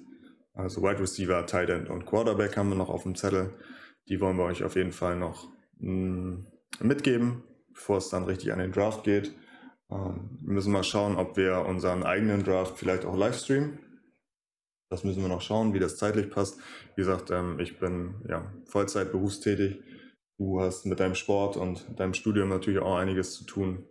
Also 0.56 0.82
Wide 0.82 1.00
Receiver, 1.00 1.46
Tight 1.46 1.70
End 1.70 1.92
und 1.92 2.08
Quarterback 2.08 2.58
haben 2.58 2.70
wir 2.70 2.76
noch 2.76 2.90
auf 2.90 3.04
dem 3.04 3.14
Zettel. 3.14 3.54
Die 4.10 4.20
wollen 4.20 4.38
wir 4.38 4.46
euch 4.46 4.64
auf 4.64 4.76
jeden 4.76 4.92
Fall 4.92 5.16
noch 5.16 5.48
hm, 5.80 6.48
mitgeben, 6.80 7.44
bevor 7.74 7.98
es 7.98 8.10
dann 8.10 8.26
richtig 8.26 8.54
an 8.54 8.60
den 8.60 8.72
Draft 8.72 9.04
geht. 9.04 9.34
Ähm, 9.92 10.40
wir 10.42 10.54
müssen 10.54 10.72
mal 10.72 10.84
schauen, 10.84 11.18
ob 11.18 11.38
wir 11.38 11.66
unseren 11.66 12.04
eigenen 12.04 12.44
Draft 12.44 12.78
vielleicht 12.78 13.06
auch 13.06 13.18
live 13.18 13.38
streamen. 13.38 13.80
Das 14.90 15.04
müssen 15.04 15.22
wir 15.22 15.30
noch 15.30 15.42
schauen, 15.42 15.74
wie 15.74 15.80
das 15.80 15.98
zeitlich 15.98 16.30
passt. 16.30 16.60
Wie 16.96 17.02
gesagt, 17.02 17.32
ähm, 17.32 17.60
ich 17.60 17.80
bin 17.80 18.22
ja, 18.28 18.54
Vollzeit 18.66 19.12
berufstätig. 19.12 19.82
Du 20.38 20.62
hast 20.62 20.86
mit 20.86 21.00
deinem 21.00 21.16
Sport 21.16 21.58
und 21.58 22.00
deinem 22.00 22.14
Studium 22.14 22.50
natürlich 22.50 22.80
auch 22.80 22.98
einiges 22.98 23.34
zu 23.34 23.46
tun. 23.46 23.88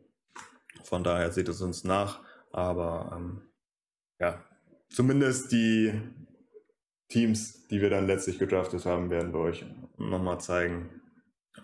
Von 0.85 1.03
daher 1.03 1.33
seht 1.33 1.49
es 1.49 1.61
uns 1.61 1.85
nach. 1.85 2.23
Aber 2.53 3.17
ähm, 3.17 3.43
ja, 4.21 4.45
zumindest 4.91 5.53
die 5.53 5.93
Teams, 7.09 7.67
die 7.69 7.81
wir 7.81 7.91
dann 7.91 8.07
letztlich 8.07 8.39
gedraftet 8.39 8.87
haben, 8.87 9.11
werden 9.11 9.33
wir 9.33 9.41
euch 9.41 9.65
nochmal 9.99 10.41
zeigen 10.41 11.03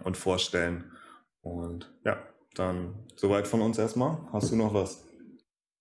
und 0.04 0.16
vorstellen. 0.16 0.92
Und 1.48 1.90
ja, 2.04 2.22
dann 2.54 2.94
soweit 3.16 3.46
von 3.46 3.60
uns 3.60 3.78
erstmal. 3.78 4.18
Hast 4.32 4.52
du 4.52 4.56
noch 4.56 4.74
was? 4.74 5.04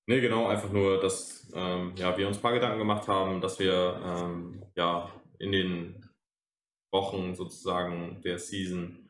Nee, 0.07 0.21
genau, 0.21 0.47
einfach 0.47 0.71
nur, 0.71 1.01
dass 1.01 1.51
ähm, 1.53 1.93
ja, 1.97 2.17
wir 2.17 2.27
uns 2.27 2.37
ein 2.37 2.41
paar 2.41 2.53
Gedanken 2.53 2.79
gemacht 2.79 3.07
haben, 3.07 3.41
dass 3.41 3.59
wir 3.59 4.01
ähm, 4.05 4.63
ja, 4.75 5.11
in 5.39 5.51
den 5.51 6.09
Wochen 6.91 7.35
sozusagen 7.35 8.21
der 8.23 8.39
Season 8.39 9.09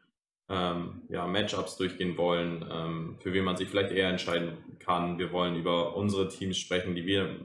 ähm, 0.49 1.03
ja, 1.09 1.27
Matchups 1.27 1.77
durchgehen 1.77 2.17
wollen, 2.17 2.65
ähm, 2.71 3.17
für 3.19 3.33
wen 3.33 3.43
man 3.43 3.57
sich 3.57 3.69
vielleicht 3.69 3.91
eher 3.91 4.09
entscheiden 4.09 4.57
kann. 4.79 5.19
Wir 5.19 5.31
wollen 5.31 5.55
über 5.55 5.95
unsere 5.95 6.29
Teams 6.29 6.57
sprechen, 6.57 6.95
die 6.95 7.05
wir, 7.05 7.35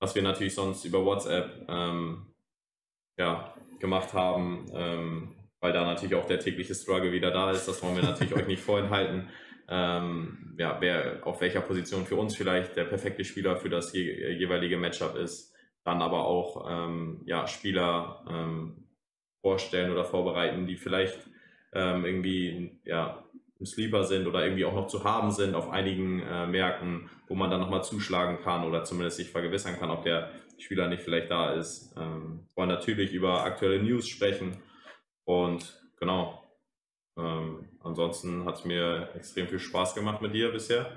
was 0.00 0.14
wir 0.14 0.22
natürlich 0.22 0.54
sonst 0.54 0.84
über 0.84 1.04
WhatsApp 1.04 1.66
ähm, 1.68 2.26
ja, 3.16 3.54
gemacht 3.78 4.12
haben, 4.12 4.66
ähm, 4.72 5.34
weil 5.60 5.72
da 5.72 5.84
natürlich 5.84 6.14
auch 6.14 6.26
der 6.26 6.38
tägliche 6.38 6.74
Struggle 6.74 7.12
wieder 7.12 7.30
da 7.30 7.50
ist. 7.50 7.66
Das 7.66 7.82
wollen 7.82 7.96
wir 7.96 8.02
natürlich 8.02 8.34
euch 8.34 8.46
nicht 8.46 8.62
vorenthalten. 8.62 9.28
Ähm, 9.68 10.54
ja, 10.58 10.78
wer 10.80 11.26
auf 11.26 11.40
welcher 11.40 11.60
Position 11.60 12.06
für 12.06 12.16
uns 12.16 12.34
vielleicht 12.34 12.76
der 12.76 12.84
perfekte 12.84 13.24
Spieler 13.24 13.56
für 13.56 13.68
das 13.68 13.92
je, 13.92 14.32
jeweilige 14.32 14.78
Matchup 14.78 15.16
ist, 15.16 15.54
dann 15.84 16.00
aber 16.00 16.26
auch 16.26 16.66
ähm, 16.70 17.22
ja, 17.26 17.46
Spieler 17.46 18.24
ähm, 18.30 18.84
vorstellen 19.42 19.92
oder 19.92 20.04
vorbereiten, 20.04 20.66
die 20.66 20.76
vielleicht 20.76 21.18
ähm, 21.74 22.04
irgendwie 22.06 22.80
ja, 22.84 23.22
ein 23.60 23.66
Sleeper 23.66 24.04
sind 24.04 24.26
oder 24.26 24.42
irgendwie 24.42 24.64
auch 24.64 24.74
noch 24.74 24.86
zu 24.86 25.04
haben 25.04 25.32
sind 25.32 25.54
auf 25.54 25.70
einigen 25.70 26.22
äh, 26.22 26.46
Märkten, 26.46 27.10
wo 27.26 27.34
man 27.34 27.50
dann 27.50 27.60
nochmal 27.60 27.84
zuschlagen 27.84 28.38
kann 28.42 28.64
oder 28.64 28.84
zumindest 28.84 29.18
sich 29.18 29.30
vergewissern 29.30 29.78
kann, 29.78 29.90
ob 29.90 30.02
der 30.02 30.30
Spieler 30.58 30.88
nicht 30.88 31.02
vielleicht 31.02 31.30
da 31.30 31.52
ist. 31.52 31.94
Ähm, 31.98 32.46
wollen 32.54 32.68
natürlich 32.70 33.12
über 33.12 33.44
aktuelle 33.44 33.82
News 33.82 34.08
sprechen 34.08 34.56
und 35.28 35.78
genau. 35.98 36.42
Ähm, 37.18 37.68
ansonsten 37.80 38.46
hat 38.46 38.56
es 38.56 38.64
mir 38.64 39.10
extrem 39.14 39.46
viel 39.46 39.58
Spaß 39.58 39.94
gemacht 39.94 40.22
mit 40.22 40.34
dir 40.34 40.50
bisher. 40.50 40.96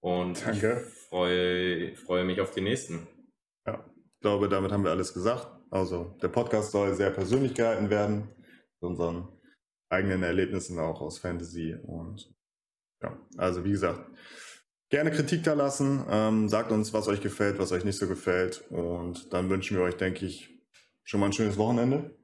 Und 0.00 0.46
Danke. 0.46 0.86
ich 0.86 1.08
freue, 1.08 1.96
freue 1.96 2.24
mich 2.24 2.40
auf 2.40 2.52
die 2.52 2.60
nächsten. 2.60 3.08
Ja, 3.66 3.84
ich 3.96 4.20
glaube, 4.20 4.48
damit 4.48 4.70
haben 4.70 4.84
wir 4.84 4.92
alles 4.92 5.12
gesagt. 5.12 5.48
Also 5.68 6.16
der 6.22 6.28
Podcast 6.28 6.70
soll 6.70 6.94
sehr 6.94 7.10
persönlich 7.10 7.54
gehalten 7.54 7.90
werden, 7.90 8.28
mit 8.36 8.88
unseren 8.88 9.28
eigenen 9.88 10.22
Erlebnissen 10.22 10.78
auch 10.78 11.00
aus 11.00 11.18
Fantasy. 11.18 11.76
Und 11.82 12.32
ja, 13.02 13.18
also 13.36 13.64
wie 13.64 13.72
gesagt, 13.72 14.08
gerne 14.90 15.10
Kritik 15.10 15.42
da 15.42 15.54
lassen. 15.54 16.04
Ähm, 16.08 16.48
sagt 16.48 16.70
uns, 16.70 16.92
was 16.92 17.08
euch 17.08 17.20
gefällt, 17.20 17.58
was 17.58 17.72
euch 17.72 17.84
nicht 17.84 17.98
so 17.98 18.06
gefällt. 18.06 18.64
Und 18.70 19.32
dann 19.32 19.50
wünschen 19.50 19.76
wir 19.76 19.82
euch, 19.82 19.96
denke 19.96 20.24
ich, 20.24 20.48
schon 21.02 21.18
mal 21.18 21.26
ein 21.26 21.32
schönes 21.32 21.58
Wochenende. 21.58 22.19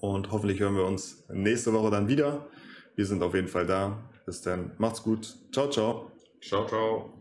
Und 0.00 0.30
hoffentlich 0.30 0.60
hören 0.60 0.76
wir 0.76 0.84
uns 0.84 1.24
nächste 1.28 1.72
Woche 1.72 1.90
dann 1.90 2.08
wieder. 2.08 2.46
Wir 2.96 3.06
sind 3.06 3.22
auf 3.22 3.34
jeden 3.34 3.48
Fall 3.48 3.66
da. 3.66 3.98
Bis 4.26 4.42
dann. 4.42 4.72
Macht's 4.78 5.02
gut. 5.02 5.36
Ciao, 5.52 5.70
ciao. 5.70 6.10
Ciao, 6.40 6.66
ciao. 6.66 7.17